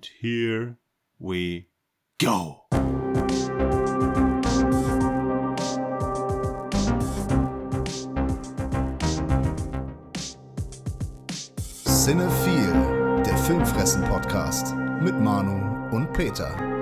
And 0.00 0.08
here 0.18 0.78
we 1.18 1.66
go. 2.18 2.64
Cinephile, 11.84 13.22
der 13.26 13.36
Filmfressen-Podcast 13.36 14.74
mit 15.02 15.20
Manu 15.20 15.94
und 15.94 16.10
Peter. 16.14 16.79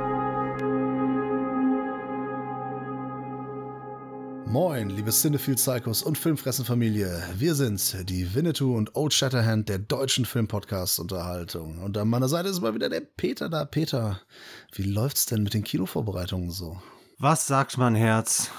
Moin, 4.50 4.88
liebe 4.88 5.10
Cinephile 5.12 5.56
Psychos 5.56 6.02
und 6.02 6.16
Filmfressen-Familie. 6.16 7.22
Wir 7.36 7.54
sind 7.54 8.08
die 8.08 8.34
Winnetou 8.34 8.74
und 8.78 8.96
Old 8.96 9.12
Shatterhand 9.12 9.68
der 9.68 9.78
deutschen 9.78 10.24
Filmpodcast-Unterhaltung. 10.24 11.82
Und 11.82 11.98
an 11.98 12.08
meiner 12.08 12.28
Seite 12.28 12.48
ist 12.48 12.62
mal 12.62 12.74
wieder 12.74 12.88
der 12.88 13.02
Peter 13.02 13.50
da. 13.50 13.66
Peter, 13.66 14.22
wie 14.72 14.84
läuft's 14.84 15.26
denn 15.26 15.42
mit 15.42 15.52
den 15.52 15.64
Kinovorbereitungen 15.64 16.50
so? 16.50 16.80
Was 17.18 17.46
sagt 17.46 17.76
mein 17.76 17.94
Herz? 17.94 18.50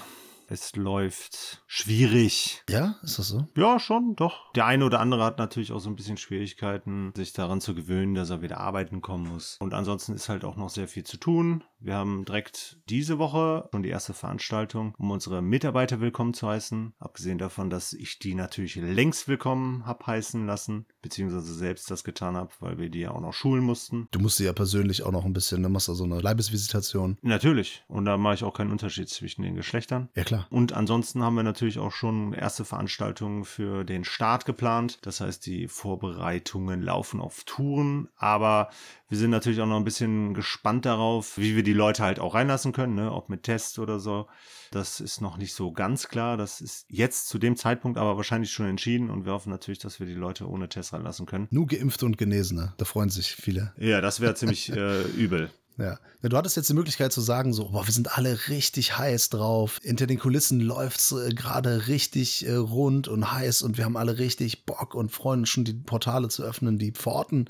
Es 0.52 0.74
läuft 0.74 1.62
schwierig. 1.68 2.64
Ja, 2.68 2.96
ist 3.04 3.20
das 3.20 3.28
so? 3.28 3.46
Ja, 3.56 3.78
schon, 3.78 4.16
doch. 4.16 4.52
Der 4.54 4.66
eine 4.66 4.84
oder 4.84 4.98
andere 4.98 5.22
hat 5.22 5.38
natürlich 5.38 5.70
auch 5.70 5.78
so 5.78 5.88
ein 5.88 5.94
bisschen 5.94 6.16
Schwierigkeiten, 6.16 7.12
sich 7.14 7.32
daran 7.32 7.60
zu 7.60 7.72
gewöhnen, 7.72 8.16
dass 8.16 8.30
er 8.30 8.42
wieder 8.42 8.58
arbeiten 8.58 9.00
kommen 9.00 9.28
muss. 9.28 9.58
Und 9.60 9.74
ansonsten 9.74 10.12
ist 10.12 10.28
halt 10.28 10.44
auch 10.44 10.56
noch 10.56 10.68
sehr 10.68 10.88
viel 10.88 11.04
zu 11.04 11.18
tun. 11.18 11.62
Wir 11.78 11.94
haben 11.94 12.24
direkt 12.24 12.78
diese 12.88 13.18
Woche 13.18 13.68
schon 13.70 13.84
die 13.84 13.90
erste 13.90 14.12
Veranstaltung, 14.12 14.94
um 14.98 15.12
unsere 15.12 15.40
Mitarbeiter 15.40 16.00
willkommen 16.00 16.34
zu 16.34 16.48
heißen. 16.48 16.94
Abgesehen 16.98 17.38
davon, 17.38 17.70
dass 17.70 17.92
ich 17.92 18.18
die 18.18 18.34
natürlich 18.34 18.74
längst 18.74 19.28
willkommen 19.28 19.86
hab 19.86 20.04
heißen 20.04 20.46
lassen, 20.46 20.86
beziehungsweise 21.00 21.54
selbst 21.54 21.90
das 21.92 22.02
getan 22.02 22.36
habe, 22.36 22.50
weil 22.58 22.76
wir 22.76 22.90
die 22.90 23.00
ja 23.00 23.12
auch 23.12 23.20
noch 23.20 23.32
schulen 23.32 23.62
mussten. 23.62 24.08
Du 24.10 24.18
musst 24.18 24.38
sie 24.38 24.46
ja 24.46 24.52
persönlich 24.52 25.04
auch 25.04 25.12
noch 25.12 25.24
ein 25.24 25.32
bisschen, 25.32 25.62
dann 25.62 25.70
machst 25.70 25.86
du 25.86 25.94
so 25.94 26.04
eine 26.04 26.20
Leibesvisitation. 26.20 27.18
Natürlich. 27.22 27.84
Und 27.86 28.04
da 28.04 28.16
mache 28.18 28.34
ich 28.34 28.44
auch 28.44 28.54
keinen 28.54 28.72
Unterschied 28.72 29.08
zwischen 29.08 29.42
den 29.42 29.54
Geschlechtern. 29.54 30.08
Ja, 30.16 30.24
klar. 30.24 30.39
Und 30.50 30.72
ansonsten 30.72 31.22
haben 31.22 31.36
wir 31.36 31.42
natürlich 31.42 31.78
auch 31.78 31.92
schon 31.92 32.32
erste 32.32 32.64
Veranstaltungen 32.64 33.44
für 33.44 33.84
den 33.84 34.04
Start 34.04 34.44
geplant. 34.46 34.98
Das 35.02 35.20
heißt, 35.20 35.44
die 35.46 35.68
Vorbereitungen 35.68 36.82
laufen 36.82 37.20
auf 37.20 37.44
Touren, 37.44 38.08
aber 38.16 38.70
wir 39.08 39.18
sind 39.18 39.30
natürlich 39.30 39.60
auch 39.60 39.66
noch 39.66 39.76
ein 39.76 39.84
bisschen 39.84 40.34
gespannt 40.34 40.86
darauf, 40.86 41.36
wie 41.36 41.56
wir 41.56 41.62
die 41.62 41.72
Leute 41.72 42.02
halt 42.02 42.20
auch 42.20 42.34
reinlassen 42.34 42.72
können, 42.72 42.94
ne? 42.94 43.12
ob 43.12 43.28
mit 43.28 43.42
Test 43.42 43.78
oder 43.78 43.98
so. 43.98 44.26
Das 44.70 45.00
ist 45.00 45.20
noch 45.20 45.36
nicht 45.36 45.54
so 45.54 45.72
ganz 45.72 46.08
klar. 46.08 46.36
Das 46.36 46.60
ist 46.60 46.86
jetzt 46.88 47.28
zu 47.28 47.38
dem 47.38 47.56
Zeitpunkt 47.56 47.98
aber 47.98 48.16
wahrscheinlich 48.16 48.52
schon 48.52 48.66
entschieden 48.66 49.10
und 49.10 49.24
wir 49.24 49.32
hoffen 49.32 49.50
natürlich, 49.50 49.80
dass 49.80 49.98
wir 49.98 50.06
die 50.06 50.14
Leute 50.14 50.48
ohne 50.48 50.68
Test 50.68 50.92
reinlassen 50.92 51.26
können. 51.26 51.48
Nur 51.50 51.66
Geimpfte 51.66 52.06
und 52.06 52.18
Genesene, 52.18 52.72
da 52.76 52.84
freuen 52.84 53.10
sich 53.10 53.34
viele. 53.34 53.72
Ja, 53.76 54.00
das 54.00 54.20
wäre 54.20 54.34
ziemlich 54.34 54.70
äh, 54.70 55.02
übel. 55.02 55.50
Ja. 55.80 55.98
ja. 56.22 56.28
Du 56.28 56.36
hattest 56.36 56.56
jetzt 56.56 56.68
die 56.68 56.74
Möglichkeit 56.74 57.12
zu 57.12 57.20
sagen, 57.20 57.52
so, 57.52 57.70
boah, 57.70 57.86
wir 57.86 57.92
sind 57.92 58.16
alle 58.16 58.48
richtig 58.48 58.98
heiß 58.98 59.30
drauf. 59.30 59.78
Hinter 59.82 60.06
den 60.06 60.18
Kulissen 60.18 60.60
läuft's 60.60 61.12
äh, 61.12 61.30
gerade 61.30 61.88
richtig 61.88 62.46
äh, 62.46 62.54
rund 62.54 63.08
und 63.08 63.32
heiß 63.32 63.62
und 63.62 63.78
wir 63.78 63.84
haben 63.84 63.96
alle 63.96 64.18
richtig 64.18 64.66
Bock 64.66 64.94
und 64.94 65.10
freuen 65.10 65.40
uns 65.40 65.48
schon, 65.48 65.64
die 65.64 65.74
Portale 65.74 66.28
zu 66.28 66.42
öffnen, 66.42 66.78
die 66.78 66.92
Pforten. 66.92 67.48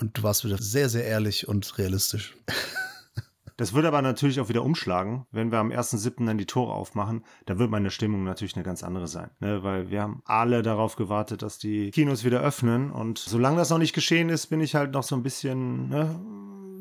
Und 0.00 0.16
du 0.16 0.22
warst 0.22 0.44
wieder 0.44 0.58
sehr, 0.58 0.88
sehr 0.88 1.04
ehrlich 1.04 1.46
und 1.48 1.78
realistisch. 1.78 2.34
Das 3.58 3.72
wird 3.74 3.86
aber 3.86 4.00
natürlich 4.02 4.38
auch 4.38 4.48
wieder 4.48 4.62
umschlagen, 4.62 5.26
wenn 5.32 5.50
wir 5.50 5.58
am 5.58 5.72
1.7. 5.72 6.24
dann 6.24 6.38
die 6.38 6.46
Tore 6.46 6.72
aufmachen. 6.72 7.24
Da 7.44 7.58
wird 7.58 7.72
meine 7.72 7.90
Stimmung 7.90 8.22
natürlich 8.22 8.54
eine 8.54 8.62
ganz 8.62 8.84
andere 8.84 9.08
sein. 9.08 9.30
Ne? 9.40 9.64
Weil 9.64 9.90
wir 9.90 10.00
haben 10.00 10.22
alle 10.26 10.62
darauf 10.62 10.94
gewartet, 10.94 11.42
dass 11.42 11.58
die 11.58 11.90
Kinos 11.90 12.22
wieder 12.22 12.40
öffnen. 12.40 12.92
Und 12.92 13.18
solange 13.18 13.56
das 13.56 13.70
noch 13.70 13.78
nicht 13.78 13.94
geschehen 13.94 14.28
ist, 14.28 14.46
bin 14.46 14.60
ich 14.60 14.76
halt 14.76 14.92
noch 14.92 15.02
so 15.02 15.16
ein 15.16 15.24
bisschen 15.24 15.88
ne, 15.88 16.20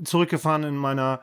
zurückgefahren 0.03 0.63
in 0.63 0.75
meiner 0.75 1.21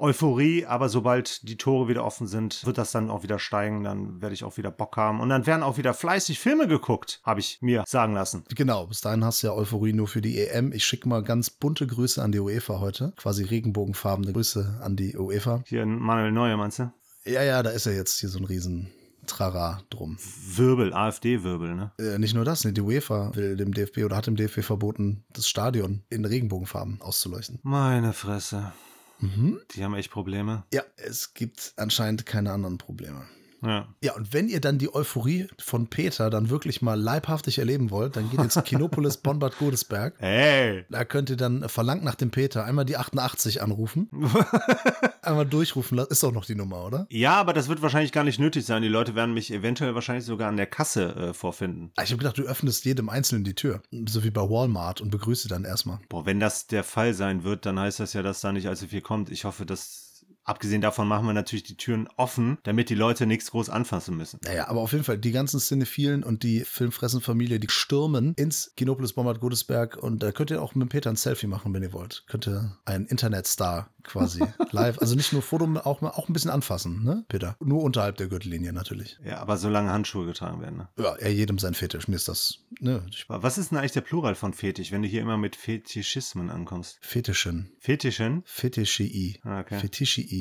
Euphorie, 0.00 0.64
aber 0.64 0.88
sobald 0.88 1.48
die 1.48 1.56
Tore 1.56 1.88
wieder 1.88 2.04
offen 2.04 2.28
sind, 2.28 2.64
wird 2.64 2.78
das 2.78 2.92
dann 2.92 3.10
auch 3.10 3.24
wieder 3.24 3.40
steigen, 3.40 3.82
dann 3.82 4.22
werde 4.22 4.32
ich 4.32 4.44
auch 4.44 4.56
wieder 4.56 4.70
Bock 4.70 4.96
haben 4.96 5.20
und 5.20 5.28
dann 5.28 5.44
werden 5.44 5.64
auch 5.64 5.76
wieder 5.76 5.92
fleißig 5.92 6.38
Filme 6.38 6.68
geguckt, 6.68 7.20
habe 7.24 7.40
ich 7.40 7.58
mir 7.62 7.82
sagen 7.84 8.14
lassen. 8.14 8.44
Genau, 8.54 8.86
bis 8.86 9.00
dahin 9.00 9.24
hast 9.24 9.42
du 9.42 9.48
ja 9.48 9.54
Euphorie 9.54 9.92
nur 9.92 10.06
für 10.06 10.20
die 10.20 10.38
EM. 10.38 10.72
Ich 10.72 10.84
schicke 10.84 11.08
mal 11.08 11.24
ganz 11.24 11.50
bunte 11.50 11.86
Grüße 11.88 12.22
an 12.22 12.30
die 12.30 12.38
UEFA 12.38 12.78
heute, 12.78 13.12
quasi 13.16 13.42
regenbogenfarbene 13.42 14.32
Grüße 14.32 14.78
an 14.80 14.94
die 14.94 15.16
UEFA. 15.16 15.62
Hier 15.66 15.84
Manuel 15.84 16.30
Neuer, 16.30 16.56
meinst 16.56 16.78
du? 16.78 16.92
Ja, 17.24 17.42
ja, 17.42 17.62
da 17.64 17.70
ist 17.70 17.86
ja 17.86 17.92
jetzt 17.92 18.20
hier 18.20 18.28
so 18.28 18.38
ein 18.38 18.44
riesen 18.44 18.92
Trara 19.28 19.82
drum. 19.90 20.18
Wirbel, 20.54 20.92
AfD-Wirbel, 20.92 21.74
ne? 21.74 21.92
Äh, 21.98 22.18
nicht 22.18 22.34
nur 22.34 22.44
das, 22.44 22.64
ne, 22.64 22.72
die 22.72 22.80
UEFA 22.80 23.34
will 23.34 23.56
dem 23.56 23.72
DFB 23.72 23.98
oder 23.98 24.16
hat 24.16 24.26
dem 24.26 24.36
DFB 24.36 24.62
verboten, 24.62 25.24
das 25.32 25.48
Stadion 25.48 26.02
in 26.10 26.24
Regenbogenfarben 26.24 27.00
auszuleuchten. 27.00 27.60
Meine 27.62 28.12
Fresse. 28.12 28.72
Mhm. 29.20 29.60
Die 29.74 29.84
haben 29.84 29.94
echt 29.94 30.10
Probleme. 30.10 30.64
Ja, 30.72 30.82
es 30.96 31.34
gibt 31.34 31.72
anscheinend 31.76 32.26
keine 32.26 32.52
anderen 32.52 32.78
Probleme. 32.78 33.26
Ja. 33.62 33.88
ja, 34.02 34.14
und 34.14 34.32
wenn 34.32 34.48
ihr 34.48 34.60
dann 34.60 34.78
die 34.78 34.94
Euphorie 34.94 35.48
von 35.58 35.88
Peter 35.88 36.30
dann 36.30 36.50
wirklich 36.50 36.82
mal 36.82 37.00
leibhaftig 37.00 37.58
erleben 37.58 37.90
wollt, 37.90 38.16
dann 38.16 38.30
geht 38.30 38.40
ins 38.40 38.62
Kinopolis 38.64 39.16
Bonn-Bad 39.22 39.58
Godesberg. 39.58 40.14
Hey! 40.18 40.84
Da 40.90 41.04
könnt 41.04 41.30
ihr 41.30 41.36
dann 41.36 41.68
verlangt 41.68 42.04
nach 42.04 42.14
dem 42.14 42.30
Peter 42.30 42.64
einmal 42.64 42.84
die 42.84 42.96
88 42.96 43.62
anrufen. 43.62 44.08
einmal 45.22 45.46
durchrufen 45.46 45.96
lassen. 45.96 46.12
Ist 46.12 46.22
doch 46.22 46.32
noch 46.32 46.44
die 46.44 46.54
Nummer, 46.54 46.84
oder? 46.84 47.06
Ja, 47.10 47.34
aber 47.34 47.52
das 47.52 47.68
wird 47.68 47.82
wahrscheinlich 47.82 48.12
gar 48.12 48.24
nicht 48.24 48.38
nötig 48.38 48.64
sein. 48.64 48.82
Die 48.82 48.88
Leute 48.88 49.14
werden 49.14 49.34
mich 49.34 49.52
eventuell 49.52 49.94
wahrscheinlich 49.94 50.24
sogar 50.24 50.48
an 50.48 50.56
der 50.56 50.66
Kasse 50.66 51.14
äh, 51.14 51.34
vorfinden. 51.34 51.92
Ah, 51.96 52.02
ich 52.02 52.10
habe 52.10 52.18
gedacht, 52.18 52.38
du 52.38 52.42
öffnest 52.42 52.84
jedem 52.84 53.08
Einzelnen 53.08 53.44
die 53.44 53.54
Tür. 53.54 53.82
So 54.08 54.24
wie 54.24 54.30
bei 54.30 54.42
Walmart 54.42 55.00
und 55.00 55.10
begrüße 55.10 55.48
dann 55.48 55.64
erstmal. 55.64 55.98
Boah, 56.08 56.26
wenn 56.26 56.40
das 56.40 56.66
der 56.66 56.84
Fall 56.84 57.14
sein 57.14 57.44
wird, 57.44 57.66
dann 57.66 57.78
heißt 57.78 58.00
das 58.00 58.12
ja, 58.12 58.22
dass 58.22 58.40
da 58.40 58.52
nicht 58.52 58.68
allzu 58.68 58.88
viel 58.88 59.00
kommt. 59.00 59.30
Ich 59.30 59.44
hoffe, 59.44 59.66
dass 59.66 60.07
Abgesehen 60.48 60.80
davon 60.80 61.06
machen 61.06 61.26
wir 61.26 61.34
natürlich 61.34 61.62
die 61.62 61.76
Türen 61.76 62.08
offen, 62.16 62.56
damit 62.62 62.88
die 62.88 62.94
Leute 62.94 63.26
nichts 63.26 63.50
groß 63.50 63.68
anfassen 63.68 64.16
müssen. 64.16 64.40
Naja, 64.44 64.68
aber 64.68 64.80
auf 64.80 64.92
jeden 64.92 65.04
Fall, 65.04 65.18
die 65.18 65.30
ganzen 65.30 65.60
Cinephilen 65.60 66.22
und 66.22 66.42
die 66.42 66.60
Filmfressenfamilie, 66.60 67.60
die 67.60 67.68
stürmen 67.68 68.32
ins 68.34 68.72
Kinopolis 68.74 69.12
Bombard 69.12 69.40
Godesberg 69.40 69.98
und 69.98 70.22
da 70.22 70.32
könnt 70.32 70.50
ihr 70.50 70.62
auch 70.62 70.74
mit 70.74 70.88
Peter 70.88 71.10
ein 71.10 71.16
Selfie 71.16 71.48
machen, 71.48 71.74
wenn 71.74 71.82
ihr 71.82 71.92
wollt. 71.92 72.24
Könnt 72.28 72.48
ihr 72.48 72.78
einen 72.86 73.04
Internetstar 73.04 73.90
quasi 74.04 74.40
live, 74.70 74.98
also 75.00 75.14
nicht 75.16 75.34
nur 75.34 75.42
Foto, 75.42 75.66
auch, 75.84 76.02
auch 76.02 76.28
ein 76.28 76.32
bisschen 76.32 76.50
anfassen, 76.50 77.04
ne, 77.04 77.24
Peter? 77.28 77.56
Nur 77.60 77.82
unterhalb 77.82 78.16
der 78.16 78.28
Gürtellinie 78.28 78.72
natürlich. 78.72 79.18
Ja, 79.22 79.40
aber 79.40 79.58
solange 79.58 79.92
Handschuhe 79.92 80.24
getragen 80.24 80.62
werden, 80.62 80.78
ne? 80.78 80.88
Ja, 80.98 81.14
er 81.16 81.30
jedem 81.30 81.58
sein 81.58 81.74
Fetisch. 81.74 82.08
Mir 82.08 82.16
ist 82.16 82.28
das, 82.28 82.60
ne? 82.80 83.04
Was 83.28 83.58
ist 83.58 83.70
denn 83.70 83.78
eigentlich 83.78 83.92
der 83.92 84.00
Plural 84.00 84.34
von 84.34 84.54
Fetisch, 84.54 84.92
wenn 84.92 85.02
du 85.02 85.08
hier 85.08 85.20
immer 85.20 85.36
mit 85.36 85.56
Fetischismen 85.56 86.48
ankommst? 86.48 86.98
Fetischen. 87.02 87.70
Fetischen? 87.80 88.42
Fetischii. 88.46 89.40
Ah, 89.44 89.60
okay. 89.60 89.78
Fetischii. 89.78 90.37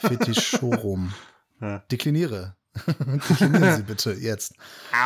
Fetischorum. 0.00 1.12
Ja. 1.60 1.78
Dekliniere. 1.92 2.56
Deklinieren 3.28 3.76
Sie 3.76 3.82
bitte 3.82 4.12
jetzt. 4.12 4.54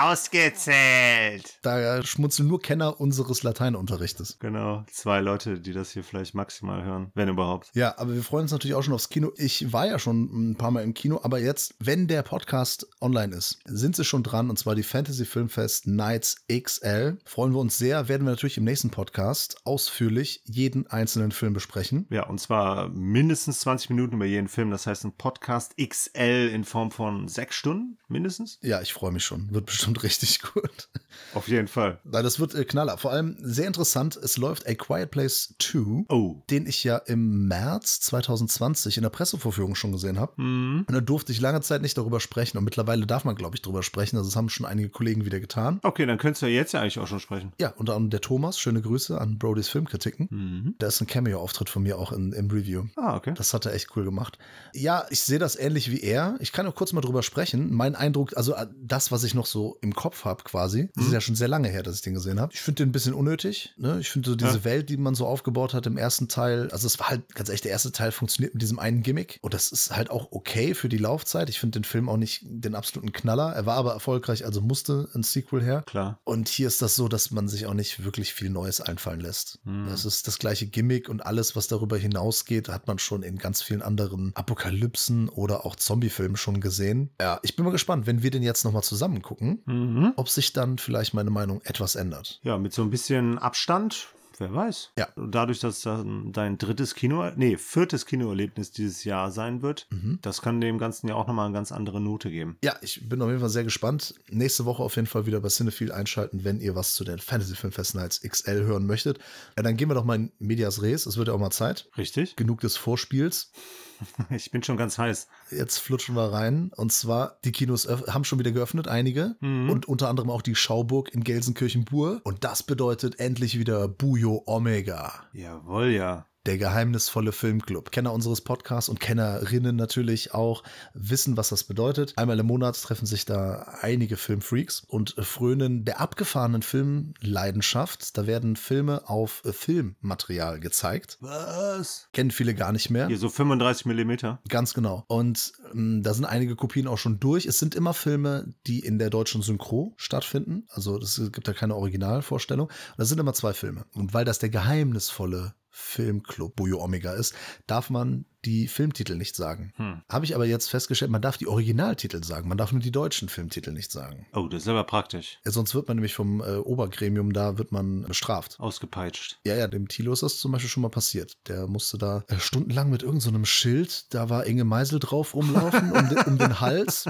Ausgezählt. 0.01 1.59
Da 1.63 2.03
schmunzeln 2.03 2.49
nur 2.49 2.61
Kenner 2.61 3.01
unseres 3.01 3.43
Lateinunterrichtes. 3.43 4.39
Genau, 4.39 4.85
zwei 4.91 5.21
Leute, 5.21 5.61
die 5.61 5.73
das 5.73 5.91
hier 5.91 6.05
vielleicht 6.05 6.35
maximal 6.35 6.85
hören, 6.85 7.11
wenn 7.15 7.29
überhaupt. 7.29 7.71
Ja, 7.75 7.99
aber 7.99 8.15
wir 8.15 8.23
freuen 8.23 8.43
uns 8.43 8.53
natürlich 8.53 8.75
auch 8.77 8.83
schon 8.83 8.95
aufs 8.95 9.09
Kino. 9.09 9.33
Ich 9.37 9.73
war 9.73 9.87
ja 9.87 9.99
schon 9.99 10.51
ein 10.51 10.57
paar 10.57 10.71
Mal 10.71 10.85
im 10.85 10.95
Kino, 10.95 11.21
aber 11.23 11.41
jetzt, 11.41 11.75
wenn 11.81 12.07
der 12.07 12.23
Podcast 12.23 12.87
online 13.01 13.35
ist, 13.35 13.59
sind 13.65 13.97
sie 13.97 14.05
schon 14.05 14.23
dran 14.23 14.49
und 14.49 14.59
zwar 14.59 14.75
die 14.75 14.85
Fantasy 14.85 15.25
Filmfest 15.25 15.87
Nights 15.87 16.37
XL. 16.49 17.19
Freuen 17.25 17.53
wir 17.53 17.59
uns 17.59 17.79
sehr, 17.79 18.09
werden 18.09 18.25
wir 18.25 18.31
natürlich 18.31 18.59
im 18.59 18.65
nächsten 18.65 18.91
Podcast 18.91 19.57
ausführlich 19.65 20.43
jeden 20.45 20.87
einzelnen 20.87 21.33
Film 21.33 21.53
besprechen. 21.53 22.07
Ja, 22.11 22.27
und 22.27 22.41
zwar 22.41 22.89
mindestens 22.91 23.61
20 23.61 23.91
Minuten 23.91 24.15
über 24.17 24.27
jeden 24.27 24.49
Film. 24.49 24.71
Das 24.71 24.87
heißt, 24.87 25.05
ein 25.05 25.13
Podcast 25.13 25.75
XL 25.77 26.51
in 26.53 26.65
Form 26.65 26.91
von 26.91 27.27
sechs 27.27 27.56
Stunden 27.57 27.99
mindestens. 28.09 28.59
Ja, 28.63 28.83
ich 28.83 28.93
freue 28.93 29.13
mich 29.13 29.25
schon. 29.25 29.53
Wird 29.53 29.67
bestimmt 29.67 30.03
richtig 30.03 30.41
gut. 30.43 30.89
Auf 31.35 31.49
jeden 31.49 31.69
Fall. 31.69 31.99
Weil 32.05 32.23
das 32.23 32.39
wird 32.39 32.55
äh, 32.55 32.65
Knaller. 32.65 32.99
Vor 32.99 33.13
allem 33.13 33.37
sehr 33.41 33.67
interessant, 33.67 34.17
es 34.17 34.37
läuft 34.37 34.69
A 34.69 34.75
Quiet 34.75 35.11
Place 35.11 35.55
2, 35.59 36.05
oh. 36.09 36.43
den 36.51 36.67
ich 36.67 36.85
ja 36.85 36.99
im 36.99 37.49
März 37.49 38.01
2020 38.01 38.99
in 38.99 39.03
der 39.03 39.11
Pressevorführung 39.11 39.75
schon 39.75 39.93
gesehen 39.93 40.21
habe. 40.21 40.41
Mhm. 40.41 40.85
Und 40.87 40.95
da 40.95 41.01
durfte 41.01 41.33
ich 41.33 41.41
lange 41.41 41.63
Zeit 41.63 41.83
nicht 41.83 41.97
darüber 41.97 42.21
sprechen. 42.21 42.59
Und 42.59 42.65
mittlerweile 42.65 43.07
darf 43.07 43.25
man, 43.25 43.35
glaube 43.35 43.57
ich, 43.57 43.63
darüber 43.63 43.83
sprechen. 43.83 44.17
Also 44.19 44.29
das 44.29 44.37
haben 44.37 44.51
schon 44.51 44.67
einige 44.67 44.91
Kollegen 44.91 45.25
wieder 45.25 45.41
getan. 45.41 45.81
Okay, 45.83 46.05
dann 46.05 46.19
könntest 46.19 46.43
du 46.43 46.47
ja 46.47 46.53
jetzt 46.53 46.73
ja 46.73 46.83
eigentlich 46.83 46.99
auch 46.99 47.07
schon 47.07 47.21
sprechen. 47.21 47.53
Ja, 47.59 47.73
unter 47.77 47.95
anderem 47.95 48.11
der 48.11 48.21
Thomas. 48.21 48.61
Schöne 48.61 48.83
Grüße 48.83 49.19
an 49.19 49.39
Brodys 49.39 49.69
Filmkritiken. 49.69 50.29
Mhm. 50.31 50.75
Da 50.79 50.89
ist 50.89 51.01
ein 51.01 51.07
Cameo-Auftritt 51.07 51.71
von 51.71 51.83
mir 51.83 51.99
auch 51.99 52.13
in, 52.13 52.33
im 52.33 52.51
Review. 52.51 52.85
Ah, 52.97 53.17
okay. 53.17 53.33
Das 53.35 53.55
hat 53.55 53.65
er 53.65 53.73
echt 53.73 53.97
cool 53.97 54.05
gemacht. 54.05 54.39
Ja, 54.75 55.07
ich 55.09 55.23
sehe 55.23 55.39
das 55.39 55.57
ähnlich 55.57 55.91
wie 55.91 56.01
er. 56.01 56.37
Ich 56.41 56.53
kann 56.53 56.67
auch 56.67 56.75
kurz 56.75 56.93
mal 56.93 57.01
drüber 57.01 57.23
sprechen 57.23 57.46
widersprechen. 57.53 57.75
Mein 57.75 57.95
Eindruck, 57.95 58.37
also 58.37 58.55
äh, 58.55 58.67
das, 58.83 59.13
was 59.13 59.25
ich 59.25 59.35
noch 59.35 59.47
so 59.47 59.79
im 59.81 59.95
Kopf 59.95 60.25
habe 60.25 60.43
quasi, 60.45 60.89
das 60.95 61.05
ist 61.05 61.09
Mhm. 61.09 61.15
ja 61.15 61.21
schon 61.21 61.35
sehr 61.37 61.49
lange 61.49 61.69
her, 61.69 61.83
dass 61.83 61.97
ich 61.97 62.03
den 62.03 62.15
gesehen 62.15 62.41
habe. 62.41 62.53
Ich 62.55 62.61
finde 62.61 62.83
den 62.83 62.89
ein 62.91 62.93
bisschen 62.93 63.15
unnötig. 63.15 63.75
Ne? 63.77 63.99
Ich 64.01 64.11
finde 64.11 64.31
so 64.31 64.37
diese 64.37 64.59
Ja. 64.59 64.65
Welt, 64.65 64.89
die 64.89 64.97
man 64.97 65.15
so 65.15 65.27
aufgebaut 65.27 65.75
hat 65.75 65.87
im 65.87 65.97
ersten 65.97 66.29
Teil, 66.29 66.71
also 66.71 66.87
es 66.87 66.99
war 66.99 67.09
halt 67.11 67.35
ganz 67.35 67.49
ehrlich, 67.49 67.61
der 67.63 67.71
erste 67.73 67.93
Teil 67.93 68.13
funktioniert 68.13 68.55
mit 68.55 68.63
diesem 68.63 68.79
einen 68.79 69.03
Gimmick 69.03 69.39
und 69.43 69.55
das 69.55 69.73
ist 69.73 69.95
halt 69.97 70.11
auch 70.11 70.29
okay 70.33 70.75
für 70.75 70.89
die 70.89 70.99
Laufzeit. 70.99 71.49
Ich 71.49 71.61
finde 71.61 71.79
den 71.81 71.85
Film 71.85 72.09
auch 72.09 72.17
nicht 72.17 72.43
den 72.45 72.75
absoluten 72.75 73.13
Knaller. 73.13 73.53
Er 73.53 73.67
war 73.67 73.77
aber 73.77 73.93
erfolgreich, 73.93 74.45
also 74.45 74.61
musste 74.61 75.09
ein 75.15 75.23
Sequel 75.23 75.63
her. 75.63 75.83
Klar. 75.87 76.21
Und 76.25 76.49
hier 76.49 76.67
ist 76.69 76.83
das 76.83 76.97
so, 76.97 77.09
dass 77.09 77.31
man 77.31 77.49
sich 77.49 77.67
auch 77.67 77.75
nicht 77.75 78.05
wirklich 78.05 78.35
viel 78.35 78.51
Neues 78.51 78.81
einfallen 78.81 79.21
lässt. 79.21 79.59
Hm. 79.65 79.87
Das 79.89 80.05
ist 80.05 80.27
das 80.27 80.39
gleiche 80.39 80.67
Gimmick 80.67 81.09
und 81.09 81.25
alles, 81.25 81.57
was 81.57 81.69
darüber 81.69 81.97
hinausgeht, 81.97 82.69
hat 82.69 82.87
man 82.87 82.99
schon 82.99 83.23
in 83.23 83.37
ganz 83.39 83.63
vielen 83.63 83.83
anderen 83.83 84.33
Apokalypsen 84.35 85.29
oder 85.29 85.65
auch 85.67 85.77
Zombie-Filmen 85.77 86.37
schon 86.37 86.61
gesehen. 86.61 87.11
Ja, 87.21 87.36
ich 87.43 87.57
bin 87.57 87.65
mal 87.65 87.71
gespannt, 87.73 88.07
wenn 88.07 88.23
wir 88.23 88.31
den 88.31 88.43
jetzt 88.43 88.65
nochmal 88.65 88.83
zusammen 88.83 89.23
gucken, 89.23 89.63
Mhm. 89.67 90.13
ob 90.17 90.29
sich 90.29 90.53
dann 90.53 90.79
vielleicht 90.79 91.15
meine 91.15 91.31
Meinung 91.31 91.61
etwas 91.65 91.95
ändert. 91.95 92.41
Ja, 92.43 92.59
mit 92.59 92.73
so 92.73 92.83
ein 92.83 92.91
bisschen 92.91 93.39
Abstand, 93.39 94.09
wer 94.39 94.53
weiß. 94.55 94.91
Ja. 94.99 95.09
Dadurch, 95.17 95.61
dass 95.61 95.81
das 95.81 96.05
dein 96.33 96.59
drittes 96.59 96.95
Kino, 96.95 97.31
nee, 97.37 97.57
viertes 97.57 98.05
Kinoerlebnis 98.05 98.71
dieses 98.71 99.05
Jahr 99.05 99.31
sein 99.31 99.63
wird, 99.63 99.87
Mhm. 99.91 100.19
das 100.21 100.43
kann 100.43 100.61
dem 100.61 100.77
Ganzen 100.79 101.09
ja 101.09 101.15
auch 101.15 101.27
nochmal 101.27 101.47
eine 101.47 101.55
ganz 101.55 101.73
andere 101.73 102.01
Note 102.03 102.31
geben. 102.31 102.59
Ja, 102.63 102.77
ich 102.83 103.09
bin 103.09 103.23
auf 103.23 103.29
jeden 103.29 103.41
Fall 103.41 103.49
sehr 103.49 103.65
gespannt. 103.65 104.15
Nächste 104.29 104.65
Woche 104.67 104.83
auf 104.83 104.95
jeden 104.97 105.09
Fall 105.09 105.25
wieder 105.25 105.41
bei 105.41 105.49
Cinephile 105.49 105.95
einschalten, 105.95 106.45
wenn 106.45 106.61
ihr 106.61 106.75
was 106.75 106.95
zu 106.95 107.05
den 107.05 107.19
Fantasy 107.19 107.55
Filmfest 107.57 107.95
Nights 107.95 108.21
XL 108.21 108.65
hören 108.65 108.87
möchtet. 108.87 109.19
Ja, 109.57 109.63
dann 109.63 109.77
gehen 109.79 109.89
wir 109.89 109.95
doch 109.95 110.05
mal 110.05 110.17
in 110.17 110.33
Medias 110.39 110.83
Res. 110.83 111.07
Es 111.07 111.17
wird 111.17 111.29
ja 111.29 111.35
auch 111.35 111.39
mal 111.41 111.51
Zeit. 111.51 111.89
Richtig? 111.97 112.37
Genug 112.37 112.61
des 112.61 112.77
Vorspiels. 112.77 113.53
Ich 114.31 114.51
bin 114.51 114.63
schon 114.63 114.77
ganz 114.77 114.99
heiß. 114.99 115.29
Jetzt 115.51 115.79
flutschen 115.79 116.15
wir 116.15 116.33
rein. 116.33 116.71
Und 116.77 116.93
zwar, 116.93 117.39
die 117.45 117.53
Kinos 117.53 117.89
haben 117.89 118.25
schon 118.25 118.39
wieder 118.39 118.53
geöffnet, 118.53 118.89
einige. 118.89 119.37
Mhm. 119.41 119.71
Und 119.71 119.87
unter 119.87 120.09
anderem 120.09 120.31
auch 120.31 120.43
die 120.43 120.55
Schauburg 120.55 121.13
in 121.13 121.25
Gelsenkirchen-Bur. 121.25 122.21
Und 122.25 122.45
das 122.45 122.63
bedeutet 122.63 123.19
endlich 123.21 123.59
wieder 123.59 123.89
Bujo 123.89 124.43
Omega. 124.47 125.13
Jawohl, 125.33 125.89
ja. 125.91 126.27
Der 126.47 126.59
geheimnisvolle 126.59 127.33
Filmclub. 127.33 127.91
Kenner 127.91 128.13
unseres 128.13 128.41
Podcasts 128.41 128.89
und 128.89 129.01
Kennerinnen 129.01 129.75
natürlich 129.75 130.33
auch 130.33 130.63
wissen, 130.95 131.37
was 131.37 131.49
das 131.49 131.65
bedeutet. 131.65 132.13
Einmal 132.17 132.39
im 132.39 132.47
Monat 132.47 132.81
treffen 132.81 133.05
sich 133.05 133.25
da 133.25 133.79
einige 133.81 134.17
Filmfreaks 134.17 134.85
und 134.87 135.17
frönen 135.19 135.85
der 135.85 136.01
abgefahrenen 136.01 136.63
Filmleidenschaft. 136.63 138.17
Da 138.17 138.29
werden 138.29 138.55
Filme 138.55 139.11
auf 139.11 139.43
Filmmaterial 139.45 140.61
gezeigt. 140.61 141.19
Was? 141.21 142.09
Kennen 142.13 142.31
viele 142.31 142.55
gar 142.55 142.71
nicht 142.71 142.91
mehr. 142.91 143.09
Hier 143.09 143.19
so 143.19 143.29
35 143.29 143.85
Millimeter. 143.87 144.39
Ganz 144.49 144.73
genau. 144.73 145.05
Und 145.09 145.53
ähm, 145.73 146.05
da 146.05 146.15
sind 146.15 146.27
einige 146.27 146.55
Kopien 146.55 146.87
auch 146.87 146.99
schon 146.99 147.19
durch. 147.19 147.47
Es 147.47 147.59
sind 147.59 147.75
immer 147.75 147.93
Filme, 147.93 148.55
die 148.69 148.79
in 148.79 149.01
der 149.01 149.11
deutschen 149.11 149.43
Synchro 149.43 149.95
stattfinden. 149.97 150.69
Also 150.69 150.97
es 150.97 151.21
gibt 151.33 151.49
da 151.49 151.53
keine 151.53 151.75
Originalvorstellung. 151.75 152.69
Und 152.69 152.99
das 152.99 153.09
sind 153.09 153.19
immer 153.19 153.35
zwei 153.35 153.53
Filme. 153.53 153.85
Und 153.95 154.15
weil 154.15 154.25
das 154.25 154.39
der 154.39 154.51
geheimnisvolle 154.51 155.57
Filmclub 155.79 156.57
Bujo 156.57 156.83
Omega 156.83 157.13
ist, 157.13 157.35
darf 157.67 157.91
man 157.91 158.25
die 158.47 158.69
Filmtitel 158.69 159.17
nicht 159.17 159.37
sagen. 159.37 159.73
Hm. 159.77 160.03
Habe 160.09 160.25
ich 160.25 160.35
aber 160.35 160.47
jetzt 160.47 160.69
festgestellt, 160.71 161.11
man 161.11 161.21
darf 161.21 161.37
die 161.37 161.47
Originaltitel 161.49 162.23
sagen. 162.25 162.49
Man 162.49 162.57
darf 162.57 162.73
nur 162.73 162.81
die 162.81 162.93
deutschen 162.93 163.29
Filmtitel 163.29 163.73
nicht 163.73 163.91
sagen. 163.93 164.27
Oh, 164.33 164.47
das 164.49 164.63
ist 164.63 164.69
aber 164.69 164.85
praktisch. 164.85 165.39
Ja, 165.45 165.51
sonst 165.51 165.75
wird 165.75 165.89
man 165.89 165.97
nämlich 165.97 166.15
vom 166.15 166.41
äh, 166.41 166.57
Obergremium, 166.57 167.33
da 167.33 167.59
wird 167.59 167.73
man 167.73 168.03
bestraft. 168.03 168.59
Ausgepeitscht. 168.61 169.39
Ja, 169.45 169.55
ja, 169.57 169.67
dem 169.69 169.89
Thilo 169.89 170.13
ist 170.13 170.23
das 170.23 170.39
zum 170.39 170.53
Beispiel 170.53 170.71
schon 170.71 170.83
mal 170.83 170.89
passiert. 170.91 171.37
Der 171.49 171.67
musste 171.67 171.99
da 171.99 172.25
äh, 172.29 172.39
stundenlang 172.39 172.89
mit 172.91 173.03
irgendeinem 173.03 173.21
so 173.21 173.29
einem 173.31 173.45
Schild, 173.47 174.15
da 174.15 174.31
war 174.31 174.47
Inge 174.47 174.65
Meisel 174.65 174.99
drauf 175.01 175.35
rumlaufen, 175.35 175.91
um, 175.93 176.09
den- 176.09 176.19
um 176.27 176.39
den 176.39 176.61
Hals. 176.61 177.07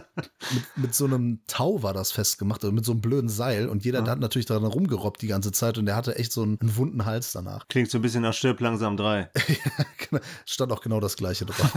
Mit, 0.54 0.64
mit 0.76 0.94
so 0.94 1.04
einem 1.04 1.40
Tau 1.46 1.82
war 1.82 1.92
das 1.92 2.12
festgemacht, 2.12 2.62
also 2.64 2.72
mit 2.72 2.84
so 2.84 2.92
einem 2.92 3.00
blöden 3.02 3.28
Seil. 3.28 3.68
Und 3.68 3.84
jeder 3.84 4.02
Ja. 4.04 4.10
hat 4.12 4.20
natürlich 4.20 4.46
daran 4.46 4.64
rumgerobbt 4.64 5.20
die 5.20 5.26
ganze 5.26 5.52
Zeit 5.52 5.76
und 5.78 5.86
der 5.86 5.96
hatte 5.96 6.16
echt 6.16 6.32
so 6.32 6.42
einen, 6.42 6.58
einen 6.60 6.76
wunden 6.76 7.04
Hals 7.04 7.32
danach. 7.32 7.68
Klingt 7.68 7.90
so 7.90 7.98
ein 7.98 8.02
bisschen 8.02 8.22
nach 8.22 8.32
Stirb 8.34 8.60
langsam 8.60 8.96
3. 8.96 9.30
Stand 10.46 10.72
auch 10.72 10.80
genau 10.80 11.00
das 11.00 11.16
gleiche 11.16 11.25
drauf. 11.44 11.72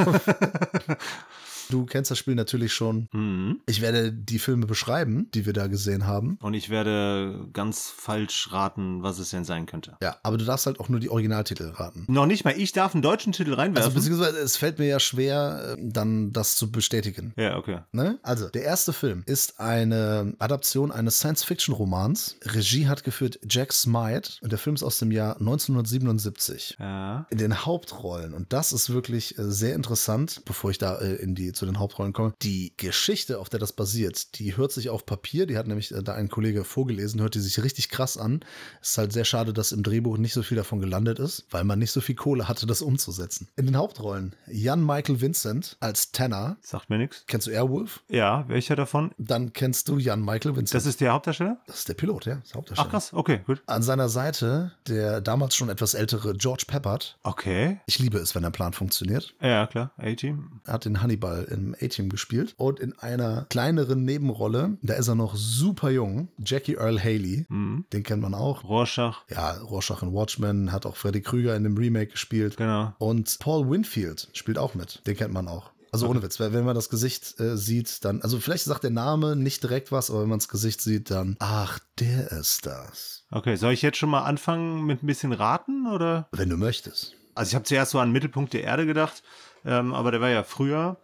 Du 1.70 1.86
kennst 1.86 2.12
das 2.12 2.18
Spiel 2.18 2.36
natürlich 2.36 2.74
schon. 2.74 3.08
Mhm. 3.12 3.62
Ich 3.68 3.82
werde 3.82 4.12
die 4.12 4.40
Filme 4.40 4.66
beschreiben, 4.66 5.30
die 5.34 5.46
wir 5.46 5.54
da 5.54 5.68
gesehen 5.68 6.06
haben. 6.08 6.38
Und 6.42 6.54
ich 6.54 6.70
werde 6.70 7.48
ganz 7.54 7.90
falsch 7.96 8.50
raten, 8.52 9.04
was 9.04 9.20
es 9.20 9.30
denn 9.30 9.46
sein 9.46 9.66
könnte. 9.66 9.98
Ja, 10.02 10.18
aber 10.24 10.38
du 10.38 10.46
darfst 10.46 10.66
halt 10.66 10.80
auch 10.80 10.90
nur 10.90 11.00
die 11.00 11.10
Originaltitel 11.10 11.70
raten. 11.70 12.06
Noch 12.08 12.26
nicht 12.26 12.44
mal, 12.46 12.58
ich 12.58 12.72
darf 12.72 12.94
einen 12.94 13.02
deutschen 13.02 13.34
Titel 13.34 13.52
Also 13.52 13.62
reinwerfen. 13.62 13.94
beziehungsweise 13.94 14.38
es 14.40 14.58
fällt 14.58 14.80
mir 14.80 14.88
ja 14.88 15.00
schwer, 15.00 15.76
äh, 15.78 15.82
dann 15.82 16.32
das 16.34 16.56
zu 16.56 16.72
bestätigen. 16.72 17.34
ja, 17.38 17.58
okay. 17.58 17.80
Ne? 17.92 18.20
Also, 18.24 18.50
der 18.50 18.64
erste 18.64 18.94
Film 18.94 19.24
ist 19.26 19.60
eine 19.60 20.34
Adaption 20.40 20.92
eines 20.92 21.20
Science-Fiction-Romans. 21.20 22.38
Regie 22.46 22.88
hat 22.88 23.04
geführt 23.04 23.40
Jack 23.48 23.74
Smite 23.74 24.32
und 24.42 24.52
der 24.52 24.60
Film 24.60 24.76
ist 24.76 24.84
aus 24.84 24.98
dem 25.00 25.12
Jahr 25.12 25.38
1977. 25.40 26.78
Ja. 26.80 27.26
In 27.30 27.38
den 27.38 27.66
Hauptrollen, 27.66 28.34
und 28.34 28.54
das 28.54 28.72
ist 28.74 28.92
wirklich 28.92 29.38
äh, 29.38 29.44
sehr 29.52 29.76
interessant, 29.76 30.42
bevor 30.46 30.72
ich 30.72 30.78
da 30.78 30.98
äh, 30.98 31.16
in 31.16 31.36
die, 31.36 31.52
zu 31.60 31.66
den 31.66 31.80
Hauptrollen 31.80 32.14
komme, 32.14 32.34
die 32.42 32.74
Geschichte, 32.78 33.40
auf 33.40 33.50
der 33.50 33.60
das 33.60 33.74
basiert, 33.74 34.40
die 34.40 34.58
hört 34.58 34.72
sich 34.72 34.90
auf 34.90 35.06
Papier, 35.06 35.46
die 35.46 35.58
hat 35.58 35.68
nämlich 35.68 35.94
äh, 35.94 36.02
da 36.02 36.14
ein 36.14 36.30
Kollege 36.30 36.64
vorgelesen, 36.64 37.22
hört 37.22 37.36
die 37.36 37.40
sich 37.40 37.62
richtig 37.64 37.90
krass 37.90 38.18
an. 38.18 38.40
Es 38.82 38.92
ist 38.92 38.98
halt 38.98 39.14
sehr 39.14 39.26
schade, 39.26 39.54
dass 39.54 39.72
im 39.72 39.84
Drehbuch 39.84 40.18
nicht 40.18 40.34
so 40.34 40.42
viel 40.42 40.58
davon 40.58 40.80
gelandet 40.80 41.20
ist, 41.20 41.46
weil 41.52 41.64
man 41.64 41.80
nicht 41.80 41.92
so 41.92 42.02
viel 42.02 42.16
Kohle 42.16 42.48
hatte, 42.48 42.66
das 42.66 42.82
umzusetzen. 42.82 43.48
In 43.58 43.66
den 43.66 43.78
Hauptrollen 43.78 44.36
Jan 44.48 44.84
Michael 44.84 45.22
Vincent 45.22 45.78
als 45.80 46.12
Tanner. 46.12 46.58
Sagt 46.62 46.90
mir 46.90 46.98
nichts. 46.98 47.26
Kennst 47.28 47.48
du 47.48 47.52
Airwolf? 47.52 48.02
Ja, 48.08 48.46
welcher 48.48 48.76
davon? 48.76 49.12
Dann 49.18 49.54
kennst 49.54 49.90
du 49.90 49.98
Jan 49.98 50.22
Michael 50.22 50.56
Vincent. 50.56 50.74
Das 50.74 50.86
ist 50.86 51.02
der 51.02 51.14
Hauptdarsteller? 51.14 51.58
Das 51.68 51.80
ist 51.80 51.90
der 51.90 51.94
Pilot, 51.94 52.26
ja. 52.26 52.36
Der 52.36 52.54
Hauptdarsteller. 52.56 52.88
Ach 52.88 52.92
krass, 52.92 53.14
okay, 53.14 53.42
gut. 53.46 53.62
An 53.66 53.84
seiner 53.84 54.10
Seite 54.10 54.72
der 54.88 55.22
damals 55.22 55.56
schon 55.56 55.70
etwas 55.70 55.94
ältere 55.94 56.34
George 56.36 56.64
Peppard. 56.68 57.18
Okay. 57.24 57.80
Ich 57.86 58.00
liebe 58.00 58.18
es, 58.18 58.34
wenn 58.36 58.44
der 58.44 58.50
Plan 58.50 58.74
funktioniert. 58.74 59.36
Ja, 59.42 59.68
klar, 59.68 59.92
A-Team. 59.98 60.62
Er 60.66 60.74
hat 60.74 60.86
den 60.86 61.02
Hannibal 61.02 61.46
im 61.50 61.76
A-Team 61.82 62.10
gespielt. 62.10 62.54
Und 62.58 62.80
in 62.80 62.98
einer 63.00 63.46
kleineren 63.50 64.04
Nebenrolle, 64.06 64.78
da 64.82 64.94
ist 64.96 65.08
er 65.08 65.16
noch 65.16 65.36
super 65.36 65.90
jung, 65.90 66.30
Jackie 66.44 66.76
Earl 66.76 67.00
Haley. 67.04 67.46
Mhm. 67.50 67.86
Den 67.94 68.04
kennt 68.04 68.22
man 68.22 68.34
auch. 68.34 68.64
Rorschach, 68.64 69.24
Ja, 69.30 69.52
Rorschach 69.54 70.02
in 70.04 70.14
Watchmen, 70.14 70.72
hat 70.72 70.86
auch 70.86 70.96
Freddy 70.96 71.22
Krüger 71.22 71.56
in 71.56 71.64
dem 71.64 71.78
Remake 71.78 72.12
gespielt. 72.12 72.58
genau. 72.58 72.94
Und 73.00 73.38
Paul 73.40 73.70
Winfield 73.70 74.30
spielt 74.34 74.58
auch 74.58 74.76
mit. 74.76 75.02
Den 75.08 75.16
kennt 75.18 75.34
man 75.34 75.48
auch. 75.48 75.72
Also 75.92 76.08
ohne 76.08 76.22
Witz, 76.22 76.40
wenn 76.40 76.66
man 76.66 76.76
das 76.76 76.92
Gesicht 76.92 77.40
äh, 77.40 77.58
sieht, 77.58 78.06
dann, 78.06 78.22
also 78.22 78.40
vielleicht 78.40 78.66
sagt 78.66 78.84
der 78.84 78.92
Name 78.92 79.36
nicht 79.36 79.64
direkt 79.64 79.92
was, 79.92 80.12
aber 80.12 80.22
wenn 80.22 80.30
man 80.30 80.38
das 80.38 80.48
Gesicht 80.48 80.82
sieht, 80.82 81.10
dann, 81.10 81.36
ach, 81.40 81.80
der 81.98 82.32
ist 82.32 82.68
das. 82.68 83.24
Okay, 83.32 83.56
soll 83.56 83.74
ich 83.74 83.82
jetzt 83.82 83.98
schon 83.98 84.12
mal 84.12 84.22
anfangen 84.22 84.86
mit 84.86 85.02
ein 85.02 85.08
bisschen 85.08 85.34
raten 85.34 85.88
oder? 85.88 86.28
Wenn 86.32 86.50
du 86.50 86.58
möchtest. 86.58 87.16
Also 87.34 87.50
ich 87.50 87.56
habe 87.56 87.66
zuerst 87.66 87.92
so 87.92 87.98
an 88.00 88.12
Mittelpunkt 88.12 88.54
der 88.54 88.64
Erde 88.66 88.86
gedacht, 88.86 89.24
ähm, 89.66 89.96
aber 89.96 90.12
der 90.12 90.22
war 90.22 90.30
ja 90.30 90.44
früher. 90.44 90.98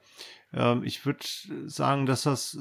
Ähm, 0.55 0.83
ich 0.83 1.05
würde 1.05 1.19
sagen, 1.67 2.05
dass 2.05 2.23
das 2.23 2.55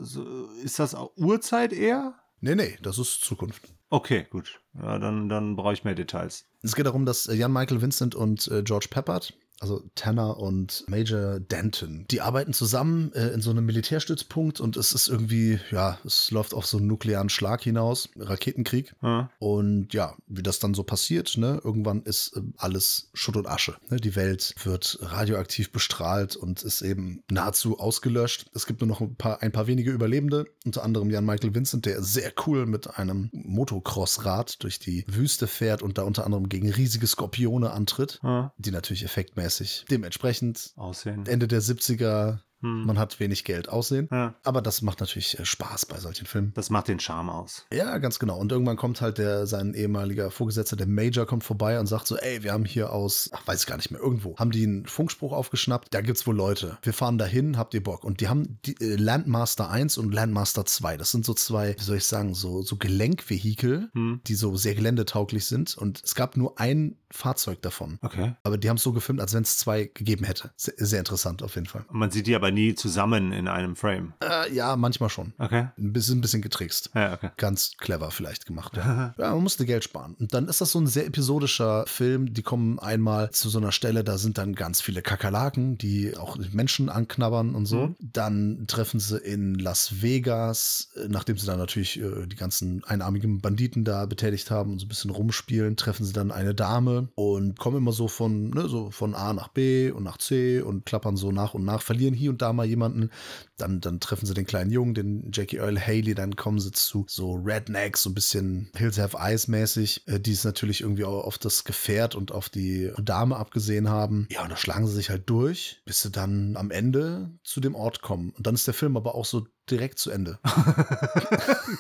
ist 0.63 0.79
das 0.79 0.95
auch 0.95 1.17
Uhrzeit 1.17 1.73
eher? 1.73 2.15
Nee, 2.41 2.57
nee, 2.57 2.77
das 2.83 2.99
ist 2.99 3.21
Zukunft. 3.23 3.63
Okay, 3.89 4.27
gut. 4.29 4.61
Ja, 4.75 4.99
dann, 4.99 5.29
dann 5.29 5.55
brauche 5.55 5.73
ich 5.73 5.85
mehr 5.85 5.95
Details. 5.95 6.47
Es 6.63 6.75
geht 6.75 6.85
darum, 6.85 7.07
dass 7.07 7.27
äh, 7.27 7.35
Jan 7.35 7.53
Michael 7.53 7.81
Vincent 7.81 8.15
und 8.15 8.49
äh, 8.49 8.63
George 8.63 8.89
Peppard, 8.91 9.33
also 9.65 9.83
Tanner 9.95 10.37
und 10.37 10.85
Major 10.89 11.41
Denton, 11.41 12.05
die 12.11 12.21
arbeiten 12.21 12.53
zusammen 12.53 13.11
äh, 13.15 13.29
in 13.29 13.41
so 13.41 13.49
einem 13.49 13.65
Militärstützpunkt 13.65 14.61
und 14.61 14.77
es 14.77 14.93
ist 14.93 15.09
irgendwie, 15.09 15.59
ja, 15.71 15.99
es 16.05 16.31
läuft 16.31 16.53
auf 16.53 16.67
so 16.67 16.77
einen 16.77 16.87
nuklearen 16.87 17.31
Schlag 17.31 17.63
hinaus, 17.63 18.11
Raketenkrieg. 18.15 18.95
Ja, 19.01 19.31
Und 19.39 19.95
ja, 19.95 20.17
wie 20.27 20.43
das 20.43 20.59
dann 20.59 20.75
so 20.75 20.83
passiert, 20.83 21.39
ne, 21.39 21.63
irgendwann 21.65 22.03
ist 22.03 22.37
äh, 22.37 22.43
alles 22.59 23.09
Schutt 23.15 23.39
und 23.39 23.49
Asche. 23.49 23.77
Ne? 23.89 23.97
Die 23.97 24.17
Welt 24.17 24.55
wird 24.65 24.99
radioaktiv 25.01 25.73
bestrahlt 25.73 26.37
und 26.37 26.63
ist 26.63 26.83
eben 26.83 27.23
nahezu 27.31 27.79
ausgelöscht. 27.79 28.51
Es 28.53 28.67
gibt 28.67 28.83
nur 28.83 28.89
noch 28.89 29.01
ein 29.01 29.17
paar, 29.17 29.41
ein 29.41 29.53
paar 29.53 29.67
wenige 29.67 29.93
Überlebende, 29.93 30.45
unter 30.67 30.83
anderem 30.83 31.09
Jan 31.09 31.25
Michael 31.25 31.55
Vincent, 31.55 31.87
der 31.87 32.03
sehr 32.03 32.35
cool 32.47 32.67
mit 32.67 32.99
einem 32.99 33.31
Motocrossrad 33.33 34.63
durch 34.63 34.79
die 34.79 35.07
Wüste 35.09 35.47
fährt 35.47 35.81
und 35.81 35.97
da 35.97 36.03
unter 36.03 36.27
anderem 36.27 36.51
gegen 36.51 36.71
riesige 36.71 37.07
Skorpione 37.07 37.71
antritt, 37.71 38.21
ja. 38.23 38.53
die 38.59 38.71
natürlich 38.71 39.05
effektmäßig 39.05 39.54
dementsprechend 39.91 40.73
Aussehen. 40.77 41.27
Ende 41.27 41.49
der 41.49 41.61
70er, 41.63 42.39
Hm. 42.65 42.87
man 42.87 42.99
hat 42.99 43.21
wenig 43.21 43.45
Geld 43.45 43.69
aussehen. 43.69 44.09
Ja, 44.11 44.35
Aber 44.43 44.63
das 44.63 44.83
macht 44.83 45.01
natürlich 45.01 45.39
äh, 45.39 45.45
Spaß 45.45 45.87
bei 45.87 45.99
solchen 45.99 46.27
Filmen. 46.27 46.53
das 46.55 46.71
macht 46.71 46.89
den 46.89 46.99
Charme 46.99 47.31
aus. 47.31 47.67
Ja, 47.73 47.99
ganz 47.99 48.19
genau. 48.19 48.39
Und 48.39 48.51
irgendwann 48.51 48.77
kommt 48.77 49.01
halt 49.01 49.19
der, 49.19 49.47
sein 49.47 49.75
ehemaliger 49.75 50.31
Vorgesetzter, 50.31 50.77
der 50.77 50.87
Major, 50.87 51.27
kommt 51.27 51.45
vorbei 51.45 51.79
und 51.79 51.87
sagt 51.87 52.07
so, 52.07 52.17
ey, 52.17 52.43
wir 52.43 52.53
haben 52.53 52.65
hier 52.65 52.93
aus, 52.93 53.29
ach, 53.33 53.47
weiß 53.47 53.61
ich 53.61 53.67
gar 53.67 53.77
nicht 53.77 53.91
mehr, 53.91 54.01
irgendwo, 54.01 54.37
haben 54.39 54.51
die 54.51 54.65
einen 54.65 54.87
Funkspruch 54.87 55.33
aufgeschnappt, 55.33 55.93
da 55.93 56.01
gibt's 56.01 56.27
wohl 56.27 56.35
Leute. 56.37 56.79
Wir 56.83 56.93
fahren 56.95 57.19
dahin, 57.19 57.59
habt 57.59 57.75
ihr 57.75 57.83
Bock? 57.83 58.03
Und 58.05 58.21
die 58.21 58.29
haben 58.29 58.59
die, 58.65 58.75
äh, 58.81 58.97
Landmaster 58.97 59.71
1 59.71 59.99
und 59.99 60.13
Landmaster 60.15 60.65
2. 60.65 60.97
Das 60.97 61.11
sind 61.11 61.25
so 61.27 61.35
zwei, 61.35 61.77
wie 61.79 61.83
soll 61.83 61.99
ich 61.99 62.07
sagen, 62.07 62.35
so, 62.35 62.63
so 62.63 62.77
Gelenkvehikel, 62.77 63.91
Hm. 63.93 64.21
die 64.27 64.35
so 64.35 64.57
sehr 64.57 64.75
geländetauglich 64.75 65.45
sind. 65.47 65.77
Und 65.77 66.01
es 66.05 66.15
gab 66.15 66.37
nur 66.37 66.59
ein 66.59 66.97
Fahrzeug 67.11 67.63
davon. 67.63 67.99
Okay. 68.03 68.35
Aber 68.43 68.59
die 68.59 68.69
haben 68.69 68.77
es 68.77 68.83
so 68.83 68.93
gefilmt, 68.93 69.21
als 69.21 69.35
wenn 69.35 69.43
es 69.43 69.59
zwei 69.59 69.85
gegeben 69.93 70.25
hätte. 70.25 70.51
Sehr, 70.57 70.75
sehr 70.77 70.99
interessant 70.99 71.43
auf 71.43 71.55
jeden 71.55 71.67
Fall. 71.67 71.85
Und 71.89 71.99
man 71.99 72.11
sieht 72.11 72.27
die 72.27 72.35
aber 72.35 72.51
nie 72.55 72.75
zusammen 72.75 73.33
in 73.33 73.49
einem 73.49 73.77
Frame. 73.77 74.15
Äh, 74.23 74.53
ja, 74.55 74.77
manchmal 74.77 75.11
schon. 75.11 75.33
Okay. 75.39 75.69
Ein 75.79 75.93
bisschen, 75.93 76.19
ein 76.19 76.21
bisschen 76.21 76.43
getrickst. 76.43 76.91
Ja, 76.95 77.15
okay. 77.15 77.31
Ganz 77.37 77.77
clever 77.79 78.11
vielleicht 78.11 78.47
gemacht. 78.47 78.77
Ja. 78.77 79.15
ja, 79.19 79.31
man 79.35 79.43
musste 79.43 79.67
Geld 79.67 79.85
sparen. 79.85 80.15
Und 80.19 80.35
dann 80.35 80.49
ist 80.49 80.61
das 80.61 80.73
so 80.73 80.81
ein 80.81 80.87
sehr 80.87 81.07
episodischer 81.07 81.85
Film. 81.87 82.33
Die 82.33 82.43
kommen 82.43 82.79
einmal 82.79 83.31
zu 83.31 83.49
so 83.49 83.59
einer 83.59 83.73
Stelle, 83.73 84.05
da 84.05 84.19
sind 84.19 84.39
dann 84.39 84.55
ganz 84.55 84.81
viele 84.81 85.03
Kakerlaken, 85.03 85.79
die 85.79 86.17
auch 86.17 86.39
Menschen 86.53 86.89
anknabbern 86.89 87.55
und 87.55 87.67
so. 87.67 87.89
Mhm. 87.89 87.97
Dann 88.01 88.65
treffen 88.67 89.01
sie 89.01 89.19
in 89.19 89.55
Las 89.57 90.03
Vegas, 90.03 90.91
äh, 90.97 91.09
nachdem 91.09 91.37
sie 91.37 91.47
dann 91.47 91.59
natürlich 91.59 92.01
äh, 92.01 92.27
die 92.27 92.37
ganzen 92.37 92.85
einarmigen 92.85 93.41
Banditen 93.41 93.85
da 93.85 94.07
betätigt 94.07 94.51
haben 94.51 94.73
und 94.73 94.79
so 94.79 94.87
ein 94.87 94.89
bisschen 94.89 95.11
rumspielen, 95.11 95.77
treffen 95.77 96.05
sie 96.05 96.13
dann 96.13 96.31
eine 96.31 96.55
Dame 96.55 97.09
und 97.15 97.59
kommen 97.59 97.79
immer 97.79 97.93
so 97.93 98.09
von, 98.09 98.51
ne, 98.51 98.69
so 98.69 98.91
von 98.91 99.15
A 99.15 99.33
nach 99.33 99.49
B 99.49 99.91
und 99.91 100.05
nach 100.05 100.19
C 100.19 100.61
und 100.61 100.87
klappern 100.87 101.17
so 101.17 101.33
nach 101.33 101.55
und 101.55 101.65
nach, 101.65 101.83
verlieren 101.83 102.15
hier 102.15 102.31
und 102.31 102.43
da 102.43 102.44
mal 102.53 102.67
jemanden. 102.67 103.11
Dann, 103.57 103.81
dann 103.81 104.01
treffen 104.01 104.27
sie 104.27 104.35
den 104.35 104.47
kleinen 104.47 104.71
Jungen, 104.71 104.95
den 104.95 105.31
Jackie 105.33 105.59
Earl 105.59 105.81
Haley, 105.81 106.15
dann 106.15 106.37
kommen 106.37 106.59
sie 106.59 106.73
zu 106.73 107.05
so 107.09 107.35
Rednecks, 107.35 108.03
so 108.03 108.11
ein 108.11 108.15
bisschen 108.15 108.71
Hills 108.77 108.99
Have 108.99 109.17
Eyes 109.19 109.49
mäßig, 109.49 110.07
äh, 110.07 110.19
die 110.19 110.33
es 110.33 110.45
natürlich 110.45 110.81
irgendwie 110.81 111.05
auch 111.05 111.25
auf 111.25 111.39
das 111.39 111.65
Gefährt 111.65 112.15
und 112.15 112.33
auf 112.33 112.49
die 112.49 112.93
Dame 113.01 113.37
abgesehen 113.37 113.89
haben. 113.89 114.27
Ja, 114.31 114.43
und 114.43 114.51
da 114.51 114.57
schlagen 114.57 114.87
sie 114.87 114.95
sich 114.95 115.11
halt 115.11 115.29
durch, 115.31 115.83
bis 115.85 116.03
sie 116.03 116.11
dann 116.11 116.57
am 116.57 116.71
Ende 116.71 117.31
zu 117.45 117.61
dem 117.61 117.75
Ort 117.75 118.03
kommen. 118.03 118.31
Und 118.31 118.47
dann 118.47 118.55
ist 118.55 118.67
der 118.67 118.75
Film 118.75 118.97
aber 118.97 119.15
auch 119.15 119.25
so 119.25 119.47
direkt 119.71 119.99
zu 119.99 120.11
Ende. 120.11 120.39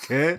Okay. 0.04 0.38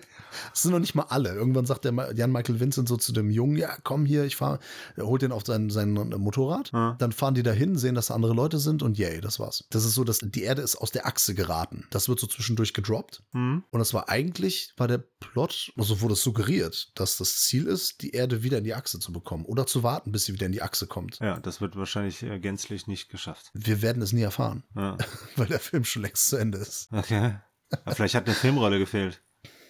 Es 0.53 0.63
sind 0.63 0.71
noch 0.71 0.79
nicht 0.79 0.95
mal 0.95 1.05
alle. 1.09 1.33
Irgendwann 1.33 1.65
sagt 1.65 1.85
der 1.85 1.93
Jan-Michael 2.13 2.59
Vincent 2.59 2.87
so 2.89 2.97
zu 2.97 3.13
dem 3.13 3.29
Jungen, 3.29 3.55
ja, 3.57 3.77
komm 3.83 4.05
hier, 4.05 4.25
ich 4.25 4.35
fahre, 4.35 4.59
er 4.95 5.05
holt 5.07 5.21
den 5.21 5.31
auf 5.31 5.43
sein, 5.45 5.69
sein 5.69 5.91
Motorrad. 5.93 6.71
Ja. 6.73 6.95
Dann 6.99 7.11
fahren 7.11 7.35
die 7.35 7.43
dahin, 7.43 7.77
sehen, 7.77 7.95
dass 7.95 8.07
da 8.07 8.15
andere 8.15 8.33
Leute 8.33 8.59
sind 8.59 8.83
und 8.83 8.97
yay, 8.97 9.21
das 9.21 9.39
war's. 9.39 9.63
Das 9.69 9.85
ist 9.85 9.95
so, 9.95 10.03
dass 10.03 10.19
die 10.21 10.43
Erde 10.43 10.61
ist 10.61 10.75
aus 10.75 10.91
der 10.91 11.05
Achse 11.05 11.33
geraten. 11.35 11.87
Das 11.89 12.09
wird 12.09 12.19
so 12.19 12.27
zwischendurch 12.27 12.73
gedroppt. 12.73 13.23
Hm. 13.31 13.63
Und 13.69 13.79
das 13.79 13.93
war 13.93 14.09
eigentlich, 14.09 14.73
war 14.77 14.87
der 14.87 14.97
Plot, 15.19 15.71
also 15.77 16.01
wurde 16.01 16.13
es 16.13 16.21
suggeriert, 16.21 16.91
dass 16.95 17.17
das 17.17 17.41
Ziel 17.41 17.65
ist, 17.67 18.01
die 18.01 18.11
Erde 18.11 18.43
wieder 18.43 18.57
in 18.57 18.63
die 18.65 18.73
Achse 18.75 18.99
zu 18.99 19.11
bekommen 19.13 19.45
oder 19.45 19.65
zu 19.65 19.83
warten, 19.83 20.11
bis 20.11 20.25
sie 20.25 20.33
wieder 20.33 20.45
in 20.47 20.51
die 20.51 20.61
Achse 20.61 20.85
kommt. 20.87 21.19
Ja, 21.19 21.39
das 21.39 21.61
wird 21.61 21.75
wahrscheinlich 21.77 22.23
äh, 22.23 22.39
gänzlich 22.39 22.87
nicht 22.87 23.09
geschafft. 23.09 23.51
Wir 23.53 23.81
werden 23.81 24.01
es 24.01 24.11
nie 24.13 24.21
erfahren, 24.21 24.63
Ja. 24.75 24.97
weil 25.37 25.47
der 25.47 25.59
Film 25.59 25.85
schon 25.85 26.01
längst 26.01 26.27
zu 26.27 26.35
Ende 26.35 26.57
ist. 26.57 26.89
Okay. 26.91 27.35
Aber 27.71 27.95
vielleicht 27.95 28.15
hat 28.15 28.25
eine 28.25 28.35
Filmrolle 28.35 28.79
gefehlt. 28.79 29.21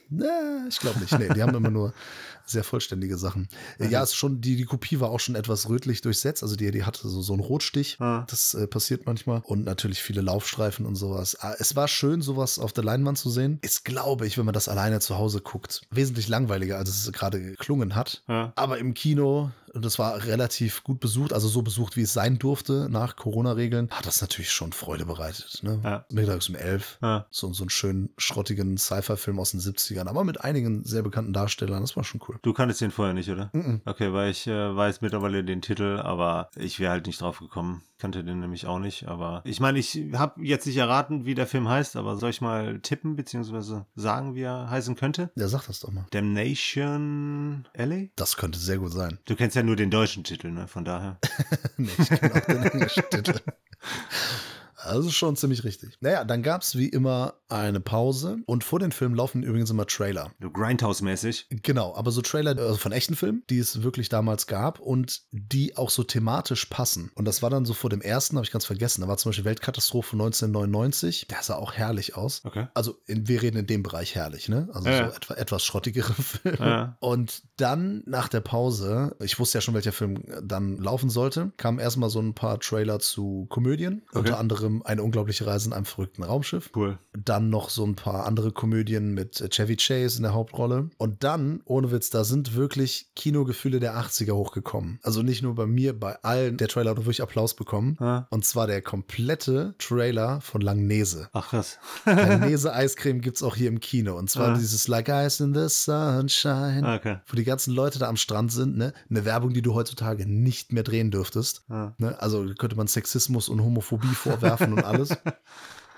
Nee, 0.09 0.25
ich 0.69 0.79
glaube 0.79 0.99
nicht. 0.99 1.17
Nee, 1.17 1.29
die 1.33 1.41
haben 1.41 1.55
immer 1.55 1.71
nur 1.71 1.93
sehr 2.45 2.63
vollständige 2.63 3.17
Sachen. 3.17 3.47
Äh, 3.79 3.87
Ja, 3.87 4.03
es 4.03 4.09
ist 4.11 4.15
schon, 4.15 4.41
die, 4.41 4.55
die 4.55 4.65
Kopie 4.65 4.99
war 4.99 5.09
auch 5.09 5.19
schon 5.19 5.35
etwas 5.35 5.69
rötlich 5.69 6.01
durchsetzt. 6.01 6.43
Also 6.43 6.55
die, 6.55 6.69
die 6.71 6.83
hatte 6.83 7.07
so, 7.07 7.21
so 7.21 7.33
einen 7.33 7.41
Rotstich. 7.41 7.97
Ah. 7.99 8.25
Das 8.29 8.53
äh, 8.53 8.67
passiert 8.67 9.05
manchmal. 9.05 9.41
Und 9.45 9.63
natürlich 9.65 10.01
viele 10.01 10.21
Laufstreifen 10.21 10.85
und 10.85 10.95
sowas. 10.95 11.37
Ah, 11.39 11.55
Es 11.59 11.75
war 11.75 11.87
schön, 11.87 12.21
sowas 12.21 12.59
auf 12.59 12.73
der 12.73 12.83
Leinwand 12.83 13.17
zu 13.17 13.29
sehen. 13.29 13.59
Ist, 13.61 13.85
glaube 13.85 14.27
ich, 14.27 14.37
wenn 14.37 14.45
man 14.45 14.53
das 14.53 14.67
alleine 14.67 14.99
zu 14.99 15.17
Hause 15.17 15.41
guckt, 15.41 15.81
wesentlich 15.91 16.27
langweiliger, 16.27 16.77
als 16.77 16.89
es 16.89 17.11
gerade 17.11 17.41
geklungen 17.41 17.95
hat. 17.95 18.23
Ja. 18.27 18.53
Aber 18.55 18.77
im 18.77 18.93
Kino, 18.93 19.51
und 19.73 19.83
das 19.83 19.99
war 19.99 20.23
relativ 20.25 20.83
gut 20.83 20.99
besucht, 20.99 21.33
also 21.33 21.47
so 21.47 21.61
besucht, 21.61 21.97
wie 21.97 22.01
es 22.03 22.13
sein 22.13 22.39
durfte 22.39 22.87
nach 22.89 23.15
Corona-Regeln, 23.15 23.89
hat 23.91 24.05
das 24.05 24.21
natürlich 24.21 24.51
schon 24.51 24.71
Freude 24.71 25.05
bereitet. 25.05 25.59
Ne? 25.63 25.79
Ja. 25.83 26.05
Mittags 26.09 26.47
um 26.49 26.55
elf. 26.55 26.97
So, 27.31 27.51
so 27.53 27.63
einen 27.63 27.69
schönen, 27.69 28.09
schrottigen 28.17 28.77
Sci-Fi-Film 28.77 29.39
aus 29.39 29.51
den 29.51 29.59
70ern, 29.59 30.07
aber 30.07 30.23
mit 30.23 30.41
einigen 30.41 30.83
sehr 30.85 31.01
bekannten 31.03 31.33
Darstellern. 31.33 31.81
Das 31.81 31.95
war 31.97 32.03
schon 32.03 32.21
cool. 32.27 32.34
Du 32.41 32.53
kanntest 32.53 32.81
den 32.81 32.91
vorher 32.91 33.13
nicht, 33.13 33.29
oder? 33.29 33.49
Mhm. 33.53 33.81
Okay, 33.85 34.13
weil 34.13 34.31
ich 34.31 34.47
äh, 34.47 34.75
weiß 34.75 35.01
mittlerweile 35.01 35.43
den 35.43 35.61
Titel, 35.61 35.99
aber 36.03 36.49
ich 36.55 36.79
wäre 36.79 36.91
halt 36.91 37.07
nicht 37.07 37.21
drauf 37.21 37.39
gekommen. 37.39 37.83
Kannte 37.97 38.23
den 38.23 38.39
nämlich 38.39 38.65
auch 38.65 38.79
nicht, 38.79 39.07
aber 39.07 39.41
ich 39.45 39.61
meine, 39.61 39.79
ich 39.79 39.97
habe 40.13 40.43
jetzt 40.45 40.65
nicht 40.65 40.77
erraten, 40.77 41.25
wie 41.25 41.33
der 41.33 41.47
Film 41.47 41.69
heißt, 41.69 41.95
aber 41.95 42.17
soll 42.17 42.29
ich 42.29 42.41
mal 42.41 42.79
tippen, 42.81 43.15
beziehungsweise 43.15 43.85
sagen, 43.95 44.35
wie 44.35 44.41
er 44.41 44.69
heißen 44.69 44.95
könnte? 44.95 45.31
Ja, 45.35 45.47
sag 45.47 45.65
das 45.67 45.79
doch 45.79 45.91
mal. 45.91 46.05
Damnation 46.11 47.65
Alley? 47.75 48.11
Das 48.17 48.35
könnte 48.35 48.59
sehr 48.59 48.79
gut 48.79 48.91
sein. 48.91 49.19
Du 49.25 49.35
kennst 49.35 49.55
ja 49.55 49.63
nur 49.63 49.77
den 49.77 49.91
deutschen 49.91 50.25
Titel, 50.25 50.51
ne? 50.51 50.67
Von 50.67 50.83
daher. 50.83 51.17
nee, 51.77 51.89
ich 51.97 52.09
kenne 52.09 52.35
auch 52.35 52.45
den 52.45 52.63
englischen 52.63 53.03
Titel. 53.09 53.39
Also 54.85 55.09
schon 55.09 55.35
ziemlich 55.35 55.63
richtig. 55.63 55.97
Naja, 55.99 56.23
dann 56.23 56.43
gab 56.43 56.61
es 56.61 56.77
wie 56.77 56.89
immer 56.89 57.35
eine 57.49 57.79
Pause 57.79 58.37
und 58.45 58.63
vor 58.63 58.79
den 58.79 58.91
Filmen 58.91 59.15
laufen 59.15 59.43
übrigens 59.43 59.69
immer 59.69 59.85
Trailer. 59.85 60.31
So 60.41 60.49
Grindhouse-mäßig. 60.49 61.47
Genau, 61.63 61.95
aber 61.95 62.11
so 62.11 62.21
Trailer 62.21 62.57
also 62.57 62.77
von 62.77 62.91
echten 62.91 63.15
Filmen, 63.15 63.43
die 63.49 63.59
es 63.59 63.83
wirklich 63.83 64.09
damals 64.09 64.47
gab 64.47 64.79
und 64.79 65.21
die 65.31 65.77
auch 65.77 65.89
so 65.89 66.03
thematisch 66.03 66.65
passen. 66.65 67.11
Und 67.15 67.25
das 67.25 67.41
war 67.41 67.49
dann 67.49 67.65
so 67.65 67.73
vor 67.73 67.89
dem 67.89 68.01
ersten, 68.01 68.37
habe 68.37 68.45
ich 68.45 68.51
ganz 68.51 68.65
vergessen. 68.65 69.01
Da 69.01 69.07
war 69.07 69.17
zum 69.17 69.29
Beispiel 69.29 69.45
Weltkatastrophe 69.45 70.13
1999. 70.13 71.27
Der 71.29 71.41
sah 71.41 71.55
auch 71.55 71.73
herrlich 71.73 72.15
aus. 72.15 72.43
Okay. 72.45 72.67
Also 72.73 72.97
in, 73.05 73.27
wir 73.27 73.41
reden 73.41 73.57
in 73.57 73.67
dem 73.67 73.83
Bereich 73.83 74.15
herrlich, 74.15 74.49
ne? 74.49 74.69
Also 74.73 74.89
Ja, 74.89 75.09
so 75.09 75.15
etwa, 75.15 75.33
etwas 75.35 75.65
schrottigere 75.65 76.13
Filme. 76.13 76.57
Ja. 76.59 76.97
Und 76.99 77.43
dann 77.57 78.03
nach 78.05 78.27
der 78.27 78.41
Pause, 78.41 79.15
ich 79.21 79.39
wusste 79.39 79.57
ja 79.57 79.61
schon, 79.61 79.73
welcher 79.73 79.91
Film 79.91 80.23
dann 80.43 80.77
laufen 80.77 81.09
sollte, 81.09 81.51
kamen 81.57 81.79
erstmal 81.79 82.09
so 82.09 82.19
ein 82.19 82.33
paar 82.33 82.59
Trailer 82.59 82.99
zu 82.99 83.45
Komödien. 83.49 84.01
Okay. 84.09 84.19
Unter 84.19 84.39
anderem 84.39 84.81
Eine 84.83 85.03
unglaubliche 85.03 85.47
Reise 85.47 85.67
in 85.69 85.73
einem 85.73 85.85
verrückten 85.85 86.23
Raumschiff. 86.23 86.71
Cool. 86.75 86.97
Dann 87.13 87.49
noch 87.49 87.69
so 87.69 87.85
ein 87.85 87.95
paar 87.95 88.25
andere 88.25 88.51
Komödien 88.51 89.13
mit 89.13 89.43
Chevy 89.51 89.75
Chase 89.77 90.17
in 90.17 90.23
der 90.23 90.33
Hauptrolle. 90.33 90.89
Und 90.97 91.23
dann, 91.23 91.61
ohne 91.65 91.91
Witz, 91.91 92.09
da 92.09 92.23
sind 92.23 92.55
wirklich 92.55 93.07
Kinogefühle 93.15 93.79
der 93.79 93.95
80er 93.97 94.33
hochgekommen. 94.33 94.99
Also 95.03 95.21
nicht 95.21 95.41
nur 95.41 95.55
bei 95.55 95.65
mir, 95.65 95.97
bei 95.97 96.21
allen. 96.23 96.57
Der 96.57 96.67
Trailer 96.67 96.91
hat 96.91 96.97
wirklich 96.97 97.21
Applaus 97.21 97.53
bekommen. 97.55 97.97
Ja. 97.99 98.27
Und 98.31 98.45
zwar 98.45 98.67
der 98.67 98.81
komplette 98.81 99.75
Trailer 99.79 100.41
von 100.41 100.61
Langnese. 100.61 101.29
Ach 101.33 101.49
krass. 101.49 101.77
Langnese 102.05 102.73
Eiscreme 102.73 103.21
gibt's 103.21 103.41
auch 103.43 103.55
hier 103.55 103.69
im 103.69 103.79
Kino. 103.79 104.17
Und 104.17 104.29
zwar 104.29 104.49
Ah. 104.49 104.57
dieses 104.57 104.87
Like 104.87 105.09
Ice 105.09 105.43
in 105.43 105.53
the 105.53 105.67
Sunshine. 105.69 106.95
Okay. 106.97 107.17
Wo 107.27 107.35
die 107.35 107.44
ganzen 107.45 107.73
Leute 107.73 107.99
da 107.99 108.07
am 108.07 108.17
Strand 108.17 108.51
sind, 108.51 108.77
ne? 108.77 108.93
Eine 109.09 109.25
Werbung, 109.25 109.53
die 109.53 109.61
du 109.61 109.73
heutzutage 109.73 110.25
nicht 110.25 110.71
mehr 110.71 110.83
drehen 110.83 111.11
dürftest. 111.11 111.63
Ja. 111.69 111.93
Ne? 111.97 112.19
Also 112.21 112.45
könnte 112.57 112.75
man 112.75 112.87
Sexismus 112.87 113.49
und 113.49 113.61
Homophobie 113.61 114.07
vorwerfen 114.07 114.73
und 114.73 114.83
alles. 114.83 115.09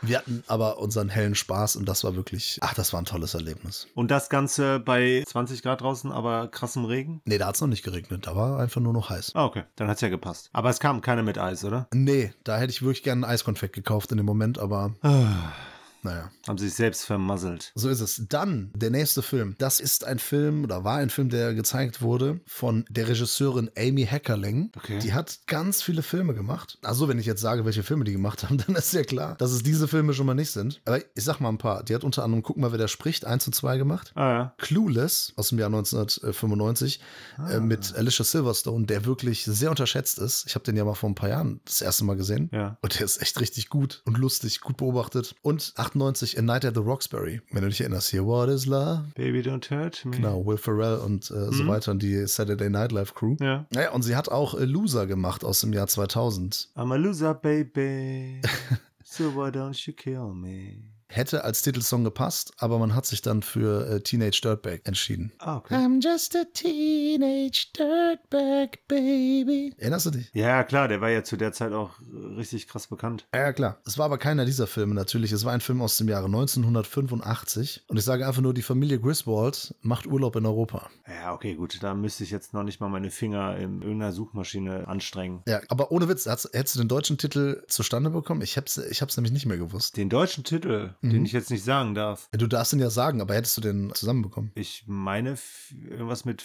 Wir 0.02 0.20
hatten 0.20 0.44
aber 0.48 0.78
unseren 0.78 1.10
hellen 1.10 1.34
Spaß 1.34 1.76
und 1.76 1.90
das 1.90 2.04
war 2.04 2.16
wirklich, 2.16 2.60
ach, 2.62 2.74
das 2.74 2.94
war 2.94 3.02
ein 3.02 3.06
tolles 3.06 3.34
Erlebnis. 3.34 3.88
Und 3.96 4.12
das 4.12 4.30
Ganze 4.30 4.80
bei 4.80 5.24
20 5.26 5.64
Grad 5.64 5.82
draußen, 5.82 6.12
aber 6.12 6.48
krassem 6.50 6.86
Regen? 6.86 7.22
Nee, 7.26 7.38
da 7.38 7.48
hat's 7.48 7.62
noch 7.62 7.68
nicht 7.68 7.84
geregnet, 7.84 8.28
da 8.28 8.36
war 8.36 8.60
einfach 8.60 8.80
nur 8.80 8.94
noch 8.94 9.10
heiß. 9.10 9.32
Ah, 9.34 9.46
okay. 9.46 9.64
Dann 9.76 9.88
hat's 9.88 10.02
ja 10.02 10.10
gepasst. 10.10 10.50
Aber 10.54 10.70
es 10.70 10.80
kam 10.80 11.02
keiner 11.02 11.24
mit 11.24 11.40
Eis, 11.40 11.64
oder? 11.66 11.88
Nee, 11.94 12.32
da 12.44 12.58
hätte 12.58 12.72
ich 12.72 12.82
wirklich 12.82 13.04
gerne 13.04 13.26
ein 13.26 13.32
Eiskonfekt 13.32 13.74
gekauft 13.74 14.12
in 14.12 14.18
dem 14.18 14.26
Moment, 14.26 14.60
aber 14.60 14.94
naja. 16.08 16.32
Haben 16.48 16.58
sich 16.58 16.74
selbst 16.74 17.06
vermasselt. 17.06 17.72
So 17.76 17.90
ist 17.90 18.00
es. 18.00 18.24
Dann 18.30 18.72
der 18.74 18.90
nächste 18.90 19.22
Film. 19.22 19.56
Das 19.58 19.80
ist 19.80 20.06
ein 20.06 20.20
Film 20.20 20.64
oder 20.64 20.84
war 20.84 20.98
ein 20.98 21.10
Film, 21.10 21.30
der 21.30 21.54
gezeigt 21.54 22.02
wurde 22.02 22.40
von 22.46 22.86
der 22.90 23.10
Regisseurin 23.10 23.70
Amy 23.78 24.06
Heckerling. 24.06 24.72
Okay. 24.76 25.00
Die 25.00 25.14
hat 25.14 25.40
ganz 25.48 25.82
viele 25.82 26.02
Filme 26.02 26.34
gemacht. 26.34 26.78
Also 26.82 27.08
wenn 27.08 27.20
ich 27.20 27.26
jetzt 27.26 27.42
sage, 27.42 27.66
welche 27.66 27.84
Filme 27.84 28.06
die 28.06 28.14
gemacht 28.14 28.44
haben, 28.44 28.58
dann 28.66 28.76
ist 28.76 28.94
ja 28.94 29.04
klar, 29.04 29.36
dass 29.36 29.52
es 29.52 29.64
diese 29.64 29.88
Filme 29.88 30.14
schon 30.14 30.26
mal 30.26 30.34
nicht 30.34 30.52
sind. 30.52 30.82
Aber 30.86 31.00
ich 31.00 31.24
sag 31.24 31.40
mal 31.40 31.50
ein 31.50 31.58
paar. 31.58 31.84
Die 31.84 31.94
hat 31.94 32.04
unter 32.04 32.24
anderem, 32.24 32.44
guck 32.44 32.58
mal, 32.58 32.72
wer 32.72 32.80
da 32.80 32.88
spricht, 32.88 33.26
1 33.26 33.48
und 33.48 33.54
2 33.54 33.78
gemacht. 33.78 34.14
Ah 34.16 34.32
ja. 34.32 34.54
Clueless 34.58 35.34
aus 35.36 35.50
dem 35.50 35.60
Jahr 35.60 35.68
1995 35.68 37.02
äh, 37.50 37.60
mit 37.60 37.96
Alicia 37.96 38.24
Silverstone, 38.24 38.86
der 38.86 39.06
wirklich 39.06 39.44
sehr 39.44 39.70
unterschätzt 39.70 40.20
ist. 40.20 40.46
Ich 40.48 40.56
habe 40.56 40.64
den 40.64 40.78
ja 40.78 40.86
mal 40.86 40.94
vor 40.94 41.10
ein 41.10 41.16
paar 41.16 41.30
Jahren 41.30 41.60
das 41.66 41.82
erste 41.82 42.06
Mal 42.06 42.16
gesehen. 42.16 42.50
Ja. 42.54 42.78
Und 42.82 42.98
der 42.98 43.06
ist 43.06 43.22
echt 43.22 43.40
richtig 43.42 43.70
gut 43.70 44.02
und 44.06 44.18
lustig, 44.18 44.62
gut 44.62 44.78
beobachtet. 44.78 45.36
Und 45.42 45.74
98 45.76 45.97
A 46.02 46.42
Night 46.42 46.66
at 46.66 46.74
the 46.74 46.82
Roxbury, 46.82 47.42
wenn 47.52 47.62
du 47.62 47.70
dich 47.70 47.82
erinnerst 47.82 48.10
hier. 48.10 48.26
What 48.26 48.50
is 48.50 48.66
love? 48.66 49.04
Baby 49.16 49.40
don't 49.40 49.70
hurt 49.70 50.04
me. 50.06 50.12
Genau, 50.12 50.46
Will 50.46 50.58
Ferrell 50.58 50.98
und 50.98 51.30
äh, 51.32 51.52
so 51.52 51.68
weiter 51.68 51.92
und 51.92 52.02
die 52.02 52.26
Saturday 52.28 52.70
Night 52.70 52.92
Live 52.92 53.14
Crew. 53.14 53.36
Ja. 53.40 53.66
Naja, 53.72 53.92
und 53.92 54.04
sie 54.04 54.16
hat 54.16 54.30
auch 54.30 54.54
äh, 54.54 54.66
Loser 54.66 55.08
gemacht 55.08 55.44
aus 55.44 55.62
dem 55.62 55.74
Jahr 55.74 55.88
2000. 55.88 56.70
I'm 56.76 56.94
a 56.94 56.96
loser, 56.96 57.34
baby. 57.34 58.42
so 59.04 59.36
why 59.36 59.50
don't 59.50 59.88
you 59.88 59.94
kill 59.94 60.34
me? 60.34 60.97
Hätte 61.10 61.44
als 61.44 61.62
Titelsong 61.62 62.04
gepasst, 62.04 62.52
aber 62.58 62.80
man 62.80 62.94
hat 62.94 63.06
sich 63.06 63.22
dann 63.22 63.42
für 63.42 63.88
äh, 63.90 64.02
Teenage 64.02 64.42
Dirtbag 64.44 64.82
entschieden. 64.84 65.32
Ah, 65.40 65.58
okay. 65.58 65.76
I'm 65.76 66.04
just 66.04 66.36
a 66.36 66.44
teenage 66.54 67.68
dirtbag 67.78 68.80
baby. 68.88 69.74
Erinnerst 69.78 70.08
du 70.08 70.12
dich? 70.12 70.30
Ja, 70.34 70.64
klar, 70.64 70.88
der 70.88 71.00
war 71.00 71.10
ja 71.10 71.24
zu 71.24 71.38
der 71.38 71.54
Zeit 71.54 71.72
auch 71.72 71.92
äh, 72.02 72.36
richtig 72.36 72.68
krass 72.68 72.88
bekannt. 72.88 73.26
Ja, 73.34 73.54
klar. 73.54 73.78
Es 73.86 73.98
war 73.98 74.06
aber 74.06 74.18
keiner 74.18 74.46
dieser 74.46 74.68
Filme 74.68 74.94
natürlich. 74.96 75.32
Es 75.32 75.46
war 75.46 75.54
ein 75.54 75.62
Film 75.62 75.82
aus 75.82 75.98
dem 75.98 76.10
Jahre 76.10 76.26
1985. 76.26 77.86
Und 77.88 77.98
ich 77.98 78.04
sage 78.04 78.28
einfach 78.28 78.42
nur, 78.42 78.54
die 78.54 78.62
Familie 78.62 79.00
Griswold 79.00 79.76
macht 79.82 80.08
Urlaub 80.08 80.36
in 80.36 80.46
Europa. 80.46 80.90
Ja, 81.08 81.34
okay, 81.34 81.56
gut. 81.56 81.82
Da 81.82 81.94
müsste 81.94 82.24
ich 82.24 82.32
jetzt 82.32 82.54
noch 82.54 82.64
nicht 82.64 82.82
mal 82.82 82.90
meine 82.90 83.12
Finger 83.12 83.58
in 83.58 83.82
irgendeiner 83.82 84.12
Suchmaschine 84.12 84.88
anstrengen. 84.88 85.42
Ja, 85.48 85.62
aber 85.70 85.92
ohne 85.92 86.10
Witz, 86.10 86.26
hättest 86.26 86.76
du 86.76 86.80
den 86.80 86.90
deutschen 86.90 87.18
Titel 87.18 87.64
zustande 87.68 88.10
bekommen? 88.10 88.42
Ich 88.42 88.58
hab's, 88.58 88.78
ich 88.78 89.02
hab's 89.02 89.16
nämlich 89.16 89.32
nicht 89.32 89.46
mehr 89.46 89.58
gewusst. 89.58 89.96
Den 89.96 90.10
deutschen 90.10 90.44
Titel, 90.44 90.96
den 91.02 91.26
ich 91.26 91.32
jetzt 91.32 91.52
nicht 91.52 91.64
sagen 91.64 91.96
darf. 91.96 92.30
Du 92.32 92.48
darfst 92.48 92.74
ihn 92.74 92.80
ja 92.80 92.90
sagen, 92.90 93.22
aber 93.22 93.36
hättest 93.36 93.58
du 93.58 93.62
den 93.62 93.94
zusammenbekommen? 93.94 94.52
Ich 94.56 94.84
meine 94.88 95.38
irgendwas 95.72 96.26
mit 96.26 96.44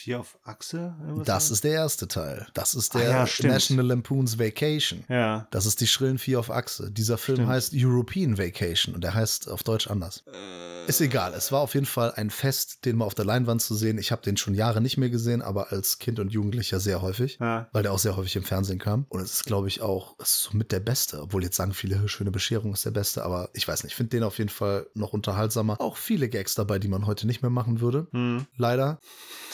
Vier 0.00 0.20
auf 0.20 0.38
Achse? 0.44 0.94
Das 1.26 1.48
so? 1.48 1.54
ist 1.54 1.62
der 1.64 1.72
erste 1.72 2.08
Teil. 2.08 2.46
Das 2.54 2.74
ist 2.74 2.94
Ah 2.96 3.00
der 3.00 3.10
ja, 3.10 3.26
stimmt. 3.26 3.52
National 3.52 3.86
Lampoon's 3.86 4.38
Vacation. 4.38 5.04
Ja. 5.10 5.46
Das 5.50 5.66
ist 5.66 5.82
die 5.82 5.86
schrillen 5.86 6.16
Vier 6.16 6.40
auf 6.40 6.50
Achse. 6.50 6.90
Dieser 6.90 7.18
Film 7.18 7.36
Stimmt. 7.36 7.50
heißt 7.50 7.72
European 7.76 8.38
Vacation 8.38 8.94
und 8.94 9.04
der 9.04 9.12
heißt 9.12 9.50
auf 9.50 9.62
Deutsch 9.62 9.88
anders. 9.88 10.24
Äh, 10.26 10.88
Ist 10.88 11.02
egal. 11.02 11.34
Es 11.34 11.52
war 11.52 11.60
auf 11.60 11.74
jeden 11.74 11.84
Fall 11.84 12.14
ein 12.16 12.30
Fest, 12.30 12.86
den 12.86 12.96
mal 12.96 13.04
auf 13.04 13.14
der 13.14 13.26
Leinwand 13.26 13.60
zu 13.60 13.74
sehen. 13.74 13.98
Ich 13.98 14.10
habe 14.10 14.22
den 14.22 14.38
schon 14.38 14.54
Jahre 14.54 14.80
nicht 14.80 14.96
mehr 14.96 15.10
gesehen, 15.10 15.42
aber 15.42 15.70
als 15.70 15.98
Kind 15.98 16.18
und 16.18 16.32
Jugendlicher 16.32 16.80
sehr 16.80 17.02
häufig. 17.02 17.36
Ja. 17.38 17.68
Weil 17.72 17.82
der 17.82 17.92
auch 17.92 17.98
sehr 17.98 18.16
häufig 18.16 18.36
im 18.36 18.44
Fernsehen 18.44 18.78
kam. 18.78 19.04
Und 19.10 19.20
es 19.20 19.34
ist, 19.34 19.44
glaube 19.44 19.68
ich, 19.68 19.82
auch 19.82 20.16
somit 20.24 20.72
der 20.72 20.80
Beste. 20.80 21.20
Obwohl 21.20 21.44
jetzt 21.44 21.56
sagen 21.56 21.74
viele, 21.74 22.08
schöne 22.08 22.30
Bescherung 22.30 22.72
ist 22.72 22.86
der 22.86 22.90
Beste. 22.90 23.22
Aber 23.22 23.50
ich 23.52 23.68
weiß 23.68 23.84
nicht, 23.84 23.92
ich 23.92 23.96
finde 23.96 24.16
den 24.16 24.22
auf 24.22 24.38
jeden 24.38 24.48
Fall 24.48 24.86
noch 24.94 25.12
unterhaltsamer. 25.12 25.78
Auch 25.78 25.98
viele 25.98 26.30
Gags 26.30 26.54
dabei, 26.54 26.78
die 26.78 26.88
man 26.88 27.04
heute 27.04 27.26
nicht 27.26 27.42
mehr 27.42 27.50
machen 27.50 27.82
würde. 27.82 28.06
Hm. 28.12 28.46
Leider. 28.56 28.98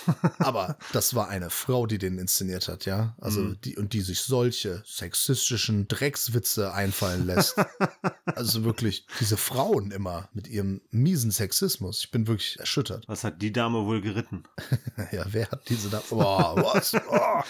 Aber 0.38 0.76
das 0.92 1.14
war 1.14 1.28
eine 1.28 1.50
Frau, 1.50 1.86
die 1.86 1.98
den 1.98 2.18
inszeniert 2.18 2.68
hat, 2.68 2.84
ja. 2.86 3.14
Also 3.20 3.40
Mhm. 3.40 3.60
die 3.62 3.76
und 3.76 3.92
die 3.92 4.00
sich 4.00 4.20
solche 4.22 4.82
sexistischen 4.86 5.88
Dreckswitze 5.88 6.72
einfallen 6.72 7.26
lässt. 7.26 7.56
also 8.26 8.64
wirklich 8.64 9.06
diese 9.20 9.36
Frauen 9.36 9.90
immer 9.90 10.28
mit 10.32 10.46
ihrem 10.48 10.80
miesen 10.90 11.30
Sexismus. 11.30 12.00
Ich 12.00 12.10
bin 12.10 12.26
wirklich 12.26 12.58
erschüttert. 12.58 13.08
Was 13.08 13.24
hat 13.24 13.40
die 13.42 13.52
Dame 13.52 13.84
wohl 13.86 14.00
geritten? 14.00 14.44
Ja, 15.12 15.24
wer 15.28 15.50
hat 15.50 15.68
diese 15.68 15.88
da? 15.90 16.02
Boah, 16.10 16.54
was? 16.56 16.92
Oh, 17.10 17.42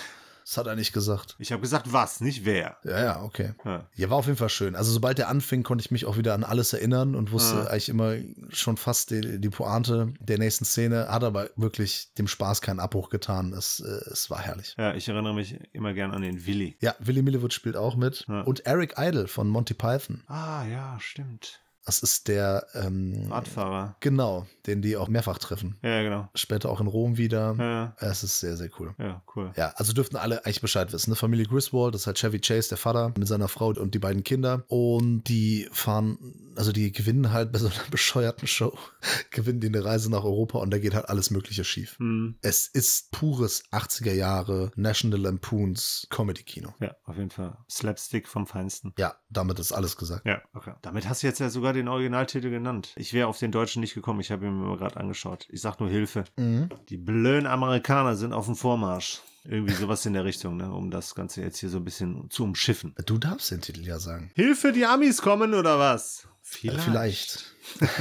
das 0.47 0.57
hat 0.59 0.69
er 0.69 0.77
nicht 0.77 0.93
gesagt. 0.93 1.35
Ich 1.41 1.51
habe 1.51 1.61
gesagt, 1.61 1.93
was, 1.93 2.21
nicht 2.21 2.45
wer. 2.45 2.77
Ja, 2.85 3.03
ja, 3.05 3.23
okay. 3.23 3.55
Ja. 3.65 3.89
Ja, 3.97 4.11
war 4.11 4.19
auf 4.19 4.27
jeden 4.27 4.39
Fall 4.39 4.49
schön. 4.49 4.77
Also 4.77 4.93
sobald 4.93 5.19
der 5.19 5.29
anfing, 5.29 5.65
konnte 5.65 5.83
ich 5.83 5.91
mich 5.91 6.05
auch 6.07 6.17
wieder 6.17 6.35
an 6.35 6.45
alles 6.45 6.73
erinnern 6.73 7.17
und 7.17 7.33
wusste 7.33 7.57
Ja. 7.57 7.65
eigentlich 7.67 7.89
immer 7.89 8.15
schon 8.51 8.77
fast 8.77 9.11
die, 9.11 9.41
die 9.41 9.49
Pointe 9.51 10.15
der 10.21 10.39
nächsten 10.39 10.65
Szene, 10.65 11.09
hat 11.09 11.25
aber 11.25 11.51
wirklich 11.57 12.13
dem 12.15 12.29
Spaß 12.29 12.61
keinen 12.61 12.79
Abbruch 12.79 13.11
getan. 13.11 13.53
Es, 13.53 13.81
äh, 13.81 14.11
es 14.13 14.31
war 14.31 14.39
herrlich. 14.41 14.77
ja, 14.79 14.95
ich 14.95 15.09
erinnere 15.09 15.35
mich 15.35 15.59
immer 15.73 15.93
gern 15.95 16.13
an 16.13 16.23
den 16.23 16.47
Willi. 16.47 16.77
Ja, 16.81 16.95
Willy 17.01 17.23
Millewitz 17.23 17.55
spielt 17.55 17.77
auch 17.77 17.97
mit. 17.97 18.25
Ja. 18.29 18.43
Und 18.43 18.67
Eric 18.67 18.95
Idle 18.99 19.27
von 19.27 19.49
Monty 19.49 19.75
Python. 19.75 20.23
Ah, 20.29 20.65
ja, 20.65 20.97
stimmt. 21.01 21.61
Das 21.87 22.01
ist 22.01 22.27
der, 22.27 22.67
ähm, 22.75 23.29
Radfahrer. 23.31 23.97
genau, 24.01 24.45
den 24.67 24.83
die 24.83 24.97
auch 24.97 25.07
mehrfach 25.09 25.39
treffen. 25.39 25.79
Ja, 25.83 26.03
genau. 26.03 26.29
Später 26.35 26.69
auch 26.69 26.81
in 26.81 26.89
Rom 26.89 27.17
wieder. 27.17 27.55
Ja, 27.59 27.95
Es 27.99 28.25
ist 28.25 28.41
sehr, 28.41 28.57
sehr 28.57 28.69
cool. 28.81 28.93
ja, 28.99 29.23
cool. 29.37 29.53
Ja, 29.57 29.73
also 29.77 29.93
dürften 29.93 30.17
alle 30.17 30.45
eigentlich 30.45 30.61
Bescheid 30.61 30.93
wissen. 30.93 31.11
Ne? 31.11 31.17
Familie 31.17 31.47
Griswold, 31.47 31.95
das 31.95 32.03
ist 32.03 32.07
halt 32.09 32.19
Chevy 32.19 32.41
Chase, 32.41 32.71
der 32.71 32.79
Vater, 32.79 33.15
mit 33.17 33.29
seiner 33.29 33.47
Frau 33.47 33.69
und 33.69 33.95
die 33.95 34.01
beiden 34.01 34.25
Kinder. 34.25 34.65
Und 34.67 35.25
die 35.29 35.69
fahren, 35.71 36.19
also 36.57 36.73
die 36.73 36.91
gewinnen 36.91 37.33
halt 37.33 37.53
bei 37.53 37.61
so 37.61 37.67
einer 37.69 37.77
bescheuerten 37.91 38.49
Show, 38.49 38.77
gewinnen 39.31 39.61
die 39.61 39.69
eine 39.69 39.85
Reise 39.85 40.11
nach 40.11 40.25
Europa 40.25 40.59
und 40.59 40.71
da 40.73 40.79
geht 40.79 40.95
halt 40.95 41.09
alles 41.09 41.31
Mögliche 41.31 41.63
schief. 41.63 41.97
Hm. 42.01 42.35
Es 42.43 42.67
ist 42.67 43.13
pures 43.13 43.63
80er 43.71 44.13
Jahre 44.13 44.73
National 44.75 45.21
Lampoons 45.21 46.09
Comedy-Kino. 46.11 46.75
Ja, 46.81 46.97
auf 47.05 47.17
jeden 47.17 47.31
Fall. 47.31 47.57
Slapstick 47.71 48.27
vom 48.27 48.49
Feinsten. 48.49 48.93
Ja, 48.99 49.15
damit 49.31 49.61
ist 49.61 49.71
alles 49.71 49.97
gesagt. 49.97 50.27
Ja, 50.27 50.43
okay. 50.53 50.73
Damit 50.83 51.09
hast 51.09 51.23
du 51.23 51.29
jetzt 51.29 51.39
ja 51.39 51.49
sogar 51.49 51.76
den 51.77 51.89
Originaltitel 51.89 52.51
genannt. 52.51 52.93
Ich 52.97 53.13
wäre 53.13 53.29
auf 53.29 53.39
den 53.39 53.53
Deutschen 53.53 53.81
nicht 53.81 53.95
gekommen. 53.95 54.21
Ich 54.21 54.31
habe 54.31 54.47
ihn 54.47 54.61
mir 54.61 54.77
gerade 54.77 54.97
angeschaut. 54.97 55.47
Ich 55.51 55.61
sag 55.61 55.81
nur 55.81 55.89
Hilfe. 55.89 56.25
Mhm. 56.37 56.69
Die 56.89 56.97
blöden 56.97 57.47
Amerikaner 57.47 58.17
sind 58.17 58.33
auf 58.33 58.47
dem 58.47 58.57
Vormarsch. 58.57 59.21
Irgendwie 59.45 59.75
sowas 59.75 60.05
in 60.07 60.13
der 60.13 60.25
Richtung, 60.25 60.57
ne? 60.57 60.73
um 60.73 60.91
das 60.91 61.15
Ganze 61.15 61.41
jetzt 61.41 61.59
hier 61.59 61.69
so 61.69 61.77
ein 61.77 61.85
bisschen 61.85 62.29
zu 62.31 62.43
umschiffen. 62.43 62.95
Du 63.07 63.17
darfst 63.17 63.53
den 63.53 63.61
Titel 63.61 63.83
ja 63.83 64.01
sagen. 64.01 64.31
Hilfe, 64.35 64.73
die 64.73 64.85
Amis 64.85 65.23
kommen 65.23 65.55
oder 65.55 65.79
was? 65.79 66.27
Äh, 66.63 66.71
Vielleicht. 66.79 67.55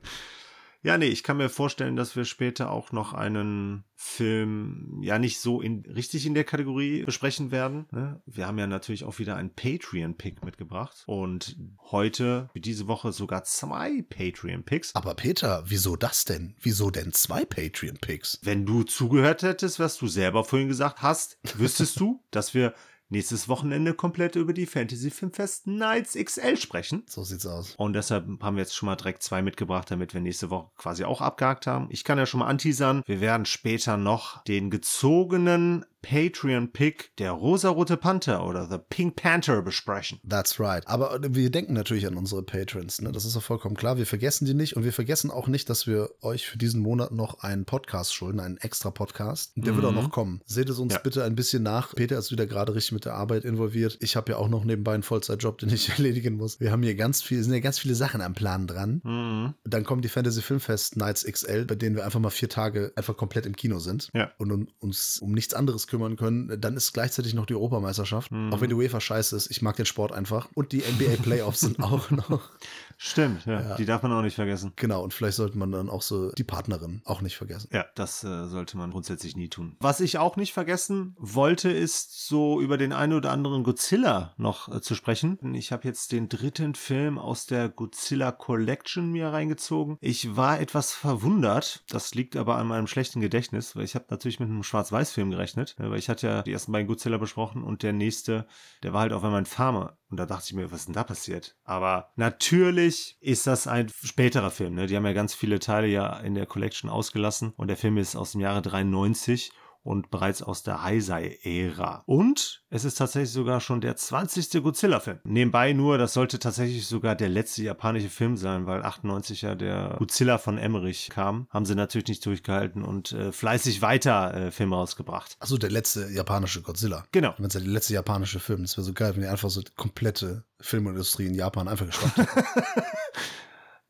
Ja, 0.82 0.98
nee, 0.98 1.06
ich 1.06 1.22
kann 1.22 1.36
mir 1.36 1.48
vorstellen, 1.48 1.96
dass 1.96 2.16
wir 2.16 2.24
später 2.24 2.70
auch 2.70 2.92
noch 2.92 3.12
einen 3.12 3.84
Film, 3.94 5.00
ja 5.02 5.18
nicht 5.18 5.40
so 5.40 5.60
in, 5.60 5.84
richtig 5.86 6.26
in 6.26 6.34
der 6.34 6.44
Kategorie 6.44 7.02
besprechen 7.04 7.50
werden. 7.50 7.86
Ne? 7.90 8.20
Wir 8.26 8.46
haben 8.46 8.58
ja 8.58 8.66
natürlich 8.66 9.04
auch 9.04 9.18
wieder 9.18 9.36
einen 9.36 9.54
Patreon-Pick 9.54 10.44
mitgebracht 10.44 11.02
und 11.06 11.56
heute, 11.90 12.50
für 12.52 12.60
diese 12.60 12.86
Woche 12.88 13.12
sogar 13.12 13.44
zwei 13.44 14.02
Patreon-Picks. 14.02 14.94
Aber 14.94 15.14
Peter, 15.14 15.64
wieso 15.66 15.96
das 15.96 16.24
denn? 16.24 16.54
Wieso 16.60 16.90
denn 16.90 17.12
zwei 17.12 17.44
Patreon-Picks? 17.44 18.40
Wenn 18.42 18.66
du 18.66 18.82
zugehört 18.82 19.42
hättest, 19.42 19.80
was 19.80 19.96
du 19.96 20.06
selber 20.06 20.44
vorhin 20.44 20.68
gesagt 20.68 21.02
hast, 21.02 21.38
wüsstest 21.56 21.98
du, 21.98 22.22
dass 22.30 22.52
wir 22.52 22.74
nächstes 23.08 23.48
Wochenende 23.48 23.94
komplett 23.94 24.36
über 24.36 24.52
die 24.52 24.66
Fantasy 24.66 25.10
Filmfest 25.10 25.66
Nights 25.66 26.14
XL 26.14 26.56
sprechen. 26.56 27.04
So 27.08 27.22
sieht's 27.22 27.46
aus. 27.46 27.74
Und 27.76 27.92
deshalb 27.92 28.26
haben 28.42 28.56
wir 28.56 28.62
jetzt 28.62 28.74
schon 28.74 28.86
mal 28.86 28.96
direkt 28.96 29.22
zwei 29.22 29.42
mitgebracht, 29.42 29.90
damit 29.90 30.14
wir 30.14 30.20
nächste 30.20 30.50
Woche 30.50 30.70
quasi 30.76 31.04
auch 31.04 31.20
abgehakt 31.20 31.66
haben. 31.66 31.88
Ich 31.90 32.04
kann 32.04 32.18
ja 32.18 32.26
schon 32.26 32.40
mal 32.40 32.46
anteasern. 32.46 33.02
Wir 33.06 33.20
werden 33.20 33.46
später 33.46 33.96
noch 33.96 34.42
den 34.44 34.70
gezogenen 34.70 35.84
Patreon-Pick 36.02 37.16
der 37.18 37.32
rosarote 37.32 37.96
Panther 37.96 38.44
oder 38.46 38.68
The 38.68 38.78
Pink 38.88 39.16
Panther 39.16 39.62
besprechen. 39.62 40.20
That's 40.28 40.58
right. 40.60 40.86
Aber 40.86 41.18
wir 41.28 41.50
denken 41.50 41.72
natürlich 41.72 42.06
an 42.06 42.16
unsere 42.16 42.42
Patrons, 42.42 43.00
ne? 43.00 43.12
Das 43.12 43.24
ist 43.24 43.36
doch 43.36 43.42
vollkommen 43.42 43.76
klar. 43.76 43.96
Wir 43.96 44.06
vergessen 44.06 44.44
die 44.44 44.54
nicht 44.54 44.76
und 44.76 44.84
wir 44.84 44.92
vergessen 44.92 45.30
auch 45.30 45.46
nicht, 45.48 45.68
dass 45.70 45.86
wir 45.86 46.10
euch 46.22 46.46
für 46.46 46.58
diesen 46.58 46.80
Monat 46.82 47.12
noch 47.12 47.40
einen 47.40 47.64
Podcast 47.64 48.14
schulden, 48.14 48.40
einen 48.40 48.56
extra 48.58 48.90
Podcast. 48.90 49.52
Der 49.56 49.74
wird 49.74 49.84
auch 49.84 49.90
Mhm. 49.90 49.96
noch 49.96 50.10
kommen. 50.10 50.40
Seht 50.46 50.68
es 50.68 50.78
uns 50.78 50.94
Ja. 50.94 50.98
bitte 51.00 51.24
ein 51.24 51.34
bisschen 51.34 51.62
nach. 51.62 51.94
Peter 51.94 52.18
ist 52.18 52.30
wieder 52.30 52.46
gerade 52.46 52.74
richtig 52.74 52.92
mit 52.92 53.04
der 53.04 53.14
Arbeit 53.14 53.44
involviert. 53.44 53.96
Ich 54.00 54.16
habe 54.16 54.32
ja 54.32 54.38
auch 54.38 54.48
noch 54.48 54.64
nebenbei 54.64 54.94
einen 54.94 55.02
Vollzeitjob, 55.02 55.58
den 55.58 55.70
ich 55.70 55.88
erledigen 55.98 56.36
muss. 56.36 56.60
Wir 56.60 56.72
haben 56.72 56.82
hier 56.82 56.94
ganz 56.94 57.22
viel, 57.22 57.42
sind 57.42 57.52
ja 57.52 57.60
ganz 57.60 57.78
viele 57.78 57.94
Sachen 57.94 58.20
am 58.20 58.34
Plan 58.34 58.66
dran. 58.66 59.00
Mhm. 59.04 59.54
Dann 59.64 59.84
kommen 59.84 60.02
die 60.02 60.08
Fantasy 60.08 60.42
Filmfest 60.42 60.96
Nights 60.96 61.24
XL, 61.24 61.64
bei 61.64 61.74
denen 61.74 61.96
wir 61.96 62.04
einfach 62.04 62.20
mal 62.20 62.30
vier 62.30 62.48
Tage 62.48 62.92
einfach 62.96 63.16
komplett 63.16 63.46
im 63.46 63.56
Kino 63.56 63.78
sind 63.78 64.10
Ja. 64.14 64.30
und 64.38 64.52
um, 64.52 64.68
uns 64.78 65.18
um 65.18 65.32
nichts 65.32 65.54
anderes 65.54 65.85
kümmern 65.86 66.16
können. 66.16 66.60
Dann 66.60 66.76
ist 66.76 66.92
gleichzeitig 66.92 67.34
noch 67.34 67.46
die 67.46 67.54
Europameisterschaft. 67.54 68.32
Mhm. 68.32 68.52
Auch 68.52 68.60
wenn 68.60 68.68
die 68.68 68.74
UEFA 68.74 69.00
scheiße 69.00 69.36
ist, 69.36 69.50
ich 69.50 69.62
mag 69.62 69.76
den 69.76 69.86
Sport 69.86 70.12
einfach. 70.12 70.48
Und 70.54 70.72
die 70.72 70.78
NBA 70.78 71.22
Playoffs 71.22 71.60
sind 71.60 71.80
auch 71.82 72.10
noch. 72.10 72.50
Stimmt, 72.98 73.44
ja. 73.46 73.60
Ja. 73.60 73.74
Die 73.76 73.84
darf 73.84 74.02
man 74.02 74.12
auch 74.12 74.22
nicht 74.22 74.36
vergessen. 74.36 74.72
Genau, 74.76 75.02
und 75.02 75.12
vielleicht 75.12 75.36
sollte 75.36 75.58
man 75.58 75.70
dann 75.70 75.90
auch 75.90 76.02
so 76.02 76.30
die 76.32 76.44
Partnerin 76.44 77.02
auch 77.04 77.20
nicht 77.20 77.36
vergessen. 77.36 77.68
Ja, 77.72 77.84
das 77.94 78.24
äh, 78.24 78.46
sollte 78.46 78.76
man 78.78 78.90
grundsätzlich 78.90 79.36
nie 79.36 79.48
tun. 79.48 79.76
Was 79.80 80.00
ich 80.00 80.18
auch 80.18 80.36
nicht 80.36 80.52
vergessen 80.54 81.14
wollte, 81.18 81.70
ist 81.70 82.26
so 82.26 82.60
über 82.60 82.78
den 82.78 82.92
einen 82.92 83.12
oder 83.12 83.32
anderen 83.32 83.64
Godzilla 83.64 84.34
noch 84.38 84.74
äh, 84.74 84.80
zu 84.80 84.94
sprechen. 84.94 85.38
Ich 85.54 85.72
habe 85.72 85.86
jetzt 85.86 86.12
den 86.12 86.28
dritten 86.28 86.74
Film 86.74 87.18
aus 87.18 87.46
der 87.46 87.68
Godzilla 87.68 88.32
Collection 88.32 89.12
mir 89.12 89.28
reingezogen. 89.28 89.98
Ich 90.00 90.36
war 90.36 90.58
etwas 90.60 90.92
verwundert. 90.92 91.84
Das 91.90 92.14
liegt 92.14 92.36
aber 92.36 92.56
an 92.56 92.66
meinem 92.66 92.86
schlechten 92.86 93.20
Gedächtnis, 93.20 93.76
weil 93.76 93.84
ich 93.84 93.94
habe 93.94 94.06
natürlich 94.08 94.40
mit 94.40 94.48
einem 94.48 94.62
Schwarz-Weiß-Film 94.62 95.30
gerechnet. 95.30 95.76
äh, 95.78 95.90
Weil 95.90 95.98
ich 95.98 96.08
hatte 96.08 96.26
ja 96.26 96.42
die 96.42 96.52
ersten 96.52 96.72
beiden 96.72 96.86
Godzilla 96.88 97.18
besprochen 97.18 97.62
und 97.62 97.82
der 97.82 97.92
nächste, 97.92 98.46
der 98.82 98.92
war 98.92 99.02
halt 99.02 99.12
auf 99.12 99.22
einmal 99.22 99.40
ein 99.42 99.46
Farmer. 99.46 99.98
Und 100.08 100.18
da 100.18 100.26
dachte 100.26 100.44
ich 100.46 100.52
mir, 100.54 100.70
was 100.70 100.80
ist 100.80 100.86
denn 100.86 100.94
da 100.94 101.04
passiert? 101.04 101.56
Aber 101.64 102.12
natürlich 102.16 103.16
ist 103.20 103.46
das 103.46 103.66
ein 103.66 103.88
späterer 103.88 104.50
Film. 104.50 104.74
Ne? 104.74 104.86
Die 104.86 104.96
haben 104.96 105.06
ja 105.06 105.12
ganz 105.12 105.34
viele 105.34 105.58
Teile 105.58 105.88
ja 105.88 106.18
in 106.20 106.34
der 106.34 106.46
Collection 106.46 106.88
ausgelassen. 106.88 107.52
Und 107.56 107.68
der 107.68 107.76
Film 107.76 107.96
ist 107.96 108.14
aus 108.14 108.32
dem 108.32 108.40
Jahre 108.40 108.62
93 108.62 109.52
und 109.86 110.10
bereits 110.10 110.42
aus 110.42 110.62
der 110.62 110.82
Heisei-Ära. 110.82 112.02
Und 112.06 112.64
es 112.70 112.84
ist 112.84 112.96
tatsächlich 112.96 113.30
sogar 113.30 113.60
schon 113.60 113.80
der 113.80 113.96
20. 113.96 114.62
Godzilla-Film. 114.62 115.20
Nebenbei 115.24 115.72
nur, 115.72 115.96
das 115.98 116.12
sollte 116.12 116.38
tatsächlich 116.38 116.86
sogar 116.86 117.14
der 117.14 117.28
letzte 117.28 117.62
japanische 117.62 118.10
Film 118.10 118.36
sein, 118.36 118.66
weil 118.66 118.82
98 118.82 119.42
ja 119.42 119.54
der 119.54 119.96
Godzilla 119.98 120.38
von 120.38 120.58
Emmerich 120.58 121.08
kam. 121.10 121.46
Haben 121.50 121.64
sie 121.64 121.74
natürlich 121.74 122.08
nicht 122.08 122.26
durchgehalten 122.26 122.82
und 122.82 123.12
äh, 123.12 123.32
fleißig 123.32 123.82
weiter 123.82 124.34
äh, 124.34 124.50
Filme 124.50 124.76
rausgebracht. 124.76 125.36
Achso, 125.40 125.56
der 125.56 125.70
letzte 125.70 126.10
japanische 126.10 126.62
Godzilla. 126.62 127.04
Genau. 127.12 127.34
Wenn 127.38 127.46
es 127.46 127.54
ja 127.54 127.60
der 127.60 127.70
letzte 127.70 127.94
japanische 127.94 128.40
Film, 128.40 128.62
das 128.62 128.76
wäre 128.76 128.84
so 128.84 128.92
geil, 128.92 129.14
wenn 129.14 129.22
die 129.22 129.28
einfach 129.28 129.50
so 129.50 129.62
die 129.62 129.72
komplette 129.76 130.44
Filmindustrie 130.60 131.26
in 131.26 131.34
Japan 131.34 131.68
einfach 131.68 131.86
gestoppt. 131.86 132.16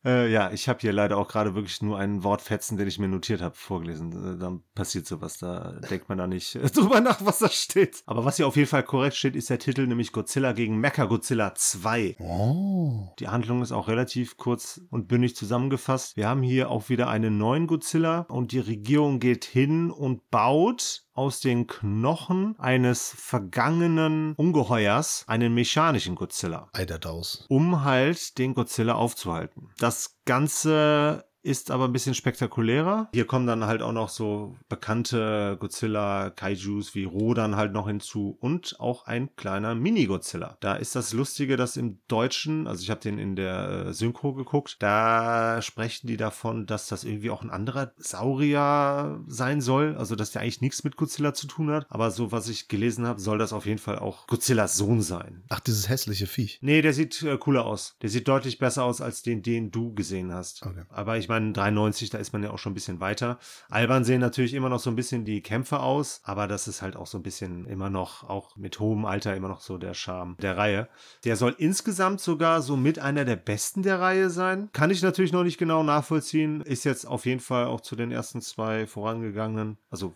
Äh, 0.06 0.30
ja, 0.30 0.52
ich 0.52 0.68
habe 0.68 0.78
hier 0.80 0.92
leider 0.92 1.18
auch 1.18 1.26
gerade 1.26 1.56
wirklich 1.56 1.82
nur 1.82 1.98
einen 1.98 2.22
Wortfetzen, 2.22 2.76
den 2.76 2.86
ich 2.86 3.00
mir 3.00 3.08
notiert 3.08 3.42
habe, 3.42 3.56
vorgelesen. 3.56 4.36
Äh, 4.36 4.38
dann 4.38 4.62
passiert 4.76 5.04
sowas, 5.04 5.38
da 5.38 5.80
denkt 5.90 6.08
man 6.08 6.18
da 6.18 6.28
nicht 6.28 6.54
äh, 6.54 6.70
drüber 6.70 7.00
nach, 7.00 7.24
was 7.24 7.40
da 7.40 7.48
steht. 7.48 8.04
Aber 8.06 8.24
was 8.24 8.36
hier 8.36 8.46
auf 8.46 8.54
jeden 8.54 8.68
Fall 8.68 8.84
korrekt 8.84 9.16
steht, 9.16 9.34
ist 9.34 9.50
der 9.50 9.58
Titel, 9.58 9.84
nämlich 9.84 10.12
Godzilla 10.12 10.52
gegen 10.52 10.78
Mechagodzilla 10.78 11.56
2. 11.56 12.18
Oh. 12.20 13.08
Die 13.18 13.26
Handlung 13.26 13.62
ist 13.62 13.72
auch 13.72 13.88
relativ 13.88 14.36
kurz 14.36 14.80
und 14.90 15.08
bündig 15.08 15.34
zusammengefasst. 15.34 16.16
Wir 16.16 16.28
haben 16.28 16.42
hier 16.42 16.70
auch 16.70 16.88
wieder 16.88 17.08
einen 17.08 17.36
neuen 17.36 17.66
Godzilla 17.66 18.26
und 18.28 18.52
die 18.52 18.60
Regierung 18.60 19.18
geht 19.18 19.44
hin 19.44 19.90
und 19.90 20.30
baut 20.30 21.05
aus 21.16 21.40
den 21.40 21.66
Knochen 21.66 22.54
eines 22.58 23.14
vergangenen 23.16 24.34
Ungeheuers 24.36 25.24
einen 25.26 25.54
mechanischen 25.54 26.14
Godzilla 26.14 26.68
Eiderdaus. 26.72 27.44
um 27.48 27.84
halt 27.84 28.38
den 28.38 28.54
Godzilla 28.54 28.94
aufzuhalten. 28.94 29.70
Das 29.78 30.18
Ganze 30.24 31.24
ist 31.46 31.70
aber 31.70 31.84
ein 31.84 31.92
bisschen 31.92 32.14
spektakulärer. 32.14 33.08
Hier 33.14 33.24
kommen 33.24 33.46
dann 33.46 33.64
halt 33.64 33.80
auch 33.80 33.92
noch 33.92 34.08
so 34.08 34.56
bekannte 34.68 35.56
Godzilla-Kaijus 35.60 36.94
wie 36.94 37.04
Rodan 37.04 37.56
halt 37.56 37.72
noch 37.72 37.86
hinzu 37.86 38.36
und 38.40 38.76
auch 38.80 39.06
ein 39.06 39.34
kleiner 39.36 39.74
Mini-Godzilla. 39.76 40.56
Da 40.60 40.74
ist 40.74 40.96
das 40.96 41.12
Lustige, 41.12 41.56
dass 41.56 41.76
im 41.76 42.00
Deutschen, 42.08 42.66
also 42.66 42.82
ich 42.82 42.90
habe 42.90 43.00
den 43.00 43.18
in 43.18 43.36
der 43.36 43.86
äh, 43.86 43.92
Synchro 43.92 44.34
geguckt, 44.34 44.76
da 44.80 45.62
sprechen 45.62 46.08
die 46.08 46.16
davon, 46.16 46.66
dass 46.66 46.88
das 46.88 47.04
irgendwie 47.04 47.30
auch 47.30 47.42
ein 47.42 47.50
anderer 47.50 47.92
Saurier 47.96 49.22
sein 49.28 49.60
soll. 49.60 49.96
Also 49.96 50.16
dass 50.16 50.32
der 50.32 50.42
eigentlich 50.42 50.60
nichts 50.60 50.82
mit 50.82 50.96
Godzilla 50.96 51.32
zu 51.32 51.46
tun 51.46 51.70
hat. 51.70 51.86
Aber 51.88 52.10
so, 52.10 52.32
was 52.32 52.48
ich 52.48 52.66
gelesen 52.66 53.06
habe, 53.06 53.20
soll 53.20 53.38
das 53.38 53.52
auf 53.52 53.66
jeden 53.66 53.78
Fall 53.78 54.00
auch 54.00 54.26
Godzillas 54.26 54.76
Sohn 54.76 55.00
sein. 55.00 55.44
Ach, 55.48 55.60
dieses 55.60 55.88
hässliche 55.88 56.26
Viech. 56.26 56.58
Nee, 56.60 56.82
der 56.82 56.92
sieht 56.92 57.22
äh, 57.22 57.38
cooler 57.38 57.66
aus. 57.66 57.96
Der 58.02 58.10
sieht 58.10 58.26
deutlich 58.26 58.58
besser 58.58 58.82
aus 58.82 59.00
als 59.00 59.22
den, 59.22 59.42
den 59.42 59.70
du 59.70 59.94
gesehen 59.94 60.32
hast. 60.32 60.66
Okay. 60.66 60.82
Aber 60.88 61.18
ich 61.18 61.28
meine, 61.28 61.35
93, 61.40 62.10
da 62.10 62.18
ist 62.18 62.32
man 62.32 62.42
ja 62.42 62.50
auch 62.50 62.58
schon 62.58 62.72
ein 62.72 62.74
bisschen 62.74 63.00
weiter. 63.00 63.38
Albern 63.68 64.04
sehen 64.04 64.20
natürlich 64.20 64.54
immer 64.54 64.68
noch 64.68 64.80
so 64.80 64.90
ein 64.90 64.96
bisschen 64.96 65.24
die 65.24 65.42
Kämpfe 65.42 65.80
aus, 65.80 66.20
aber 66.24 66.46
das 66.48 66.68
ist 66.68 66.82
halt 66.82 66.96
auch 66.96 67.06
so 67.06 67.18
ein 67.18 67.22
bisschen 67.22 67.66
immer 67.66 67.90
noch, 67.90 68.28
auch 68.28 68.56
mit 68.56 68.80
hohem 68.80 69.04
Alter, 69.04 69.36
immer 69.36 69.48
noch 69.48 69.60
so 69.60 69.78
der 69.78 69.94
Charme 69.94 70.36
der 70.40 70.56
Reihe. 70.56 70.88
Der 71.24 71.36
soll 71.36 71.54
insgesamt 71.58 72.20
sogar 72.20 72.62
so 72.62 72.76
mit 72.76 72.98
einer 72.98 73.24
der 73.24 73.36
besten 73.36 73.82
der 73.82 74.00
Reihe 74.00 74.30
sein. 74.30 74.70
Kann 74.72 74.90
ich 74.90 75.02
natürlich 75.02 75.32
noch 75.32 75.44
nicht 75.44 75.58
genau 75.58 75.82
nachvollziehen. 75.82 76.60
Ist 76.60 76.84
jetzt 76.84 77.06
auf 77.06 77.26
jeden 77.26 77.40
Fall 77.40 77.66
auch 77.66 77.80
zu 77.80 77.96
den 77.96 78.10
ersten 78.10 78.40
zwei 78.40 78.86
vorangegangenen, 78.86 79.78
also 79.90 80.14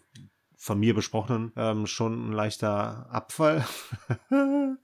von 0.61 0.79
mir 0.79 0.95
besprochenen, 0.95 1.53
ähm, 1.57 1.87
schon 1.87 2.29
ein 2.29 2.33
leichter 2.33 3.07
Abfall. 3.11 3.67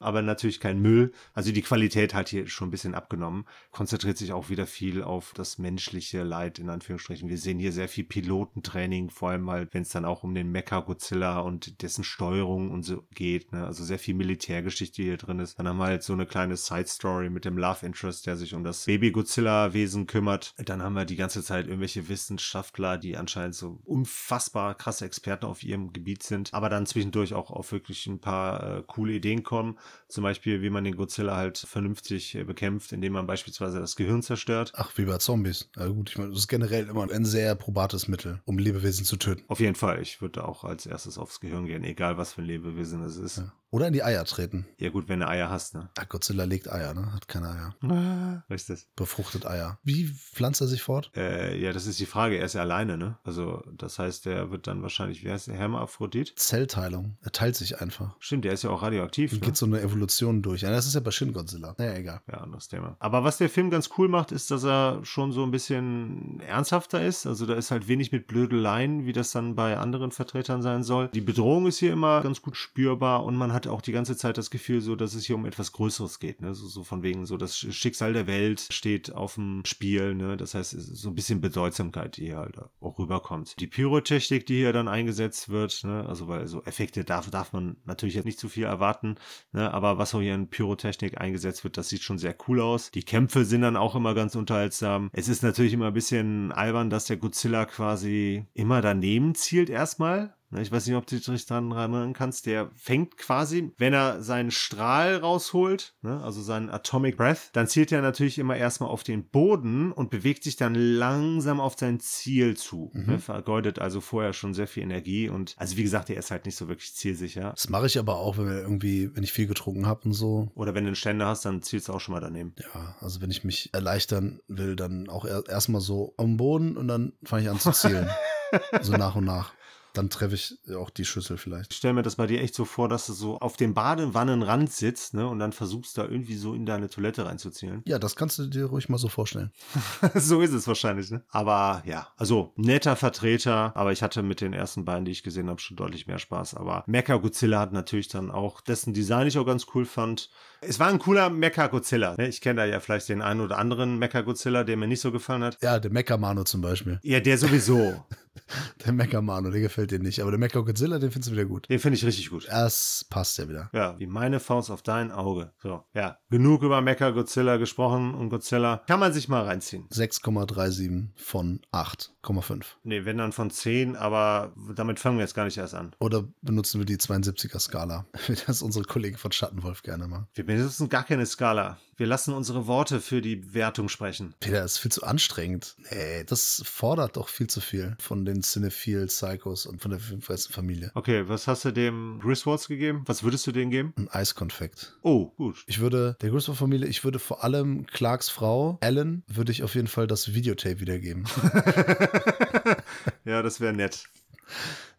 aber 0.00 0.22
natürlich 0.22 0.60
kein 0.60 0.80
Müll. 0.80 1.12
Also 1.34 1.52
die 1.52 1.62
Qualität 1.62 2.14
hat 2.14 2.30
hier 2.30 2.48
schon 2.48 2.68
ein 2.68 2.70
bisschen 2.70 2.94
abgenommen. 2.94 3.44
Konzentriert 3.70 4.18
sich 4.18 4.32
auch 4.32 4.48
wieder 4.48 4.66
viel 4.66 5.02
auf 5.02 5.32
das 5.34 5.58
menschliche 5.58 6.22
Leid, 6.22 6.58
in 6.58 6.70
Anführungsstrichen. 6.70 7.28
Wir 7.28 7.38
sehen 7.38 7.58
hier 7.58 7.72
sehr 7.72 7.88
viel 7.88 8.04
Pilotentraining, 8.04 9.10
vor 9.10 9.30
allem 9.30 9.48
halt, 9.50 9.74
wenn 9.74 9.82
es 9.82 9.90
dann 9.90 10.04
auch 10.04 10.24
um 10.24 10.34
den 10.34 10.50
Mecha-Godzilla 10.50 11.40
und 11.40 11.82
dessen 11.82 12.02
Steuerung 12.02 12.70
und 12.70 12.82
so 12.82 13.04
geht. 13.14 13.52
Ne? 13.52 13.64
Also 13.64 13.84
sehr 13.84 13.98
viel 13.98 14.14
Militärgeschichte 14.14 15.02
hier 15.02 15.18
drin 15.18 15.38
ist. 15.38 15.58
Dann 15.58 15.68
haben 15.68 15.78
wir 15.78 15.86
halt 15.86 16.02
so 16.02 16.14
eine 16.14 16.26
kleine 16.26 16.56
Side-Story 16.56 17.28
mit 17.30 17.44
dem 17.44 17.58
Love 17.58 17.84
Interest, 17.84 18.26
der 18.26 18.36
sich 18.36 18.54
um 18.54 18.64
das 18.64 18.86
Baby-Godzilla-Wesen 18.86 20.06
kümmert. 20.06 20.54
Dann 20.56 20.82
haben 20.82 20.94
wir 20.94 21.04
die 21.04 21.16
ganze 21.16 21.42
Zeit 21.42 21.66
irgendwelche 21.66 22.08
Wissenschaftler, 22.08 22.96
die 22.96 23.16
anscheinend 23.16 23.54
so 23.54 23.80
unfassbar 23.84 24.74
krasse 24.74 25.04
Experten 25.04 25.44
auf 25.44 25.62
ihrem 25.62 25.92
Gebiet 25.92 26.22
sind, 26.22 26.54
aber 26.54 26.68
dann 26.68 26.86
zwischendurch 26.86 27.34
auch 27.34 27.50
auf 27.50 27.72
wirklich 27.72 28.06
ein 28.06 28.18
paar 28.18 28.78
äh, 28.78 28.82
coole 28.86 29.12
Ideen 29.12 29.42
kommen. 29.42 29.78
Zum 30.08 30.22
Beispiel, 30.22 30.62
wie 30.62 30.70
man 30.70 30.84
den 30.84 30.96
Godzilla 30.96 31.36
halt 31.36 31.58
vernünftig 31.58 32.34
äh, 32.34 32.44
bekämpft, 32.44 32.92
indem 32.92 33.12
man 33.12 33.26
beispielsweise 33.26 33.80
das 33.80 33.96
Gehirn 33.96 34.22
zerstört. 34.22 34.72
Ach, 34.74 34.90
wie 34.96 35.04
bei 35.04 35.18
Zombies. 35.18 35.70
Ja 35.76 35.86
gut, 35.86 36.10
ich 36.10 36.18
meine, 36.18 36.30
das 36.30 36.40
ist 36.40 36.48
generell 36.48 36.88
immer 36.88 37.10
ein 37.10 37.24
sehr 37.24 37.54
probates 37.54 38.08
Mittel, 38.08 38.40
um 38.44 38.58
Lebewesen 38.58 39.04
zu 39.04 39.16
töten. 39.16 39.44
Auf 39.48 39.60
jeden 39.60 39.76
Fall. 39.76 40.00
Ich 40.02 40.20
würde 40.20 40.46
auch 40.46 40.64
als 40.64 40.86
erstes 40.86 41.18
aufs 41.18 41.40
Gehirn 41.40 41.66
gehen, 41.66 41.84
egal 41.84 42.16
was 42.16 42.32
für 42.32 42.42
ein 42.42 42.46
Lebewesen 42.46 43.02
es 43.02 43.16
ist. 43.16 43.38
Ja. 43.38 43.52
Oder 43.70 43.86
in 43.86 43.92
die 43.92 44.02
Eier 44.02 44.24
treten. 44.24 44.66
Ja 44.78 44.90
gut, 44.90 45.08
wenn 45.08 45.20
du 45.20 45.28
Eier 45.28 45.48
hast, 45.48 45.74
ne? 45.74 45.90
Ach, 45.98 46.08
Godzilla 46.08 46.44
legt 46.44 46.70
Eier, 46.70 46.92
ne? 46.94 47.12
Hat 47.12 47.28
keine 47.28 47.48
Eier. 47.50 47.74
Ah, 47.88 48.42
Richtig. 48.50 48.86
Befruchtet 48.96 49.46
Eier. 49.46 49.78
Wie 49.84 50.06
pflanzt 50.06 50.60
er 50.60 50.66
sich 50.66 50.82
fort? 50.82 51.10
Äh, 51.16 51.56
ja, 51.60 51.72
das 51.72 51.86
ist 51.86 52.00
die 52.00 52.06
Frage. 52.06 52.36
Er 52.36 52.44
ist 52.46 52.54
ja 52.54 52.62
alleine, 52.62 52.98
ne? 52.98 53.18
Also, 53.22 53.62
das 53.76 53.98
heißt, 53.98 54.26
der 54.26 54.50
wird 54.50 54.66
dann 54.66 54.82
wahrscheinlich, 54.82 55.24
wie 55.24 55.30
heißt 55.30 55.46
der, 55.46 55.54
Hermaphrodit? 55.56 56.32
Zellteilung. 56.36 57.16
Er 57.22 57.30
teilt 57.32 57.54
sich 57.56 57.80
einfach. 57.80 58.16
Stimmt, 58.18 58.44
der 58.44 58.52
ist 58.54 58.64
ja 58.64 58.70
auch 58.70 58.82
radioaktiv. 58.82 59.32
Und 59.32 59.40
Ne? 59.40 59.46
geht 59.46 59.56
so 59.56 59.66
eine 59.66 59.80
Evolution 59.80 60.42
durch. 60.42 60.62
Ja, 60.62 60.70
das 60.70 60.86
ist 60.86 60.94
ja 60.94 61.00
bei 61.00 61.10
Shin 61.12 61.32
Godzilla. 61.32 61.74
Naja, 61.78 61.94
egal. 61.94 62.20
Ja, 62.30 62.38
anderes 62.38 62.68
Thema. 62.68 62.96
Aber 62.98 63.22
was 63.24 63.38
der 63.38 63.48
Film 63.48 63.70
ganz 63.70 63.90
cool 63.98 64.08
macht, 64.08 64.32
ist, 64.32 64.50
dass 64.50 64.64
er 64.64 64.98
schon 65.04 65.32
so 65.32 65.44
ein 65.44 65.50
bisschen 65.52 66.40
ernsthafter 66.40 67.04
ist. 67.04 67.26
Also 67.26 67.46
da 67.46 67.54
ist 67.54 67.70
halt 67.70 67.86
wenig 67.88 68.10
mit 68.12 68.26
Blödeleien, 68.26 69.06
wie 69.06 69.12
das 69.12 69.30
dann 69.30 69.54
bei 69.54 69.76
anderen 69.78 70.10
Vertretern 70.10 70.60
sein 70.62 70.82
soll. 70.82 71.08
Die 71.08 71.20
Bedrohung 71.20 71.66
ist 71.66 71.78
hier 71.78 71.92
immer 71.92 72.22
ganz 72.22 72.42
gut 72.42 72.56
spürbar 72.56 73.24
und 73.24 73.36
man 73.36 73.52
hat 73.52 73.59
auch 73.66 73.82
die 73.82 73.92
ganze 73.92 74.16
Zeit 74.16 74.38
das 74.38 74.50
Gefühl, 74.50 74.80
so, 74.80 74.96
dass 74.96 75.14
es 75.14 75.24
hier 75.24 75.36
um 75.36 75.46
etwas 75.46 75.72
Größeres 75.72 76.18
geht. 76.18 76.40
Ne? 76.40 76.54
So, 76.54 76.66
so 76.66 76.84
von 76.84 77.02
wegen, 77.02 77.26
so 77.26 77.36
das 77.36 77.58
Schicksal 77.58 78.12
der 78.12 78.26
Welt 78.26 78.66
steht 78.70 79.12
auf 79.12 79.34
dem 79.34 79.62
Spiel. 79.64 80.14
Ne? 80.14 80.36
Das 80.36 80.54
heißt, 80.54 80.70
so 80.70 81.08
ein 81.08 81.14
bisschen 81.14 81.40
Bedeutsamkeit, 81.40 82.16
die 82.16 82.26
hier 82.26 82.38
halt 82.38 82.58
auch 82.80 82.98
rüberkommt. 82.98 83.58
Die 83.60 83.66
Pyrotechnik, 83.66 84.46
die 84.46 84.56
hier 84.56 84.72
dann 84.72 84.88
eingesetzt 84.88 85.48
wird, 85.48 85.84
ne? 85.84 86.06
also 86.06 86.28
weil 86.28 86.46
so 86.46 86.62
Effekte 86.64 87.04
darf, 87.04 87.30
darf 87.30 87.52
man 87.52 87.76
natürlich 87.84 88.14
jetzt 88.14 88.24
nicht 88.24 88.38
zu 88.38 88.48
viel 88.48 88.64
erwarten, 88.64 89.16
ne? 89.52 89.72
aber 89.72 89.98
was 89.98 90.14
auch 90.14 90.20
hier 90.20 90.34
in 90.34 90.48
Pyrotechnik 90.48 91.20
eingesetzt 91.20 91.64
wird, 91.64 91.76
das 91.76 91.88
sieht 91.88 92.02
schon 92.02 92.18
sehr 92.18 92.36
cool 92.48 92.60
aus. 92.60 92.90
Die 92.90 93.02
Kämpfe 93.02 93.44
sind 93.44 93.62
dann 93.62 93.76
auch 93.76 93.94
immer 93.94 94.14
ganz 94.14 94.34
unterhaltsam. 94.34 95.10
Es 95.12 95.28
ist 95.28 95.42
natürlich 95.42 95.72
immer 95.72 95.88
ein 95.88 95.94
bisschen 95.94 96.52
albern, 96.52 96.90
dass 96.90 97.06
der 97.06 97.16
Godzilla 97.16 97.64
quasi 97.64 98.44
immer 98.54 98.80
daneben 98.80 99.34
zielt 99.34 99.70
erstmal. 99.70 100.34
Ne, 100.50 100.62
Ich 100.62 100.72
weiß 100.72 100.86
nicht, 100.86 100.96
ob 100.96 101.06
du 101.06 101.16
dich 101.16 101.46
dran 101.46 101.70
erinnern 101.70 102.12
kannst. 102.12 102.46
Der 102.46 102.70
fängt 102.74 103.16
quasi, 103.16 103.72
wenn 103.78 103.92
er 103.92 104.22
seinen 104.22 104.50
Strahl 104.50 105.16
rausholt, 105.16 105.94
ne, 106.02 106.22
also 106.22 106.42
seinen 106.42 106.70
Atomic 106.70 107.16
Breath, 107.16 107.50
dann 107.52 107.68
zielt 107.68 107.92
er 107.92 108.02
natürlich 108.02 108.38
immer 108.38 108.56
erstmal 108.56 108.90
auf 108.90 109.04
den 109.04 109.28
Boden 109.28 109.92
und 109.92 110.10
bewegt 110.10 110.42
sich 110.42 110.56
dann 110.56 110.74
langsam 110.74 111.60
auf 111.60 111.76
sein 111.78 112.00
Ziel 112.00 112.56
zu. 112.56 112.90
Mhm. 112.94 113.06
Ne, 113.06 113.18
vergeudet 113.18 113.78
also 113.78 114.00
vorher 114.00 114.32
schon 114.32 114.54
sehr 114.54 114.66
viel 114.66 114.82
Energie 114.82 115.28
und, 115.28 115.54
also 115.56 115.76
wie 115.76 115.84
gesagt, 115.84 116.10
er 116.10 116.16
ist 116.16 116.30
halt 116.32 116.46
nicht 116.46 116.56
so 116.56 116.68
wirklich 116.68 116.94
zielsicher. 116.94 117.50
Das 117.50 117.68
mache 117.68 117.86
ich 117.86 117.98
aber 117.98 118.16
auch, 118.16 118.36
wenn 118.36 118.46
wir 118.46 118.60
irgendwie, 118.60 119.14
wenn 119.14 119.22
ich 119.22 119.32
viel 119.32 119.46
getrunken 119.46 119.86
habe 119.86 120.06
und 120.06 120.14
so. 120.14 120.50
Oder 120.54 120.74
wenn 120.74 120.84
du 120.84 120.88
einen 120.88 120.96
Ständer 120.96 121.26
hast, 121.26 121.44
dann 121.44 121.62
zielst 121.62 121.88
du 121.88 121.92
auch 121.92 122.00
schon 122.00 122.14
mal 122.14 122.20
daneben. 122.20 122.54
Ja, 122.74 122.96
also 123.00 123.20
wenn 123.20 123.30
ich 123.30 123.44
mich 123.44 123.70
erleichtern 123.72 124.40
will, 124.48 124.74
dann 124.74 125.08
auch 125.08 125.24
er, 125.24 125.48
erstmal 125.48 125.80
so 125.80 126.14
am 126.16 126.36
Boden 126.36 126.76
und 126.76 126.88
dann 126.88 127.12
fange 127.22 127.42
ich 127.44 127.50
an 127.50 127.60
zu 127.60 127.70
zielen. 127.70 128.10
so 128.82 128.92
nach 128.92 129.14
und 129.14 129.24
nach. 129.24 129.52
Dann 129.94 130.10
treffe 130.10 130.34
ich 130.34 130.58
auch 130.76 130.90
die 130.90 131.04
Schüssel 131.04 131.36
vielleicht. 131.36 131.72
Ich 131.72 131.78
stelle 131.78 131.94
mir 131.94 132.02
das 132.02 132.16
bei 132.16 132.26
dir 132.26 132.40
echt 132.40 132.54
so 132.54 132.64
vor, 132.64 132.88
dass 132.88 133.06
du 133.06 133.12
so 133.12 133.38
auf 133.38 133.56
dem 133.56 133.74
Badewannenrand 133.74 134.70
sitzt, 134.72 135.14
ne, 135.14 135.26
und 135.26 135.38
dann 135.38 135.52
versuchst 135.52 135.98
da 135.98 136.04
irgendwie 136.06 136.36
so 136.36 136.54
in 136.54 136.66
deine 136.66 136.88
Toilette 136.88 137.26
reinzuzielen. 137.26 137.82
Ja, 137.86 137.98
das 137.98 138.16
kannst 138.16 138.38
du 138.38 138.46
dir 138.46 138.66
ruhig 138.66 138.88
mal 138.88 138.98
so 138.98 139.08
vorstellen. 139.08 139.50
so 140.14 140.40
ist 140.40 140.52
es 140.52 140.66
wahrscheinlich, 140.66 141.10
ne? 141.10 141.24
Aber 141.30 141.82
ja, 141.84 142.08
also 142.16 142.52
netter 142.56 142.96
Vertreter, 142.96 143.76
aber 143.76 143.92
ich 143.92 144.02
hatte 144.02 144.22
mit 144.22 144.40
den 144.40 144.52
ersten 144.52 144.84
beiden, 144.84 145.04
die 145.04 145.12
ich 145.12 145.22
gesehen 145.22 145.48
habe, 145.48 145.60
schon 145.60 145.76
deutlich 145.76 146.06
mehr 146.06 146.18
Spaß. 146.18 146.54
Aber 146.54 146.84
Mecha 146.86 147.16
Godzilla 147.16 147.60
hat 147.60 147.72
natürlich 147.72 148.08
dann 148.08 148.30
auch 148.30 148.60
dessen 148.60 148.94
Design 148.94 149.26
ich 149.26 149.38
auch 149.38 149.46
ganz 149.46 149.66
cool 149.74 149.84
fand. 149.84 150.30
Es 150.60 150.78
war 150.78 150.88
ein 150.88 150.98
cooler 150.98 151.30
Mecha 151.30 151.66
Godzilla. 151.68 152.14
Ne? 152.16 152.28
Ich 152.28 152.40
kenne 152.40 152.60
da 152.60 152.66
ja 152.66 152.80
vielleicht 152.80 153.08
den 153.08 153.22
einen 153.22 153.40
oder 153.40 153.58
anderen 153.58 153.98
Mecha 153.98 154.20
Godzilla, 154.20 154.64
der 154.64 154.76
mir 154.76 154.88
nicht 154.88 155.00
so 155.00 155.10
gefallen 155.10 155.42
hat. 155.42 155.58
Ja, 155.62 155.78
der 155.78 155.90
Mecha-Mano 155.90 156.44
zum 156.44 156.60
Beispiel. 156.60 157.00
Ja, 157.02 157.20
der 157.20 157.38
sowieso. 157.38 158.04
Der 158.84 158.92
Mecha-Mano, 158.92 159.50
der 159.50 159.60
gefällt 159.60 159.90
dir 159.90 159.98
nicht. 159.98 160.20
Aber 160.20 160.30
der 160.30 160.38
Mecha-Godzilla, 160.40 160.98
den 160.98 161.10
findest 161.10 161.30
du 161.30 161.34
wieder 161.34 161.44
gut. 161.44 161.68
den 161.68 161.78
finde 161.78 161.96
ich 161.96 162.04
richtig 162.04 162.30
gut. 162.30 162.46
Das 162.48 163.04
passt 163.10 163.38
ja 163.38 163.48
wieder. 163.48 163.70
Ja, 163.72 163.98
wie 163.98 164.06
meine 164.06 164.40
Faust 164.40 164.70
auf 164.70 164.82
dein 164.82 165.10
Auge. 165.12 165.52
So, 165.62 165.84
ja. 165.94 166.18
Genug 166.30 166.62
über 166.62 166.80
Mecha 166.80 167.10
Godzilla 167.10 167.56
gesprochen 167.56 168.14
und 168.14 168.30
Godzilla. 168.30 168.82
Kann 168.86 169.00
man 169.00 169.12
sich 169.12 169.28
mal 169.28 169.44
reinziehen. 169.44 169.86
6,37 169.88 171.08
von 171.16 171.60
8,5. 171.72 172.64
Nee, 172.84 173.04
wenn 173.04 173.18
dann 173.18 173.32
von 173.32 173.50
10, 173.50 173.96
aber 173.96 174.54
damit 174.74 174.98
fangen 174.98 175.18
wir 175.18 175.24
jetzt 175.24 175.34
gar 175.34 175.44
nicht 175.44 175.58
erst 175.58 175.74
an. 175.74 175.94
Oder 175.98 176.24
benutzen 176.42 176.80
wir 176.80 176.86
die 176.86 176.96
72er-Skala, 176.96 178.06
wie 178.26 178.34
das 178.46 178.62
unsere 178.62 178.84
Kollegen 178.84 179.16
von 179.18 179.32
Schattenwolf 179.32 179.82
gerne 179.82 180.08
machen. 180.08 180.26
Wir 180.34 180.46
benutzen 180.46 180.88
gar 180.88 181.04
keine 181.04 181.26
Skala. 181.26 181.78
Wir 182.00 182.06
lassen 182.06 182.32
unsere 182.32 182.66
Worte 182.66 182.98
für 182.98 183.20
die 183.20 183.52
Wertung 183.52 183.90
sprechen. 183.90 184.34
Peter, 184.40 184.62
das 184.62 184.72
ist 184.72 184.78
viel 184.78 184.90
zu 184.90 185.02
anstrengend. 185.02 185.76
Nee, 185.90 186.24
das 186.24 186.62
fordert 186.64 187.18
doch 187.18 187.28
viel 187.28 187.46
zu 187.46 187.60
viel 187.60 187.94
von 188.00 188.24
den 188.24 188.42
Cinephile 188.42 189.04
Psychos 189.04 189.66
und 189.66 189.82
von 189.82 189.90
der 189.90 190.00
filmfressen 190.00 190.50
Familie. 190.50 190.92
Okay, 190.94 191.28
was 191.28 191.46
hast 191.46 191.66
du 191.66 191.72
dem 191.72 192.18
Griswolds 192.22 192.68
gegeben? 192.68 193.02
Was 193.04 193.22
würdest 193.22 193.46
du 193.46 193.52
denen 193.52 193.70
geben? 193.70 193.92
Ein 193.98 194.08
Eiskonfekt. 194.08 194.96
Oh, 195.02 195.26
gut. 195.36 195.62
Ich 195.66 195.80
würde, 195.80 196.16
der 196.22 196.30
Griswold-Familie, 196.30 196.88
ich 196.88 197.04
würde 197.04 197.18
vor 197.18 197.44
allem 197.44 197.84
Clarks 197.84 198.30
Frau, 198.30 198.78
Ellen, 198.80 199.22
würde 199.26 199.52
ich 199.52 199.62
auf 199.62 199.74
jeden 199.74 199.86
Fall 199.86 200.06
das 200.06 200.32
Videotape 200.32 200.80
wiedergeben. 200.80 201.26
ja, 203.26 203.42
das 203.42 203.60
wäre 203.60 203.74
nett. 203.74 204.08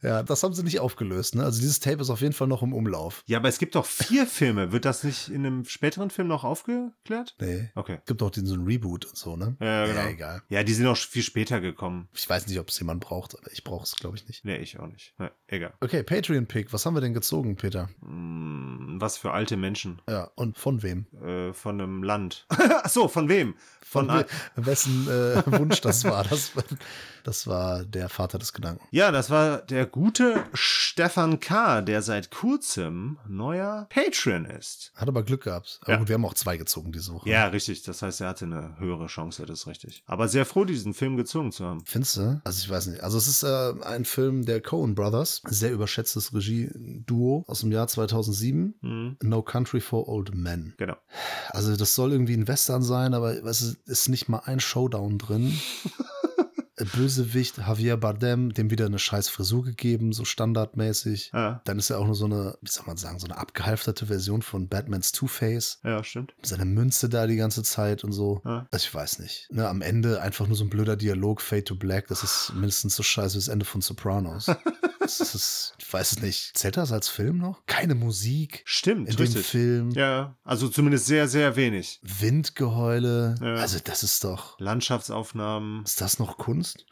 Ja, 0.01 0.23
das 0.23 0.43
haben 0.43 0.53
sie 0.53 0.63
nicht 0.63 0.79
aufgelöst, 0.79 1.35
ne? 1.35 1.43
Also 1.43 1.59
dieses 1.59 1.79
Tape 1.79 2.01
ist 2.01 2.09
auf 2.09 2.21
jeden 2.21 2.33
Fall 2.33 2.47
noch 2.47 2.63
im 2.63 2.73
Umlauf. 2.73 3.23
Ja, 3.27 3.37
aber 3.37 3.49
es 3.49 3.59
gibt 3.59 3.75
doch 3.75 3.85
vier 3.85 4.25
Filme. 4.25 4.71
Wird 4.71 4.85
das 4.85 5.03
nicht 5.03 5.29
in 5.29 5.45
einem 5.45 5.65
späteren 5.65 6.09
Film 6.09 6.27
noch 6.27 6.43
aufgeklärt? 6.43 7.35
Nee. 7.39 7.69
Okay. 7.75 7.99
Gibt 8.05 8.23
auch 8.23 8.31
diesen 8.31 8.47
so 8.47 8.55
einen 8.55 8.65
Reboot 8.65 9.05
und 9.05 9.15
so, 9.15 9.35
ne? 9.35 9.55
Ja, 9.59 9.85
genau. 9.85 10.01
Ja, 10.01 10.09
egal. 10.09 10.41
Ja, 10.49 10.63
die 10.63 10.73
sind 10.73 10.87
auch 10.87 10.97
viel 10.97 11.23
später 11.23 11.61
gekommen. 11.61 12.07
Ich 12.15 12.27
weiß 12.27 12.47
nicht, 12.47 12.59
ob 12.59 12.69
es 12.69 12.79
jemand 12.79 13.01
braucht, 13.01 13.37
aber 13.37 13.51
ich 13.51 13.63
brauche 13.63 13.83
es, 13.83 13.95
glaube 13.95 14.17
ich, 14.17 14.27
nicht. 14.27 14.43
Nee, 14.43 14.57
ich 14.57 14.79
auch 14.79 14.87
nicht. 14.87 15.13
Nee, 15.19 15.29
egal. 15.47 15.73
Okay, 15.81 16.03
Patreon-Pick. 16.03 16.73
Was 16.73 16.85
haben 16.85 16.95
wir 16.95 17.01
denn 17.01 17.13
gezogen, 17.13 17.55
Peter? 17.55 17.89
Hm, 18.01 18.97
was 18.99 19.17
für 19.17 19.31
alte 19.31 19.57
Menschen. 19.57 20.01
Ja, 20.09 20.31
und 20.35 20.57
von 20.57 20.81
wem? 20.83 21.05
Äh, 21.23 21.53
von 21.53 21.79
einem 21.79 22.03
Land. 22.03 22.47
Ach 22.49 22.89
so, 22.89 23.07
von 23.07 23.29
wem? 23.29 23.55
Von, 23.81 24.07
we 24.07 24.25
wessen 24.55 25.07
äh, 25.09 25.43
Wunsch 25.59 25.81
das 25.81 26.05
war. 26.05 26.23
Das, 26.23 26.53
das 27.23 27.45
war 27.45 27.83
der 27.83 28.09
Vater 28.09 28.39
des 28.39 28.53
Gedanken. 28.53 28.87
Ja, 28.91 29.11
das 29.11 29.29
war 29.29 29.57
der 29.57 29.85
gute 29.91 30.43
Stefan 30.54 31.39
K., 31.39 31.82
der 31.82 32.01
seit 32.01 32.32
kurzem 32.32 33.17
neuer 33.27 33.88
Patreon 33.89 34.45
ist. 34.45 34.91
Hat 34.95 35.08
aber 35.08 35.23
Glück 35.23 35.43
gehabt. 35.43 35.80
Aber 35.84 35.91
Ja. 35.93 35.97
gut, 35.99 36.08
wir 36.08 36.15
haben 36.15 36.25
auch 36.25 36.34
zwei 36.34 36.58
gezogen 36.58 36.91
diese 36.91 37.13
Woche. 37.13 37.30
Ja, 37.30 37.47
richtig. 37.47 37.84
Das 37.84 38.01
heißt, 38.01 38.21
er 38.21 38.30
hatte 38.30 38.45
eine 38.45 38.77
höhere 38.80 39.08
Chance, 39.08 39.45
das 39.45 39.62
ist 39.62 39.67
richtig. 39.67 40.04
Aber 40.06 40.27
sehr 40.27 40.45
froh, 40.45 40.65
diesen 40.65 40.93
Film 40.93 41.17
gezogen 41.17 41.51
zu 41.51 41.65
haben. 41.65 41.84
Findest 41.86 42.17
du? 42.17 42.41
Also 42.43 42.60
ich 42.63 42.69
weiß 42.69 42.88
nicht. 42.88 43.04
Also 43.04 43.17
es 43.17 43.27
ist 43.27 43.43
äh, 43.43 43.73
ein 43.84 44.06
Film 44.06 44.45
der 44.45 44.62
Coen 44.62 44.95
Brothers, 44.95 45.41
sehr 45.47 45.71
überschätztes 45.71 46.34
Regie-Duo 46.34 47.43
aus 47.47 47.62
dem 47.62 47.71
Jahr 47.71 47.88
2007. 47.88 48.75
Mhm. 48.82 49.17
No 49.21 49.41
Country 49.41 49.82
for 49.82 50.08
Old 50.08 50.34
Men. 50.36 50.73
Genau. 50.77 50.95
Also 51.49 51.75
das 51.75 51.95
soll 51.95 52.12
irgendwie 52.12 52.36
ein 52.36 52.47
Western 52.47 52.84
sein, 52.84 53.13
aber 53.13 53.34
es 53.45 53.62
ist 53.86 54.10
nicht 54.10 54.30
mal 54.30 54.41
ein 54.45 54.60
Showdown 54.60 55.17
drin. 55.17 55.60
Bösewicht 56.86 57.58
Javier 57.58 57.98
Bardem, 57.98 58.54
dem 58.54 58.70
wieder 58.72 58.86
eine 58.86 59.00
scheiß 59.00 59.30
Frisur 59.30 59.63
gegeben, 59.63 60.13
so 60.13 60.26
standardmäßig. 60.26 61.32
Ja, 61.34 61.62
Dann 61.65 61.80
ist 61.80 61.89
er 61.89 62.00
auch 62.00 62.06
nur 62.06 62.15
so 62.15 62.26
eine, 62.26 62.58
wie 62.62 62.70
soll 62.70 62.86
man 62.86 62.98
sagen, 62.98 63.20
so 63.20 63.28
eine 63.28 63.38
abgehalfterte 63.38 64.06
Version 64.08 64.41
von 64.41 64.67
Batmans 64.67 65.12
Two-Face. 65.12 65.80
ja, 65.84 66.04
stimmt. 66.04 66.34
Seine 66.44 66.65
Münze 66.65 67.10
da 67.10 67.28
die 67.28 67.36
ganze 67.36 67.63
Zeit 67.63 68.04
und 68.04 68.12
so. 68.12 68.41
Ja. 68.46 68.67
Also 68.72 68.86
ich 68.86 68.94
weiß 68.94 69.20
nicht. 69.20 69.48
Ne, 69.52 69.67
am 69.67 69.82
Ende 69.82 70.22
einfach 70.22 70.48
nur 70.48 70.56
so 70.58 70.63
ein 70.63 70.70
blöder 70.70 70.96
Dialog, 70.96 71.41
Fade 71.41 71.63
to 71.63 71.76
Black, 71.76 72.08
das 72.08 72.24
ist 72.24 72.54
mindestens 72.56 72.96
so 72.96 73.04
scheiße 73.04 73.36
wie 73.36 73.39
das 73.39 73.48
Ende 73.48 73.65
von 73.65 73.82
Sopranos. 73.82 74.48
das 75.01 75.35
ist, 75.35 75.73
ich 75.79 75.91
weiß 75.93 76.13
es 76.13 76.21
nicht. 76.21 76.57
Zählt 76.57 76.77
das 76.77 76.91
als 76.91 77.09
Film 77.09 77.37
noch? 77.39 77.65
Keine 77.65 77.95
Musik 77.95 78.61
Stimmt, 78.65 79.09
in 79.09 79.15
dem 79.15 79.21
richtig. 79.21 79.45
Film. 79.45 79.91
Ja, 79.91 80.35
also 80.43 80.69
zumindest 80.69 81.05
sehr, 81.07 81.27
sehr 81.27 81.55
wenig. 81.55 81.99
Windgeheule. 82.03 83.35
Ja. 83.41 83.55
Also 83.55 83.79
das 83.83 84.03
ist 84.03 84.23
doch, 84.23 84.59
Landschaftsaufnahmen. 84.59 85.83
ist 85.83 86.01
das 86.01 86.19
noch 86.19 86.37
Kunst? 86.37 86.85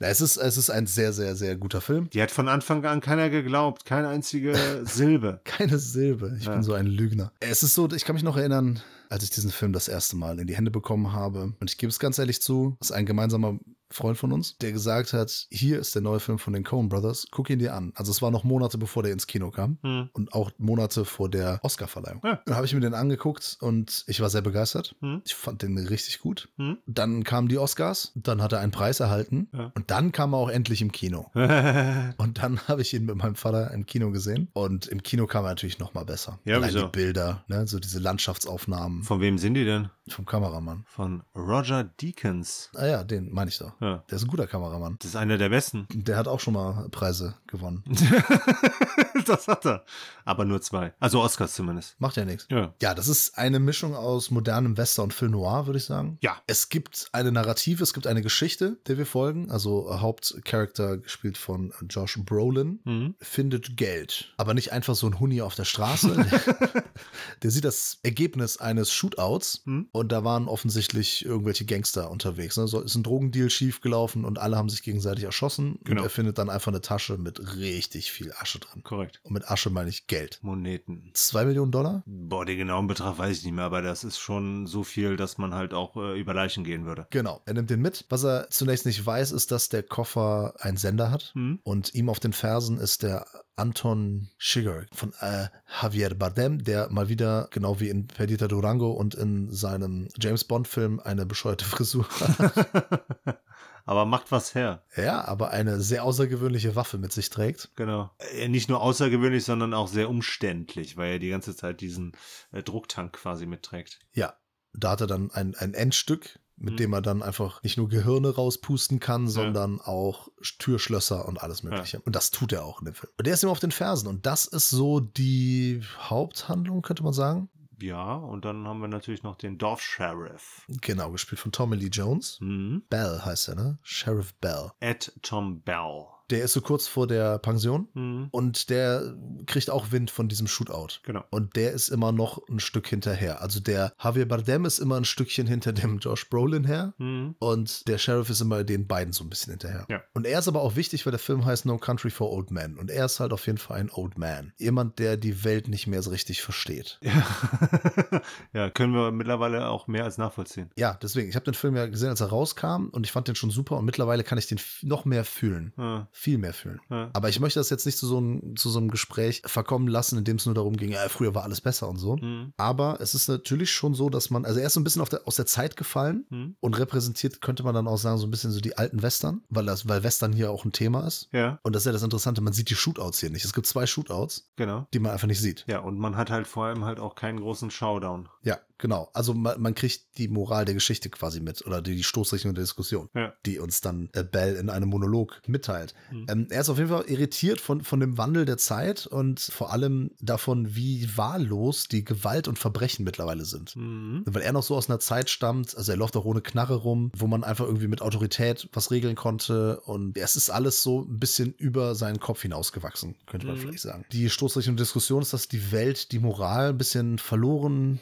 Na, 0.00 0.08
es 0.08 0.20
ist, 0.20 0.36
es 0.36 0.56
ist 0.56 0.70
ein 0.70 0.86
sehr, 0.86 1.12
sehr, 1.12 1.36
sehr 1.36 1.56
guter 1.56 1.80
Film. 1.80 2.10
Die 2.10 2.20
hat 2.22 2.30
von 2.30 2.48
Anfang 2.48 2.84
an 2.84 3.00
keiner 3.00 3.30
geglaubt. 3.30 3.84
Keine 3.84 4.08
einzige 4.08 4.54
Silbe. 4.84 5.40
Keine 5.44 5.78
Silbe. 5.78 6.36
Ich 6.38 6.46
Ja. 6.46 6.52
bin 6.54 6.62
so 6.62 6.74
ein 6.74 6.86
Lügner. 6.86 7.32
Es 7.40 7.62
ist 7.62 7.74
so, 7.74 7.88
ich 7.92 8.04
kann 8.04 8.14
mich 8.14 8.24
noch 8.24 8.36
erinnern, 8.36 8.80
als 9.08 9.22
ich 9.24 9.30
diesen 9.30 9.50
Film 9.50 9.72
das 9.72 9.86
erste 9.88 10.16
Mal 10.16 10.40
in 10.40 10.46
die 10.48 10.56
Hände 10.56 10.70
bekommen 10.72 11.12
habe. 11.12 11.54
Und 11.60 11.70
ich 11.70 11.78
gebe 11.78 11.90
es 11.90 11.98
ganz 12.00 12.18
ehrlich 12.18 12.42
zu, 12.42 12.76
das 12.80 12.90
ist 12.90 12.96
ein 12.96 13.06
gemeinsamer 13.06 13.58
Freund 13.92 14.16
von 14.16 14.32
uns, 14.32 14.56
der 14.58 14.72
gesagt 14.72 15.12
hat, 15.12 15.46
hier 15.50 15.78
ist 15.80 15.94
der 15.94 16.02
neue 16.02 16.20
Film 16.20 16.38
von 16.38 16.52
den 16.52 16.62
Coen 16.64 16.88
Brothers, 16.88 17.26
guck 17.30 17.50
ihn 17.50 17.58
dir 17.58 17.74
an. 17.74 17.92
Also 17.96 18.10
es 18.12 18.22
war 18.22 18.30
noch 18.30 18.44
Monate 18.44 18.78
bevor 18.78 19.02
der 19.02 19.12
ins 19.12 19.26
Kino 19.26 19.50
kam 19.50 19.78
Hm. 19.82 20.08
und 20.12 20.32
auch 20.32 20.50
Monate 20.58 21.04
vor 21.04 21.28
der 21.28 21.58
Oscarverleihung. 21.62 22.20
Ja. 22.24 22.40
Dann 22.46 22.54
habe 22.56 22.66
ich 22.66 22.74
mir 22.74 22.80
den 22.80 22.94
angeguckt 22.94 23.56
und 23.60 24.04
ich 24.06 24.20
war 24.20 24.30
sehr 24.30 24.42
begeistert. 24.42 24.94
Hm. 25.00 25.22
Ich 25.24 25.34
fand 25.34 25.62
den 25.62 25.76
richtig 25.78 26.20
gut. 26.20 26.48
Hm. 26.56 26.78
Dann 26.86 27.24
kamen 27.24 27.48
die 27.48 27.58
Oscars, 27.58 28.12
dann 28.14 28.42
hat 28.42 28.52
er 28.52 28.60
einen 28.60 28.72
Preis 28.72 29.00
erhalten 29.00 29.48
Ja. 29.52 29.72
und 29.74 29.90
dann 29.90 30.12
kam 30.12 30.34
er 30.34 30.38
auch 30.38 30.48
endlich 30.50 30.82
im 30.82 30.92
Kino. 30.92 31.30
Und 32.18 32.42
dann 32.42 32.60
habe 32.68 32.82
ich 32.82 32.94
ihn 32.94 33.06
mit 33.06 33.16
meinem 33.16 33.34
Vater 33.34 33.70
im 33.72 33.86
Kino 33.86 34.10
gesehen. 34.10 34.48
Und 34.52 34.86
im 34.88 35.02
Kino 35.02 35.26
kam 35.26 35.44
er 35.44 35.48
natürlich 35.50 35.78
noch 35.78 35.94
mal 35.94 36.04
besser. 36.04 36.38
Ja, 36.44 36.56
Allein 36.56 36.68
wieso? 36.70 36.82
die 36.86 36.92
Bilder, 36.92 37.44
ne? 37.48 37.66
so 37.66 37.78
diese 37.78 37.98
Landschaftsaufnahmen 37.98 39.02
Von 39.02 39.20
wem 39.20 39.38
sind 39.38 39.54
die 39.54 39.64
denn? 39.64 39.90
vom 40.08 40.26
Kameramann. 40.26 40.84
Von 40.88 41.22
Roger 41.36 41.84
Deakins. 41.84 42.70
Ah 42.74 42.86
ja, 42.86 43.04
den 43.04 43.32
meine 43.32 43.48
ich 43.50 43.58
doch. 43.58 43.72
Ja. 43.80 44.04
Der 44.10 44.16
ist 44.16 44.24
ein 44.24 44.28
guter 44.28 44.46
Kameramann. 44.46 44.96
Das 45.00 45.10
ist 45.10 45.16
einer 45.16 45.38
der 45.38 45.48
besten. 45.48 45.86
Der 45.90 46.16
hat 46.16 46.28
auch 46.28 46.40
schon 46.40 46.54
mal 46.54 46.88
Preise 46.90 47.34
gewonnen. 47.46 47.82
das 49.26 49.48
hat 49.48 49.64
er. 49.66 49.84
Aber 50.24 50.44
nur 50.44 50.60
zwei. 50.60 50.92
Also 51.00 51.20
Oscars 51.20 51.54
zumindest. 51.54 51.98
Macht 52.00 52.16
ja 52.16 52.24
nichts. 52.24 52.46
Ja. 52.50 52.74
Ja, 52.80 52.94
das 52.94 53.08
ist 53.08 53.36
eine 53.38 53.58
Mischung 53.58 53.94
aus 53.94 54.30
modernem 54.30 54.76
Western 54.76 55.04
und 55.04 55.14
Film 55.14 55.32
Noir, 55.32 55.66
würde 55.66 55.78
ich 55.78 55.84
sagen. 55.84 56.18
Ja. 56.20 56.36
Es 56.46 56.68
gibt 56.68 57.08
eine 57.12 57.32
Narrative, 57.32 57.82
es 57.82 57.94
gibt 57.94 58.06
eine 58.06 58.22
Geschichte, 58.22 58.78
der 58.86 58.98
wir 58.98 59.06
folgen. 59.06 59.50
Also 59.50 59.88
äh, 59.90 59.98
Hauptcharakter 59.98 60.98
gespielt 60.98 61.38
von 61.38 61.72
Josh 61.88 62.18
Brolin 62.24 62.80
Mhm. 62.84 63.14
findet 63.20 63.76
Geld. 63.76 64.32
Aber 64.36 64.54
nicht 64.54 64.72
einfach 64.72 64.94
so 64.94 65.06
ein 65.06 65.18
Huni 65.20 65.42
auf 65.42 65.54
der 65.54 65.64
Straße. 65.64 66.14
der, 67.42 67.50
sieht 67.50 67.64
das 67.64 67.98
Ergebnis 68.02 68.58
eines 68.58 68.92
Shootouts 68.92 69.62
Mhm. 69.64 69.88
und 69.92 70.12
da 70.12 70.24
waren 70.24 70.48
offensichtlich 70.48 71.24
irgendwelche 71.24 71.64
Gangster 71.64 72.10
unterwegs. 72.10 72.56
Ne? 72.56 72.66
So 72.68 72.80
ist 72.80 72.94
ein 72.94 73.02
Drogendeal 73.02 73.50
schiefgelaufen 73.70 74.24
und 74.24 74.38
alle 74.38 74.56
haben 74.56 74.68
sich 74.68 74.82
gegenseitig 74.82 75.24
erschossen. 75.24 75.78
Genau. 75.84 76.00
Und 76.00 76.06
er 76.06 76.10
findet 76.10 76.38
dann 76.38 76.50
einfach 76.50 76.72
eine 76.72 76.80
Tasche 76.80 77.18
mit 77.18 77.56
richtig 77.56 78.10
viel 78.10 78.32
Asche 78.32 78.58
drin. 78.58 78.82
Korrekt. 78.82 79.20
Und 79.22 79.32
mit 79.32 79.48
Asche 79.48 79.70
meine 79.70 79.88
ich 79.88 80.08
Geld. 80.08 80.40
Moneten. 80.42 81.10
Zwei 81.14 81.44
Millionen 81.44 81.70
Dollar? 81.70 82.02
Boah, 82.06 82.44
den 82.44 82.58
genauen 82.58 82.88
Betrag 82.88 83.18
weiß 83.18 83.38
ich 83.38 83.44
nicht 83.44 83.54
mehr, 83.54 83.64
aber 83.64 83.82
das 83.82 84.02
ist 84.02 84.18
schon 84.18 84.66
so 84.66 84.82
viel, 84.82 85.16
dass 85.16 85.38
man 85.38 85.54
halt 85.54 85.72
auch 85.72 85.96
äh, 85.96 86.18
über 86.18 86.34
Leichen 86.34 86.64
gehen 86.64 86.84
würde. 86.84 87.06
Genau, 87.10 87.42
er 87.46 87.54
nimmt 87.54 87.70
den 87.70 87.80
mit. 87.80 88.04
Was 88.08 88.24
er 88.24 88.50
zunächst 88.50 88.86
nicht 88.86 89.04
weiß, 89.04 89.30
ist, 89.30 89.52
dass 89.52 89.68
der 89.68 89.84
Koffer 89.84 90.54
einen 90.58 90.76
Sender 90.76 91.10
hat. 91.10 91.32
Mhm. 91.34 91.60
Und 91.62 91.94
ihm 91.94 92.08
auf 92.08 92.18
den 92.18 92.32
Fersen 92.32 92.78
ist 92.78 93.04
der 93.04 93.26
Anton 93.60 94.28
Schigger 94.38 94.86
von 94.92 95.12
äh, 95.20 95.48
Javier 95.80 96.14
Bardem, 96.14 96.64
der 96.64 96.90
mal 96.90 97.08
wieder, 97.08 97.48
genau 97.50 97.78
wie 97.78 97.90
in 97.90 98.06
Perdita 98.06 98.48
Durango 98.48 98.92
und 98.92 99.14
in 99.14 99.52
seinem 99.52 100.08
James 100.18 100.44
Bond-Film, 100.44 100.98
eine 101.00 101.26
bescheuerte 101.26 101.64
Frisur 101.66 102.06
hat. 102.08 103.38
aber 103.90 104.04
macht 104.06 104.30
was 104.30 104.54
her. 104.54 104.84
ja, 104.96 105.24
aber 105.24 105.50
eine 105.50 105.80
sehr 105.80 106.04
außergewöhnliche 106.04 106.76
Waffe 106.76 106.96
mit 106.96 107.12
sich 107.12 107.28
trägt. 107.28 107.70
Genau. 107.74 108.10
Äh, 108.36 108.48
nicht 108.48 108.68
nur 108.68 108.80
außergewöhnlich, 108.80 109.44
sondern 109.44 109.74
auch 109.74 109.88
sehr 109.88 110.08
umständlich, 110.08 110.96
weil 110.96 111.12
er 111.14 111.18
die 111.18 111.28
ganze 111.30 111.56
Zeit 111.56 111.80
diesen 111.80 112.12
äh, 112.52 112.62
Drucktank 112.62 113.12
quasi 113.12 113.46
mitträgt. 113.46 113.98
Ja, 114.12 114.34
da 114.72 114.90
hat 114.92 115.00
er 115.00 115.06
dann 115.08 115.30
ein, 115.32 115.54
ein 115.56 115.74
Endstück, 115.74 116.38
mit 116.56 116.74
Mhm. 116.74 116.76
dem 116.76 116.92
er 116.92 117.02
dann 117.02 117.22
einfach 117.22 117.62
nicht 117.64 117.78
nur 117.78 117.88
Gehirne 117.88 118.34
rauspusten 118.34 119.00
kann, 119.00 119.26
sondern 119.28 119.80
auch 119.80 120.28
Türschlösser 120.58 121.26
und 121.26 121.42
alles 121.42 121.62
Mögliche. 121.62 122.00
Und 122.00 122.14
das 122.14 122.30
tut 122.30 122.52
er 122.52 122.64
auch 122.64 122.80
in 122.80 122.84
dem 122.84 122.94
Film. 122.94 123.10
Und 123.18 123.26
der 123.26 123.34
ist 123.34 123.42
ihm 123.42 123.48
auf 123.48 123.60
den 123.60 123.72
Fersen. 123.72 124.06
Und 124.08 124.24
das 124.26 124.46
ist 124.46 124.70
so 124.70 125.00
die 125.00 125.82
Haupthandlung, 125.98 126.82
könnte 126.82 127.02
man 127.02 127.12
sagen. 127.14 127.48
Ja, 127.82 128.14
und 128.14 128.44
dann 128.44 128.66
haben 128.66 128.80
wir 128.80 128.88
natürlich 128.88 129.22
noch 129.22 129.36
den 129.36 129.58
Dorfsheriff. 129.58 130.66
Genau, 130.68 131.10
gespielt 131.10 131.40
von 131.40 131.52
Tommy 131.52 131.76
Lee 131.76 131.88
Jones. 131.88 132.38
Mhm. 132.40 132.82
Bell 132.90 133.20
heißt 133.24 133.48
er, 133.48 133.54
ne? 133.54 133.78
Sheriff 133.82 134.34
Bell. 134.34 134.72
Ed 134.80 135.12
Tom 135.22 135.60
Bell. 135.62 136.06
Der 136.30 136.42
ist 136.44 136.52
so 136.52 136.60
kurz 136.60 136.86
vor 136.86 137.06
der 137.06 137.38
Pension 137.38 137.88
Mhm. 137.94 138.28
und 138.30 138.70
der 138.70 139.14
kriegt 139.46 139.70
auch 139.70 139.90
Wind 139.92 140.10
von 140.10 140.28
diesem 140.28 140.46
Shootout. 140.46 141.00
Genau. 141.02 141.24
Und 141.30 141.56
der 141.56 141.72
ist 141.72 141.88
immer 141.88 142.12
noch 142.12 142.40
ein 142.48 142.60
Stück 142.60 142.86
hinterher. 142.86 143.40
Also 143.42 143.60
der 143.60 143.92
Javier 144.02 144.26
Bardem 144.28 144.64
ist 144.64 144.78
immer 144.78 144.96
ein 144.96 145.04
Stückchen 145.04 145.46
hinter 145.46 145.72
dem 145.72 145.98
Josh 145.98 146.28
Brolin 146.30 146.64
her. 146.64 146.94
Mhm. 146.98 147.34
Und 147.38 147.88
der 147.88 147.98
Sheriff 147.98 148.30
ist 148.30 148.40
immer 148.40 148.64
den 148.64 148.86
beiden 148.86 149.12
so 149.12 149.24
ein 149.24 149.30
bisschen 149.30 149.50
hinterher. 149.52 149.86
Ja. 149.88 150.02
Und 150.14 150.26
er 150.26 150.38
ist 150.38 150.48
aber 150.48 150.60
auch 150.62 150.76
wichtig, 150.76 151.04
weil 151.06 151.10
der 151.10 151.18
Film 151.18 151.44
heißt 151.44 151.66
No 151.66 151.78
Country 151.78 152.10
for 152.10 152.30
Old 152.30 152.50
Men. 152.50 152.78
Und 152.78 152.90
er 152.90 153.04
ist 153.06 153.20
halt 153.20 153.32
auf 153.32 153.46
jeden 153.46 153.58
Fall 153.58 153.78
ein 153.80 153.90
Old 153.90 154.18
Man. 154.18 154.52
Jemand, 154.58 154.98
der 154.98 155.16
die 155.16 155.44
Welt 155.44 155.68
nicht 155.68 155.86
mehr 155.86 156.02
so 156.02 156.10
richtig 156.10 156.42
versteht. 156.42 156.98
Ja. 157.02 157.26
ja, 158.52 158.70
können 158.70 158.92
wir 158.94 159.10
mittlerweile 159.12 159.68
auch 159.68 159.86
mehr 159.86 160.04
als 160.04 160.18
nachvollziehen. 160.18 160.70
Ja, 160.76 160.94
deswegen, 161.02 161.28
ich 161.28 161.34
habe 161.34 161.44
den 161.44 161.54
Film 161.54 161.76
ja 161.76 161.86
gesehen, 161.86 162.10
als 162.10 162.20
er 162.20 162.28
rauskam 162.28 162.88
und 162.92 163.06
ich 163.06 163.12
fand 163.12 163.28
den 163.28 163.34
schon 163.34 163.50
super 163.50 163.76
und 163.78 163.84
mittlerweile 163.84 164.24
kann 164.24 164.38
ich 164.38 164.46
den 164.46 164.60
noch 164.82 165.04
mehr 165.04 165.24
fühlen. 165.24 165.72
Ja. 165.76 166.08
Viel 166.20 166.36
mehr 166.36 166.52
fühlen. 166.52 166.82
Ja. 166.90 167.08
Aber 167.14 167.30
ich 167.30 167.40
möchte 167.40 167.58
das 167.58 167.70
jetzt 167.70 167.86
nicht 167.86 167.96
zu 167.96 168.06
so 168.06 168.18
einem, 168.18 168.54
zu 168.54 168.68
so 168.68 168.78
einem 168.78 168.90
Gespräch 168.90 169.40
verkommen 169.46 169.88
lassen, 169.88 170.18
in 170.18 170.24
dem 170.24 170.36
es 170.36 170.44
nur 170.44 170.54
darum 170.54 170.76
ging, 170.76 170.90
ja, 170.92 171.08
früher 171.08 171.34
war 171.34 171.44
alles 171.44 171.62
besser 171.62 171.88
und 171.88 171.96
so. 171.96 172.16
Mhm. 172.18 172.52
Aber 172.58 173.00
es 173.00 173.14
ist 173.14 173.26
natürlich 173.28 173.72
schon 173.72 173.94
so, 173.94 174.10
dass 174.10 174.28
man, 174.28 174.44
also 174.44 174.60
er 174.60 174.66
ist 174.66 174.74
so 174.74 174.80
ein 174.80 174.84
bisschen 174.84 175.00
auf 175.00 175.08
der, 175.08 175.26
aus 175.26 175.36
der 175.36 175.46
Zeit 175.46 175.76
gefallen 175.76 176.26
Mhm. 176.28 176.56
und 176.60 176.78
repräsentiert, 176.78 177.40
könnte 177.40 177.62
man 177.62 177.74
dann 177.74 177.88
auch 177.88 177.96
sagen, 177.96 178.18
so 178.18 178.26
ein 178.26 178.30
bisschen 178.30 178.50
so 178.50 178.60
die 178.60 178.76
alten 178.76 179.00
Western, 179.00 179.40
weil 179.48 179.64
das, 179.64 179.88
weil 179.88 180.02
Western 180.02 180.34
hier 180.34 180.50
auch 180.50 180.66
ein 180.66 180.72
Thema 180.72 181.06
ist. 181.06 181.30
Ja, 181.32 181.58
Und 181.62 181.74
das 181.74 181.82
ist 181.82 181.86
ja 181.86 181.92
das 181.92 182.02
Interessante, 182.02 182.42
man 182.42 182.52
sieht 182.52 182.68
die 182.68 182.74
Shootouts 182.76 183.18
hier 183.20 183.30
nicht. 183.30 183.46
Es 183.46 183.54
gibt 183.54 183.66
zwei 183.66 183.86
Shootouts, 183.86 184.50
genau. 184.56 184.86
die 184.92 184.98
man 184.98 185.12
einfach 185.12 185.26
nicht 185.26 185.40
sieht. 185.40 185.64
Ja, 185.68 185.78
und 185.78 185.98
man 185.98 186.18
hat 186.18 186.28
halt 186.28 186.46
vor 186.46 186.66
allem 186.66 186.84
halt 186.84 187.00
auch 187.00 187.14
keinen 187.14 187.40
großen 187.40 187.70
Showdown. 187.70 188.28
Ja, 188.42 188.58
genau. 188.80 189.08
Also 189.14 189.34
man, 189.34 189.60
man 189.60 189.74
kriegt 189.74 190.18
die 190.18 190.26
Moral 190.28 190.64
der 190.64 190.74
Geschichte 190.74 191.08
quasi 191.10 191.40
mit 191.40 191.64
oder 191.66 191.80
die, 191.80 191.94
die 191.94 192.02
Stoßrichtung 192.02 192.54
der 192.54 192.64
Diskussion, 192.64 193.08
Ja. 193.14 193.32
die 193.46 193.58
uns 193.60 193.80
dann 193.80 194.08
äh, 194.14 194.24
Bell 194.24 194.56
in 194.56 194.68
einem 194.70 194.88
Monolog 194.88 195.40
mitteilt. 195.46 195.94
Mhm. 196.10 196.26
Ähm, 196.28 196.46
er 196.50 196.62
ist 196.62 196.68
auf 196.68 196.78
jeden 196.78 196.90
Fall 196.90 197.04
irritiert 197.06 197.60
von, 197.60 197.82
von 197.82 198.00
dem 198.00 198.18
Wandel 198.18 198.44
der 198.44 198.56
Zeit 198.58 199.06
und 199.06 199.38
vor 199.40 199.72
allem 199.72 200.10
davon, 200.20 200.74
wie 200.74 201.08
wahllos 201.16 201.86
die 201.88 202.04
Gewalt 202.04 202.48
und 202.48 202.58
Verbrechen 202.58 203.04
mittlerweile 203.04 203.44
sind. 203.44 203.76
Mhm. 203.76 204.22
Weil 204.26 204.42
er 204.42 204.52
noch 204.52 204.62
so 204.64 204.74
aus 204.76 204.88
einer 204.90 204.98
Zeit 204.98 205.30
stammt, 205.30 205.76
also 205.76 205.92
er 205.92 205.98
läuft 205.98 206.16
auch 206.16 206.24
ohne 206.24 206.40
Knarre 206.40 206.74
rum, 206.76 207.12
wo 207.16 207.26
man 207.26 207.44
einfach 207.44 207.66
irgendwie 207.66 207.88
mit 207.88 208.02
Autorität 208.02 208.68
was 208.72 208.90
regeln 208.90 209.14
konnte 209.14 209.80
und 209.82 210.16
es 210.18 210.36
ist 210.36 210.50
alles 210.50 210.82
so 210.82 211.02
ein 211.02 211.18
bisschen 211.18 211.52
über 211.54 211.94
seinen 211.94 212.18
Kopf 212.20 212.42
hinausgewachsen, 212.42 213.14
könnte 213.26 213.46
man 213.46 213.56
Mhm. 213.56 213.60
vielleicht 213.60 213.80
sagen. 213.80 214.04
Die 214.12 214.30
Stoßrichtung 214.30 214.76
der 214.76 214.84
Diskussion 214.84 215.22
ist, 215.22 215.32
dass 215.32 215.48
die 215.48 215.70
Welt, 215.72 216.12
die 216.12 216.18
Moral 216.18 216.70
ein 216.70 216.78
bisschen 216.78 217.18
verloren, 217.18 218.00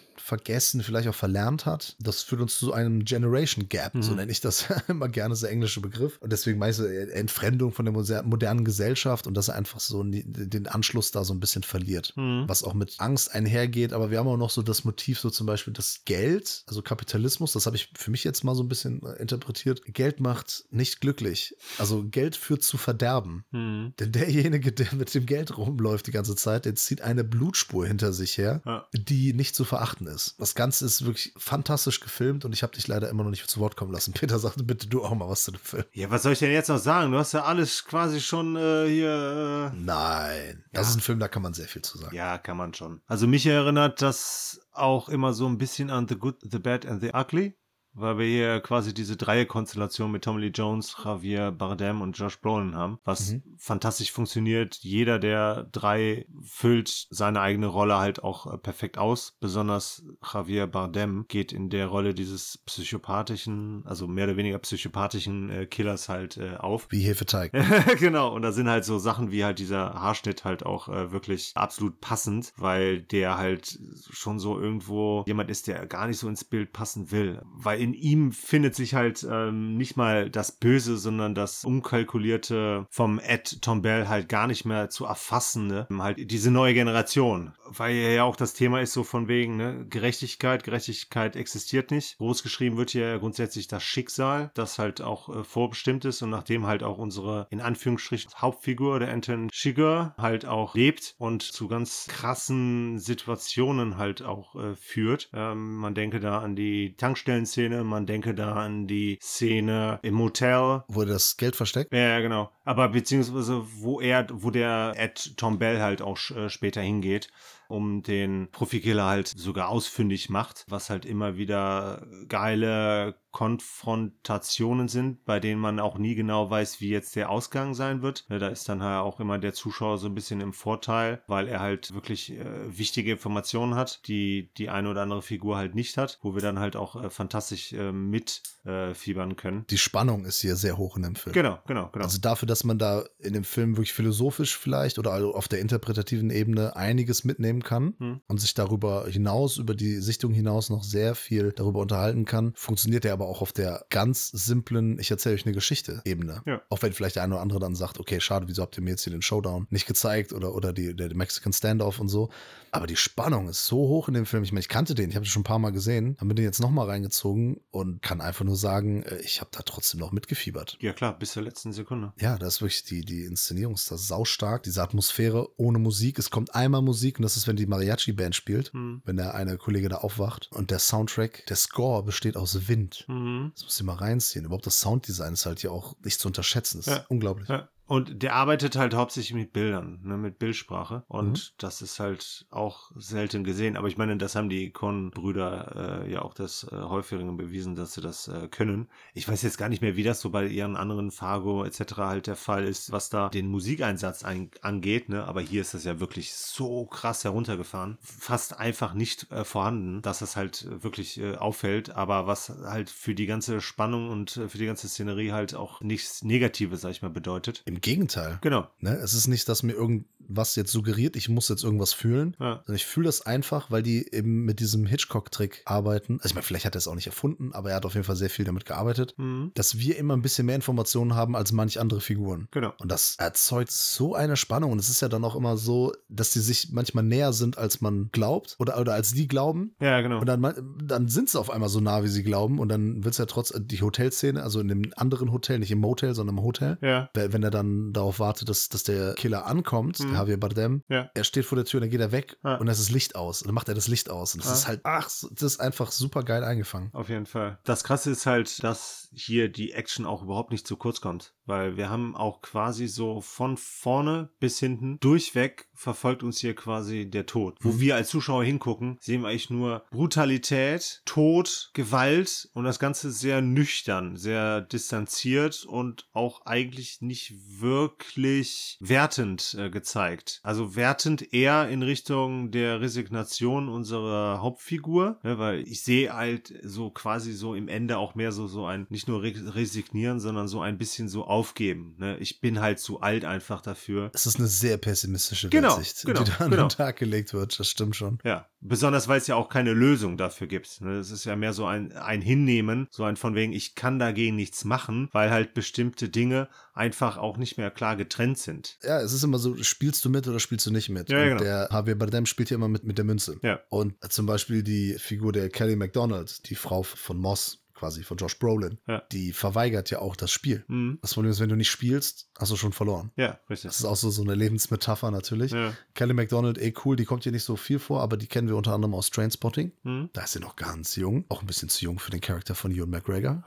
meisten 0.69 0.83
vielleicht 0.83 1.09
auch 1.09 1.15
verlernt 1.15 1.65
hat. 1.67 1.97
Das 1.99 2.23
führt 2.23 2.41
uns 2.43 2.59
zu 2.59 2.73
einem 2.73 3.05
Generation 3.05 3.69
Gap, 3.69 3.93
so 4.01 4.11
Mhm. 4.11 4.17
nenne 4.19 4.33
ich 4.33 4.41
das 4.41 4.67
immer 4.89 5.09
gerne, 5.09 5.33
ist 5.35 5.43
der 5.43 5.51
englische 5.51 5.81
Begriff. 5.81 6.19
Und 6.21 6.31
deswegen 6.31 6.59
meist 6.59 6.81
Entfremdung 6.81 7.73
von 7.73 7.85
der 7.87 8.23
modernen 8.25 8.65
Gesellschaft 8.65 9.27
und 9.27 9.35
dass 9.35 9.49
er 9.49 9.55
einfach 9.55 9.81
so 9.81 10.03
den 10.05 10.67
Anschluss 10.67 11.11
da 11.11 11.25
so 11.25 11.33
ein 11.33 11.41
bisschen 11.41 11.63
verliert. 11.63 12.13
Mhm. 12.17 12.45
Was 12.47 12.63
auch 12.63 12.75
mit 12.75 12.97
Angst 12.99 13.35
einhergeht, 13.35 13.93
aber 13.93 14.11
wir 14.11 14.19
haben 14.19 14.29
auch 14.29 14.37
noch 14.37 14.51
so 14.51 14.63
das 14.63 14.85
Motiv, 14.85 15.19
so 15.19 15.31
zum 15.31 15.47
Beispiel 15.47 15.73
das 15.73 16.03
Geld, 16.05 16.65
also 16.67 16.83
Kapitalismus, 16.83 17.53
das 17.53 17.67
habe 17.67 17.77
ich 17.77 17.91
für 17.97 18.11
mich 18.11 18.25
jetzt 18.25 18.45
mal 18.45 18.55
so 18.55 18.63
ein 18.63 18.69
bisschen 18.69 19.03
äh, 19.03 19.15
interpretiert. 19.21 19.83
Geld 19.87 20.21
macht 20.21 20.65
nicht 20.71 21.01
glücklich. 21.01 21.55
Also 21.79 22.05
Geld 22.09 22.37
führt 22.37 22.63
zu 22.63 22.77
Verderben. 22.77 23.45
Mhm. 23.51 23.95
Denn 23.99 24.13
derjenige, 24.13 24.73
der 24.73 24.95
mit 24.95 25.15
dem 25.15 25.27
Geld 25.27 25.57
rumläuft 25.57 26.07
die 26.07 26.13
ganze 26.13 26.37
Zeit, 26.37 26.65
der 26.67 26.75
zieht 26.75 27.01
eine 27.01 27.25
Blutspur 27.25 27.87
hinter 27.87 28.13
sich 28.13 28.37
her, 28.39 28.61
Ja. 28.67 28.87
die 28.93 29.33
nicht 29.33 29.55
zu 29.55 29.65
verachten 29.65 30.07
ist. 30.07 30.35
Das 30.39 30.55
Ganze 30.59 30.85
ist 30.85 31.05
wirklich 31.07 31.33
fantastisch 31.37 32.01
gefilmt 32.01 32.45
und 32.45 32.53
ich 32.53 32.63
habe 32.63 32.75
dich 32.75 32.87
leider 32.89 33.09
immer 33.09 33.23
noch 33.23 33.31
nicht 33.31 33.49
zu 33.49 33.61
Wort 33.61 33.77
kommen 33.77 33.93
lassen. 33.93 34.13
Peter, 34.15 34.39
sag 34.39 34.55
bitte 34.57 34.89
du 34.89 35.05
auch 35.05 35.15
mal 35.15 35.29
was 35.29 35.45
zu 35.45 35.53
dem 35.53 35.61
Film. 35.61 35.85
Ja, 35.93 36.11
was 36.11 36.25
soll 36.25 36.33
ich 36.33 36.41
denn 36.41 36.51
jetzt 36.53 36.69
noch 36.69 36.79
sagen? 36.79 37.13
Du 37.13 37.19
hast 37.19 37.33
ja 37.33 37.45
alles 37.45 37.85
quasi 37.85 38.21
schon 38.21 38.57
äh, 38.57 38.87
hier. 38.89 39.73
Nein, 39.77 40.65
das 40.73 40.91
ist 40.91 40.97
ein 40.97 41.01
Film, 41.01 41.19
da 41.21 41.29
kann 41.29 41.43
man 41.43 41.55
sehr 41.55 41.69
viel 41.69 41.83
zu 41.83 41.99
Äh, 41.99 42.03
sagen. 42.03 42.17
ja, 42.17 42.39
kann 42.39 42.57
man 42.57 42.75
schon. 42.75 43.01
Also 43.07 43.27
mich 43.27 43.47
erinnert 43.47 44.03
das 44.03 44.61
auch 44.73 45.09
immer 45.09 45.33
so 45.33 45.47
ein 45.47 45.59
bisschen 45.59 45.91
an 45.91 46.07
The 46.09 46.17
Good, 46.17 46.37
The 46.43 46.59
Bad 46.59 46.85
and 46.87 47.01
The 47.01 47.13
Ugly. 47.15 47.57
Weil 47.99 48.19
wir 48.19 48.27
hier 48.27 48.61
quasi 48.61 48.95
diese 48.95 49.17
Dreierkonstellation 49.17 50.11
mit 50.11 50.25
Tommy 50.25 50.43
Lee 50.43 50.53
Jones, 50.55 50.97
Javier 51.05 51.51
Bardem 51.51 52.01
und 52.01 52.17
Josh 52.17 52.41
Brolin 52.41 52.75
haben, 52.75 52.99
was 53.05 53.33
Mhm. 53.33 53.43
fantastisch 53.59 54.13
funktioniert. 54.13 54.77
Jeder 54.77 55.19
der 55.19 55.65
drei 55.73 56.27
füllt 56.43 57.07
seine 57.11 57.41
eigene 57.41 57.67
Rolle 57.67 57.99
halt 57.99 58.23
auch 58.23 58.53
äh, 58.53 58.59
perfekt 58.59 58.99
aus. 58.99 59.37
Besonders 59.41 60.05
Javier 60.33 60.67
Bardem 60.67 61.27
geht 61.29 61.53
in 61.53 61.71
der 61.71 61.87
Rolle 61.89 62.15
dieses 62.15 62.59
psychopathischen, 62.67 63.83
also 63.87 64.07
mehr 64.07 64.25
oder 64.25 64.37
weniger 64.37 64.59
psychopathischen 64.59 65.51
äh, 65.51 65.67
Killers 65.67 66.09
halt 66.09 66.37
äh, 66.37 66.57
auf. 66.57 66.87
Wie 66.91 67.03
Hefeteig. 67.03 67.53
genau, 67.99 68.35
und 68.35 68.43
da 68.43 68.53
sind 68.53 68.69
halt 68.69 68.85
so 68.85 68.99
Sachen 68.99 69.31
wie 69.31 69.45
halt 69.45 69.59
dieser 69.59 69.95
Haarschnitt 69.95 70.45
halt 70.45 70.65
auch 70.65 70.89
äh, 70.89 71.13
wirklich 71.13 71.53
absolut 71.55 72.01
passend, 72.01 72.53
weil 72.57 73.01
der 73.03 73.39
halt 73.39 73.79
schon 74.11 74.39
so 74.39 74.59
irgendwo 74.61 75.25
jemand 75.27 75.51
ist, 75.51 75.67
der 75.67 75.87
gar 75.87 76.07
nicht 76.07 76.19
so 76.19 76.29
ins 76.29 76.45
Bild 76.45 76.73
passen 76.73 77.11
will. 77.11 77.43
Weil 77.45 77.81
in 77.81 77.88
ihm 77.95 78.33
findet 78.33 78.75
sich 78.75 78.95
halt 78.95 79.27
ähm, 79.31 79.77
nicht 79.77 79.97
mal 79.97 80.31
das 80.31 80.53
Böse, 80.53 80.97
sondern 80.97 81.35
das 81.35 81.65
Unkalkulierte 81.65 82.87
vom 82.91 83.19
Ed 83.19 83.63
Tom 83.63 83.83
Bell 83.83 84.09
halt 84.09 84.29
gar 84.29 84.47
nicht 84.47 84.65
mehr 84.65 84.91
zu 84.91 85.05
erfassende. 85.05 85.87
Halt 85.99 86.31
diese 86.31 86.51
neue 86.51 86.75
Generation. 86.75 87.53
Weil 87.67 87.95
ja 87.95 88.25
auch 88.25 88.37
das 88.37 88.55
Thema 88.55 88.81
ist 88.81 88.93
so 88.93 89.05
von 89.05 89.29
wegen, 89.29 89.57
ne, 89.57 89.87
Gerechtigkeit, 89.89 90.65
Gerechtigkeit 90.65 91.37
existiert 91.37 91.91
nicht. 91.91 92.17
Großgeschrieben 92.19 92.79
wird 92.79 92.91
hier 92.91 93.19
grundsätzlich 93.19 93.69
das 93.69 93.83
Schicksal, 93.83 94.51
das 94.55 94.79
halt 94.79 95.01
auch 95.01 95.29
äh, 95.29 95.45
vorbestimmt 95.45 96.05
ist 96.05 96.23
und 96.23 96.31
nachdem 96.31 96.67
halt 96.67 96.83
auch 96.83 96.99
unsere, 96.99 97.47
in 97.51 97.61
Anführungsstrichen, 97.61 98.31
Hauptfigur, 98.37 98.99
der 98.99 99.13
Anton 99.13 99.49
Chigurh, 99.51 100.15
halt 100.17 100.47
auch 100.47 100.75
lebt 100.75 101.15
und 101.19 101.43
zu 101.43 101.69
ganz 101.69 102.07
krassen 102.09 102.99
Situationen 102.99 103.97
halt 103.97 104.23
auch 104.23 104.55
äh, 104.55 104.75
führt. 104.75 105.31
Ähm, 105.33 105.77
man 105.77 105.95
denke 105.95 106.21
da 106.21 106.39
an 106.39 106.57
die 106.57 106.95
Tankstellenszene, 106.97 107.78
man 107.85 108.07
denke 108.07 108.35
da 108.35 108.55
an 108.55 108.87
die 108.87 109.19
Szene 109.23 109.99
im 110.03 110.15
Motel, 110.15 110.83
Wo 110.89 111.05
das 111.05 111.37
Geld 111.37 111.57
versteckt. 111.57 111.93
ja, 111.93 111.99
ja, 112.01 112.21
genau. 112.21 112.51
Aber 112.65 112.89
beziehungsweise, 112.89 113.63
wo 113.81 114.01
er, 114.01 114.27
wo 114.31 114.51
der 114.51 114.95
Ed 114.97 115.37
Tom 115.37 115.59
Bell 115.59 115.81
halt 115.81 116.03
auch 116.03 116.19
äh, 116.31 116.49
später 116.51 116.81
hingeht, 116.81 117.29
um 117.69 118.03
den 118.03 118.49
Profikiller 118.51 119.07
halt 119.07 119.29
sogar 119.29 119.69
ausfindig 119.69 120.31
macht, 120.31 120.65
was 120.69 120.91
halt 120.91 121.05
immer 121.05 121.37
wieder 121.37 122.07
geile 122.29 123.15
Konfrontationen 123.31 124.89
sind, 124.89 125.25
bei 125.25 125.39
denen 125.39 125.61
man 125.61 125.79
auch 125.81 125.99
nie 125.99 126.15
genau 126.15 126.51
weiß, 126.51 126.81
wie 126.81 126.89
jetzt 126.89 127.15
der 127.15 127.31
Ausgang 127.31 127.75
sein 127.75 128.03
wird. 128.03 128.25
Ne, 128.31 128.39
Da 128.39 128.49
ist 128.49 128.69
dann 128.69 128.83
halt 128.83 129.03
auch 129.03 129.21
immer 129.21 129.39
der 129.39 129.53
Zuschauer 129.53 129.99
so 129.99 130.07
ein 130.07 130.15
bisschen 130.15 130.41
im 130.41 130.53
Vorteil, 130.53 131.23
weil 131.29 131.47
er 131.47 131.61
halt 131.61 131.95
wirklich 131.95 132.33
äh, 132.33 132.45
wichtige 132.67 133.13
Informationen 133.13 133.75
hat, 133.75 134.01
die 134.09 134.51
die 134.57 134.71
eine 134.71 134.91
oder 134.91 135.03
andere 135.03 135.23
Figur 135.23 135.57
halt 135.57 135.75
nicht 135.75 135.99
hat, 135.99 136.19
wo 136.23 136.35
wir 136.35 136.43
dann 136.43 136.59
halt 136.59 136.75
auch 136.75 136.97
äh, 136.97 137.11
fantastisch 137.11 137.73
äh, 137.75 137.93
mit 137.93 138.43
äh, 138.65 138.95
fiebern 138.95 139.37
können. 139.37 139.67
Die 139.71 139.79
Spannung 139.79 140.25
ist 140.25 140.41
hier 140.41 140.57
sehr 140.57 140.79
hoch 140.79 140.97
in 140.97 141.03
dem 141.03 141.15
Film. 141.15 141.35
Genau, 141.35 141.59
genau, 141.67 141.91
genau. 141.93 142.05
Also 142.05 142.19
dafür, 142.19 142.47
dass 142.47 142.65
man 142.65 142.79
da 142.79 143.05
in 143.19 143.35
dem 143.35 143.45
Film 143.45 143.77
wirklich 143.77 143.93
philosophisch 143.93 144.57
vielleicht 144.57 144.99
oder 144.99 145.13
also 145.13 145.35
auf 145.35 145.49
der 145.49 145.61
interpretativen 145.61 146.31
Ebene 146.31 146.75
einiges 146.77 147.25
mitnehmen 147.25 147.58
kann 147.63 147.95
Hm. 147.99 148.21
und 148.27 148.41
sich 148.41 148.55
darüber 148.55 149.07
hinaus, 149.07 149.57
über 149.57 149.75
die 149.75 149.97
Sichtung 149.97 150.33
hinaus 150.33 150.71
noch 150.71 150.85
sehr 150.85 151.15
viel 151.15 151.53
darüber 151.53 151.81
unterhalten 151.81 152.25
kann, 152.25 152.53
funktioniert 152.55 153.05
er 153.05 153.13
aber 153.13 153.27
auch 153.27 153.43
auf 153.43 153.53
der 153.53 153.85
ganz 153.91 154.29
simplen, 154.29 154.99
ich 154.99 155.11
erzähle 155.11 155.35
euch 155.35 155.47
eine 155.47 155.55
Geschichte 155.55 156.03
Ebene. 156.05 156.43
Ja. 156.47 156.63
Auch 156.71 156.83
wenn 156.83 156.93
vielleicht 156.93 157.17
der 157.17 157.23
eine 157.23 157.35
oder 157.35 157.43
andere 157.43 157.59
dann 157.61 157.75
sagt, 157.75 157.99
okay, 157.99 158.21
schade, 158.21 158.49
wieso 158.49 158.63
habt 158.63 158.77
ihr 158.77 158.83
mir 158.83 158.91
jetzt 158.91 159.05
hier 159.05 159.13
den 159.13 159.23
Showdown 159.23 159.67
nicht 159.71 159.87
gezeigt 159.87 160.33
oder, 160.33 160.55
oder 160.55 160.73
die, 160.73 160.95
der 160.95 161.15
Mexican 161.15 161.53
Standoff 161.53 162.01
und 162.01 162.09
so. 162.09 162.31
Aber 162.71 162.87
die 162.87 162.97
Spannung 162.97 163.49
ist 163.49 163.67
so 163.67 163.77
hoch 163.77 164.09
in 164.09 164.15
dem 164.15 164.27
Film. 164.27 164.43
Ich 164.43 164.53
meine, 164.53 164.61
ich 164.61 164.69
kannte 164.69 164.95
den, 164.95 165.11
ich 165.11 165.17
habe 165.17 165.25
den 165.25 165.31
schon 165.31 165.41
ein 165.41 165.45
paar 165.45 165.59
Mal 165.59 165.71
gesehen, 165.71 166.17
habe 166.21 166.35
den 166.35 166.45
jetzt 166.45 166.61
nochmal 166.61 166.87
reingezogen 166.87 167.61
und 167.71 168.03
kann 168.03 168.21
einfach 168.21 168.45
nur 168.45 168.57
sagen, 168.57 169.03
äh, 169.03 169.19
ich 169.21 169.41
habe 169.41 169.51
da 169.53 169.63
trotzdem 169.63 170.01
noch 170.01 170.13
mitgefiebert. 170.13 170.77
Ja 170.81 170.93
klar, 170.93 171.19
bis 171.19 171.33
zur 171.33 171.43
letzten 171.43 171.73
Sekunde. 171.73 172.13
Ja, 172.21 172.39
da 172.39 172.47
ist 172.47 172.61
wirklich 172.61 172.85
die, 172.85 173.05
die 173.05 173.25
Inszenierung 173.25 173.75
ist 173.75 173.91
da 173.91 173.97
saustark, 173.97 174.63
diese 174.63 174.83
Atmosphäre 174.83 175.49
ohne 175.57 175.79
Musik. 175.79 176.19
Es 176.19 176.31
kommt 176.31 176.55
einmal 176.55 176.83
Musik 176.83 177.19
und 177.19 177.23
das 177.23 177.37
ist, 177.37 177.48
wenn 177.49 177.57
die 177.57 177.67
Mariachi-Band 177.67 178.37
spielt, 178.37 178.73
Hm. 178.73 179.03
wenn 179.05 179.17
der 179.17 179.35
eine 179.35 179.57
Kollege 179.59 179.89
da 179.89 179.97
aufwacht. 179.97 180.49
Und 180.53 180.71
der 180.71 180.79
Soundtrack, 180.79 181.45
der 181.47 181.57
Score 181.57 182.05
besteht 182.05 182.37
aus 182.37 182.69
Wind. 182.69 183.05
Mhm. 183.09 183.51
Das 183.57 183.65
muss 183.65 183.81
ich 183.81 183.85
mal 183.85 183.95
reinziehen. 183.95 184.45
Überhaupt 184.45 184.67
das 184.67 184.79
Sounddesign 184.81 185.33
ist 185.33 185.47
halt 185.47 185.59
hier 185.61 185.73
auch 185.73 185.97
nicht 186.05 186.21
zu 186.21 186.29
unterschätzen. 186.29 186.79
Das 186.79 186.87
ist 186.87 186.93
Ja. 186.95 187.05
unglaublich. 187.09 187.49
Ja. 187.49 187.69
Und 187.89 188.23
der 188.23 188.35
arbeitet 188.35 188.77
halt 188.77 188.95
hauptsächlich 188.95 189.35
mit 189.35 189.53
Bildern, 189.53 190.01
ne, 190.05 190.17
mit 190.17 190.39
Bildsprache. 190.39 191.05
Und 191.09 191.31
Mhm. 191.33 191.55
das 191.59 191.83
ist 191.83 191.99
halt 191.99 192.47
auch 192.51 192.91
selten 192.95 193.45
gesehen. 193.45 193.77
Aber 193.77 193.89
ich 193.89 193.97
meine, 193.97 194.17
das 194.19 194.37
haben 194.37 194.49
die 194.51 194.71
Coen-Brüder 194.71 196.03
äh, 196.05 196.13
ja 196.13 196.23
auch 196.23 196.35
das 196.35 196.65
äh, 196.71 196.77
häufigeren 196.77 197.37
bewiesen, 197.37 197.75
dass 197.75 197.95
sie 197.95 198.01
das 198.01 198.29
äh, 198.29 198.49
können. 198.49 198.89
Ich 199.15 199.27
weiß 199.29 199.43
jetzt 199.43 199.59
gar 199.59 199.69
nicht 199.69 199.81
mehr, 199.83 199.97
wie 199.97 200.03
das 200.03 200.21
so 200.21 200.31
bei 200.31 200.47
ihren 200.47 200.77
anderen 200.77 201.11
Fargo 201.11 201.65
etc. 201.65 201.97
halt 201.97 202.27
der 202.27 202.37
Fall 202.37 202.65
ist, 202.65 202.93
was 202.93 203.09
da 203.11 203.29
den 203.31 203.49
Musikeinsatz 203.49 204.23
ein 204.23 204.51
angeht. 204.63 205.09
Ne? 205.09 205.25
Aber 205.25 205.41
hier 205.41 205.63
ist 205.63 205.75
das 205.75 205.85
ja 205.85 205.99
wirklich 205.99 206.35
so 206.35 206.85
krass 206.87 207.25
heruntergefahren. 207.25 207.99
Fast 208.03 208.59
einfach 208.59 208.95
nicht 208.95 209.31
äh, 209.33 209.45
vorhanden, 209.45 210.03
dass 210.03 210.19
das 210.19 210.37
halt 210.37 210.67
wirklich 210.83 211.19
äh, 211.21 211.37
auffällt. 211.37 211.91
Aber 211.91 212.27
was 212.27 212.51
halt 212.51 212.91
für 212.91 213.15
die 213.15 213.27
ganze 213.27 213.61
Spannung 213.63 214.11
und 214.11 214.37
äh, 214.37 214.49
für 214.49 214.59
die 214.59 214.67
ganze 214.67 214.89
Szenerie 214.89 215.33
halt 215.33 215.55
auch 215.55 215.81
nichts 215.81 216.23
Negatives, 216.23 216.83
sag 216.83 216.91
ich 216.91 217.01
mal, 217.03 217.09
bedeutet. 217.09 217.63
Im 217.65 217.78
Gegenteil. 217.81 218.39
Genau. 218.41 218.69
Ne? 218.81 218.95
Es 218.97 219.15
ist 219.15 219.27
nicht, 219.29 219.49
dass 219.49 219.63
mir 219.63 219.73
irgendwas 219.73 220.57
jetzt 220.57 220.73
suggeriert, 220.73 221.17
ich 221.17 221.29
muss 221.29 221.49
jetzt 221.49 221.65
irgendwas 221.65 221.93
fühlen, 221.93 222.37
Ja. 222.39 222.57
sondern 222.67 222.77
ich 222.77 222.85
fühle 222.87 223.07
das 223.07 223.23
einfach, 223.25 223.71
weil 223.71 223.83
die 223.83 224.13
eben 224.13 224.45
mit 224.45 224.61
diesem 224.61 224.85
Hitchcock-Trick 224.87 225.63
arbeiten. 225.65 226.17
Also 226.21 226.27
ich 226.29 226.35
meine, 226.35 226.43
vielleicht 226.45 226.67
hat 226.67 226.75
er 226.75 226.79
es 226.79 226.89
auch 226.89 226.95
nicht 226.95 227.07
erfunden, 227.07 227.53
aber 227.55 227.71
er 227.71 227.77
hat 227.77 227.87
auf 227.87 227.95
jeden 227.95 228.05
Fall 228.05 228.17
sehr 228.17 228.29
viel 228.31 228.45
damit 228.45 228.67
gearbeitet, 228.67 229.15
Mhm. 229.17 229.53
dass 229.55 229.79
wir 229.79 229.97
immer 229.97 230.15
ein 230.15 230.23
bisschen 230.23 230.47
mehr 230.47 230.55
Informationen 230.57 231.15
haben 231.15 231.35
als 231.37 231.53
manch 231.53 231.81
andere 231.81 232.01
Figuren. 232.01 232.49
Genau. 232.51 232.73
Und 232.79 232.91
das 232.93 233.17
erzeugt 233.19 233.71
so 233.71 234.15
eine 234.15 234.37
Spannung. 234.37 234.73
Und 234.73 234.79
es 234.79 234.89
ist 234.91 235.01
ja 235.01 235.09
dann 235.09 235.25
auch 235.25 235.35
immer 235.37 235.57
so, 235.57 235.93
dass 236.09 236.31
die 236.33 236.41
sich 236.41 236.71
manchmal 236.73 237.05
näher 237.05 237.33
sind, 237.33 237.57
als 237.59 237.81
man 237.81 238.11
glaubt 238.13 238.57
oder, 238.59 238.79
oder 238.81 238.93
als 238.95 239.13
die 239.13 239.29
glauben. 239.29 239.75
Ja, 239.81 240.01
genau. 240.03 240.21
Und 240.21 240.27
dann, 240.27 240.77
dann 240.85 241.09
sind 241.09 241.31
sie 241.31 241.39
auf 241.41 241.51
einmal 241.51 241.69
so 241.71 241.81
nah, 241.81 242.03
wie 242.05 242.09
sie 242.09 242.23
glauben. 242.23 242.59
Und 242.59 242.69
dann 242.69 243.05
wird 243.05 243.13
es 243.13 243.19
ja 243.19 243.27
trotz 243.27 243.53
die 243.59 243.81
Hotelszene, 243.81 244.43
also 244.43 244.61
in 244.61 244.69
dem 244.69 244.83
anderen 244.97 245.33
Hotel, 245.33 245.59
nicht 245.59 245.71
im 245.71 245.79
Motel, 245.81 246.15
sondern 246.15 246.37
im 246.37 246.45
Hotel. 246.45 246.77
ja. 246.83 247.09
Wenn 247.15 247.43
er 247.43 247.51
dann 247.51 247.68
darauf 247.93 248.21
wartet, 248.21 248.49
dass, 248.49 248.69
dass 248.69 248.83
der 248.83 249.15
Killer 249.15 249.47
ankommt, 249.47 249.99
Mhm. 250.01 250.09
der 250.11 250.13
Javier 250.21 250.41
Bardem, 250.41 250.83
Ja. 250.89 251.11
er 251.15 251.25
steht 251.25 251.45
vor 251.45 251.57
der 251.57 251.65
Tür, 251.65 251.81
dann 251.81 251.91
geht 251.91 252.01
er 252.01 252.13
weg 252.13 252.37
Ja. 252.45 252.53
und 252.55 252.67
dann 252.67 252.73
ist 252.73 252.81
das 252.81 252.91
Licht 252.91 253.15
aus. 253.17 253.43
Und 253.43 253.49
dann 253.49 253.55
macht 253.55 253.69
er 253.69 253.75
das 253.75 253.89
Licht 253.89 254.11
aus. 254.11 254.35
Und 254.35 254.43
das 254.45 254.49
Ja. 254.51 254.55
ist 254.57 254.69
halt, 254.69 254.81
ach, 254.85 255.05
das 255.31 255.43
ist 255.43 255.61
einfach 255.61 255.91
super 255.91 256.23
geil 256.23 256.45
eingefangen. 256.45 256.91
Auf 256.93 257.09
jeden 257.09 257.27
Fall. 257.27 257.59
Das 257.65 257.85
Krasse 257.85 258.11
ist 258.11 258.27
halt, 258.27 258.63
dass 258.63 259.08
hier 259.13 259.49
die 259.49 259.73
Action 259.73 260.05
auch 260.07 260.23
überhaupt 260.23 260.53
nicht 260.53 260.67
zu 260.67 260.77
kurz 260.77 261.01
kommt. 261.01 261.35
Weil 261.47 261.77
wir 261.79 261.89
haben 261.89 262.15
auch 262.15 262.43
quasi 262.43 262.89
so 262.89 263.21
von 263.23 263.57
vorne 263.57 264.31
bis 264.39 264.59
hinten 264.59 264.99
durchweg 265.01 265.67
verfolgt 265.75 266.23
uns 266.23 266.39
hier 266.41 266.55
quasi 266.55 267.09
der 267.09 267.25
Tod. 267.25 267.57
Wo 267.61 267.71
Mhm. 267.71 267.81
wir 267.81 267.95
als 267.97 268.09
Zuschauer 268.11 268.45
hingucken, 268.45 268.99
sehen 269.01 269.23
wir 269.23 269.29
eigentlich 269.29 269.49
nur 269.49 269.85
Brutalität, 269.91 271.01
Tod, 271.07 271.71
Gewalt 271.73 272.51
und 272.53 272.65
das 272.65 272.79
Ganze 272.79 273.11
sehr 273.11 273.41
nüchtern, 273.41 274.17
sehr 274.17 274.61
distanziert 274.61 275.65
und 275.65 276.07
auch 276.13 276.45
eigentlich 276.45 277.01
nicht 277.01 277.33
wirklich 277.61 278.77
wertend 278.81 279.55
äh, 279.59 279.71
gezeigt. 279.71 280.41
Also 280.43 280.77
wertend 280.77 281.33
eher 281.33 281.69
in 281.69 281.83
Richtung 281.83 282.51
der 282.51 282.81
Resignation 282.81 283.69
unserer 283.69 284.41
Hauptfigur, 284.43 285.19
ne, 285.23 285.39
weil 285.39 285.61
ich 285.61 285.83
sehe 285.83 286.13
halt 286.13 286.53
so 286.63 286.91
quasi 286.91 287.33
so 287.33 287.55
im 287.55 287.69
Ende 287.69 287.99
auch 287.99 288.15
mehr 288.15 288.33
so 288.33 288.47
so 288.47 288.67
ein 288.67 288.87
nicht 288.99 289.07
nur 289.07 289.23
re 289.23 289.33
resignieren, 289.55 290.19
sondern 290.19 290.49
so 290.49 290.61
ein 290.61 290.77
bisschen 290.77 291.09
so 291.09 291.25
aufgeben. 291.25 291.95
Ne? 291.99 292.19
Ich 292.19 292.41
bin 292.41 292.61
halt 292.61 292.81
zu 292.81 293.01
alt 293.01 293.25
einfach 293.25 293.61
dafür. 293.61 294.11
Es 294.13 294.27
ist 294.27 294.39
eine 294.39 294.49
sehr 294.49 294.77
pessimistische 294.77 295.49
Genau, 295.51 295.77
Weltsicht, 295.77 296.05
genau, 296.05 296.25
die 296.25 296.31
da 296.33 296.45
an 296.45 296.51
genau. 296.51 296.65
den 296.65 296.71
Tag 296.71 296.97
gelegt 296.97 297.33
wird. 297.33 297.59
Das 297.61 297.71
stimmt 297.71 297.95
schon. 297.95 298.19
Ja, 298.25 298.49
besonders 298.61 299.07
weil 299.07 299.19
es 299.19 299.29
ja 299.29 299.37
auch 299.37 299.49
keine 299.49 299.73
Lösung 299.73 300.17
dafür 300.17 300.49
gibt. 300.49 300.81
Ne? 300.81 300.99
Es 300.99 301.13
ist 301.13 301.25
ja 301.25 301.37
mehr 301.37 301.53
so 301.53 301.65
ein, 301.65 301.93
ein 301.93 302.21
Hinnehmen, 302.21 302.89
so 302.91 303.05
ein 303.05 303.17
von 303.17 303.37
wegen, 303.37 303.53
ich 303.53 303.77
kann 303.77 304.01
dagegen 304.01 304.35
nichts 304.35 304.65
machen, 304.65 305.09
weil 305.13 305.31
halt 305.31 305.55
bestimmte 305.55 306.09
Dinge 306.09 306.49
einfach 306.75 307.19
auch 307.19 307.37
nicht 307.37 307.57
mehr 307.57 307.71
klar 307.71 307.95
getrennt 307.95 308.39
sind. 308.39 308.79
Ja, 308.83 309.01
es 309.01 309.13
ist 309.13 309.23
immer 309.23 309.39
so, 309.39 309.63
spielst 309.63 310.05
du 310.05 310.11
mit 310.11 310.27
oder 310.27 310.41
spielst 310.41 310.67
du 310.67 310.73
nicht 310.73 310.89
mit? 310.89 311.09
Ja, 311.09 311.25
genau. 311.25 311.41
der 311.41 311.69
Javier 311.71 311.97
Bardem 311.97 312.27
spielt 312.27 312.51
ja 312.51 312.57
immer 312.57 312.69
mit, 312.69 312.83
mit 312.83 312.99
der 312.99 313.05
Münze. 313.05 313.39
Ja. 313.43 313.61
Und 313.69 313.95
zum 314.13 314.27
Beispiel 314.27 314.65
die 314.65 314.95
Figur 314.99 315.33
der 315.33 315.51
Kelly 315.51 315.77
MacDonald, 315.77 316.49
die 316.51 316.57
Frau 316.57 316.83
von 316.83 317.19
Moss, 317.19 317.61
quasi 317.79 318.03
von 318.03 318.17
Josh 318.17 318.39
Brolin, 318.39 318.79
Ja. 318.87 319.03
die 319.13 319.33
verweigert 319.33 319.91
ja 319.91 320.01
auch 320.01 320.17
das 320.17 320.31
Spiel. 320.31 320.65
Mhm. 320.69 320.99
Das 321.03 321.15
Problem 321.15 321.31
ist, 321.31 321.41
wenn 321.41 321.49
du 321.49 321.57
nicht 321.57 321.71
spielst, 321.71 322.29
hast 322.39 322.51
du 322.53 322.57
schon 322.57 322.73
verloren. 322.73 323.11
Ja, 323.17 323.39
richtig. 323.49 323.69
Das 323.71 323.79
ist 323.81 323.85
auch 323.85 323.97
so, 323.97 324.11
so 324.11 324.23
eine 324.23 324.35
Lebensmetapher 324.35 325.11
natürlich. 325.11 325.53
Ja. 325.53 325.73
Kelly 325.95 326.15
MacDonald, 326.15 326.59
eh 326.59 326.73
cool, 326.85 326.97
die 326.97 327.05
kommt 327.05 327.23
hier 327.23 327.33
nicht 327.33 327.45
so 327.45 327.57
viel 327.57 327.79
vor, 327.79 328.01
aber 328.03 328.17
die 328.17 328.27
kennen 328.27 328.49
wir 328.49 328.57
unter 328.57 328.73
anderem 328.75 328.95
aus 328.95 329.11
Trainspotting. 329.11 329.73
Mhm. 329.83 330.11
Da 330.13 330.23
ist 330.25 330.33
sie 330.33 330.41
noch 330.41 330.57
ganz 330.57 330.97
jung, 330.97 331.25
auch 331.29 331.41
ein 331.41 331.47
bisschen 331.47 331.69
zu 331.69 331.85
jung 331.85 331.99
für 331.99 332.11
den 332.11 332.21
Charakter 332.21 332.55
von 332.55 332.71
Ewan 332.73 332.91
McGregor. 332.91 333.43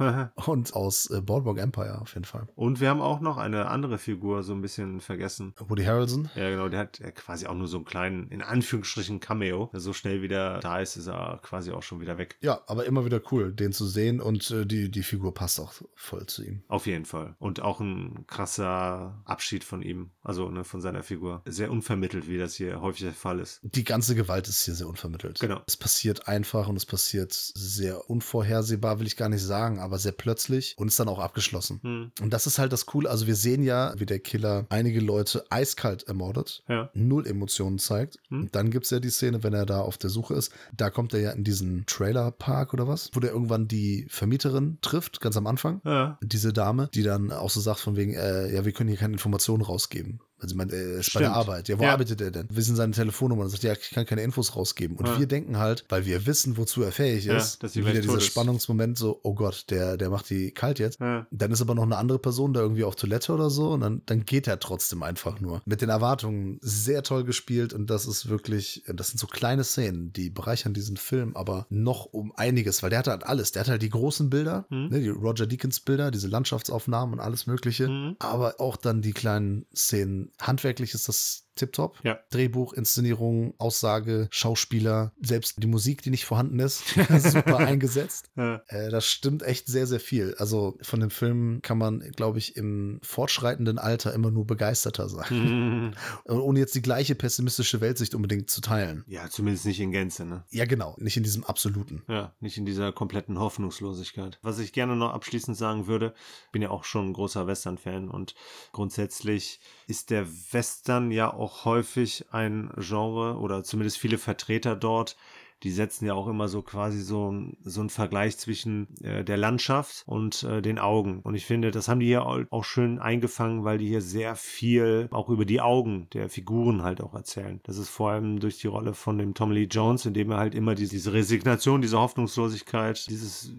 Und 0.46 0.74
aus 0.74 1.10
äh, 1.10 1.22
Boardwalk 1.22 1.58
Empire 1.60 2.00
auf 2.02 2.14
jeden 2.14 2.26
Fall. 2.26 2.48
Und 2.56 2.80
wir 2.80 2.90
haben 2.90 3.02
auch 3.02 3.20
noch 3.20 3.38
eine 3.38 3.68
andere 3.68 3.98
Figur 3.98 4.44
so 4.44 4.54
ein 4.54 4.62
bisschen 4.62 5.00
vergessen. 5.02 5.54
Woody 5.60 5.84
Harrelson. 5.84 6.30
Ja, 6.36 6.50
genau, 6.50 6.70
der 6.70 6.80
hat 6.80 7.00
ja 7.00 7.12
quasi 7.12 7.46
auch 7.48 7.56
nur 7.56 7.68
so 7.68 7.78
einen 7.78 7.86
kleinen, 7.86 8.28
in 8.30 8.42
Anführungsstrichen, 8.42 9.20
Cameo. 9.20 9.70
So 9.74 9.94
schnell 9.94 10.22
wieder 10.22 10.60
da 10.60 10.80
ist, 10.80 10.96
ist 10.96 11.08
er 11.08 11.40
quasi 11.42 11.72
auch 11.72 11.84
schon 11.84 12.00
wieder 12.02 12.18
weg. 12.18 12.38
Ja, 12.42 12.62
aber 12.68 12.86
immer 12.86 13.06
wieder 13.06 13.22
cool, 13.32 13.52
den 13.54 13.72
zu 13.74 13.86
sehen 13.86 14.21
und 14.22 14.50
äh, 14.52 14.66
die, 14.66 14.90
die 14.90 15.04
Figur 15.04 15.34
passt 15.34 15.60
auch 15.60 15.74
voll 15.96 16.26
zu 16.28 16.44
ihm. 16.44 16.64
Auf 16.68 16.88
jeden 16.88 17.06
Fall. 17.06 17.36
Und 17.40 17.62
auch 17.62 17.80
ein 17.80 18.26
krasser 18.28 19.22
Abschied 19.26 19.64
von 19.64 19.82
ihm, 19.82 20.12
also 20.24 20.50
ne, 20.50 20.64
von 20.64 20.82
seiner 20.82 21.04
Figur. 21.04 21.42
Sehr 21.46 21.72
unvermittelt, 21.72 22.28
wie 22.28 22.38
das 22.38 22.56
hier 22.56 22.82
häufig 22.82 23.02
der 23.04 23.14
Fall 23.14 23.40
ist. 23.40 23.60
Die 23.64 23.84
ganze 23.84 24.16
Gewalt 24.16 24.48
ist 24.48 24.64
hier 24.66 24.76
sehr 24.76 24.88
unvermittelt. 24.88 25.40
Genau. 25.40 25.62
Es 25.68 25.78
passiert 25.78 26.28
einfach 26.28 26.68
und 26.68 26.76
es 26.76 26.86
passiert 26.86 27.34
sehr 27.34 28.10
unvorhersehbar, 28.10 29.00
will 29.00 29.08
ich 29.08 29.18
gar 29.18 29.30
nicht 29.30 29.44
sagen, 29.44 29.80
aber 29.80 29.98
sehr 30.00 30.12
plötzlich 30.12 30.76
und 30.78 30.88
ist 30.88 31.00
dann 31.00 31.08
auch 31.10 31.20
abgeschlossen. 31.20 31.80
Hm. 31.84 32.12
Und 32.22 32.32
das 32.32 32.48
ist 32.48 32.60
halt 32.60 32.72
das 32.74 32.86
Coole. 32.86 33.10
Also 33.10 33.28
wir 33.28 33.36
sehen 33.36 33.64
ja, 33.64 33.94
wie 33.98 34.06
der 34.06 34.20
Killer 34.20 34.66
einige 34.70 35.00
Leute 35.00 35.46
eiskalt 35.50 36.04
ermordet, 36.04 36.64
Ja. 36.68 36.90
null 36.94 37.28
Emotionen 37.28 37.80
zeigt. 37.80 38.18
Hm. 38.30 38.42
Und 38.42 38.56
dann 38.56 38.72
gibt 38.72 38.86
es 38.86 38.92
ja 38.92 39.00
die 39.00 39.10
Szene, 39.10 39.44
wenn 39.44 39.54
er 39.54 39.66
da 39.66 39.82
auf 39.82 39.98
der 39.98 40.10
Suche 40.10 40.34
ist. 40.36 40.52
Da 40.76 40.90
kommt 40.90 41.14
er 41.14 41.20
ja 41.20 41.32
in 41.32 41.44
diesen 41.44 41.86
Trailerpark 41.86 42.74
oder 42.74 42.88
was, 42.88 43.10
wo 43.14 43.20
der 43.20 43.32
irgendwann 43.32 43.68
die 43.68 44.06
Vermieterin 44.12 44.78
trifft, 44.82 45.22
ganz 45.22 45.38
am 45.38 45.48
Anfang. 45.48 45.82
Ja. 45.86 46.20
Diese 46.22 46.52
Dame, 46.52 46.90
die 46.94 47.04
dann 47.04 47.32
auch 47.32 47.50
so 47.50 47.62
sagt 47.62 47.80
von 47.80 47.96
wegen, 47.96 48.14
äh, 48.14 48.54
ja, 48.54 48.66
wir 48.66 48.74
können 48.74 48.90
hier 48.90 48.98
keine 48.98 49.14
Informationen 49.14 49.64
rausgeben. 49.64 50.20
Also 50.42 50.56
man 50.56 50.70
äh, 50.70 50.74
ist 51.00 51.14
bei 51.14 51.20
der 51.22 51.28
Stimmt. 51.28 51.36
Arbeit. 51.36 51.70
Ja, 51.70 51.80
wo 51.80 51.84
Ja. 51.84 51.92
arbeitet 51.94 52.20
er 52.22 52.32
denn? 52.32 52.48
Wir 52.52 52.64
sind 52.64 52.76
seine 52.76 52.94
Telefonnummer. 52.94 53.44
Und 53.44 53.50
sagt, 53.50 53.64
ja, 53.64 53.74
ich 53.74 53.92
kann 53.92 54.06
keine 54.06 54.22
Infos 54.24 54.56
rausgeben. 54.56 54.98
Und 54.98 55.08
Ja. 55.08 55.20
wir 55.20 55.28
denken 55.28 55.58
halt, 55.58 55.86
weil 55.90 56.06
wir 56.06 56.26
wissen, 56.26 56.58
wozu 56.58 56.82
er 56.84 56.92
fähig 56.92 57.26
Ja, 57.26 57.38
ist, 57.38 57.60
sie 57.68 57.86
wieder 57.86 58.02
dieser. 58.02 58.20
Spannungsmoment 58.20 58.98
so, 58.98 59.20
oh 59.24 59.34
Gott, 59.36 59.66
der, 59.70 59.98
der 59.98 60.10
macht 60.10 60.30
die 60.30 60.52
kalt 60.52 60.80
jetzt. 60.80 61.00
Ja. 61.00 61.28
Dann 61.32 61.52
ist 61.52 61.62
aber 61.62 61.76
noch 61.76 61.84
eine 61.84 61.98
andere 61.98 62.20
Person 62.20 62.54
da 62.54 62.62
irgendwie 62.62 62.84
auf 62.84 62.96
Toilette 62.96 63.34
oder 63.34 63.50
so 63.50 63.72
und 63.72 63.82
dann, 63.82 64.02
dann 64.06 64.26
geht 64.26 64.48
er 64.48 64.60
trotzdem 64.60 65.04
einfach 65.04 65.40
nur. 65.40 65.62
Mit 65.66 65.82
den 65.82 65.90
Erwartungen 65.90 66.58
sehr 66.62 67.04
toll 67.04 67.24
gespielt 67.24 67.74
und 67.74 67.90
das 67.90 68.06
ist 68.08 68.28
wirklich, 68.30 68.84
das 68.88 69.10
sind 69.10 69.18
so 69.20 69.28
kleine 69.28 69.64
Szenen, 69.64 70.12
die 70.14 70.30
bereichern 70.30 70.74
diesen 70.74 70.98
Film, 70.98 71.36
aber 71.36 71.66
noch 71.70 72.06
um 72.06 72.32
einiges, 72.36 72.82
weil 72.84 72.90
der 72.90 73.00
hat 73.00 73.08
halt 73.08 73.24
alles. 73.26 73.52
Der 73.52 73.62
hat 73.62 73.70
halt 73.70 73.82
die 73.82 73.90
großen 73.90 74.30
Bilder, 74.30 74.66
Mhm. 74.70 74.88
ne, 74.90 75.00
die 75.02 75.10
Roger 75.10 75.46
Deakins 75.46 75.80
Bilder, 75.82 76.12
diese 76.12 76.28
Landschaftsaufnahmen 76.28 77.14
und 77.14 77.20
alles 77.20 77.48
Mögliche, 77.48 77.88
Mhm. 77.88 78.16
aber 78.20 78.56
auch 78.60 78.76
dann 78.78 79.02
die 79.02 79.14
kleinen 79.14 79.66
Szenen. 79.76 80.31
Handwerklich 80.40 80.94
ist 80.94 81.08
das 81.08 81.48
tipptopp. 81.56 82.00
Ja. 82.04 82.20
Drehbuch, 82.30 82.74
Inszenierung, 82.74 83.54
Aussage, 83.58 84.28
Schauspieler, 84.32 85.12
selbst 85.22 85.62
die 85.62 85.68
Musik, 85.68 86.02
die 86.02 86.10
nicht 86.10 86.26
vorhanden 86.26 86.60
ist, 86.60 86.84
super 87.20 87.58
eingesetzt. 87.58 88.30
Ja. 88.36 88.62
Äh, 88.68 88.90
das 88.90 89.06
stimmt 89.06 89.44
echt 89.44 89.68
sehr, 89.68 89.88
sehr 89.88 90.00
viel. 90.00 90.36
Also 90.38 90.78
von 90.82 91.00
dem 91.00 91.10
Film 91.10 91.60
kann 91.62 91.78
man, 91.78 92.00
glaube 92.16 92.38
ich, 92.38 92.56
im 92.56 93.00
fortschreitenden 93.04 93.78
Alter 93.78 94.14
immer 94.14 94.32
nur 94.32 94.46
begeisterter 94.46 95.10
sein. 95.10 95.28
Mhm. 95.30 95.94
Ohne 96.26 96.60
jetzt 96.60 96.76
die 96.76 96.82
gleiche 96.82 97.16
pessimistische 97.16 97.82
Weltsicht 97.82 98.16
unbedingt 98.16 98.50
zu 98.50 98.62
teilen. 98.62 99.04
ja, 99.08 99.30
zumindest 99.30 99.66
nicht 99.66 99.80
in 99.80 99.92
Gänze, 99.92 100.26
ne? 100.26 100.44
Ja, 100.52 100.66
genau. 100.66 100.96
Nicht 101.00 101.18
in 101.18 101.24
diesem 101.24 101.44
absoluten. 101.44 102.04
Ja, 102.08 102.34
nicht 102.40 102.58
in 102.58 102.66
dieser 102.66 102.92
kompletten 102.92 103.40
Hoffnungslosigkeit. 103.40 104.40
Was 104.42 104.60
ich 104.60 104.74
gerne 104.74 104.96
noch 104.96 105.14
abschließend 105.14 105.58
sagen 105.58 105.88
würde, 105.88 106.14
bin 106.52 106.62
ja 106.62 106.70
auch 106.70 106.84
schon 106.84 107.10
ein 107.10 107.14
großer 107.14 107.48
Western-Fan 107.48 108.10
und 108.10 108.36
grundsätzlich 108.72 109.60
ist 109.88 110.10
der 110.10 110.28
Western 110.52 111.12
ja 111.12 111.34
auch 111.34 111.41
häufig 111.42 112.26
ein 112.32 112.72
Genre 112.78 113.38
oder 113.38 113.64
zumindest 113.64 113.98
viele 113.98 114.18
Vertreter 114.18 114.76
dort, 114.76 115.16
die 115.64 115.72
setzen 115.72 116.06
ja 116.06 116.14
auch 116.14 116.28
immer 116.28 116.48
so 116.48 116.62
quasi 116.62 117.02
so, 117.02 117.34
so 117.64 117.80
einen 117.80 117.90
Vergleich 117.90 118.38
zwischen 118.38 118.88
äh, 119.04 119.24
der 119.24 119.38
Landschaft 119.38 120.04
und 120.06 120.44
äh, 120.44 120.62
den 120.62 120.80
Augen. 120.80 121.20
Und 121.22 121.36
ich 121.36 121.46
finde, 121.46 121.72
das 121.72 121.88
haben 121.88 122.00
die 122.00 122.08
hier 122.08 122.26
au- 122.26 122.46
auch 122.50 122.64
schön 122.64 123.00
eingefangen, 123.00 123.64
weil 123.64 123.78
die 123.78 123.88
hier 123.88 124.02
sehr 124.02 124.36
viel 124.36 125.08
auch 125.12 125.30
über 125.30 125.46
die 125.46 125.62
Augen 125.62 126.08
der 126.14 126.30
Figuren 126.30 126.84
halt 126.84 127.02
auch 127.02 127.14
erzählen. 127.14 127.60
Das 127.64 127.78
ist 127.78 127.90
vor 127.90 128.12
allem 128.12 128.40
durch 128.40 128.60
die 128.60 128.68
Rolle 128.68 128.94
von 128.94 129.18
dem 129.18 129.34
Tom 129.34 129.52
Lee 129.52 129.68
Jones, 129.70 130.06
in 130.06 130.14
dem 130.14 130.30
wir 130.30 130.38
halt 130.38 130.56
immer 130.56 130.76
diese, 130.76 130.92
diese 130.92 131.14
Resignation, 131.14 131.82
diese 131.82 132.00
Hoffnungslosigkeit, 132.00 133.10
dieses 133.10 133.54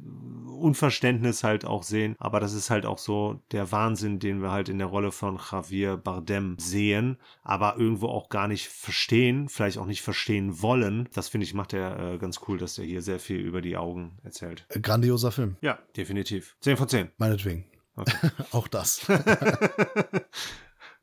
Unverständnis 0.46 1.44
halt 1.44 1.64
auch 1.64 1.82
sehen. 1.82 2.16
Aber 2.18 2.40
das 2.40 2.52
ist 2.54 2.70
halt 2.70 2.86
auch 2.86 2.98
so 2.98 3.40
der 3.50 3.72
Wahnsinn, 3.72 4.18
den 4.18 4.42
wir 4.42 4.50
halt 4.50 4.68
in 4.68 4.78
der 4.78 4.86
Rolle 4.86 5.12
von 5.12 5.38
Javier 5.50 5.96
Bardem 5.96 6.56
sehen, 6.58 7.18
aber 7.42 7.76
irgendwo 7.78 8.08
auch 8.08 8.28
gar 8.28 8.48
nicht 8.48 8.68
verstehen, 8.68 9.48
vielleicht 9.48 9.78
auch 9.78 9.86
nicht 9.86 10.02
verstehen 10.02 10.62
wollen. 10.62 11.08
Das 11.14 11.28
finde 11.28 11.44
ich 11.44 11.54
macht 11.54 11.72
äh, 11.98 12.18
ganz 12.18 12.40
cool, 12.48 12.58
dass 12.58 12.78
er 12.78 12.84
hier 12.84 13.02
sehr 13.02 13.18
viel 13.18 13.40
über 13.40 13.60
die 13.60 13.76
Augen 13.76 14.18
erzählt. 14.22 14.66
Äh, 14.68 14.80
Grandioser 14.80 15.32
Film. 15.32 15.56
Ja, 15.60 15.78
definitiv. 15.96 16.56
10 16.60 16.76
von 16.76 16.88
10. 16.88 17.10
Meinetwegen. 17.18 17.64
Okay. 17.96 18.30
Auch 18.52 18.68
das. 18.68 19.06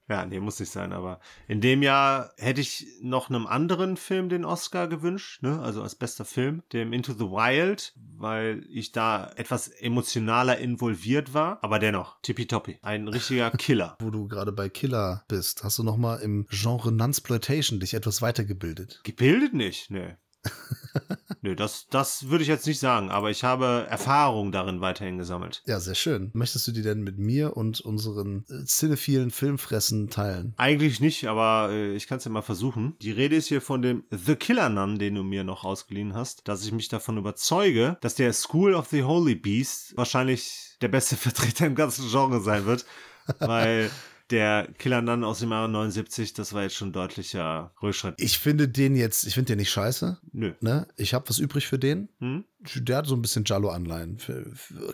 Ja, 0.10 0.26
nee, 0.26 0.40
muss 0.40 0.60
nicht 0.60 0.72
sein, 0.72 0.92
aber 0.92 1.20
in 1.48 1.62
dem 1.62 1.84
Jahr 1.84 2.34
hätte 2.38 2.62
ich 2.62 2.88
noch 3.00 3.30
einem 3.30 3.46
anderen 3.46 3.96
Film 3.96 4.28
den 4.28 4.44
Oscar 4.44 4.88
gewünscht, 4.88 5.44
ne? 5.44 5.62
also 5.62 5.84
als 5.84 5.94
bester 5.94 6.26
Film, 6.26 6.64
dem 6.74 6.94
Into 6.94 7.14
the 7.14 7.26
Wild, 7.26 7.94
weil 8.18 8.66
ich 8.72 8.92
da 8.92 9.32
etwas 9.36 9.68
emotionaler 9.68 10.58
involviert 10.58 11.36
war, 11.36 11.64
aber 11.64 11.78
dennoch, 11.78 12.18
tippitoppi, 12.24 12.80
ein 12.82 13.08
richtiger 13.08 13.52
Killer. 13.58 13.98
Wo 14.00 14.10
du 14.10 14.28
gerade 14.28 14.52
bei 14.52 14.68
Killer 14.68 15.24
bist, 15.28 15.64
hast 15.64 15.78
du 15.78 15.84
noch 15.84 15.98
mal 15.98 16.16
im 16.16 16.48
Genre 16.50 16.92
Nunsploitation 16.92 17.80
dich 17.80 17.94
etwas 17.94 18.24
weitergebildet. 18.24 19.02
Gebildet 19.04 19.54
nicht, 19.54 19.92
nee. 19.92 20.16
Nö, 21.42 21.56
das, 21.56 21.88
das 21.90 22.30
würde 22.30 22.44
ich 22.44 22.48
jetzt 22.48 22.68
nicht 22.68 22.80
sagen, 22.80 23.10
aber 23.10 23.30
ich 23.30 23.44
habe 23.44 23.88
Erfahrung 23.90 24.52
darin 24.52 24.82
weiterhin 24.82 25.18
gesammelt. 25.18 25.64
Ja, 25.66 25.80
sehr 25.80 25.96
schön. 25.96 26.32
Möchtest 26.34 26.68
du 26.68 26.72
die 26.72 26.82
denn 26.82 27.02
mit 27.02 27.18
mir 27.18 27.56
und 27.56 27.80
unseren 27.82 28.46
äh, 28.50 28.66
cinephilen 28.66 29.32
Filmfressen 29.32 30.10
teilen? 30.10 30.54
Eigentlich 30.58 31.00
nicht, 31.00 31.28
aber 31.28 31.70
äh, 31.72 31.96
ich 31.96 32.08
kann 32.08 32.18
es 32.18 32.26
ja 32.26 32.32
mal 32.32 32.42
versuchen. 32.42 32.96
Die 33.02 33.12
Rede 33.12 33.36
ist 33.36 33.48
hier 33.48 33.62
von 33.62 33.82
dem 33.82 34.04
The 34.12 34.36
Killer 34.36 34.70
Nun, 34.70 35.00
den 35.00 35.16
du 35.16 35.24
mir 35.24 35.44
noch 35.44 35.64
ausgeliehen 35.64 36.14
hast, 36.14 36.48
dass 36.48 36.66
ich 36.66 36.72
mich 36.72 36.90
davon 36.90 37.18
überzeuge, 37.18 37.98
dass 38.02 38.16
der 38.16 38.34
School 38.34 38.74
of 38.74 38.90
the 38.90 39.04
Holy 39.04 39.36
Beast 39.36 39.96
wahrscheinlich 39.96 40.78
der 40.82 40.90
beste 40.90 41.16
Vertreter 41.18 41.66
im 41.66 41.76
ganzen 41.76 42.10
Genre 42.10 42.42
sein 42.42 42.66
wird, 42.66 42.86
weil 43.40 43.90
der 44.30 44.68
Killer 44.78 45.02
Nun 45.02 45.24
aus 45.24 45.40
dem 45.40 45.52
Jahre 45.52 45.70
79, 45.70 46.34
das 46.34 46.54
war 46.54 46.64
jetzt 46.64 46.76
schon 46.76 46.92
deutlicher 46.94 47.74
Rückschritt. 47.82 48.16
Ich 48.18 48.40
finde 48.40 48.68
den 48.68 48.96
jetzt, 48.96 49.26
ich 49.26 49.34
finde 49.34 49.54
den 49.54 49.58
nicht 49.58 49.72
scheiße. 49.72 50.20
Nö. 50.32 50.54
Ne? 50.62 50.88
Ich 50.98 51.14
habe 51.14 51.28
was 51.30 51.40
übrig 51.40 51.68
für 51.68 51.80
den. 51.80 52.10
Hm? 52.20 52.46
Der 52.76 52.98
hat 52.98 53.08
so 53.08 53.16
ein 53.16 53.22
bisschen 53.22 53.46
Jallo-Anleihen. 53.46 54.18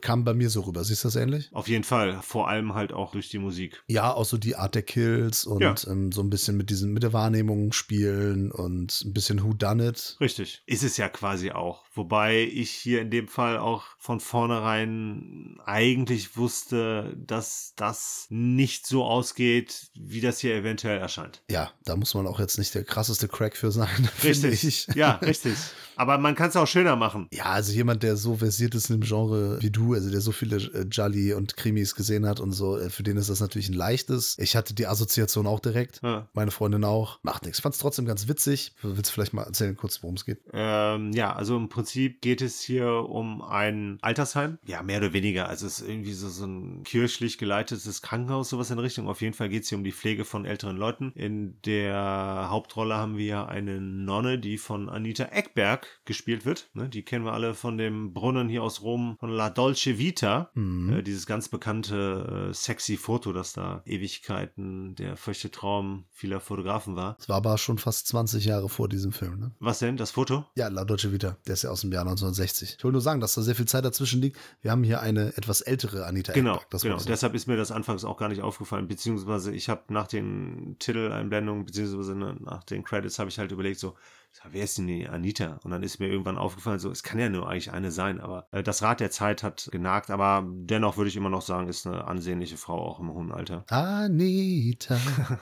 Kam 0.02 0.24
bei 0.24 0.34
mir 0.36 0.50
so 0.52 0.62
rüber. 0.62 0.84
Siehst 0.84 1.04
du 1.04 1.08
das 1.08 1.16
ähnlich? 1.16 1.50
Auf 1.52 1.68
jeden 1.68 1.84
Fall, 1.84 2.20
vor 2.22 2.48
allem 2.48 2.76
halt 2.76 2.94
auch 2.94 3.12
durch 3.12 3.30
die 3.30 3.40
Musik. 3.40 3.82
Ja, 3.88 4.14
auch 4.14 4.26
so 4.26 4.38
die 4.38 4.56
Art 4.56 4.76
der 4.76 4.84
Kills 4.84 5.46
und 5.46 5.62
Ja. 5.62 5.76
ähm, 5.88 6.12
so 6.12 6.22
ein 6.22 6.30
bisschen 6.30 6.58
mit 6.58 6.70
diesen, 6.70 6.94
mit 6.94 7.02
der 7.04 7.14
Wahrnehmung 7.14 7.72
spielen 7.72 8.52
und 8.52 9.02
ein 9.04 9.14
bisschen 9.14 9.44
Who 9.44 9.54
Done 9.54 9.88
It. 9.88 10.16
Richtig. 10.20 10.62
Ist 10.68 10.84
es 10.84 10.98
ja 10.98 11.10
quasi 11.10 11.52
auch. 11.52 11.86
Wobei 11.96 12.44
ich 12.44 12.70
hier 12.72 13.02
in 13.02 13.10
dem 13.10 13.28
Fall 13.28 13.58
auch 13.58 13.84
von 13.98 14.20
vornherein 14.20 15.58
eigentlich 15.66 16.38
wusste, 16.38 17.16
dass 17.18 17.74
das 17.76 18.28
nicht 18.30 18.86
so 18.86 19.04
ausgeht, 19.06 19.88
wie 19.96 20.22
das 20.22 20.40
hier 20.40 20.56
eventuell 20.56 21.00
erscheint. 21.00 21.42
Ja, 21.50 21.72
da 21.86 21.96
muss 21.96 22.14
man 22.14 22.28
auch 22.28 22.40
jetzt 22.40 22.58
nicht 22.58 22.76
der 22.76 22.84
krasseste 22.84 23.28
Crack 23.28 23.56
für 23.56 23.72
sein, 23.72 24.10
Richtig. 24.24 24.64
ich. 24.64 24.88
Ja, 24.96 25.14
richtig. 25.16 25.56
Aber 25.98 26.18
man 26.18 26.36
kann 26.36 26.50
es 26.50 26.56
auch 26.56 26.68
schöner 26.68 26.96
machen. 26.96 27.28
Ja, 27.32 27.46
also 27.46 27.72
jemand, 27.72 28.04
der 28.04 28.18
so 28.18 28.36
versiert 28.36 28.76
ist 28.76 28.90
in 28.90 29.00
dem 29.00 29.08
Genre 29.08 29.62
wie 29.62 29.72
du, 29.72 29.94
also 29.94 30.10
der 30.10 30.22
so 30.22 30.32
viele 30.32 30.58
äh, 30.58 30.86
Jolly 30.90 31.34
und 31.34 31.58
Krimis 31.58 31.96
gesehen 31.96 32.26
hat 32.26 32.40
und 32.40 32.52
so, 32.52 32.78
äh, 32.78 32.90
für 32.90 33.04
den 33.04 33.18
ist 33.18 33.30
das 33.30 33.40
natürlich 33.40 33.70
ein 33.70 33.74
leichtes. 33.74 34.38
Ich 34.40 34.56
hatte 34.56 34.74
die 34.74 34.88
Assoziation 34.88 35.48
auch 35.48 35.60
direkt. 35.60 36.02
Ja. 36.04 36.28
Meine 36.34 36.52
Freundin 36.52 36.84
auch. 36.84 37.20
Macht 37.24 37.46
nichts. 37.46 37.60
Fand 37.60 37.76
es 37.76 37.82
trotzdem 37.82 38.06
ganz 38.06 38.28
witzig. 38.28 38.74
Willst 38.82 39.10
du 39.10 39.14
vielleicht 39.14 39.34
mal 39.34 39.44
erzählen 39.44 39.76
kurz, 39.76 40.02
worum 40.04 40.16
es 40.16 40.26
geht? 40.26 40.40
Ähm, 40.54 41.12
ja, 41.14 41.34
also 41.34 41.58
im 41.58 41.70
Prinzip 41.70 42.22
geht 42.22 42.42
es 42.42 42.62
hier 42.62 42.88
um 42.88 43.42
ein 43.42 43.98
Altersheim. 44.02 44.58
Ja, 44.66 44.84
mehr 44.84 45.00
oder 45.00 45.14
weniger. 45.14 45.50
Also 45.50 45.68
es 45.68 45.80
ist 45.80 45.88
irgendwie 45.88 46.14
so, 46.14 46.30
so 46.30 46.46
ein 46.46 46.84
kirchlich 46.84 47.38
geleitetes 47.38 48.02
Krankenhaus, 48.02 48.50
sowas 48.50 48.72
in 48.72 48.80
Richtung. 48.80 49.08
Auf 49.08 49.22
jeden 49.22 49.34
Fall 49.34 49.50
geht 49.50 49.64
es 49.64 49.70
hier 49.70 49.78
um 49.78 49.84
die 49.84 49.92
Pflege 49.92 50.26
von 50.26 50.46
älteren 50.46 50.78
Leuten. 50.78 51.12
In 51.16 51.62
der 51.66 52.48
Hauptrolle 52.50 52.96
haben 52.96 53.18
wir 53.18 53.48
eine 53.48 53.80
Nonne, 53.82 54.40
die 54.40 54.58
von 54.58 54.90
Anita 54.90 55.26
Eckberg 55.26 55.85
gespielt 56.06 56.46
wird. 56.46 56.70
Ne, 56.74 56.90
die 56.90 57.04
kennen 57.04 57.26
wir 57.26 57.34
alle 57.34 57.54
von 57.54 57.78
dem 57.78 58.14
Brunnen 58.14 58.50
hier 58.50 58.64
aus 58.64 58.82
Rom, 58.82 59.18
von 59.20 59.30
La 59.30 59.50
Dolce 59.50 59.98
Vita. 59.98 60.52
Mhm. 60.54 60.94
Äh, 60.94 61.04
dieses 61.04 61.26
ganz 61.26 61.50
bekannte 61.50 62.50
äh, 62.50 62.54
sexy 62.54 62.98
Foto, 62.98 63.34
das 63.34 63.54
da 63.54 63.82
Ewigkeiten 63.86 64.96
der 64.96 65.18
feuchte 65.18 65.52
Traum 65.52 66.06
vieler 66.12 66.40
Fotografen 66.40 66.96
war. 66.96 67.18
Es 67.20 67.30
war 67.30 67.38
aber 67.38 67.58
schon 67.58 67.78
fast 67.78 68.08
20 68.08 68.46
Jahre 68.46 68.70
vor 68.70 68.90
diesem 68.90 69.12
Film, 69.12 69.40
ne? 69.40 69.52
Was 69.60 69.80
denn? 69.80 69.98
Das 69.98 70.12
Foto? 70.12 70.46
Ja, 70.56 70.68
La 70.68 70.86
Dolce 70.86 71.12
Vita, 71.12 71.38
der 71.48 71.54
ist 71.54 71.64
ja 71.64 71.70
aus 71.70 71.82
dem 71.82 71.92
Jahr 71.92 72.02
1960. 72.02 72.76
Ich 72.78 72.84
will 72.84 72.92
nur 72.92 73.02
sagen, 73.02 73.22
dass 73.22 73.34
da 73.34 73.42
sehr 73.42 73.56
viel 73.56 73.66
Zeit 73.68 73.86
dazwischen 73.86 74.22
liegt. 74.22 74.38
Wir 74.62 74.72
haben 74.72 74.84
hier 74.84 75.02
eine 75.02 75.36
etwas 75.38 75.62
ältere 75.62 76.06
Anita 76.06 76.34
Genau, 76.34 76.62
genau. 76.70 76.96
wollte. 76.96 77.08
Deshalb 77.08 77.34
ist 77.36 77.48
mir 77.48 77.58
das 77.58 77.72
anfangs 77.72 78.04
auch 78.04 78.18
gar 78.18 78.30
nicht 78.30 78.42
aufgefallen, 78.42 78.88
beziehungsweise 78.88 79.54
ich 79.54 79.70
habe 79.70 79.94
nach 79.94 80.08
den 80.08 80.76
Titeleinblendungen, 80.80 81.66
beziehungsweise 81.66 82.16
nach 82.16 82.64
den 82.64 82.84
Credits 82.84 83.20
habe 83.20 83.30
ich 83.30 83.40
halt 83.40 83.52
überlegt, 83.52 83.80
so, 83.80 83.96
wer 84.44 84.64
ist 84.64 84.78
denn 84.78 84.88
die 84.88 85.08
Anita? 85.08 85.60
Und 85.64 85.72
dann 85.72 85.84
ist 85.84 86.00
mir 86.00 86.08
irgendwann 86.08 86.38
aufgefallen, 86.38 86.80
so, 86.80 86.92
es 86.92 87.04
kann 87.04 87.20
ja 87.20 87.30
nur 87.30 87.50
eigentlich 87.50 87.72
eine 87.72 87.92
sein, 87.92 88.20
aber 88.20 88.48
äh, 88.52 88.64
das 88.64 88.82
Rad 88.82 89.00
der 89.00 89.12
Zeit 89.12 89.44
hat 89.44 89.70
genagt, 89.72 90.10
aber 90.10 90.46
dennoch 90.48 90.98
würde 90.98 91.10
ich 91.10 91.16
immer 91.16 91.30
noch 91.30 91.42
sagen, 91.42 91.68
ist 91.68 91.88
eine 91.88 92.06
ansehnliche 92.06 92.58
Frau 92.58 92.80
auch 92.80 93.00
im 93.00 93.14
hohen 93.14 93.32
Alter. 93.32 93.66
Anita. 93.70 94.98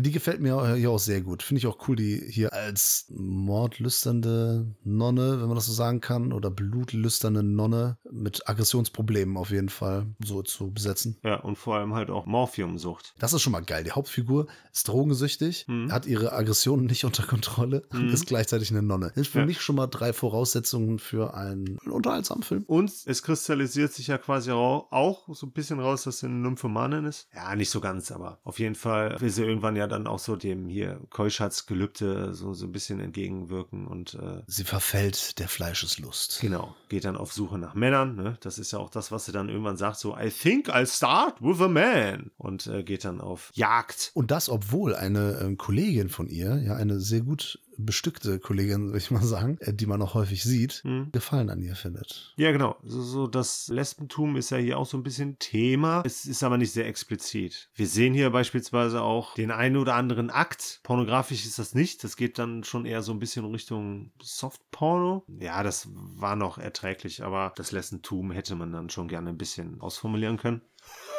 Die 0.00 0.10
gefällt 0.12 0.40
mir 0.40 0.74
hier 0.76 0.90
auch 0.90 0.98
sehr 0.98 1.20
gut. 1.20 1.42
Finde 1.42 1.58
ich 1.58 1.66
auch 1.66 1.88
cool, 1.88 1.96
die 1.96 2.22
hier 2.28 2.52
als 2.52 3.06
mordlüsternde 3.10 4.66
Nonne, 4.84 5.40
wenn 5.40 5.46
man 5.48 5.54
das 5.56 5.66
so 5.66 5.72
sagen 5.72 6.00
kann, 6.00 6.32
oder 6.32 6.50
blutlüsternde 6.50 7.42
Nonne 7.42 7.98
mit 8.10 8.48
Aggressionsproblemen 8.48 9.36
auf 9.36 9.50
jeden 9.50 9.68
Fall 9.68 10.06
so 10.24 10.42
zu 10.42 10.70
besetzen. 10.72 11.16
Ja, 11.22 11.36
und 11.40 11.56
vor 11.56 11.76
allem 11.76 11.94
halt 11.94 12.10
auch 12.10 12.26
Morphiumsucht. 12.26 13.14
Das 13.18 13.32
ist 13.32 13.42
schon 13.42 13.52
mal 13.52 13.60
geil. 13.64 13.84
Die 13.84 13.92
Hauptfigur 13.92 14.46
ist 14.72 14.88
drogensüchtig, 14.88 15.66
Mhm. 15.68 15.92
hat 15.92 16.06
ihre 16.06 16.32
Aggressionen 16.32 16.86
nicht 16.86 17.04
unter 17.04 17.22
Kontrolle 17.24 17.82
und 17.90 18.04
Mhm. 18.04 18.08
ist 18.10 18.26
gleichzeitig 18.26 18.70
eine 18.70 18.82
Nonne. 18.82 19.08
Das 19.14 19.22
ist 19.26 19.32
für 19.32 19.40
Ja. 19.40 19.46
mich 19.46 19.60
schon 19.60 19.76
mal 19.76 19.86
drei 19.86 20.12
Voraussetzungen 20.12 20.98
für 20.98 21.34
einen 21.34 21.78
unterhaltsamen 21.78 22.42
Film. 22.42 22.64
Und 22.66 22.90
es 23.06 23.22
kristallisiert 23.22 23.92
sich 23.92 24.06
ja 24.08 24.18
quasi 24.18 24.50
auch, 24.52 24.90
auch 24.90 25.28
so 25.34 25.46
ein 25.46 25.52
bisschen 25.52 25.80
raus, 25.80 26.04
dass 26.04 26.18
sie 26.20 26.26
eine 26.26 26.36
Nymphomanin 26.36 27.04
ist. 27.04 27.28
Ja, 27.34 27.54
nicht 27.56 27.70
so 27.70 27.80
ganz, 27.80 28.10
aber 28.12 28.40
auf 28.44 28.58
jeden 28.58 28.74
Fall 28.74 29.20
will 29.20 29.30
sie 29.30 29.42
irgendwann 29.44 29.76
ja 29.76 29.85
dann 29.88 30.06
auch 30.06 30.18
so 30.18 30.36
dem 30.36 30.68
hier 30.68 31.00
Keuschheitsgelübde 31.10 32.34
so, 32.34 32.54
so 32.54 32.66
ein 32.66 32.72
bisschen 32.72 33.00
entgegenwirken 33.00 33.86
und 33.86 34.14
äh, 34.14 34.42
Sie 34.46 34.64
verfällt 34.64 35.38
der 35.38 35.48
Fleischeslust. 35.48 36.38
Genau, 36.40 36.74
geht 36.88 37.04
dann 37.04 37.16
auf 37.16 37.32
Suche 37.32 37.58
nach 37.58 37.74
Männern. 37.74 38.16
Ne? 38.16 38.36
Das 38.40 38.58
ist 38.58 38.72
ja 38.72 38.78
auch 38.78 38.90
das, 38.90 39.12
was 39.12 39.26
sie 39.26 39.32
dann 39.32 39.48
irgendwann 39.48 39.76
sagt, 39.76 39.98
so 39.98 40.16
I 40.16 40.30
think 40.30 40.68
I'll 40.68 40.86
start 40.86 41.40
with 41.40 41.60
a 41.60 41.68
man. 41.68 42.30
Und 42.38 42.66
äh, 42.66 42.82
geht 42.82 43.04
dann 43.04 43.20
auf 43.20 43.50
Jagd. 43.54 44.10
Und 44.14 44.30
das, 44.30 44.48
obwohl 44.48 44.94
eine 44.94 45.38
ähm, 45.40 45.56
Kollegin 45.56 46.08
von 46.08 46.28
ihr, 46.28 46.56
ja, 46.62 46.74
eine 46.74 47.00
sehr 47.00 47.20
gut 47.20 47.58
bestückte 47.78 48.38
Kollegin, 48.38 48.86
würde 48.86 48.98
ich 48.98 49.10
mal 49.10 49.22
sagen, 49.24 49.58
äh, 49.60 49.72
die 49.72 49.86
man 49.86 50.02
auch 50.02 50.14
häufig 50.14 50.42
sieht, 50.42 50.82
Hm. 50.84 51.10
Gefallen 51.12 51.50
an 51.50 51.62
ihr 51.62 51.76
findet. 51.76 52.34
Ja, 52.36 52.52
genau. 52.52 52.76
So, 52.82 53.02
so 53.02 53.26
das 53.26 53.68
Lesbentum 53.68 54.36
ist 54.36 54.50
ja 54.50 54.58
hier 54.58 54.78
auch 54.78 54.86
so 54.86 54.96
ein 54.96 55.02
bisschen 55.02 55.38
Thema. 55.38 56.02
Es 56.04 56.24
ist 56.26 56.42
aber 56.42 56.58
nicht 56.58 56.72
sehr 56.72 56.86
explizit. 56.86 57.70
Wir 57.74 57.86
sehen 57.86 58.14
hier 58.14 58.30
beispielsweise 58.30 59.02
auch 59.02 59.34
den 59.34 59.50
einen 59.50 59.76
oder 59.76 59.94
anderen 59.94 60.30
Akt. 60.30 60.80
Pornografisch 60.82 61.44
ist 61.44 61.58
das 61.58 61.74
nicht. 61.74 62.04
Das 62.04 62.16
geht 62.16 62.38
dann 62.38 62.64
schon 62.64 62.86
eher 62.86 63.02
so 63.02 63.12
ein 63.12 63.18
bisschen 63.18 63.44
Richtung 63.46 64.12
Softporno. 64.22 65.24
Ja, 65.40 65.62
das 65.62 65.88
war 65.92 66.36
noch 66.36 66.58
erträglich, 66.58 67.22
aber 67.22 67.52
das 67.56 67.72
Lesbentum 67.72 68.30
hätte 68.30 68.54
man 68.54 68.72
dann 68.72 68.90
schon 68.90 69.08
gerne 69.08 69.30
ein 69.30 69.38
bisschen 69.38 69.80
ausformulieren 69.80 70.36
können. 70.36 70.62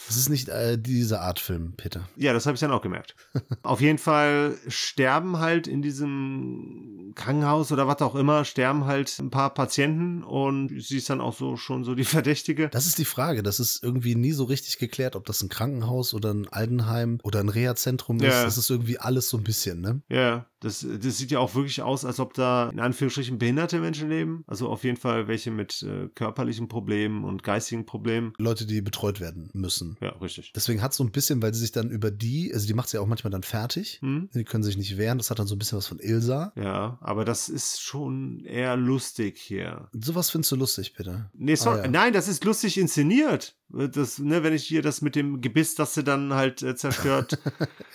Es 0.09 0.17
ist 0.17 0.29
nicht 0.29 0.49
äh, 0.49 0.79
diese 0.79 1.21
Art 1.21 1.41
Film, 1.41 1.75
Peter. 1.77 2.09
Ja, 2.17 2.33
das 2.33 2.47
habe 2.47 2.55
ich 2.55 2.61
dann 2.61 2.71
auch 2.71 2.83
gemerkt. 2.83 3.15
Auf 3.63 3.81
jeden 3.81 3.99
Fall 3.99 4.57
sterben 4.69 5.39
halt 5.39 5.67
in 5.67 5.83
diesem 5.83 7.13
Krankenhaus 7.15 7.73
oder 7.73 7.87
was 7.87 8.03
auch 8.03 8.15
immer, 8.15 8.45
sterben 8.45 8.85
halt 8.87 9.19
ein 9.19 9.31
paar 9.31 9.55
Patienten 9.55 10.23
und 10.23 10.83
sie 10.83 10.99
ist 10.99 11.11
dann 11.11 11.21
auch 11.21 11.37
so 11.37 11.57
schon 11.57 11.85
so 11.85 11.95
die 11.95 12.05
Verdächtige. 12.15 12.69
Das 12.69 12.87
ist 12.87 12.99
die 12.99 13.05
Frage. 13.05 13.43
Das 13.43 13.61
ist 13.61 13.83
irgendwie 13.83 14.15
nie 14.15 14.33
so 14.33 14.45
richtig 14.45 14.79
geklärt, 14.79 15.17
ob 15.17 15.27
das 15.27 15.43
ein 15.43 15.49
Krankenhaus 15.49 16.15
oder 16.15 16.33
ein 16.33 16.49
Altenheim 16.49 17.19
oder 17.23 17.41
ein 17.41 17.49
Reha-Zentrum 17.49 18.19
ist. 18.19 18.25
Ja. 18.25 18.45
Das 18.45 18.59
ist 18.59 18.71
irgendwie 18.71 18.99
alles 18.99 19.29
so 19.29 19.37
ein 19.37 19.45
bisschen, 19.45 19.81
ne? 19.81 20.03
Ja, 20.09 20.47
das, 20.65 20.87
das 21.03 21.19
sieht 21.19 21.31
ja 21.31 21.39
auch 21.41 21.55
wirklich 21.55 21.83
aus, 21.83 22.05
als 22.05 22.19
ob 22.21 22.33
da 22.35 22.71
in 22.71 22.81
Anführungsstrichen 22.81 23.39
behinderte 23.39 23.79
Menschen 23.81 24.09
leben. 24.09 24.45
Also 24.47 24.69
auf 24.69 24.83
jeden 24.83 24.97
Fall 24.97 25.29
welche 25.29 25.51
mit 25.51 25.83
äh, 25.83 26.09
körperlichen 26.15 26.69
Problemen 26.69 27.25
und 27.25 27.43
geistigen 27.43 27.85
Problemen. 27.85 28.33
Leute, 28.39 28.65
die 28.65 28.81
betreut 28.81 29.21
werden 29.21 29.51
müssen. 29.53 29.97
Ja, 30.01 30.11
richtig. 30.21 30.53
Deswegen 30.55 30.81
hat 30.81 30.95
so 30.95 31.05
ein 31.05 31.13
bisschen, 31.13 31.43
weil 31.43 31.53
sie 31.53 31.61
sich 31.61 31.73
dann 31.73 31.91
über 31.91 32.11
die, 32.11 32.51
also 32.53 32.67
die 32.67 32.75
macht 32.75 32.89
sie 32.89 32.97
ja 32.97 33.03
auch 33.03 33.07
manchmal 33.07 33.31
dann 33.31 33.43
fertig. 33.43 33.99
Hm? 34.01 34.31
Die 34.35 34.45
können 34.45 34.65
sich 34.65 34.79
nicht 34.79 34.97
wehren. 34.97 35.19
Das 35.19 35.31
hat 35.31 35.39
dann 35.39 35.47
so 35.47 35.55
ein 35.55 35.59
bisschen 35.59 35.79
was 35.79 35.87
von 35.87 35.99
Ilsa. 35.99 36.53
Ja, 36.57 36.99
aber 37.01 37.25
das 37.25 37.49
ist 37.49 37.83
schon 37.83 38.45
eher 38.45 38.77
lustig 38.77 39.39
hier. 39.39 39.89
Sowas 39.93 40.31
findest 40.31 40.53
du 40.53 40.57
lustig, 40.57 40.95
Peter. 40.95 41.31
Nee, 41.35 41.57
sorry. 41.57 41.81
Ah, 41.81 41.85
ja. 41.85 41.91
Nein, 41.91 42.13
das 42.15 42.29
ist 42.29 42.45
lustig 42.45 42.79
inszeniert. 42.79 43.55
Das, 43.71 44.19
ne, 44.19 44.43
wenn 44.45 44.53
ich 44.53 44.65
hier 44.65 44.83
das 44.83 45.01
mit 45.01 45.17
dem 45.17 45.41
Gebiss, 45.41 45.75
das 45.75 45.95
sie 45.95 46.05
dann 46.05 46.33
halt 46.35 46.63
äh, 46.63 46.77
zerstört. 46.77 47.39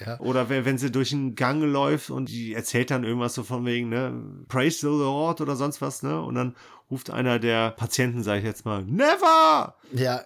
Ja. 0.06 0.18
Oder 0.22 0.48
wenn, 0.48 0.64
wenn 0.64 0.78
sie 0.78 0.92
durch 0.92 1.12
einen 1.12 1.36
Gang 1.36 1.62
läuft 1.62 2.10
und 2.10 2.30
die 2.30 2.54
erzählt 2.60 2.92
dann 2.92 3.04
irgendwas 3.04 3.34
so 3.34 3.44
von 3.44 3.66
wegen, 3.66 3.90
ne, 3.90 4.14
Praise 4.48 4.80
the 4.80 4.88
Lord 4.88 5.42
oder 5.42 5.56
sonst 5.56 5.82
was, 5.82 6.04
ne? 6.04 6.22
Und 6.22 6.36
dann 6.36 6.56
ruft 6.92 7.10
einer 7.10 7.40
der 7.40 7.72
Patienten, 7.72 8.24
sage 8.24 8.40
ich 8.40 8.46
jetzt 8.46 8.66
mal, 8.66 8.84
Never! 8.84 9.76
Ja, 9.94 10.24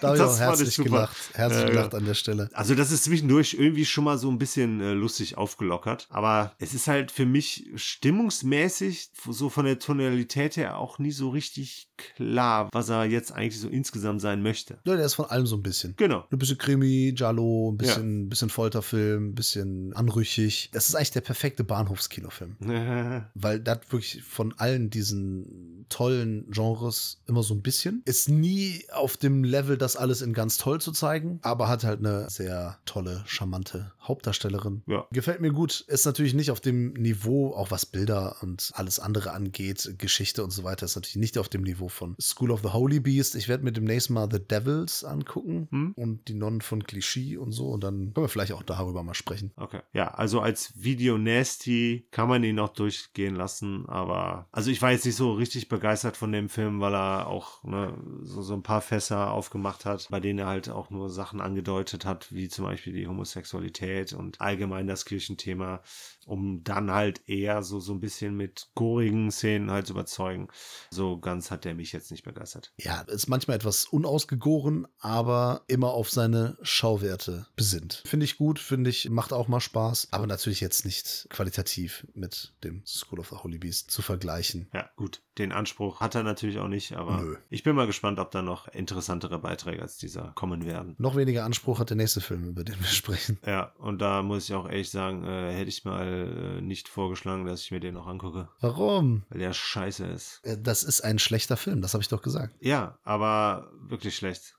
da 0.00 0.08
habe 0.08 0.16
ich 0.16 0.22
auch 0.22 0.38
herzlich 0.38 0.76
gelacht. 0.76 1.16
Herzlich 1.34 1.62
ja. 1.62 1.70
gelacht 1.70 1.94
an 1.94 2.04
der 2.04 2.14
Stelle. 2.14 2.50
Also 2.52 2.74
das 2.74 2.90
ist 2.90 3.04
zwischendurch 3.04 3.54
irgendwie 3.54 3.84
schon 3.84 4.04
mal 4.04 4.18
so 4.18 4.28
ein 4.28 4.38
bisschen 4.38 4.80
äh, 4.80 4.92
lustig 4.92 5.36
aufgelockert. 5.36 6.06
Aber 6.10 6.52
es 6.58 6.74
ist 6.74 6.88
halt 6.88 7.10
für 7.10 7.26
mich 7.26 7.70
stimmungsmäßig, 7.74 9.10
so 9.28 9.50
von 9.50 9.66
der 9.66 9.78
Tonalität 9.78 10.56
her 10.56 10.78
auch 10.78 10.98
nie 10.98 11.12
so 11.12 11.30
richtig 11.30 11.88
klar, 11.96 12.68
was 12.72 12.88
er 12.88 13.04
jetzt 13.04 13.32
eigentlich 13.32 13.60
so 13.60 13.68
insgesamt 13.68 14.20
sein 14.20 14.42
möchte. 14.42 14.78
Ja, 14.84 14.96
der 14.96 15.04
ist 15.04 15.14
von 15.14 15.26
allem 15.26 15.46
so 15.46 15.56
ein 15.56 15.62
bisschen. 15.62 15.94
Genau. 15.96 16.24
Ein 16.30 16.38
bisschen 16.38 16.58
Krimi, 16.58 17.12
Giallo, 17.14 17.72
ein 17.72 17.76
bisschen, 17.76 18.28
bisschen 18.28 18.50
Folterfilm, 18.50 19.28
ein 19.28 19.34
bisschen 19.34 19.92
anrüchig. 19.94 20.70
Das 20.72 20.88
ist 20.88 20.94
eigentlich 20.94 21.12
der 21.12 21.20
perfekte 21.20 21.64
Bahnhofskinofilm. 21.64 22.56
Weil 23.34 23.60
das 23.60 23.80
wirklich 23.90 24.22
von 24.22 24.54
allen 24.58 24.90
diesen 24.90 25.86
tollen 25.88 26.50
Genres 26.50 27.22
immer 27.26 27.42
so 27.42 27.54
ein 27.54 27.62
bisschen. 27.62 28.02
Ist 28.04 28.28
nie 28.28 28.84
auf 28.92 29.16
dem 29.16 29.44
Level, 29.44 29.76
das 29.76 29.96
alles 29.96 30.22
in 30.22 30.32
ganz 30.32 30.58
toll 30.58 30.80
zu 30.80 30.92
zeigen, 30.92 31.38
aber 31.42 31.68
hat 31.68 31.84
halt 31.84 32.00
eine 32.00 32.28
sehr 32.30 32.78
tolle, 32.84 33.22
charmante 33.26 33.92
Hauptdarstellerin. 34.04 34.82
Ja. 34.86 35.06
Gefällt 35.12 35.40
mir 35.40 35.52
gut. 35.52 35.84
Ist 35.88 36.06
natürlich 36.06 36.34
nicht 36.34 36.50
auf 36.50 36.60
dem 36.60 36.92
Niveau, 36.94 37.52
auch 37.54 37.70
was 37.70 37.86
Bilder 37.86 38.36
und 38.42 38.70
alles 38.74 38.98
andere 39.00 39.32
angeht, 39.32 39.94
Geschichte 39.98 40.44
und 40.44 40.50
so 40.50 40.64
weiter, 40.64 40.86
ist 40.86 40.96
natürlich 40.96 41.16
nicht 41.16 41.38
auf 41.38 41.48
dem 41.48 41.62
Niveau 41.62 41.88
von 41.88 42.16
School 42.20 42.50
of 42.50 42.60
the 42.62 42.68
Holy 42.72 43.00
Beast. 43.00 43.34
Ich 43.34 43.48
werde 43.48 43.64
mir 43.64 43.72
demnächst 43.72 44.10
mal 44.10 44.28
The 44.30 44.38
Devils 44.40 45.04
angucken 45.04 45.68
Hm? 45.70 45.92
und 45.96 46.28
die 46.28 46.34
Nonnen 46.34 46.60
von 46.60 46.84
Clichy 46.84 47.36
und 47.36 47.52
so 47.52 47.68
und 47.70 47.82
dann 47.84 48.12
können 48.14 48.24
wir 48.24 48.28
vielleicht 48.28 48.52
auch 48.52 48.62
darüber 48.62 49.02
mal 49.02 49.14
sprechen. 49.14 49.52
Okay. 49.56 49.80
Ja, 49.92 50.08
also 50.14 50.40
als 50.40 50.72
Video 50.76 51.18
Nasty 51.18 52.06
kann 52.10 52.28
man 52.28 52.44
ihn 52.44 52.56
noch 52.56 52.70
durchgehen 52.70 53.34
lassen, 53.34 53.86
aber 53.88 54.48
also 54.52 54.70
ich 54.70 54.82
war 54.82 54.92
jetzt 54.92 55.06
nicht 55.06 55.16
so 55.16 55.32
richtig 55.32 55.68
begeistert 55.68 56.16
von 56.16 56.32
dem 56.32 56.48
Film, 56.48 56.80
weil 56.80 56.94
er 56.94 57.26
auch 57.26 57.62
ne, 57.64 57.96
so, 58.22 58.42
so 58.42 58.54
ein 58.54 58.62
paar 58.62 58.80
Fässer 58.80 59.30
aufgemacht 59.30 59.84
hat, 59.84 60.08
bei 60.10 60.20
denen 60.20 60.38
er 60.40 60.46
halt 60.46 60.68
auch 60.68 60.90
nur 60.90 61.08
Sachen 61.10 61.40
angedeutet 61.40 62.04
hat, 62.04 62.32
wie 62.32 62.48
zum 62.48 62.64
Beispiel 62.64 62.92
die 62.92 63.06
Homosexualität 63.06 63.93
und 64.12 64.40
allgemein 64.40 64.86
das 64.86 65.04
Kirchenthema, 65.04 65.82
um 66.26 66.62
dann 66.64 66.90
halt 66.90 67.28
eher 67.28 67.62
so, 67.62 67.80
so 67.80 67.92
ein 67.92 68.00
bisschen 68.00 68.36
mit 68.36 68.68
gorigen 68.74 69.30
Szenen 69.30 69.70
halt 69.70 69.86
zu 69.86 69.92
überzeugen. 69.92 70.48
So 70.90 71.18
ganz 71.18 71.50
hat 71.50 71.64
der 71.64 71.74
mich 71.74 71.92
jetzt 71.92 72.10
nicht 72.10 72.24
begeistert. 72.24 72.72
Ja, 72.78 73.02
ist 73.02 73.28
manchmal 73.28 73.56
etwas 73.56 73.86
unausgegoren, 73.86 74.86
aber 74.98 75.62
immer 75.66 75.90
auf 75.90 76.10
seine 76.10 76.56
Schauwerte 76.62 77.46
besinnt. 77.56 78.02
Finde 78.06 78.24
ich 78.24 78.36
gut, 78.36 78.58
finde 78.58 78.90
ich, 78.90 79.10
macht 79.10 79.32
auch 79.32 79.48
mal 79.48 79.60
Spaß, 79.60 80.08
aber 80.10 80.26
natürlich 80.26 80.60
jetzt 80.60 80.84
nicht 80.84 81.26
qualitativ 81.30 82.06
mit 82.14 82.54
dem 82.64 82.82
School 82.86 83.20
of 83.20 83.30
the 83.30 83.36
Holy 83.36 83.58
Beast 83.58 83.90
zu 83.90 84.02
vergleichen. 84.02 84.68
Ja, 84.72 84.88
gut. 84.96 85.22
Den 85.38 85.50
Anspruch 85.50 86.00
hat 86.00 86.14
er 86.14 86.22
natürlich 86.22 86.58
auch 86.58 86.68
nicht, 86.68 86.92
aber 86.92 87.20
Nö. 87.20 87.36
ich 87.50 87.64
bin 87.64 87.74
mal 87.74 87.86
gespannt, 87.88 88.20
ob 88.20 88.30
da 88.30 88.40
noch 88.40 88.68
interessantere 88.68 89.40
Beiträge 89.40 89.82
als 89.82 89.96
dieser 89.96 90.32
kommen 90.36 90.64
werden. 90.64 90.94
Noch 90.98 91.16
weniger 91.16 91.44
Anspruch 91.44 91.80
hat 91.80 91.90
der 91.90 91.96
nächste 91.96 92.20
Film, 92.20 92.44
über 92.44 92.62
den 92.62 92.78
wir 92.78 92.86
sprechen. 92.86 93.38
Ja, 93.44 93.72
und 93.78 94.00
da 94.00 94.22
muss 94.22 94.48
ich 94.48 94.54
auch 94.54 94.68
ehrlich 94.68 94.90
sagen, 94.90 95.24
äh, 95.24 95.52
hätte 95.52 95.68
ich 95.68 95.84
mal 95.84 96.06
äh, 96.14 96.60
nicht 96.60 96.88
vorgeschlagen, 96.88 97.44
dass 97.46 97.60
ich 97.62 97.70
mir 97.70 97.80
den 97.80 97.94
noch 97.94 98.06
angucke, 98.06 98.48
Warum? 98.60 99.24
weil 99.28 99.38
der 99.40 99.52
scheiße 99.52 100.06
ist. 100.06 100.40
Äh, 100.44 100.56
Das 100.58 100.82
ist 100.82 101.00
ein 101.02 101.18
schlechter 101.18 101.56
Film, 101.56 101.80
das 101.82 101.94
habe 101.94 102.02
ich 102.02 102.08
doch 102.08 102.22
gesagt. 102.22 102.54
Ja, 102.60 102.98
aber 103.04 103.70
wirklich 103.88 104.16
schlecht. 104.16 104.56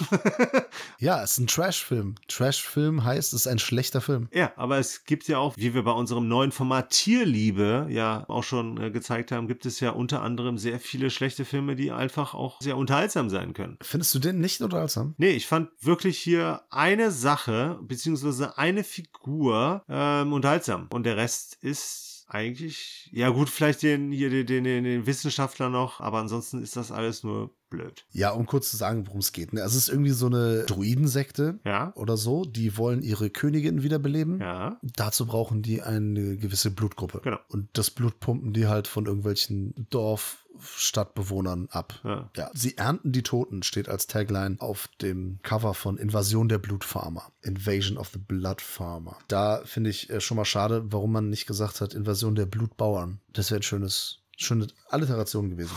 Ja, 0.98 1.22
es 1.22 1.32
ist 1.32 1.38
ein 1.38 1.46
Trash-Film. 1.46 2.16
Trash-Film 2.26 3.04
heißt, 3.04 3.32
es 3.32 3.40
ist 3.42 3.46
ein 3.46 3.58
schlechter 3.58 4.00
Film. 4.00 4.28
Ja, 4.32 4.52
aber 4.56 4.78
es 4.78 5.04
gibt 5.04 5.28
ja 5.28 5.38
auch, 5.38 5.56
wie 5.56 5.74
wir 5.74 5.84
bei 5.84 5.92
unserem 5.92 6.28
neuen 6.28 6.52
Format 6.52 6.90
Tierliebe 6.90 7.86
ja 7.90 8.24
auch 8.28 8.42
schon 8.42 8.82
äh, 8.82 8.90
gezeigt 8.90 9.32
haben, 9.32 9.48
gibt 9.48 9.66
es 9.66 9.80
ja 9.80 9.90
unter 9.90 10.22
anderem 10.22 10.58
sehr 10.58 10.80
viele 10.80 11.10
schlechte 11.10 11.44
Filme, 11.44 11.76
die 11.76 11.92
einfach 11.92 12.34
auch 12.34 12.60
sehr 12.60 12.76
unterhaltsam 12.76 13.30
sein 13.30 13.54
können. 13.54 13.78
Findest 13.80 14.14
du 14.14 14.18
den 14.18 14.40
nicht 14.40 14.60
unterhaltsam? 14.60 15.14
Nee, 15.18 15.30
ich 15.30 15.46
fand 15.46 15.70
wirklich 15.80 16.18
hier 16.18 16.62
eine 16.70 17.10
Sache, 17.10 17.78
beziehungsweise 17.82 18.58
eine 18.58 18.84
Figur 18.84 19.84
ähm, 19.88 20.32
unterhaltsam. 20.32 20.88
Und 20.92 21.04
der 21.04 21.16
Rest 21.16 21.58
ist 21.60 22.26
eigentlich, 22.28 23.08
ja 23.12 23.30
gut, 23.30 23.48
vielleicht 23.48 23.82
den 23.82 24.12
hier 24.12 24.30
den, 24.30 24.46
den, 24.46 24.64
den, 24.64 24.84
den 24.84 25.06
Wissenschaftler 25.06 25.70
noch, 25.70 26.00
aber 26.00 26.18
ansonsten 26.18 26.62
ist 26.62 26.76
das 26.76 26.92
alles 26.92 27.22
nur 27.22 27.54
blöd. 27.70 28.04
Ja, 28.12 28.30
um 28.30 28.46
kurz 28.46 28.70
zu 28.70 28.76
sagen, 28.76 29.06
worum 29.06 29.20
es 29.20 29.32
geht. 29.32 29.52
Ne? 29.52 29.62
Also 29.62 29.76
es 29.76 29.84
ist 29.84 29.88
irgendwie 29.88 30.10
so 30.10 30.26
eine 30.26 30.64
Druidensekte 30.64 31.58
Ja? 31.64 31.92
oder 31.94 32.16
so. 32.16 32.44
Die 32.44 32.76
wollen 32.76 33.02
ihre 33.02 33.30
Königin 33.30 33.82
wiederbeleben. 33.82 34.40
Ja? 34.40 34.78
Dazu 34.82 35.26
brauchen 35.26 35.62
die 35.62 35.82
eine 35.82 36.36
gewisse 36.36 36.70
Blutgruppe. 36.70 37.20
Genau. 37.22 37.38
Und 37.48 37.68
das 37.74 37.90
Blut 37.90 38.20
pumpen 38.20 38.52
die 38.52 38.66
halt 38.66 38.88
von 38.88 39.06
irgendwelchen 39.06 39.74
Dorf, 39.90 40.44
Stadtbewohnern 40.60 41.68
ab. 41.70 42.00
Ja. 42.02 42.30
Ja, 42.36 42.50
sie 42.54 42.76
ernten 42.76 43.12
die 43.12 43.22
Toten, 43.22 43.62
steht 43.62 43.88
als 43.88 44.06
Tagline 44.08 44.56
auf 44.58 44.88
dem 45.00 45.38
Cover 45.42 45.74
von 45.74 45.98
Invasion 45.98 46.48
der 46.48 46.58
Blutfarmer. 46.58 47.30
Invasion 47.42 47.96
of 47.98 48.08
the 48.12 48.18
Blood 48.18 48.60
Farmer. 48.60 49.16
Da 49.28 49.62
finde 49.64 49.90
ich 49.90 50.10
äh, 50.10 50.20
schon 50.20 50.36
mal 50.36 50.44
schade, 50.44 50.82
warum 50.90 51.12
man 51.12 51.28
nicht 51.30 51.46
gesagt 51.46 51.80
hat, 51.80 51.94
Invasion 51.94 52.34
der 52.34 52.46
Blutbauern. 52.46 53.20
Das 53.32 53.50
wäre 53.50 53.60
ein 53.60 53.62
schönes, 53.62 54.18
schöne 54.38 54.68
Alliteration 54.88 55.50
gewesen. 55.50 55.76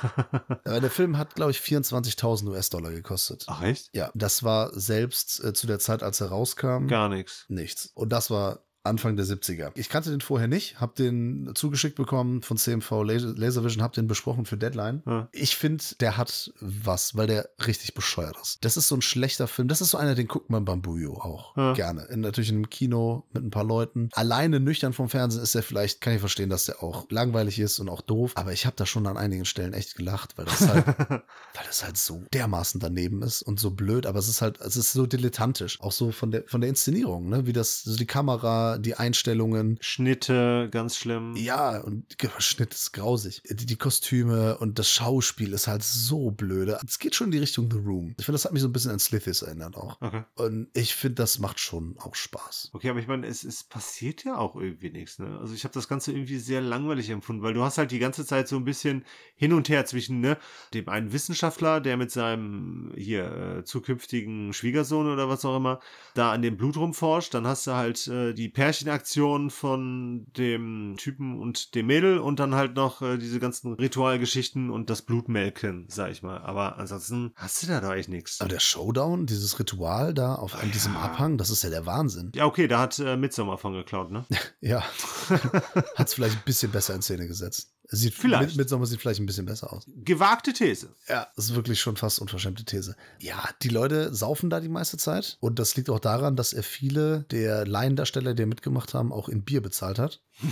Aber 0.64 0.80
der 0.80 0.90
Film 0.90 1.18
hat, 1.18 1.34
glaube 1.34 1.50
ich, 1.52 1.58
24.000 1.58 2.48
US-Dollar 2.48 2.90
gekostet. 2.90 3.44
Ach 3.46 3.62
echt? 3.62 3.90
Ja, 3.92 4.10
das 4.14 4.42
war 4.42 4.70
selbst 4.78 5.42
äh, 5.44 5.52
zu 5.52 5.66
der 5.66 5.78
Zeit, 5.78 6.02
als 6.02 6.20
er 6.20 6.28
rauskam, 6.28 6.86
Gar 6.88 7.08
nichts. 7.10 7.44
nichts. 7.48 7.90
Und 7.94 8.10
das 8.10 8.30
war 8.30 8.64
Anfang 8.88 9.16
der 9.16 9.24
70er. 9.26 9.70
Ich 9.74 9.88
kannte 9.88 10.10
den 10.10 10.20
vorher 10.20 10.48
nicht, 10.48 10.80
habe 10.80 10.92
den 10.96 11.50
zugeschickt 11.54 11.96
bekommen 11.96 12.42
von 12.42 12.56
CMV 12.56 12.90
Laser- 13.04 13.34
Laservision, 13.36 13.82
habe 13.82 13.94
den 13.94 14.06
besprochen 14.06 14.44
für 14.44 14.56
Deadline. 14.56 15.02
Ja. 15.06 15.28
Ich 15.32 15.56
finde, 15.56 15.84
der 16.00 16.16
hat 16.16 16.52
was, 16.60 17.16
weil 17.16 17.26
der 17.26 17.48
richtig 17.66 17.94
bescheuert 17.94 18.36
ist. 18.42 18.64
Das 18.64 18.76
ist 18.76 18.88
so 18.88 18.96
ein 18.96 19.02
schlechter 19.02 19.46
Film. 19.46 19.68
Das 19.68 19.80
ist 19.80 19.90
so 19.90 19.98
einer, 19.98 20.14
den 20.14 20.26
guckt 20.28 20.50
man 20.50 20.64
beim 20.64 20.82
Bujo 20.82 21.14
auch 21.14 21.56
Ja. 21.56 21.72
gerne. 21.74 22.04
In, 22.06 22.20
natürlich 22.20 22.50
in 22.50 22.56
einem 22.56 22.70
Kino 22.70 23.24
mit 23.32 23.44
ein 23.44 23.50
paar 23.50 23.64
Leuten. 23.64 24.08
Alleine 24.12 24.60
nüchtern 24.60 24.92
vom 24.92 25.08
Fernsehen 25.08 25.42
ist 25.42 25.54
der 25.54 25.62
vielleicht, 25.62 26.00
kann 26.00 26.14
ich 26.14 26.20
verstehen, 26.20 26.50
dass 26.50 26.64
der 26.66 26.82
auch 26.82 27.06
langweilig 27.10 27.58
ist 27.58 27.78
und 27.78 27.88
auch 27.88 28.00
doof. 28.00 28.32
Aber 28.34 28.52
ich 28.52 28.66
habe 28.66 28.76
da 28.76 28.86
schon 28.86 29.06
an 29.06 29.16
einigen 29.16 29.44
Stellen 29.44 29.72
echt 29.74 29.96
gelacht, 29.96 30.36
weil 30.38 30.44
das 30.46 30.66
halt 30.68 30.86
weil 31.08 31.66
das 31.66 31.84
halt 31.84 31.96
so 31.96 32.22
dermaßen 32.32 32.80
daneben 32.80 33.22
ist 33.22 33.42
und 33.42 33.60
so 33.60 33.70
blöd, 33.70 34.06
aber 34.06 34.18
es 34.18 34.28
ist 34.28 34.40
halt, 34.42 34.60
es 34.60 34.76
ist 34.76 34.92
so 34.92 35.06
dilettantisch, 35.06 35.80
auch 35.80 35.92
so 35.92 36.12
von 36.12 36.30
der 36.30 36.44
von 36.46 36.60
der 36.60 36.70
Inszenierung, 36.70 37.28
ne, 37.28 37.46
wie 37.46 37.52
das, 37.52 37.82
so 37.82 37.96
die 37.96 38.06
Kamera, 38.06 38.77
die 38.78 38.94
Einstellungen, 38.94 39.78
Schnitte, 39.80 40.68
ganz 40.70 40.96
schlimm. 40.96 41.34
ja, 41.36 41.80
und 41.80 42.04
Schnitt 42.38 42.72
ist 42.74 42.92
grausig. 42.92 43.42
Die, 43.48 43.66
die 43.66 43.76
Kostüme 43.76 44.58
und 44.58 44.78
das 44.78 44.90
Schauspiel 44.90 45.52
ist 45.52 45.66
halt 45.66 45.82
so 45.82 46.30
blöde. 46.30 46.78
Es 46.86 46.98
geht 46.98 47.14
schon 47.14 47.28
in 47.28 47.32
die 47.32 47.38
Richtung 47.38 47.70
The 47.70 47.78
Room. 47.78 48.14
Ich 48.18 48.24
finde, 48.24 48.36
das 48.36 48.44
hat 48.44 48.52
mich 48.52 48.62
so 48.62 48.68
ein 48.68 48.72
bisschen 48.72 48.90
an 48.90 48.98
Slithis 48.98 49.42
erinnert 49.42 49.76
auch. 49.76 50.00
Okay. 50.00 50.22
Und 50.36 50.68
ich 50.74 50.94
finde, 50.94 51.16
das 51.16 51.38
macht 51.38 51.60
schon 51.60 51.96
auch 51.98 52.14
Spaß. 52.14 52.70
Okay, 52.72 52.90
aber 52.90 53.00
ich 53.00 53.06
meine, 53.06 53.26
es, 53.26 53.44
es 53.44 53.64
passiert 53.64 54.24
ja 54.24 54.36
auch 54.36 54.56
irgendwie 54.56 54.90
nichts, 54.90 55.18
ne? 55.18 55.38
Also 55.40 55.54
ich 55.54 55.64
habe 55.64 55.74
das 55.74 55.88
Ganze 55.88 56.12
irgendwie 56.12 56.38
sehr 56.38 56.60
langweilig 56.60 57.10
empfunden, 57.10 57.42
weil 57.42 57.54
du 57.54 57.62
hast 57.62 57.78
halt 57.78 57.90
die 57.90 57.98
ganze 57.98 58.24
Zeit 58.24 58.48
so 58.48 58.56
ein 58.56 58.64
bisschen 58.64 59.04
hin 59.36 59.52
und 59.52 59.68
her 59.68 59.84
zwischen, 59.86 60.20
ne, 60.20 60.38
dem 60.74 60.88
einen 60.88 61.12
Wissenschaftler, 61.12 61.80
der 61.80 61.96
mit 61.96 62.10
seinem 62.10 62.92
hier 62.96 63.58
äh, 63.58 63.64
zukünftigen 63.64 64.52
Schwiegersohn 64.52 65.06
oder 65.06 65.28
was 65.28 65.44
auch 65.44 65.56
immer 65.56 65.80
da 66.14 66.32
an 66.32 66.42
dem 66.42 66.56
Blut 66.56 66.76
rumforscht, 66.76 67.34
dann 67.34 67.46
hast 67.46 67.66
du 67.66 67.72
halt 67.72 68.06
äh, 68.08 68.32
die 68.32 68.48
Pärchenaktion 68.68 69.48
von 69.48 70.26
dem 70.36 70.96
Typen 70.98 71.40
und 71.40 71.74
dem 71.74 71.86
Mädel 71.86 72.18
und 72.18 72.38
dann 72.38 72.54
halt 72.54 72.76
noch 72.76 73.00
äh, 73.00 73.16
diese 73.16 73.40
ganzen 73.40 73.72
Ritualgeschichten 73.72 74.68
und 74.68 74.90
das 74.90 75.00
Blutmelken, 75.00 75.86
sag 75.88 76.10
ich 76.10 76.22
mal. 76.22 76.42
Aber 76.42 76.76
ansonsten 76.76 77.32
hast 77.34 77.62
du 77.62 77.66
da 77.66 77.80
doch 77.80 77.88
eigentlich 77.88 78.08
nichts. 78.08 78.42
Aber 78.42 78.50
der 78.50 78.60
Showdown, 78.60 79.24
dieses 79.24 79.58
Ritual 79.58 80.12
da 80.12 80.34
auf 80.34 80.54
an 80.54 80.70
diesem 80.70 80.92
Ja. 80.92 81.00
Abhang, 81.00 81.38
das 81.38 81.48
ist 81.48 81.62
ja 81.62 81.70
der 81.70 81.86
Wahnsinn. 81.86 82.30
Ja, 82.34 82.44
okay, 82.44 82.68
da 82.68 82.80
hat 82.80 82.98
äh, 82.98 83.16
Midsommar 83.16 83.56
von 83.56 83.72
geklaut, 83.72 84.10
ne? 84.10 84.26
Ja. 84.60 84.82
Hat 85.96 86.08
es 86.08 86.14
vielleicht 86.14 86.36
ein 86.36 86.42
bisschen 86.44 86.70
besser 86.70 86.94
in 86.94 87.00
Szene 87.00 87.26
gesetzt. 87.26 87.72
Es 87.90 88.00
Sieht 88.00 88.14
Vielleicht. 88.14 88.48
Mit, 88.50 88.56
Midsommar 88.58 88.86
sieht 88.86 89.00
vielleicht 89.00 89.20
ein 89.20 89.24
bisschen 89.26 89.46
besser 89.46 89.72
aus. 89.72 89.84
Gewagte 90.04 90.52
These. 90.52 90.94
Ja, 91.08 91.28
das 91.36 91.46
ist 91.46 91.54
wirklich 91.54 91.80
schon 91.80 91.96
fast 91.96 92.18
unverschämte 92.20 92.64
These. 92.64 92.94
Ja, 93.18 93.42
die 93.62 93.70
Leute 93.70 94.14
saufen 94.14 94.50
da 94.50 94.60
die 94.60 94.68
meiste 94.68 94.98
Zeit. 94.98 95.38
Und 95.40 95.58
das 95.58 95.74
liegt 95.76 95.88
auch 95.88 95.98
daran, 96.00 96.36
dass 96.36 96.52
er 96.52 96.62
viele 96.62 97.24
der 97.30 97.66
Laiendarsteller, 97.66 98.34
die 98.34 98.44
mitgemacht 98.44 98.92
haben, 98.92 99.10
auch 99.10 99.30
in 99.30 99.42
Bier 99.42 99.62
bezahlt 99.62 99.98
hat. 99.98 100.20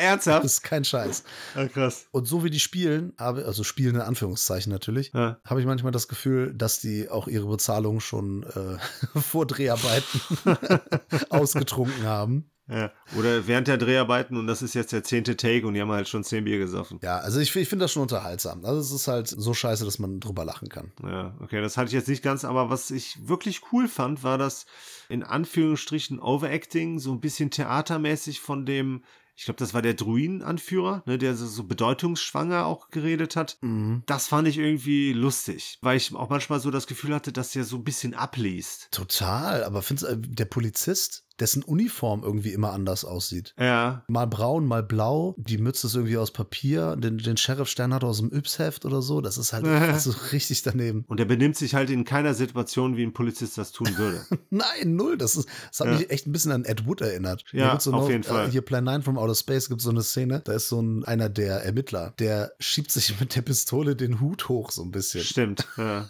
Ernsthaft? 0.00 0.44
Das 0.44 0.54
ist 0.54 0.62
kein 0.62 0.84
Scheiß. 0.84 1.24
Ja, 1.54 1.68
krass. 1.68 2.06
Und 2.10 2.26
so 2.26 2.44
wie 2.44 2.50
die 2.50 2.60
spielen, 2.60 3.12
also 3.16 3.62
spielen 3.64 3.94
in 3.94 4.00
Anführungszeichen 4.00 4.72
natürlich, 4.72 5.12
Ja. 5.14 5.38
habe 5.44 5.60
ich 5.60 5.66
manchmal 5.66 5.92
das 5.92 6.08
Gefühl, 6.08 6.52
dass 6.54 6.80
die 6.80 7.08
auch 7.08 7.28
ihre 7.28 7.46
Bezahlung 7.46 8.00
schon 8.00 8.42
äh, 8.42 9.18
vor 9.20 9.46
Dreharbeiten 9.46 10.20
ausgetrunken 11.30 12.04
haben. 12.04 12.50
Ja. 12.68 12.92
Oder 13.18 13.46
während 13.46 13.68
der 13.68 13.76
Dreharbeiten 13.76 14.36
und 14.36 14.46
das 14.46 14.62
ist 14.62 14.74
jetzt 14.74 14.92
der 14.92 15.02
zehnte 15.04 15.36
Take 15.36 15.66
und 15.66 15.74
die 15.74 15.80
haben 15.80 15.90
halt 15.90 16.08
schon 16.08 16.24
zehn 16.24 16.44
Bier 16.44 16.58
gesoffen. 16.58 17.00
Ja, 17.02 17.18
also 17.18 17.40
ich, 17.40 17.54
ich 17.56 17.68
finde 17.68 17.84
das 17.84 17.92
schon 17.92 18.02
unterhaltsam. 18.02 18.64
Also 18.64 18.80
es 18.80 18.92
ist 18.92 19.08
halt 19.08 19.28
so 19.28 19.52
scheiße, 19.52 19.84
dass 19.84 19.98
man 19.98 20.20
drüber 20.20 20.44
lachen 20.44 20.68
kann. 20.68 20.92
Ja, 21.02 21.36
okay, 21.40 21.60
das 21.60 21.76
hatte 21.76 21.88
ich 21.88 21.94
jetzt 21.94 22.08
nicht 22.08 22.22
ganz, 22.22 22.44
aber 22.44 22.70
was 22.70 22.90
ich 22.90 23.28
wirklich 23.28 23.60
cool 23.72 23.88
fand, 23.88 24.22
war 24.22 24.38
das 24.38 24.66
in 25.08 25.22
Anführungsstrichen 25.22 26.20
Overacting, 26.20 26.98
so 26.98 27.12
ein 27.12 27.20
bisschen 27.20 27.50
theatermäßig 27.50 28.40
von 28.40 28.64
dem, 28.64 29.02
ich 29.34 29.44
glaube, 29.44 29.58
das 29.58 29.74
war 29.74 29.82
der 29.82 29.94
Druiden-Anführer, 29.94 31.02
ne, 31.06 31.18
der 31.18 31.34
so, 31.34 31.46
so 31.46 31.64
bedeutungsschwanger 31.64 32.66
auch 32.66 32.90
geredet 32.90 33.34
hat. 33.34 33.58
Mhm. 33.60 34.02
Das 34.06 34.28
fand 34.28 34.46
ich 34.46 34.58
irgendwie 34.58 35.12
lustig, 35.12 35.78
weil 35.82 35.96
ich 35.96 36.14
auch 36.14 36.28
manchmal 36.28 36.60
so 36.60 36.70
das 36.70 36.86
Gefühl 36.86 37.14
hatte, 37.14 37.32
dass 37.32 37.52
der 37.52 37.64
so 37.64 37.76
ein 37.76 37.84
bisschen 37.84 38.14
abliest. 38.14 38.88
Total, 38.92 39.64
aber 39.64 39.82
findest 39.82 40.08
du, 40.08 40.14
äh, 40.14 40.18
der 40.18 40.44
Polizist, 40.44 41.24
dessen 41.42 41.62
Uniform 41.64 42.22
irgendwie 42.22 42.52
immer 42.52 42.72
anders 42.72 43.04
aussieht. 43.04 43.54
Ja, 43.58 44.04
Mal 44.08 44.26
braun, 44.26 44.64
mal 44.66 44.82
blau. 44.82 45.34
Die 45.38 45.58
Mütze 45.58 45.88
ist 45.88 45.94
irgendwie 45.96 46.16
aus 46.16 46.30
Papier. 46.30 46.96
Den, 46.96 47.18
den 47.18 47.36
Sheriff-Stern 47.36 47.92
hat 47.92 48.04
er 48.04 48.08
aus 48.10 48.18
dem 48.18 48.32
Yps-Heft 48.32 48.84
oder 48.84 49.02
so. 49.02 49.20
Das 49.20 49.36
ist 49.38 49.52
halt 49.52 49.66
so 50.00 50.14
richtig 50.32 50.62
daneben. 50.62 51.04
und 51.08 51.18
er 51.20 51.26
benimmt 51.26 51.56
sich 51.56 51.74
halt 51.74 51.90
in 51.90 52.04
keiner 52.04 52.32
Situation, 52.34 52.96
wie 52.96 53.02
ein 53.02 53.12
Polizist 53.12 53.58
das 53.58 53.72
tun 53.72 53.88
würde. 53.98 54.24
Nein, 54.50 54.94
null. 54.96 55.18
Das, 55.18 55.36
ist, 55.36 55.48
das 55.70 55.80
hat 55.80 55.88
Ja. 55.88 55.94
mich 55.98 56.10
echt 56.10 56.26
ein 56.26 56.32
bisschen 56.32 56.52
an 56.52 56.64
Ed 56.64 56.86
Wood 56.86 57.00
erinnert. 57.00 57.44
Ja, 57.52 57.78
so 57.80 57.92
auf 57.92 58.02
noch, 58.02 58.08
jeden 58.08 58.22
Fall. 58.22 58.48
Äh, 58.48 58.50
hier 58.52 58.62
Plan 58.62 58.84
9 58.84 59.02
from 59.02 59.18
Outer 59.18 59.34
Space 59.34 59.68
gibt 59.68 59.80
es 59.80 59.84
so 59.84 59.90
eine 59.90 60.02
Szene. 60.02 60.40
Da 60.44 60.52
ist 60.52 60.68
so 60.68 60.80
ein, 60.80 61.04
einer 61.04 61.28
der 61.28 61.64
Ermittler, 61.64 62.14
der 62.18 62.52
schiebt 62.60 62.90
sich 62.92 63.18
mit 63.20 63.34
der 63.34 63.42
Pistole 63.42 63.96
den 63.96 64.20
Hut 64.20 64.48
hoch 64.48 64.70
so 64.70 64.82
ein 64.82 64.92
bisschen. 64.92 65.24
Stimmt. 65.24 65.66
Ja, 65.76 66.08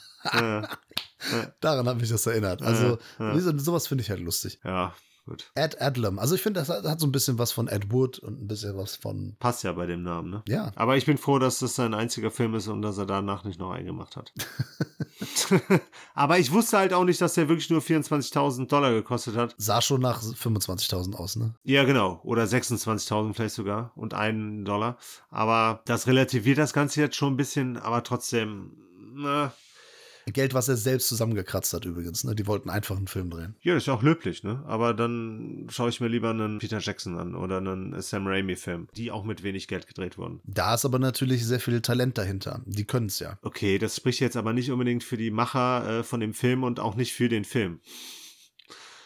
Daran 1.61 1.87
hat 1.89 1.99
mich 2.01 2.11
das 2.11 2.27
erinnert. 2.27 2.63
Also 2.63 2.99
sowas 3.57 3.87
finde 3.87 4.03
ich 4.03 4.11
halt 4.11 4.21
lustig. 4.21 4.59
ja 4.65 4.93
gut. 5.25 5.51
Ed 5.55 5.81
Adlam. 5.81 6.19
Also 6.19 6.35
ich 6.35 6.43
finde, 6.43 6.61
das 6.61 6.69
hat, 6.69 6.85
hat 6.85 7.01
so 7.01 7.07
ein 7.07 7.13
bisschen 7.13 7.39
was 7.39 7.53
von 7.53 7.69
Ed 7.69 7.93
Wood 7.93 8.19
und 8.19 8.43
ein 8.43 8.47
bisschen 8.47 8.77
was 8.77 8.97
von. 8.97 9.37
Passt 9.39 9.65
ja 9.65 9.73
bei 9.73 9.87
dem 9.87 10.03
Namen, 10.03 10.31
ne? 10.31 10.43
Ja. 10.49 10.73
Aber 10.75 10.97
ich 10.97 11.07
bin 11.07 11.19
froh, 11.19 11.39
dass 11.39 11.59
das 11.59 11.75
sein 11.75 11.95
einziger 11.95 12.31
Film 12.31 12.55
ist 12.55 12.69
und 12.69 12.83
dass 12.83 12.99
er 12.99 13.07
danach 13.07 13.45
nicht 13.45 13.59
noch 13.59 13.71
eingemacht 13.71 14.17
hat. 14.17 14.33
Aber 16.15 16.39
ich 16.39 16.53
wusste 16.53 16.79
halt 16.79 16.93
auch 16.93 17.05
nicht, 17.05 17.21
dass 17.21 17.35
der 17.35 17.49
wirklich 17.49 17.71
nur 17.71 17.81
24.000 17.81 18.69
Dollar 18.69 18.93
gekostet 18.93 19.37
hat. 19.37 19.55
Sah 19.59 19.81
schon 19.81 20.01
nach 20.01 20.23
25.000 20.23 21.15
aus, 21.15 21.37
ne? 21.37 21.55
Ja, 21.65 21.85
genau. 21.85 22.21
Oder 22.25 22.45
26.000 22.45 23.35
vielleicht 23.35 23.55
sogar. 23.55 23.93
Und 23.95 24.15
einen 24.15 24.65
Dollar. 24.65 24.99
Aber 25.31 25.83
das 25.87 26.07
relativiert 26.07 26.59
das 26.59 26.73
Ganze 26.73 27.01
jetzt 27.01 27.17
schon 27.17 27.35
ein 27.35 27.37
bisschen. 27.37 27.77
Aber 27.77 28.03
trotzdem, 28.03 28.77
na, 29.15 29.53
Geld, 30.27 30.55
was 30.55 30.69
er 30.69 30.77
selbst 30.77 31.09
zusammengekratzt 31.09 31.73
hat 31.73 31.85
übrigens, 31.85 32.25
ne? 32.25 32.35
Die 32.35 32.47
wollten 32.47 32.71
einfach 32.71 32.97
einen 32.97 33.09
Film 33.09 33.31
drehen. 33.31 33.57
ja, 33.63 33.75
das 33.75 33.85
ist 33.85 33.87
ja 33.87 33.95
auch 33.95 34.03
löblich, 34.03 34.43
ne? 34.45 34.63
Aber 34.67 34.95
dann 34.95 35.67
schaue 35.71 35.89
ich 35.89 36.01
mir 36.01 36.09
lieber 36.09 36.31
einen 36.31 36.59
Peter 36.59 36.79
Jackson 36.79 37.19
an 37.19 37.35
oder 37.35 37.59
einen 37.59 38.01
Sam 38.01 38.27
Raimi-Film, 38.27 38.89
die 38.97 39.11
auch 39.11 39.25
mit 39.25 39.43
wenig 39.43 39.69
Geld 39.69 39.87
gedreht 39.87 40.19
wurden. 40.19 40.41
Da 40.45 40.75
ist 40.75 40.85
aber 40.85 40.99
natürlich 40.99 41.45
sehr 41.47 41.61
viel 41.61 41.81
Talent 41.81 42.19
dahinter. 42.19 42.63
Die 42.67 42.85
können 42.85 43.07
es 43.07 43.19
ja. 43.19 43.39
Okay, 43.43 43.79
das 43.79 43.97
spricht 43.97 44.21
jetzt 44.21 44.37
aber 44.37 44.53
nicht 44.53 44.71
unbedingt 44.71 45.05
für 45.05 45.17
die 45.17 45.31
Macher 45.31 46.01
äh, 46.01 46.03
von 46.05 46.21
dem 46.21 46.35
Film 46.35 46.63
und 46.63 46.81
auch 46.81 46.95
nicht 46.95 47.13
für 47.13 47.29
den 47.29 47.45
Film. 47.45 47.81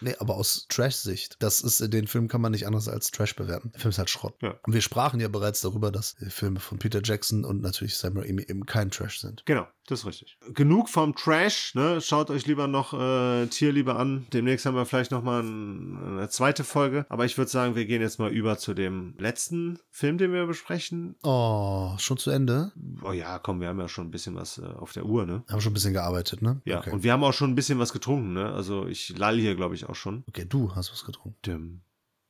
Nee, 0.00 0.14
aber 0.18 0.34
aus 0.36 0.66
Trash-Sicht. 0.68 1.36
Das 1.38 1.60
ist, 1.62 1.92
den 1.92 2.06
Film 2.06 2.28
kann 2.28 2.40
man 2.40 2.52
nicht 2.52 2.66
anders 2.66 2.88
als 2.88 3.10
Trash 3.10 3.34
bewerten. 3.34 3.70
Der 3.72 3.80
Film 3.80 3.90
ist 3.90 3.98
halt 3.98 4.10
Schrott. 4.10 4.34
Ja. 4.42 4.58
Und 4.66 4.72
wir 4.72 4.82
sprachen 4.82 5.20
ja 5.20 5.28
bereits 5.28 5.62
darüber, 5.62 5.90
dass 5.90 6.16
die 6.16 6.30
Filme 6.30 6.60
von 6.60 6.78
Peter 6.78 7.00
Jackson 7.02 7.44
und 7.44 7.62
natürlich 7.62 7.96
Sam 7.96 8.18
Raimi 8.18 8.42
eben 8.42 8.66
kein 8.66 8.90
Trash 8.90 9.20
sind. 9.20 9.44
Genau, 9.46 9.66
das 9.86 10.00
ist 10.00 10.06
richtig. 10.06 10.38
Genug 10.52 10.88
vom 10.88 11.14
Trash, 11.14 11.74
ne? 11.74 12.00
Schaut 12.00 12.30
euch 12.30 12.46
lieber 12.46 12.66
noch 12.66 12.92
äh, 12.92 13.46
Tierliebe 13.46 13.96
an. 13.96 14.26
Demnächst 14.32 14.66
haben 14.66 14.74
wir 14.74 14.86
vielleicht 14.86 15.10
noch 15.10 15.22
mal 15.22 15.42
ein, 15.42 15.98
eine 16.18 16.28
zweite 16.28 16.64
Folge. 16.64 17.06
Aber 17.08 17.24
ich 17.24 17.38
würde 17.38 17.50
sagen, 17.50 17.74
wir 17.74 17.86
gehen 17.86 18.02
jetzt 18.02 18.18
mal 18.18 18.30
über 18.30 18.58
zu 18.58 18.74
dem 18.74 19.14
letzten 19.18 19.78
Film, 19.90 20.18
den 20.18 20.32
wir 20.32 20.46
besprechen. 20.46 21.16
Oh, 21.22 21.94
schon 21.98 22.16
zu 22.18 22.30
Ende? 22.30 22.72
Oh 23.02 23.12
ja, 23.12 23.38
komm, 23.38 23.60
wir 23.60 23.68
haben 23.68 23.80
ja 23.80 23.88
schon 23.88 24.06
ein 24.08 24.10
bisschen 24.10 24.34
was 24.34 24.58
äh, 24.58 24.64
auf 24.66 24.92
der 24.92 25.06
Uhr, 25.06 25.26
ne? 25.26 25.44
Haben 25.48 25.60
schon 25.60 25.70
ein 25.72 25.74
bisschen 25.74 25.92
gearbeitet, 25.94 26.42
ne? 26.42 26.60
Ja, 26.64 26.78
Okay, 26.80 26.90
und 26.90 27.02
wir 27.02 27.12
haben 27.12 27.24
auch 27.24 27.32
schon 27.32 27.50
ein 27.50 27.54
bisschen 27.54 27.78
was 27.78 27.92
getrunken, 27.92 28.32
ne? 28.32 28.52
Also 28.52 28.86
ich 28.86 29.16
lall 29.16 29.38
hier, 29.38 29.54
glaube 29.54 29.74
ich, 29.74 29.88
auch 29.88 29.94
schon. 29.94 30.24
okay 30.28 30.44
du 30.48 30.74
hast 30.74 30.92
was 30.92 31.04
getrunken. 31.04 31.38
Dum, 31.42 31.80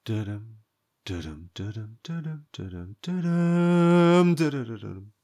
dudum, 0.05 0.25
dudum, 0.25 0.59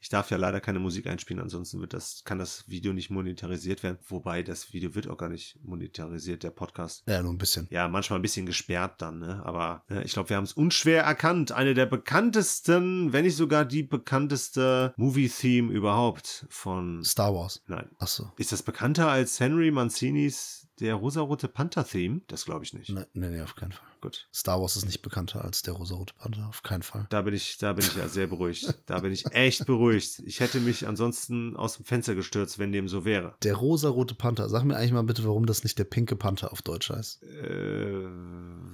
Ich 0.01 0.09
darf 0.09 0.30
ja 0.30 0.37
leider 0.37 0.61
keine 0.61 0.78
Musik 0.78 1.07
einspielen, 1.07 1.43
ansonsten 1.43 1.80
wird 1.80 1.93
das, 1.93 2.22
kann 2.24 2.39
das 2.39 2.68
Video 2.68 2.93
nicht 2.93 3.11
monetarisiert 3.11 3.83
werden. 3.83 3.99
Wobei 4.07 4.43
das 4.43 4.72
Video 4.72 4.95
wird 4.95 5.09
auch 5.09 5.16
gar 5.16 5.28
nicht 5.28 5.59
monetarisiert, 5.64 6.45
der 6.45 6.51
Podcast. 6.51 7.03
Ja, 7.07 7.22
nur 7.22 7.33
ein 7.33 7.39
bisschen. 7.39 7.66
Ja, 7.70 7.89
manchmal 7.89 8.20
ein 8.20 8.22
bisschen 8.22 8.47
gesperrt 8.47 9.03
dann, 9.03 9.18
ne? 9.18 9.43
Aber 9.45 9.85
ne, 9.89 10.05
ich 10.05 10.12
glaube, 10.12 10.28
wir 10.28 10.37
haben 10.37 10.45
es 10.45 10.53
unschwer 10.53 11.03
erkannt. 11.03 11.51
Eine 11.53 11.74
der 11.74 11.87
bekanntesten, 11.87 13.12
wenn 13.12 13.24
nicht 13.24 13.37
sogar 13.37 13.64
die 13.64 13.83
bekannteste 13.83 14.95
Movie-Theme 14.97 15.72
überhaupt 15.72 16.47
von. 16.49 17.03
Star 17.05 17.35
Wars. 17.35 17.62
Nein. 17.66 17.91
Ach 17.99 18.09
so. 18.09 18.30
Ist 18.37 18.53
das 18.53 18.62
bekannter 18.62 19.09
als 19.09 19.41
Henry 19.41 19.70
Mancinis 19.70 20.61
der 20.80 20.94
rosarote 20.94 21.48
Panther-Theme? 21.48 22.22
Das 22.28 22.44
glaube 22.44 22.64
ich 22.64 22.72
nicht. 22.74 22.90
Nee, 22.90 23.04
nee, 23.12 23.28
nee, 23.28 23.40
auf 23.42 23.54
keinen 23.54 23.72
Fall. 23.72 23.86
Gut. 24.00 24.28
Star 24.34 24.60
Wars 24.60 24.76
ist 24.76 24.84
nicht 24.84 25.02
bekannter 25.02 25.44
als 25.44 25.62
der 25.62 25.74
rosarote 25.74 26.14
Panther. 26.14 26.46
Auf 26.48 26.62
keinen 26.62 26.82
Fall. 26.82 27.06
Da 27.10 27.22
bin 27.22 27.34
ich, 27.34 27.58
da 27.58 27.72
bin 27.72 27.84
ich 27.84 27.94
ja 27.94 28.08
sehr 28.08 28.26
beruhigt. 28.26 28.74
Da 28.86 28.98
bin 29.00 29.12
ich 29.12 29.26
echt 29.32 29.66
beruhigt. 29.66 30.20
Ich 30.26 30.40
hätte 30.40 30.58
mich 30.60 30.88
ansonsten 30.88 31.56
aus 31.56 31.76
dem 31.76 31.84
Fenster 31.84 32.14
gestürzt, 32.14 32.58
wenn 32.58 32.72
dem 32.72 32.88
so 32.88 33.04
wäre. 33.04 33.34
Der 33.42 33.54
rosarote 33.54 34.14
Panther. 34.14 34.48
Sag 34.48 34.64
mir 34.64 34.76
eigentlich 34.76 34.92
mal 34.92 35.02
bitte, 35.02 35.24
warum 35.24 35.46
das 35.46 35.62
nicht 35.62 35.78
der 35.78 35.84
pinke 35.84 36.16
Panther 36.16 36.52
auf 36.52 36.62
Deutsch 36.62 36.90
heißt. 36.90 37.22
Äh, 37.22 38.06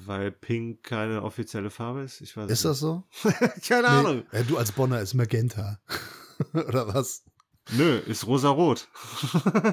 weil 0.06 0.32
Pink 0.32 0.82
keine 0.82 1.22
offizielle 1.22 1.70
Farbe 1.70 2.02
ist? 2.02 2.20
Ich 2.20 2.36
weiß 2.36 2.50
Ist 2.50 2.64
das 2.64 2.78
so? 2.78 3.04
nicht. 3.24 3.36
Keine 3.68 3.88
Ahnung. 3.88 4.22
Nee, 4.32 4.38
äh, 4.38 4.44
du 4.44 4.56
als 4.56 4.72
Bonner 4.72 5.00
ist 5.00 5.14
Magenta. 5.14 5.78
Oder 6.54 6.92
was? 6.94 7.24
Nö, 7.76 7.98
ist 7.98 8.26
rosarot. 8.26 8.88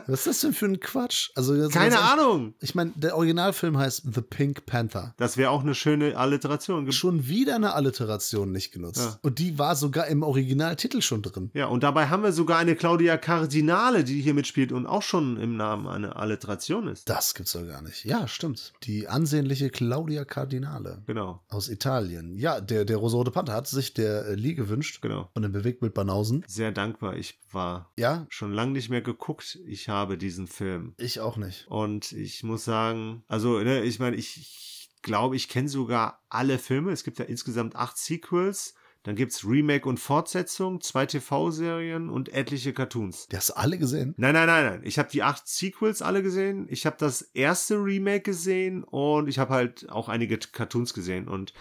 Was 0.07 0.19
ist 0.19 0.27
das 0.27 0.39
denn 0.41 0.53
für 0.53 0.65
ein 0.65 0.79
Quatsch? 0.79 1.29
Also 1.35 1.69
Keine 1.69 1.99
Ahnung. 1.99 2.53
Ich 2.59 2.75
meine, 2.75 2.91
der 2.95 3.15
Originalfilm 3.15 3.77
heißt 3.77 4.03
The 4.13 4.21
Pink 4.21 4.65
Panther. 4.65 5.13
Das 5.17 5.37
wäre 5.37 5.49
auch 5.51 5.61
eine 5.61 5.75
schöne 5.75 6.17
Alliteration. 6.17 6.91
Schon 6.91 7.27
wieder 7.27 7.55
eine 7.55 7.73
Alliteration 7.73 8.51
nicht 8.51 8.71
genutzt. 8.71 8.99
Ja. 8.99 9.19
Und 9.21 9.39
die 9.39 9.57
war 9.57 9.75
sogar 9.75 10.07
im 10.07 10.23
Originaltitel 10.23 11.01
schon 11.01 11.21
drin. 11.21 11.51
Ja, 11.53 11.67
und 11.67 11.83
dabei 11.83 12.07
haben 12.07 12.23
wir 12.23 12.31
sogar 12.31 12.57
eine 12.57 12.75
Claudia 12.75 13.17
Cardinale, 13.17 14.03
die 14.03 14.21
hier 14.21 14.33
mitspielt 14.33 14.71
und 14.71 14.85
auch 14.85 15.01
schon 15.01 15.37
im 15.37 15.55
Namen 15.57 15.87
eine 15.87 16.15
Alliteration 16.15 16.87
ist. 16.87 17.09
Das 17.09 17.33
gibt's 17.33 17.53
doch 17.53 17.65
gar 17.65 17.81
nicht. 17.81 18.05
Ja, 18.05 18.27
stimmt. 18.27 18.73
Die 18.83 19.07
ansehnliche 19.07 19.69
Claudia 19.69 20.25
Cardinale 20.25 21.01
Genau, 21.07 21.41
aus 21.49 21.69
Italien. 21.69 22.35
Ja, 22.37 22.59
der, 22.61 22.85
der 22.85 22.97
rosarote 22.97 23.31
Panther 23.31 23.53
hat 23.53 23.67
sich 23.67 23.93
der 23.93 24.25
äh, 24.27 24.35
Lee 24.35 24.53
gewünscht. 24.53 25.01
genau. 25.01 25.29
Von 25.33 25.43
dem 25.43 25.51
Bewegtbild 25.51 25.93
Banausen. 25.93 26.43
Sehr 26.47 26.71
dankbar. 26.71 27.15
Ich 27.15 27.39
war 27.51 27.84
Ja, 27.97 28.25
schon 28.29 28.53
lange 28.53 28.71
nicht 28.71 28.89
mehr 28.89 29.01
geguckt. 29.01 29.59
Ich 29.65 29.89
habe 29.89 30.17
diesen 30.17 30.47
Film. 30.47 30.93
ich 30.97 31.19
auch 31.19 31.37
nicht. 31.37 31.67
Und 31.67 32.11
ich 32.11 32.43
muss 32.43 32.65
sagen, 32.65 33.23
also, 33.27 33.59
ne, 33.59 33.83
ich 33.83 33.99
meine, 33.99 34.15
ich, 34.15 34.37
ich 34.37 34.89
glaube, 35.01 35.35
ich 35.35 35.49
kenne 35.49 35.69
sogar 35.69 36.23
alle 36.29 36.57
Filme. 36.57 36.91
Es 36.91 37.03
gibt 37.03 37.19
ja 37.19 37.25
insgesamt 37.25 37.75
acht 37.75 37.97
Sequels. 37.97 38.75
Dann 39.05 39.15
gibt's 39.15 39.45
Remake 39.45 39.87
und 39.87 39.99
Fortsetzung, 39.99 40.81
zwei 40.81 41.05
TV-Serien 41.05 42.09
und 42.09 42.29
etliche 42.33 42.73
Cartoons. 42.73 43.27
Die 43.27 43.37
hast 43.37 43.49
du 43.49 43.53
alle 43.53 43.77
gesehen? 43.77 44.15
Nein, 44.17 44.33
nein, 44.33 44.47
nein, 44.47 44.65
nein. 44.65 44.81
Ich 44.83 44.97
habe 44.97 45.09
die 45.11 45.21
acht 45.21 45.47
Sequels 45.47 46.01
alle 46.01 46.23
gesehen. 46.23 46.65
Ich 46.71 46.87
habe 46.87 46.95
das 46.97 47.21
erste 47.21 47.75
Remake 47.75 48.21
gesehen 48.21 48.83
und 48.83 49.27
ich 49.27 49.37
habe 49.37 49.53
halt 49.53 49.87
auch 49.91 50.09
einige 50.09 50.39
Cartoons 50.39 50.95
gesehen. 50.95 51.27
Und 51.27 51.53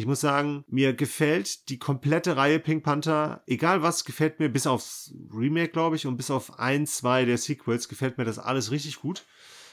ich 0.00 0.06
muss 0.06 0.20
sagen, 0.20 0.64
mir 0.66 0.94
gefällt 0.94 1.68
die 1.68 1.78
komplette 1.78 2.36
Reihe 2.36 2.58
Pink 2.58 2.82
Panther, 2.82 3.42
egal 3.46 3.82
was, 3.82 4.06
gefällt 4.06 4.40
mir, 4.40 4.48
bis 4.48 4.66
aufs 4.66 5.14
Remake, 5.30 5.72
glaube 5.72 5.96
ich, 5.96 6.06
und 6.06 6.16
bis 6.16 6.30
auf 6.30 6.58
ein, 6.58 6.86
zwei 6.86 7.26
der 7.26 7.36
Sequels, 7.36 7.86
gefällt 7.86 8.16
mir 8.16 8.24
das 8.24 8.38
alles 8.38 8.70
richtig 8.70 9.00
gut. 9.00 9.26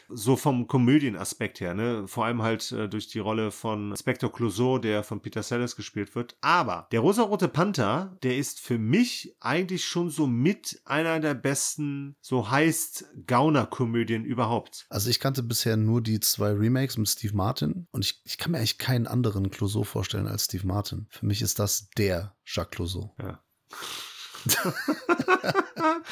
So 0.09 0.35
vom 0.35 0.67
Komödienaspekt 0.67 1.59
her, 1.59 1.73
ne? 1.73 2.07
Vor 2.07 2.25
allem 2.25 2.41
halt 2.41 2.71
äh, 2.71 2.87
durch 2.87 3.07
die 3.07 3.19
Rolle 3.19 3.51
von 3.51 3.95
Spector 3.97 4.31
Clouseau, 4.31 4.77
der 4.77 5.03
von 5.03 5.21
Peter 5.21 5.43
Sellers 5.43 5.75
gespielt 5.75 6.15
wird. 6.15 6.37
Aber 6.41 6.87
der 6.91 7.01
rosarote 7.01 7.47
Panther, 7.47 8.17
der 8.23 8.37
ist 8.37 8.59
für 8.59 8.77
mich 8.77 9.35
eigentlich 9.39 9.85
schon 9.85 10.09
so 10.09 10.27
mit 10.27 10.81
einer 10.85 11.19
der 11.19 11.33
besten, 11.33 12.15
so 12.21 12.49
heißt 12.49 13.05
Gauner-Komödien 13.27 14.23
überhaupt. 14.23 14.85
Also 14.89 15.09
ich 15.09 15.19
kannte 15.19 15.43
bisher 15.43 15.77
nur 15.77 16.01
die 16.01 16.19
zwei 16.19 16.51
Remakes 16.51 16.97
mit 16.97 17.09
Steve 17.09 17.35
Martin 17.35 17.87
und 17.91 18.05
ich, 18.05 18.21
ich 18.23 18.37
kann 18.37 18.51
mir 18.51 18.59
eigentlich 18.59 18.77
keinen 18.77 19.07
anderen 19.07 19.49
Clouseau 19.49 19.83
vorstellen 19.83 20.27
als 20.27 20.45
Steve 20.45 20.65
Martin. 20.65 21.07
Für 21.09 21.25
mich 21.25 21.41
ist 21.41 21.59
das 21.59 21.89
der 21.97 22.35
Jacques 22.45 22.71
Clouseau. 22.71 23.13
Ja. 23.19 23.43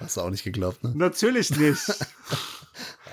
Hast 0.00 0.16
du 0.16 0.20
auch 0.20 0.30
nicht 0.30 0.44
geglaubt, 0.44 0.84
ne? 0.84 0.92
Natürlich 0.94 1.50
nicht. 1.50 1.82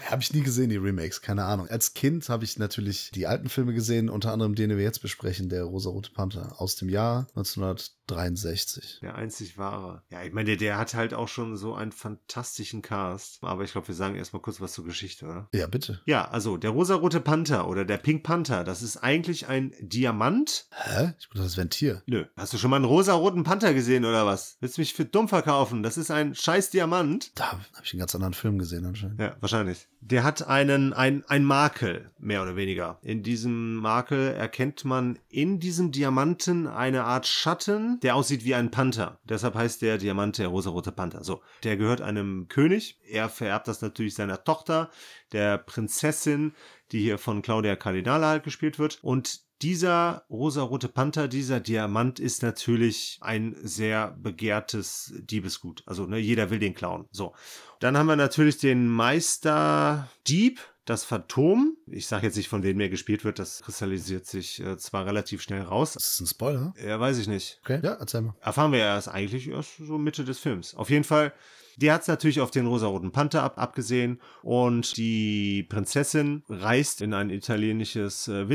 Habe 0.05 0.21
ich 0.21 0.33
nie 0.33 0.41
gesehen, 0.41 0.69
die 0.69 0.77
Remakes, 0.77 1.21
keine 1.21 1.45
Ahnung. 1.45 1.67
Als 1.67 1.93
Kind 1.93 2.29
habe 2.29 2.43
ich 2.43 2.59
natürlich 2.59 3.11
die 3.11 3.25
alten 3.25 3.49
Filme 3.49 3.73
gesehen, 3.73 4.09
unter 4.09 4.31
anderem 4.31 4.53
den, 4.53 4.69
den 4.69 4.77
wir 4.77 4.85
jetzt 4.85 5.01
besprechen, 5.01 5.49
der 5.49 5.63
Rosarote 5.63 6.11
Panther 6.11 6.61
aus 6.61 6.75
dem 6.75 6.89
Jahr 6.89 7.27
1963. 7.35 8.99
Der 9.01 9.15
einzig 9.15 9.57
wahre. 9.57 10.03
Ja, 10.09 10.23
ich 10.23 10.31
meine, 10.31 10.45
der, 10.45 10.57
der 10.57 10.77
hat 10.77 10.93
halt 10.93 11.13
auch 11.13 11.27
schon 11.27 11.57
so 11.57 11.73
einen 11.73 11.91
fantastischen 11.91 12.81
Cast. 12.81 13.43
Aber 13.43 13.63
ich 13.63 13.71
glaube, 13.71 13.87
wir 13.87 13.95
sagen 13.95 14.15
erstmal 14.15 14.41
kurz 14.41 14.61
was 14.61 14.73
zur 14.73 14.85
Geschichte, 14.85 15.25
oder? 15.25 15.49
Ja, 15.53 15.67
bitte. 15.67 16.01
Ja, 16.05 16.29
also 16.29 16.57
der 16.57 16.69
rosarote 16.69 17.19
Panther 17.19 17.67
oder 17.67 17.83
der 17.83 17.97
Pink 17.97 18.23
Panther, 18.23 18.63
das 18.63 18.83
ist 18.83 18.97
eigentlich 18.97 19.47
ein 19.47 19.73
Diamant. 19.79 20.67
Hä? 20.71 21.13
Ich 21.17 21.27
dachte, 21.27 21.41
das 21.41 21.57
wäre 21.57 21.67
ein 21.67 21.71
Tier. 21.71 22.03
Nö. 22.05 22.25
Hast 22.37 22.53
du 22.53 22.57
schon 22.57 22.69
mal 22.69 22.77
einen 22.77 22.85
rosaroten 22.85 23.43
Panther 23.43 23.73
gesehen 23.73 24.05
oder 24.05 24.25
was? 24.25 24.57
Willst 24.59 24.77
du 24.77 24.81
mich 24.81 24.93
für 24.93 25.05
dumm 25.05 25.27
verkaufen? 25.27 25.81
Das 25.81 25.97
ist 25.97 26.11
ein 26.11 26.35
scheiß 26.35 26.69
Diamant. 26.69 27.31
Da 27.35 27.53
habe 27.53 27.63
ich 27.83 27.93
einen 27.93 27.99
ganz 27.99 28.13
anderen 28.13 28.33
Film 28.33 28.59
gesehen 28.59 28.85
anscheinend. 28.85 29.19
Ja, 29.19 29.35
wahrscheinlich. 29.39 29.87
Der 30.07 30.23
hat 30.23 30.47
einen, 30.47 30.93
ein, 30.93 31.23
ein 31.27 31.43
Makel, 31.43 32.11
mehr 32.19 32.43
oder 32.43 32.55
weniger. 32.55 32.99
In 33.01 33.23
diesem 33.23 33.77
Makel 33.77 34.33
erkennt 34.33 34.85
man 34.85 35.17
in 35.29 35.59
diesem 35.59 35.91
Diamanten 35.91 36.67
eine 36.67 37.05
Art 37.05 37.25
Schatten, 37.25 37.99
der 38.01 38.15
aussieht 38.15 38.45
wie 38.45 38.53
ein 38.53 38.69
Panther. 38.69 39.17
Deshalb 39.23 39.55
heißt 39.55 39.81
der 39.81 39.97
Diamant 39.97 40.37
der 40.37 40.49
rosarote 40.49 40.91
Panther. 40.91 41.23
So, 41.23 41.41
der 41.63 41.75
gehört 41.75 42.01
einem 42.01 42.47
König. 42.49 42.99
Er 43.09 43.29
vererbt 43.29 43.67
das 43.67 43.81
natürlich 43.81 44.13
seiner 44.13 44.43
Tochter, 44.43 44.91
der 45.31 45.57
Prinzessin, 45.57 46.53
die 46.91 47.01
hier 47.01 47.17
von 47.17 47.41
Claudia 47.41 47.75
Cardinale 47.75 48.27
halt 48.27 48.43
gespielt 48.43 48.77
wird. 48.77 48.99
Und 49.01 49.44
dieser 49.61 50.25
rosarote 50.29 50.89
Panther, 50.89 51.27
dieser 51.27 51.59
Diamant 51.59 52.19
ist 52.19 52.43
natürlich 52.43 53.17
ein 53.21 53.55
sehr 53.61 54.11
begehrtes 54.11 55.13
Diebesgut. 55.17 55.83
Also 55.85 56.05
ne, 56.05 56.17
jeder 56.17 56.49
will 56.49 56.59
den 56.59 56.73
klauen. 56.73 57.05
So. 57.11 57.33
Dann 57.79 57.97
haben 57.97 58.07
wir 58.07 58.15
natürlich 58.15 58.57
den 58.57 58.87
Meister 58.87 60.09
Dieb, 60.27 60.59
das 60.85 61.03
Phantom. 61.03 61.75
Ich 61.87 62.07
sage 62.07 62.27
jetzt 62.27 62.37
nicht, 62.37 62.47
von 62.47 62.63
wem 62.63 62.79
er 62.79 62.89
gespielt 62.89 63.25
wird. 63.25 63.39
Das 63.39 63.63
kristallisiert 63.63 64.25
sich 64.25 64.61
äh, 64.61 64.77
zwar 64.77 65.05
relativ 65.05 65.41
schnell 65.41 65.61
raus. 65.61 65.95
Ist 65.95 66.05
das 66.05 66.19
ein 66.21 66.27
Spoiler? 66.27 66.73
Ja, 66.83 66.99
weiß 66.99 67.17
ich 67.17 67.27
nicht. 67.27 67.59
Okay, 67.63 67.79
ja, 67.83 67.93
erzähl 67.93 68.21
mal. 68.21 68.35
Erfahren 68.41 68.71
wir 68.71 68.79
erst 68.79 69.09
eigentlich 69.09 69.47
erst 69.47 69.77
so 69.77 69.97
Mitte 69.97 70.23
des 70.23 70.39
Films. 70.39 70.75
Auf 70.75 70.89
jeden 70.89 71.03
Fall, 71.03 71.33
die 71.77 71.91
hat 71.91 72.01
es 72.01 72.07
natürlich 72.07 72.39
auf 72.39 72.51
den 72.51 72.67
rosaroten 72.67 73.11
Panther 73.11 73.43
ab, 73.43 73.57
abgesehen 73.57 74.21
und 74.43 74.95
die 74.97 75.63
Prinzessin 75.63 76.43
reist 76.49 77.01
in 77.01 77.13
ein 77.13 77.29
italienisches 77.29 78.27
äh, 78.27 78.47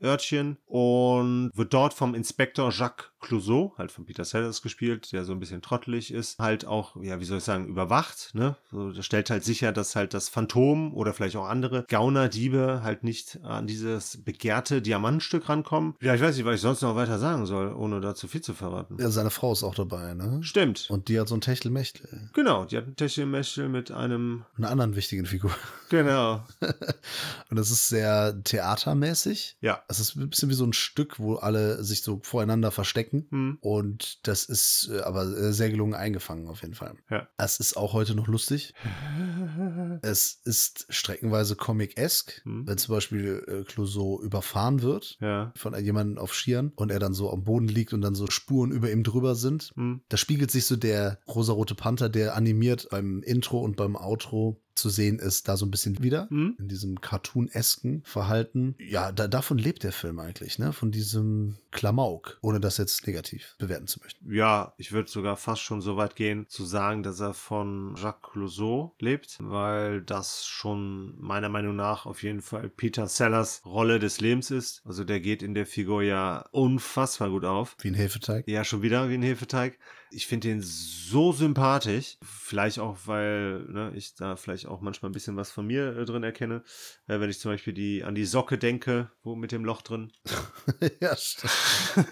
Wintersport-Örtchen 0.00 0.58
und 0.66 1.50
wird 1.54 1.72
dort 1.72 1.94
vom 1.94 2.14
Inspektor 2.14 2.70
Jacques 2.70 3.10
Clouseau, 3.26 3.74
halt 3.76 3.90
von 3.92 4.06
Peter 4.06 4.24
Sellers 4.24 4.62
gespielt, 4.62 5.12
der 5.12 5.24
so 5.24 5.32
ein 5.32 5.40
bisschen 5.40 5.62
trottelig 5.62 6.12
ist, 6.12 6.38
halt 6.38 6.64
auch, 6.66 6.96
ja, 7.02 7.18
wie 7.20 7.24
soll 7.24 7.38
ich 7.38 7.44
sagen, 7.44 7.66
überwacht, 7.66 8.30
ne? 8.34 8.56
So, 8.70 8.92
der 8.92 9.02
stellt 9.02 9.30
halt 9.30 9.44
sicher, 9.44 9.72
dass 9.72 9.96
halt 9.96 10.14
das 10.14 10.28
Phantom 10.28 10.94
oder 10.94 11.12
vielleicht 11.12 11.36
auch 11.36 11.46
andere 11.46 11.84
Gaunerdiebe 11.88 12.80
halt 12.82 13.02
nicht 13.04 13.40
an 13.42 13.66
dieses 13.66 14.22
begehrte 14.24 14.80
Diamantstück 14.80 15.48
rankommen. 15.48 15.94
Ja, 16.00 16.14
ich 16.14 16.20
weiß 16.20 16.36
nicht, 16.36 16.44
was 16.46 16.56
ich 16.56 16.60
sonst 16.60 16.82
noch 16.82 16.94
weiter 16.96 17.18
sagen 17.18 17.46
soll, 17.46 17.72
ohne 17.74 18.00
da 18.00 18.14
zu 18.14 18.28
viel 18.28 18.40
zu 18.42 18.54
verraten. 18.54 18.96
Ja, 19.00 19.10
seine 19.10 19.30
Frau 19.30 19.52
ist 19.52 19.64
auch 19.64 19.74
dabei, 19.74 20.14
ne? 20.14 20.38
Stimmt. 20.42 20.86
Und 20.90 21.08
die 21.08 21.18
hat 21.18 21.28
so 21.28 21.34
ein 21.34 21.40
Techtelmechtel. 21.40 22.30
Genau, 22.32 22.64
die 22.64 22.76
hat 22.76 22.86
ein 22.86 22.96
Techtelmechtel 22.96 23.68
mit 23.68 23.90
einem, 23.90 24.44
Einer 24.56 24.70
anderen 24.70 24.94
wichtigen 24.96 25.26
Figur. 25.26 25.50
genau, 25.88 26.44
Und 27.50 27.56
das 27.58 27.70
ist 27.70 27.88
sehr 27.88 28.40
theatermäßig. 28.44 29.56
ja, 29.60 29.82
Es 29.88 30.00
ist 30.00 30.16
ein 30.16 30.28
bisschen 30.30 30.48
wie 30.48 30.54
so 30.54 30.64
ein 30.64 30.72
Stück, 30.72 31.18
wo 31.18 31.36
alle 31.36 31.82
sich 31.82 32.02
so 32.02 32.20
voreinander 32.22 32.70
verstecken 32.70 33.15
schicken. 33.20 33.28
Hm. 33.30 33.58
Und 33.60 34.26
das 34.26 34.44
ist 34.44 34.90
äh, 34.92 35.00
aber 35.00 35.24
äh, 35.24 35.52
sehr 35.52 35.70
gelungen 35.70 35.94
eingefangen 35.94 36.48
auf 36.48 36.62
jeden 36.62 36.74
Fall. 36.74 36.94
Ja. 37.10 37.28
Es 37.38 37.58
ist 37.60 37.76
auch 37.76 37.92
heute 37.92 38.14
noch 38.14 38.28
lustig. 38.28 38.74
Es 40.02 40.40
ist 40.44 40.86
streckenweise 40.88 41.56
Comic-esque, 41.56 42.42
Hm. 42.44 42.66
wenn 42.66 42.78
zum 42.78 42.94
Beispiel 42.94 43.44
äh, 43.46 43.64
Clouseau 43.64 44.20
überfahren 44.22 44.82
wird 44.82 45.16
Ja. 45.20 45.52
von 45.56 45.74
jemandem 45.82 46.18
auf 46.18 46.34
Skiern 46.34 46.72
und 46.76 46.90
er 46.90 46.98
dann 46.98 47.14
so 47.14 47.30
am 47.32 47.44
Boden 47.44 47.68
liegt 47.68 47.92
und 47.92 48.00
dann 48.02 48.14
so 48.14 48.26
Spuren 48.30 48.70
über 48.70 48.90
ihm 48.90 49.02
drüber 49.02 49.34
sind. 49.34 49.72
Hm. 49.74 50.02
Da 50.08 50.16
spiegelt 50.16 50.50
sich 50.50 50.66
so 50.66 50.76
der 50.76 51.18
rosarote 51.26 51.74
Panther, 51.74 52.08
der 52.08 52.36
animiert 52.36 52.88
beim 52.90 53.22
Intro 53.22 53.60
und 53.60 53.76
beim 53.76 53.96
Outro 53.96 54.60
zu 54.76 54.88
sehen 54.88 55.18
ist, 55.18 55.48
da 55.48 55.56
so 55.56 55.66
ein 55.66 55.70
bisschen 55.70 56.02
wieder. 56.02 56.28
Hm. 56.30 56.56
In 56.58 56.68
diesem 56.68 57.00
cartoon-esken 57.00 58.02
Verhalten. 58.04 58.74
Ja, 58.78 59.12
da, 59.12 59.28
davon 59.28 59.58
lebt 59.58 59.82
der 59.82 59.92
Film 59.92 60.18
eigentlich, 60.20 60.58
ne? 60.58 60.72
Von 60.72 60.92
diesem 60.92 61.56
Klamauk, 61.70 62.38
ohne 62.42 62.60
das 62.60 62.78
jetzt 62.78 63.06
negativ 63.06 63.56
bewerten 63.58 63.86
zu 63.86 64.00
möchten. 64.00 64.32
Ja, 64.32 64.74
ich 64.78 64.92
würde 64.92 65.10
sogar 65.10 65.36
fast 65.36 65.62
schon 65.62 65.80
so 65.80 65.96
weit 65.96 66.16
gehen, 66.16 66.46
zu 66.48 66.64
sagen, 66.64 67.02
dass 67.02 67.20
er 67.20 67.34
von 67.34 67.94
Jacques 67.96 68.30
Clouseau 68.32 68.94
lebt, 68.98 69.38
weil 69.40 70.02
das 70.02 70.46
schon 70.46 71.14
meiner 71.18 71.48
Meinung 71.48 71.76
nach 71.76 72.06
auf 72.06 72.22
jeden 72.22 72.40
Fall 72.40 72.68
Peter 72.68 73.08
Sellers 73.08 73.62
Rolle 73.64 73.98
des 73.98 74.20
Lebens 74.20 74.50
ist. 74.50 74.82
Also 74.84 75.04
der 75.04 75.20
geht 75.20 75.42
in 75.42 75.54
der 75.54 75.66
Figur 75.66 76.02
ja 76.02 76.46
unfassbar 76.52 77.30
gut 77.30 77.44
auf. 77.44 77.76
Wie 77.80 77.88
ein 77.88 77.94
Hefeteig. 77.94 78.46
Ja, 78.48 78.64
schon 78.64 78.82
wieder 78.82 79.08
wie 79.08 79.14
ein 79.14 79.22
Hefeteig. 79.22 79.78
Ich 80.10 80.26
finde 80.26 80.48
den 80.48 80.62
so 80.62 81.32
sympathisch. 81.32 82.16
Vielleicht 82.22 82.78
auch, 82.78 82.98
weil 83.06 83.64
ne, 83.68 83.92
ich 83.94 84.14
da 84.14 84.36
vielleicht 84.36 84.66
auch 84.66 84.80
manchmal 84.80 85.10
ein 85.10 85.14
bisschen 85.14 85.36
was 85.36 85.50
von 85.50 85.66
mir 85.66 85.96
äh, 85.96 86.04
drin 86.04 86.22
erkenne. 86.22 86.62
Äh, 87.06 87.20
wenn 87.20 87.30
ich 87.30 87.40
zum 87.40 87.50
Beispiel 87.50 87.72
die, 87.72 88.04
an 88.04 88.14
die 88.14 88.24
Socke 88.24 88.58
denke, 88.58 89.10
wo 89.22 89.34
mit 89.34 89.52
dem 89.52 89.64
Loch 89.64 89.82
drin. 89.82 90.12
ja, 91.00 91.16
stimmt. 91.16 91.52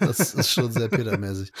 Das 0.01 0.33
ist 0.33 0.51
schon 0.51 0.71
sehr 0.71 0.89
Peter-mäßig. 0.89 1.51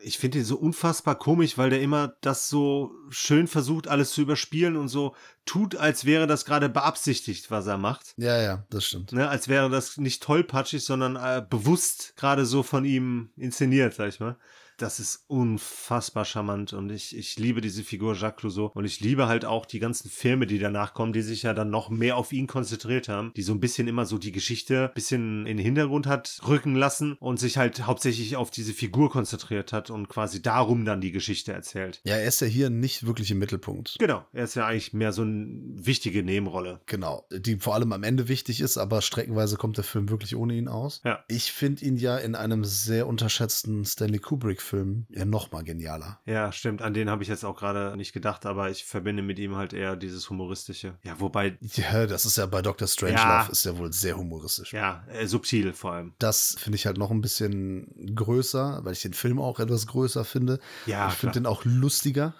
Ich 0.00 0.18
finde 0.18 0.38
ihn 0.38 0.44
so 0.44 0.56
unfassbar 0.56 1.16
komisch, 1.18 1.58
weil 1.58 1.70
der 1.70 1.82
immer 1.82 2.16
das 2.20 2.48
so 2.48 2.92
schön 3.10 3.48
versucht, 3.48 3.88
alles 3.88 4.12
zu 4.12 4.22
überspielen 4.22 4.76
und 4.76 4.88
so 4.88 5.16
tut, 5.44 5.74
als 5.74 6.04
wäre 6.04 6.26
das 6.26 6.44
gerade 6.44 6.68
beabsichtigt, 6.68 7.50
was 7.50 7.66
er 7.66 7.78
macht. 7.78 8.14
Ja, 8.16 8.40
ja, 8.40 8.64
das 8.70 8.84
stimmt. 8.84 9.12
Ne, 9.12 9.28
als 9.28 9.48
wäre 9.48 9.68
das 9.70 9.96
nicht 9.96 10.22
tollpatschig, 10.22 10.84
sondern 10.84 11.16
äh, 11.16 11.44
bewusst 11.48 12.14
gerade 12.16 12.46
so 12.46 12.62
von 12.62 12.84
ihm 12.84 13.30
inszeniert, 13.36 13.94
sag 13.94 14.08
ich 14.08 14.20
mal. 14.20 14.36
Das 14.78 15.00
ist 15.00 15.24
unfassbar 15.26 16.24
charmant 16.24 16.72
und 16.72 16.90
ich, 16.90 17.16
ich 17.16 17.36
liebe 17.36 17.60
diese 17.60 17.82
Figur 17.82 18.14
Jacques 18.14 18.38
Clouseau 18.40 18.70
und 18.74 18.84
ich 18.84 19.00
liebe 19.00 19.26
halt 19.26 19.44
auch 19.44 19.66
die 19.66 19.80
ganzen 19.80 20.08
Filme, 20.08 20.46
die 20.46 20.60
danach 20.60 20.94
kommen, 20.94 21.12
die 21.12 21.22
sich 21.22 21.42
ja 21.42 21.52
dann 21.52 21.68
noch 21.68 21.90
mehr 21.90 22.16
auf 22.16 22.32
ihn 22.32 22.46
konzentriert 22.46 23.08
haben, 23.08 23.32
die 23.34 23.42
so 23.42 23.52
ein 23.52 23.58
bisschen 23.58 23.88
immer 23.88 24.06
so 24.06 24.18
die 24.18 24.30
Geschichte 24.30 24.88
ein 24.88 24.94
bisschen 24.94 25.46
in 25.46 25.56
den 25.56 25.64
Hintergrund 25.64 26.06
hat 26.06 26.38
rücken 26.46 26.76
lassen 26.76 27.14
und 27.14 27.40
sich 27.40 27.58
halt 27.58 27.86
hauptsächlich 27.86 28.36
auf 28.36 28.52
diese 28.52 28.72
Figur 28.72 29.10
konzentriert 29.10 29.72
hat 29.72 29.90
und 29.90 30.08
quasi 30.08 30.42
darum 30.42 30.84
dann 30.84 31.00
die 31.00 31.10
Geschichte 31.10 31.52
erzählt. 31.52 32.00
Ja, 32.04 32.14
er 32.14 32.28
ist 32.28 32.40
ja 32.40 32.46
hier 32.46 32.70
nicht 32.70 33.04
wirklich 33.04 33.32
im 33.32 33.40
Mittelpunkt. 33.40 33.96
Genau, 33.98 34.24
er 34.32 34.44
ist 34.44 34.54
ja 34.54 34.64
eigentlich 34.64 34.92
mehr 34.92 35.12
so 35.12 35.22
eine 35.22 35.48
wichtige 35.74 36.22
Nebenrolle. 36.22 36.80
Genau, 36.86 37.26
die 37.32 37.56
vor 37.56 37.74
allem 37.74 37.92
am 37.92 38.04
Ende 38.04 38.28
wichtig 38.28 38.60
ist, 38.60 38.78
aber 38.78 39.02
streckenweise 39.02 39.56
kommt 39.56 39.76
der 39.76 39.84
Film 39.84 40.08
wirklich 40.08 40.36
ohne 40.36 40.54
ihn 40.54 40.68
aus. 40.68 41.00
Ja. 41.04 41.24
Ich 41.26 41.50
finde 41.50 41.84
ihn 41.84 41.96
ja 41.96 42.16
in 42.16 42.36
einem 42.36 42.64
sehr 42.64 43.08
unterschätzten 43.08 43.84
Stanley 43.84 44.20
Kubrick-Film 44.68 45.06
ja 45.10 45.24
noch 45.24 45.50
mal 45.52 45.64
genialer. 45.64 46.20
Ja, 46.26 46.52
stimmt. 46.52 46.82
An 46.82 46.94
den 46.94 47.10
habe 47.10 47.22
ich 47.22 47.28
jetzt 47.28 47.44
auch 47.44 47.56
gerade 47.56 47.96
nicht 47.96 48.12
gedacht, 48.12 48.46
aber 48.46 48.70
ich 48.70 48.84
verbinde 48.84 49.22
mit 49.22 49.38
ihm 49.38 49.56
halt 49.56 49.72
eher 49.72 49.96
dieses 49.96 50.28
humoristische. 50.30 50.94
Ja, 51.04 51.18
wobei, 51.20 51.58
Ja, 51.74 52.06
das 52.06 52.26
ist 52.26 52.36
ja 52.36 52.46
bei 52.46 52.62
Dr. 52.62 52.86
Strangelove 52.88 53.22
Ja. 53.22 53.48
ist 53.50 53.64
ja 53.64 53.76
wohl 53.78 53.92
sehr 53.92 54.16
humoristisch. 54.16 54.72
ja, 54.72 55.04
äh, 55.12 55.26
subtil 55.26 55.72
vor 55.72 55.92
allem. 55.92 56.14
Das 56.18 56.56
finde 56.58 56.76
ich 56.76 56.86
halt 56.86 56.98
noch 56.98 57.10
ein 57.10 57.20
bisschen 57.20 58.14
größer, 58.14 58.80
weil 58.84 58.92
ich 58.92 59.02
den 59.02 59.14
Film 59.14 59.40
auch 59.40 59.60
etwas 59.60 59.86
größer 59.86 60.24
finde. 60.24 60.60
Ja, 60.86 61.08
ich 61.08 61.14
finde 61.14 61.34
den 61.34 61.46
auch 61.46 61.64
lustiger, 61.64 62.34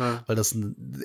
Ja, 0.00 0.24
weil 0.26 0.36
das 0.36 0.56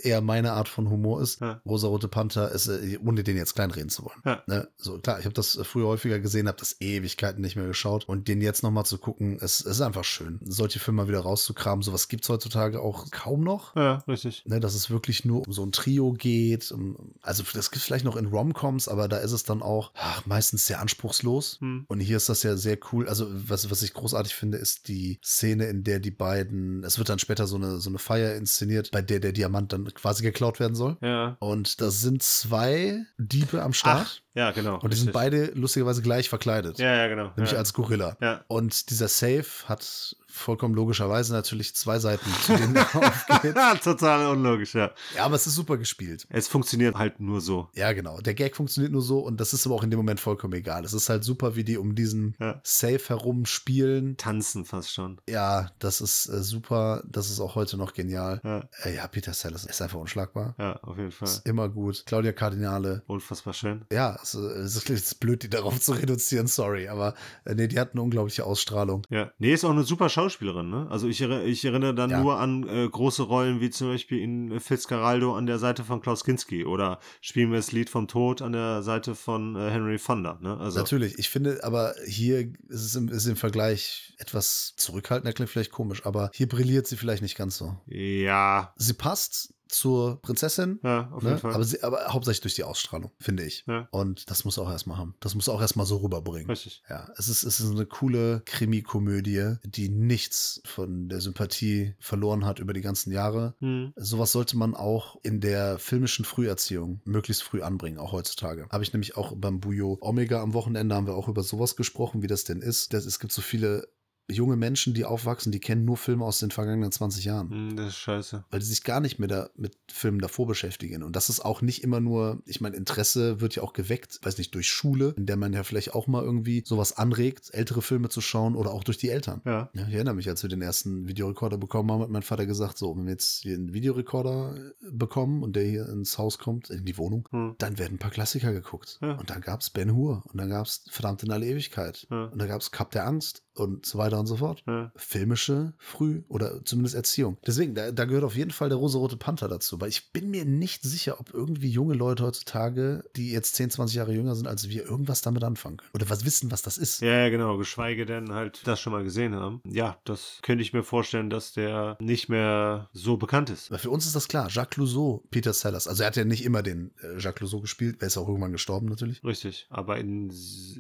eher 0.02 0.22
meine 0.22 0.54
Art 0.54 0.68
von 0.68 0.90
Humor 0.90 1.22
ist. 1.22 1.42
Ja. 1.42 1.62
Rosa-Rote 1.66 2.08
Panther 2.08 2.52
ist, 2.52 2.68
äh, 2.68 2.98
ohne 3.06 3.24
den 3.24 3.38
jetzt 3.38 3.56
kleinreden 3.56 3.90
zu 3.90 4.06
wollen. 4.06 4.22
Ja. 4.26 4.44
Ne? 4.48 4.68
So, 4.78 4.98
klar, 5.00 5.20
ich 5.20 5.26
habe 5.26 5.34
das 5.34 5.60
früher 5.64 5.88
häufiger 5.88 6.20
gesehen, 6.20 6.48
habe 6.48 6.58
das 6.60 6.82
Ewigkeiten 6.82 7.42
nicht 7.42 7.56
mehr 7.56 7.68
geschaut. 7.68 8.08
Und 8.08 8.28
den 8.28 8.42
jetzt 8.42 8.64
nochmal 8.64 8.86
zu 8.86 8.98
gucken, 8.98 9.38
es, 9.42 9.60
es 9.60 9.66
ist 9.66 9.82
einfach 9.82 10.04
schön. 10.04 10.40
Solche 10.44 10.80
Filme 10.80 10.96
mal 11.04 11.08
wieder 11.08 11.20
rauszukramen, 11.20 11.84
sowas 11.84 12.08
gibt 12.08 12.24
es 12.24 12.30
heutzutage 12.30 12.82
auch 12.82 13.12
kaum 13.12 13.44
noch. 13.44 13.76
ja, 13.76 14.04
richtig. 14.08 14.44
Ne, 14.46 14.60
dass 14.60 14.76
es 14.76 14.90
wirklich 14.90 15.26
nur 15.26 15.46
um 15.46 15.54
so 15.54 15.64
ein 15.66 15.72
Trio 15.72 16.14
geht. 16.14 16.72
Um, 16.72 17.14
also 17.22 17.44
das 17.54 17.72
gibt 17.72 17.82
es 17.82 17.84
vielleicht 17.84 18.06
noch 18.06 18.16
in 18.16 18.28
Romcoms, 18.28 18.88
aber 18.88 19.08
da 19.08 19.18
ist 19.18 19.32
es 19.32 19.44
dann 19.44 19.62
auch 19.62 19.92
ach, 19.96 20.26
meistens 20.26 20.66
sehr 20.66 20.80
anspruchslos. 20.80 21.58
Hm. 21.60 21.86
Und 21.88 22.00
hier 22.00 22.18
ist 22.18 22.30
das 22.30 22.44
ja 22.44 22.56
sehr 22.56 22.78
cool. 22.92 23.08
Also 23.08 23.28
was, 23.30 23.70
was 23.70 23.82
ich 23.82 23.94
großartig 23.94 24.34
finde, 24.34 24.58
ist 24.58 24.88
die 24.88 25.20
Szene, 25.24 25.66
in 25.66 25.84
der 25.84 26.00
die 26.00 26.12
beiden, 26.12 26.84
es 26.84 26.98
wird 26.98 27.10
dann 27.10 27.20
später 27.20 27.48
so 27.48 27.58
eine, 27.58 27.80
so 27.80 27.90
eine 27.90 28.00
Feier 28.00 28.36
inszeniert, 28.36 28.85
bei 28.92 29.02
der 29.02 29.20
der 29.20 29.32
Diamant 29.32 29.74
dann 29.74 29.86
quasi 29.94 30.24
geklaut 30.24 30.60
werden 30.60 30.76
soll. 30.76 30.98
Ja. 31.02 31.38
Und 31.40 31.82
da 31.82 31.90
sind 31.90 32.24
zwei 32.24 33.06
Diebe 33.18 33.62
am 33.62 33.74
Start. 33.74 34.24
Ja, 34.34 34.52
genau. 34.52 34.80
und 34.80 34.92
die 34.92 34.98
sind 34.98 35.14
beide 35.14 35.52
lustigerweise 35.54 36.02
gleich 36.02 36.28
verkleidet. 36.28 36.78
Ja, 36.78 36.96
ja, 36.96 37.08
genau. 37.08 37.32
Nämlich 37.36 37.54
ja. 37.54 37.58
als 37.58 37.74
Gorilla. 37.74 38.18
Ja. 38.22 38.44
Und 38.48 38.90
dieser 38.90 39.08
Safe 39.08 39.46
hat 39.66 40.16
vollkommen 40.36 40.76
logischerweise 40.76 41.34
natürlich 41.34 41.76
zwei 41.76 42.00
Seiten, 42.00 42.30
zu 42.44 42.56
denen 42.58 42.78
aufgeht. 42.94 43.56
Total 43.84 44.28
unlogisch, 44.28 44.76
ja. 44.76 44.92
Ja, 45.16 45.26
aber 45.26 45.36
es 45.36 45.48
ist 45.48 45.56
super 45.56 45.78
gespielt. 45.78 46.26
Es 46.30 46.48
funktioniert 46.48 46.96
halt 46.96 47.20
nur 47.20 47.42
so. 47.42 47.70
Ja, 47.74 47.94
genau. 47.94 48.20
Der 48.20 48.34
Gag 48.34 48.56
funktioniert 48.56 48.92
nur 48.92 49.02
so 49.02 49.20
und 49.20 49.40
das 49.40 49.54
ist 49.54 49.66
aber 49.66 49.76
auch 49.76 49.84
in 49.84 49.90
dem 49.90 49.98
Moment 49.98 50.20
vollkommen 50.20 50.54
egal. 50.54 50.84
Es 50.86 50.94
ist 50.94 51.10
halt 51.10 51.24
super, 51.24 51.56
wie 51.56 51.64
die 51.64 51.78
um 51.78 51.96
diesen 51.96 52.36
Ja. 52.40 52.60
Safe 52.64 53.02
herum 53.08 53.46
spielen. 53.46 54.18
Tanzen 54.18 54.66
fast 54.66 54.92
schon. 54.94 55.20
Ja, 55.30 55.72
das 55.80 56.02
ist 56.02 56.28
äh, 56.28 56.42
super. 56.44 57.04
Das 57.08 57.30
ist 57.30 57.40
auch 57.40 57.56
heute 57.56 57.78
noch 57.78 57.94
genial. 57.94 58.42
Ja, 58.44 58.64
Äh, 58.84 58.96
ja, 58.96 59.08
Peter 59.08 59.34
Sellers 59.34 59.66
ist 59.66 59.82
einfach 59.82 60.00
unschlagbar. 60.00 60.56
ja 60.60 60.76
auf 60.84 60.98
jeden 60.98 61.12
Fall. 61.12 61.28
Ist 61.28 61.46
immer 61.48 61.70
gut. 61.70 62.04
Claudia 62.06 62.32
Cardinale. 62.34 63.04
Unfassbar 63.08 63.54
schön. 63.54 63.86
Ja, 63.92 64.18
es, 64.22 64.34
äh, 64.36 64.40
es 64.40 64.76
ist 64.76 64.90
jetzt 64.90 65.20
blöd, 65.20 65.44
die 65.44 65.50
darauf 65.50 65.80
zu 65.80 65.94
reduzieren, 65.94 66.48
sorry. 66.48 66.88
Aber 66.88 67.14
äh, 67.46 67.56
nee, 67.56 67.68
die 67.68 67.80
hat 67.80 67.92
eine 67.94 68.02
unglaubliche 68.02 68.46
Ausstrahlung. 68.46 69.04
Ja. 69.10 69.32
Nee, 69.38 69.54
ist 69.54 69.64
auch 69.66 69.70
eine 69.72 69.84
super 69.84 70.10
Schauspielerin, 70.30 70.70
ne? 70.70 70.88
Also 70.90 71.08
ich, 71.08 71.22
ich 71.22 71.66
erinnere 71.66 71.94
dann 71.94 72.10
Ja. 72.10 72.22
nur 72.22 72.40
an 72.40 72.68
äh, 72.68 72.88
große 72.90 73.24
Rollen 73.24 73.62
wie 73.62 73.70
zum 73.70 73.88
Beispiel 73.90 74.20
in 74.20 74.60
Fitzcarraldo 74.60 75.36
an 75.36 75.46
der 75.46 75.60
Seite 75.60 75.84
von 75.84 76.02
Klaus 76.02 76.24
Kinski 76.24 76.66
oder 76.66 77.00
Spielen 77.22 77.52
wir 77.52 77.58
das 77.58 77.72
Lied 77.72 77.90
vom 77.90 78.08
Tod 78.08 78.42
an 78.42 78.52
der 78.54 78.82
Seite 78.82 79.16
von 79.16 79.56
äh, 79.56 79.70
Henry 79.70 79.98
Fonda, 80.00 80.38
ne? 80.42 80.58
Also 80.58 80.80
Natürlich, 80.80 81.18
ich 81.20 81.30
finde, 81.30 81.64
aber 81.64 81.94
hier 82.08 82.40
ist 82.70 82.82
es 82.86 82.96
im, 82.96 83.10
ist 83.10 83.26
im 83.28 83.36
Vergleich 83.36 84.14
etwas 84.18 84.74
zurückhaltender, 84.78 85.34
klingt 85.34 85.50
vielleicht 85.50 85.72
komisch, 85.72 86.06
aber 86.06 86.32
hier 86.34 86.48
brilliert 86.48 86.88
sie 86.88 86.98
vielleicht 86.98 87.22
nicht 87.22 87.38
ganz 87.38 87.58
so. 87.58 87.78
ja, 87.88 88.74
Sie 88.78 88.94
passt 88.94 89.54
zur 89.68 90.22
Prinzessin, 90.22 90.80
ja, 90.84 91.10
auf 91.12 91.24
ne? 91.24 91.30
jeden 91.30 91.42
Fall. 91.42 91.54
aber, 91.54 91.64
sie, 91.64 91.84
aber 91.84 92.06
hauptsächlich 92.08 92.42
durch 92.42 92.56
die 92.56 92.64
Ausstrahlung, 92.64 93.12
finde 93.20 93.44
ich. 93.44 93.64
Ja. 93.68 93.88
Und 93.92 94.30
das 94.30 94.46
muss 94.46 94.58
auch 94.60 94.70
erstmal 94.70 94.98
haben. 94.98 95.16
Das 95.20 95.36
muss 95.36 95.50
auch 95.50 95.62
erstmal 95.62 95.86
so 95.86 95.98
rüberbringen. 95.98 96.50
Richtig. 96.50 96.84
Ja, 96.90 97.10
es 97.18 97.28
ist, 97.28 97.44
es 97.44 97.60
ist 97.60 97.72
eine 97.72 97.86
coole 97.86 98.42
Krimi-Komödie, 98.46 99.56
die 99.64 99.90
nichts 99.90 100.62
von 100.66 101.10
der 101.10 101.22
Sympathie 101.22 101.96
verloren 102.00 102.46
hat 102.46 102.60
über 102.60 102.74
die 102.74 102.82
ganzen 102.82 103.12
Jahre. 103.12 103.56
Hm. 103.60 103.94
Sowas 103.96 104.32
sollte 104.32 104.58
man 104.58 104.76
auch 104.76 105.18
in 105.24 105.42
der 105.42 105.80
filmischen 105.80 106.26
Früherziehung 106.26 107.02
möglichst 107.06 107.44
früh 107.44 107.62
anbringen, 107.62 107.98
auch 107.98 108.12
heutzutage. 108.12 108.68
Habe 108.70 108.84
ich 108.84 108.94
nämlich 108.94 109.18
auch 109.18 109.34
beim 109.36 109.60
Bujo 109.60 109.98
Omega 110.02 110.42
am 110.42 110.54
Wochenende 110.54 110.96
haben 110.96 111.08
wir 111.08 111.16
auch 111.16 111.28
über 111.28 111.44
sowas 111.44 111.76
gesprochen, 111.76 112.22
wie 112.22 112.28
das 112.28 112.44
denn 112.44 112.62
ist. 112.62 112.94
Das, 112.94 113.06
es 113.06 113.20
gibt 113.20 113.34
so 113.34 113.42
viele 113.42 113.88
junge 114.30 114.56
Menschen, 114.56 114.94
die 114.94 115.06
aufwachsen, 115.06 115.52
die 115.52 115.60
kennen 115.60 115.86
nur 115.86 115.98
Filme 115.98 116.26
aus 116.26 116.40
den 116.40 116.52
vergangenen 116.52 116.92
20 116.92 117.26
Jahren. 117.26 117.50
Hm, 117.50 117.76
Das 117.76 117.88
ist 117.90 117.98
scheiße. 117.98 118.44
Weil 118.50 118.60
die 118.60 118.66
sich 118.66 118.84
gar 118.84 119.00
nicht 119.00 119.20
mehr 119.20 119.28
da 119.28 119.50
mit 119.56 119.78
Filmen 119.92 120.20
davor 120.20 120.48
beschäftigen. 120.48 121.04
Und 121.04 121.16
das 121.16 121.30
ist 121.30 121.40
auch 121.44 121.62
nicht 121.62 121.84
immer 121.84 122.00
nur, 122.00 122.42
ich 122.46 122.62
meine, 122.62 122.76
Interesse 122.76 123.42
wird 123.42 123.56
ja 123.56 123.64
auch 123.64 123.74
geweckt, 123.74 124.20
weiß 124.24 124.38
nicht, 124.38 124.54
durch 124.56 124.70
Schule, 124.70 125.14
in 125.18 125.26
der 125.26 125.38
man 125.38 125.54
ja 125.54 125.64
vielleicht 125.64 125.94
auch 125.94 126.08
mal 126.08 126.24
irgendwie 126.24 126.64
sowas 126.66 126.98
anregt, 126.98 127.50
ältere 127.54 127.82
Filme 127.82 128.10
zu 128.10 128.22
schauen 128.22 128.56
oder 128.56 128.72
auch 128.72 128.84
durch 128.84 128.98
die 128.98 129.10
Eltern. 129.10 129.42
Ja. 129.46 129.70
Ja, 129.74 129.88
ich 129.88 129.94
erinnere 129.94 130.16
mich, 130.16 130.28
als 130.30 130.42
wir 130.44 130.50
den 130.50 130.62
ersten 130.62 131.08
Videorekorder 131.08 131.58
bekommen 131.58 131.92
haben, 131.92 132.02
hat 132.02 132.10
mein 132.10 132.24
Vater 132.24 132.46
gesagt, 132.46 132.78
so, 132.78 132.96
wenn 132.98 133.06
wir 133.06 133.12
jetzt 133.12 133.42
hier 133.44 133.56
einen 133.56 133.74
Videorekorder 133.74 134.56
äh, 134.56 134.92
bekommen 134.92 135.44
und 135.44 135.56
der 135.56 135.64
hier 135.64 135.88
ins 135.90 136.18
Haus 136.18 136.38
kommt, 136.38 136.70
in 136.70 136.86
die 136.86 136.98
Wohnung, 136.98 137.28
Hm. 137.32 137.56
dann 137.58 137.78
werden 137.78 137.96
ein 137.96 138.00
paar 138.00 138.12
Klassiker 138.12 138.52
geguckt. 138.54 138.98
Ja. 139.02 139.14
Und 139.14 139.30
dann 139.30 139.42
gab 139.42 139.62
es 139.62 139.70
Ben 139.70 139.94
Hur 139.94 140.24
und 140.32 140.38
dann 140.40 140.50
gab 140.50 140.66
es 140.66 140.84
Verdammt 140.90 141.24
in 141.24 141.32
alle 141.32 141.46
Ewigkeit. 141.46 142.08
Ja. 142.10 142.26
Und 142.26 142.40
dann 142.40 142.48
gab 142.48 142.62
es 142.62 142.72
Cup 142.72 142.92
der 142.92 143.06
Angst 143.08 143.44
und 143.56 143.86
so 143.86 143.98
weiter 143.98 144.20
und 144.20 144.28
so 144.28 144.38
fort. 144.38 144.64
Ja. 144.68 144.92
Filmische 144.96 145.74
Früh- 145.78 146.24
oder 146.28 146.64
zumindest 146.66 146.96
Erziehung. 146.96 147.38
Deswegen, 147.46 147.76
da, 147.76 147.92
da 147.92 148.06
gehört 148.06 148.24
auf 148.24 148.36
jeden 148.36 148.52
Fall 148.52 148.70
der 148.70 148.78
rosarote 148.78 149.18
Panther 149.18 149.48
dazu, 149.48 149.80
weil 149.82 149.90
ich 149.90 150.12
bin 150.12 150.30
mir 150.30 150.46
nicht 150.46 150.84
sicher, 150.84 151.20
ob 151.20 151.34
irgendwie 151.34 151.70
junge 151.70 151.94
Leute 151.94 152.24
heutzutage, 152.24 153.04
die 153.16 153.32
jetzt 153.32 153.56
10, 153.56 153.72
20 153.72 153.96
Jahre 153.96 154.14
jünger 154.14 154.36
sind 154.36 154.48
als 154.48 154.70
wir, 154.70 154.86
irgendwas 154.86 155.22
damit 155.22 155.44
anfangen 155.44 155.78
können. 155.78 155.90
Oder 155.94 156.10
was 156.10 156.26
wissen, 156.26 156.52
was 156.52 156.62
das 156.62 156.78
ist. 156.78 157.02
Ja, 157.02 157.24
ja, 157.24 157.30
genau. 157.30 157.58
Geschweige 157.58 158.06
denn 158.06 158.32
halt 158.32 158.62
das 158.66 158.80
schon 158.80 158.94
mal 158.94 159.04
gesehen 159.04 159.36
haben. 159.36 159.62
Ja, 159.66 159.98
das 160.04 160.40
könnte 160.42 160.62
ich 160.62 160.74
mir 160.74 160.84
vorstellen, 160.84 161.30
dass 161.30 161.54
der 161.54 161.98
nicht 162.00 162.30
mehr 162.30 162.90
so 162.94 163.18
bekannt 163.18 163.50
ist. 163.50 163.72
Weil 163.72 163.80
für 163.80 163.90
uns 163.90 164.06
ist 164.06 164.16
das 164.16 164.28
klar. 164.28 164.48
Jacques 164.50 164.76
Clouseau, 164.76 165.24
Peter 165.32 165.54
Sellers. 165.54 165.88
Also 165.88 166.04
er 166.04 166.08
hat 166.08 166.16
ja 166.16 166.26
nicht 166.26 166.44
immer 166.44 166.64
den 166.64 166.92
äh, 167.02 167.18
Jacques 167.18 167.36
Clouseau 167.36 167.62
gespielt. 167.62 167.98
Er 168.02 168.08
ist 168.08 168.18
auch 168.18 168.28
irgendwann 168.28 168.52
gestorben 168.52 168.88
natürlich. 168.88 169.24
Richtig. 169.24 169.68
Aber 169.70 169.98
in, 169.98 170.32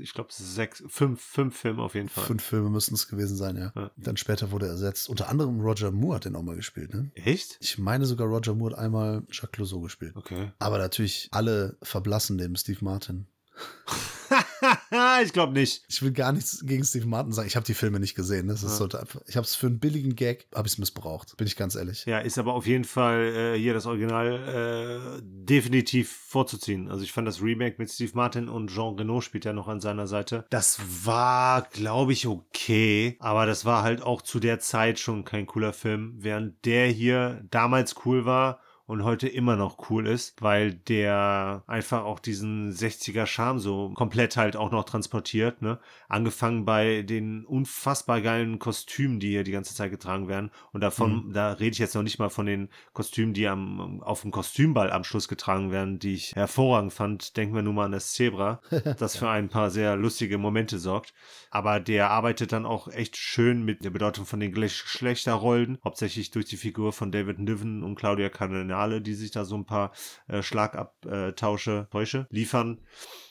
ich 0.01 0.13
glaube, 0.13 0.29
sechs, 0.31 0.83
fünf, 0.87 1.21
fünf 1.21 1.57
Filmen 1.57 1.79
auf 1.79 1.95
jeden 1.95 2.09
Fall. 2.09 2.25
Fünf 2.25 2.43
Filme 2.43 2.64
Filme 2.65 2.73
müssten 2.73 2.95
es 2.95 3.07
gewesen 3.07 3.37
sein, 3.37 3.57
ja. 3.57 3.71
Ja. 3.75 3.91
Dann 3.95 4.17
später 4.17 4.51
wurde 4.51 4.65
er 4.65 4.71
ersetzt. 4.71 5.07
Unter 5.09 5.29
anderem 5.29 5.61
Roger 5.61 5.91
Moore 5.91 6.15
hat 6.15 6.25
den 6.25 6.35
auch 6.35 6.41
mal 6.41 6.55
gespielt, 6.55 6.93
ne? 6.93 7.11
Echt? 7.13 7.57
Ich 7.59 7.77
meine 7.77 8.05
sogar 8.05 8.27
Roger 8.27 8.55
Moore 8.55 8.73
hat 8.75 8.79
einmal 8.79 9.23
Jacques 9.29 9.51
Clouseau 9.51 9.81
gespielt. 9.81 10.15
Okay. 10.15 10.51
Aber 10.57 10.79
natürlich 10.79 11.29
alle 11.31 11.77
verblassen 11.83 12.37
dem 12.37 12.55
Steve 12.55 12.83
Martin. 12.83 13.27
ich 15.23 15.33
glaube 15.33 15.53
nicht. 15.53 15.83
Ich 15.87 16.01
will 16.01 16.11
gar 16.11 16.31
nichts 16.31 16.65
gegen 16.65 16.83
Steve 16.83 17.05
Martin 17.07 17.31
sagen. 17.33 17.47
Ich 17.47 17.55
habe 17.55 17.65
die 17.65 17.73
Filme 17.73 17.99
nicht 17.99 18.15
gesehen. 18.15 18.47
Das 18.47 18.63
ist 18.63 18.79
Ja. 18.79 18.99
einfach, 18.99 19.21
ich 19.27 19.35
habe 19.37 19.45
es 19.45 19.55
für 19.55 19.67
einen 19.67 19.79
billigen 19.79 20.15
Gag, 20.15 20.47
habe 20.53 20.67
ich 20.67 20.73
es 20.73 20.77
missbraucht. 20.77 21.35
Bin 21.37 21.47
ich 21.47 21.55
ganz 21.55 21.75
ehrlich. 21.75 22.05
Ja, 22.05 22.19
ist 22.19 22.37
aber 22.37 22.53
auf 22.53 22.65
jeden 22.67 22.83
Fall 22.83 23.55
äh, 23.55 23.59
hier 23.59 23.73
das 23.73 23.85
Original 23.85 25.19
äh, 25.19 25.21
definitiv 25.23 26.11
vorzuziehen. 26.11 26.89
Also 26.89 27.03
ich 27.03 27.11
fand 27.11 27.27
das 27.27 27.41
Remake 27.41 27.75
mit 27.77 27.89
Steve 27.91 28.11
Martin 28.15 28.49
und 28.49 28.69
Jean 28.69 28.95
Reno 28.95 29.21
spielt 29.21 29.45
ja 29.45 29.53
noch 29.53 29.67
an 29.67 29.81
seiner 29.81 30.07
Seite. 30.07 30.45
Das 30.49 30.79
war, 31.03 31.63
glaube 31.71 32.13
ich, 32.13 32.27
okay, 32.27 33.17
aber 33.19 33.45
das 33.45 33.65
war 33.65 33.83
halt 33.83 34.01
auch 34.01 34.21
zu 34.21 34.39
der 34.39 34.59
Zeit 34.59 34.99
schon 34.99 35.23
kein 35.25 35.45
cooler 35.45 35.73
Film, 35.73 36.15
während 36.17 36.65
der 36.65 36.87
hier 36.87 37.43
damals 37.49 37.95
cool 38.05 38.25
war 38.25 38.59
und 38.87 39.03
heute 39.03 39.27
immer 39.27 39.55
noch 39.55 39.89
cool 39.89 40.07
ist, 40.07 40.41
weil 40.41 40.73
der 40.73 41.63
einfach 41.65 42.03
auch 42.03 42.19
diesen 42.19 42.71
60er 42.71 43.25
Charme 43.25 43.59
so 43.59 43.91
komplett 43.95 44.37
halt 44.37 44.55
auch 44.55 44.71
noch 44.71 44.83
transportiert, 44.83 45.61
ne? 45.61 45.79
Angefangen 46.07 46.65
bei 46.65 47.01
den 47.01 47.45
unfassbar 47.45 48.21
geilen 48.21 48.59
Kostümen, 48.59 49.19
die 49.19 49.29
hier 49.29 49.43
die 49.43 49.51
ganze 49.51 49.73
Zeit 49.73 49.89
getragen 49.89 50.27
werden. 50.27 50.51
Und 50.71 50.81
davon, 50.81 51.31
da 51.33 51.53
rede 51.53 51.71
ich 51.71 51.79
jetzt 51.79 51.95
noch 51.95 52.03
nicht 52.03 52.19
mal 52.19 52.29
von 52.29 52.45
den 52.45 52.69
Kostümen, 52.93 53.33
die 53.33 53.47
am, 53.47 54.03
auf 54.03 54.21
dem 54.21 54.31
Kostümball 54.31 54.91
am 54.91 55.03
Schluss 55.03 55.27
getragen 55.27 55.71
werden, 55.71 55.97
die 55.97 56.13
ich 56.13 56.35
hervorragend 56.35 56.93
fand. 56.93 57.37
Denken 57.37 57.55
wir 57.55 57.63
nur 57.63 57.73
mal 57.73 57.85
an 57.85 57.91
das 57.91 58.13
Zebra, 58.13 58.61
das 58.99 59.17
für 59.17 59.29
ein 59.29 59.49
paar 59.49 59.71
sehr 59.71 59.95
lustige 59.95 60.37
Momente 60.37 60.77
sorgt. 60.77 61.13
Aber 61.49 61.79
der 61.79 62.11
arbeitet 62.11 62.51
dann 62.51 62.65
auch 62.65 62.87
echt 62.87 63.17
schön 63.17 63.63
mit 63.63 63.83
der 63.83 63.89
Bedeutung 63.89 64.25
von 64.25 64.39
den 64.39 64.51
Geschlechterrollen, 64.51 65.79
hauptsächlich 65.83 66.29
durch 66.29 66.45
die 66.45 66.57
Figur 66.57 66.93
von 66.93 67.11
David 67.11 67.39
Niven 67.39 67.81
und 67.81 67.95
Claudia 67.95 68.29
Cardinale, 68.29 68.74
die 69.01 69.13
sich 69.13 69.31
da 69.31 69.45
so 69.45 69.55
ein 69.55 69.65
paar 69.65 69.91
äh, 70.27 70.41
Schlagabtausche, 70.41 71.87
liefern. 72.29 72.81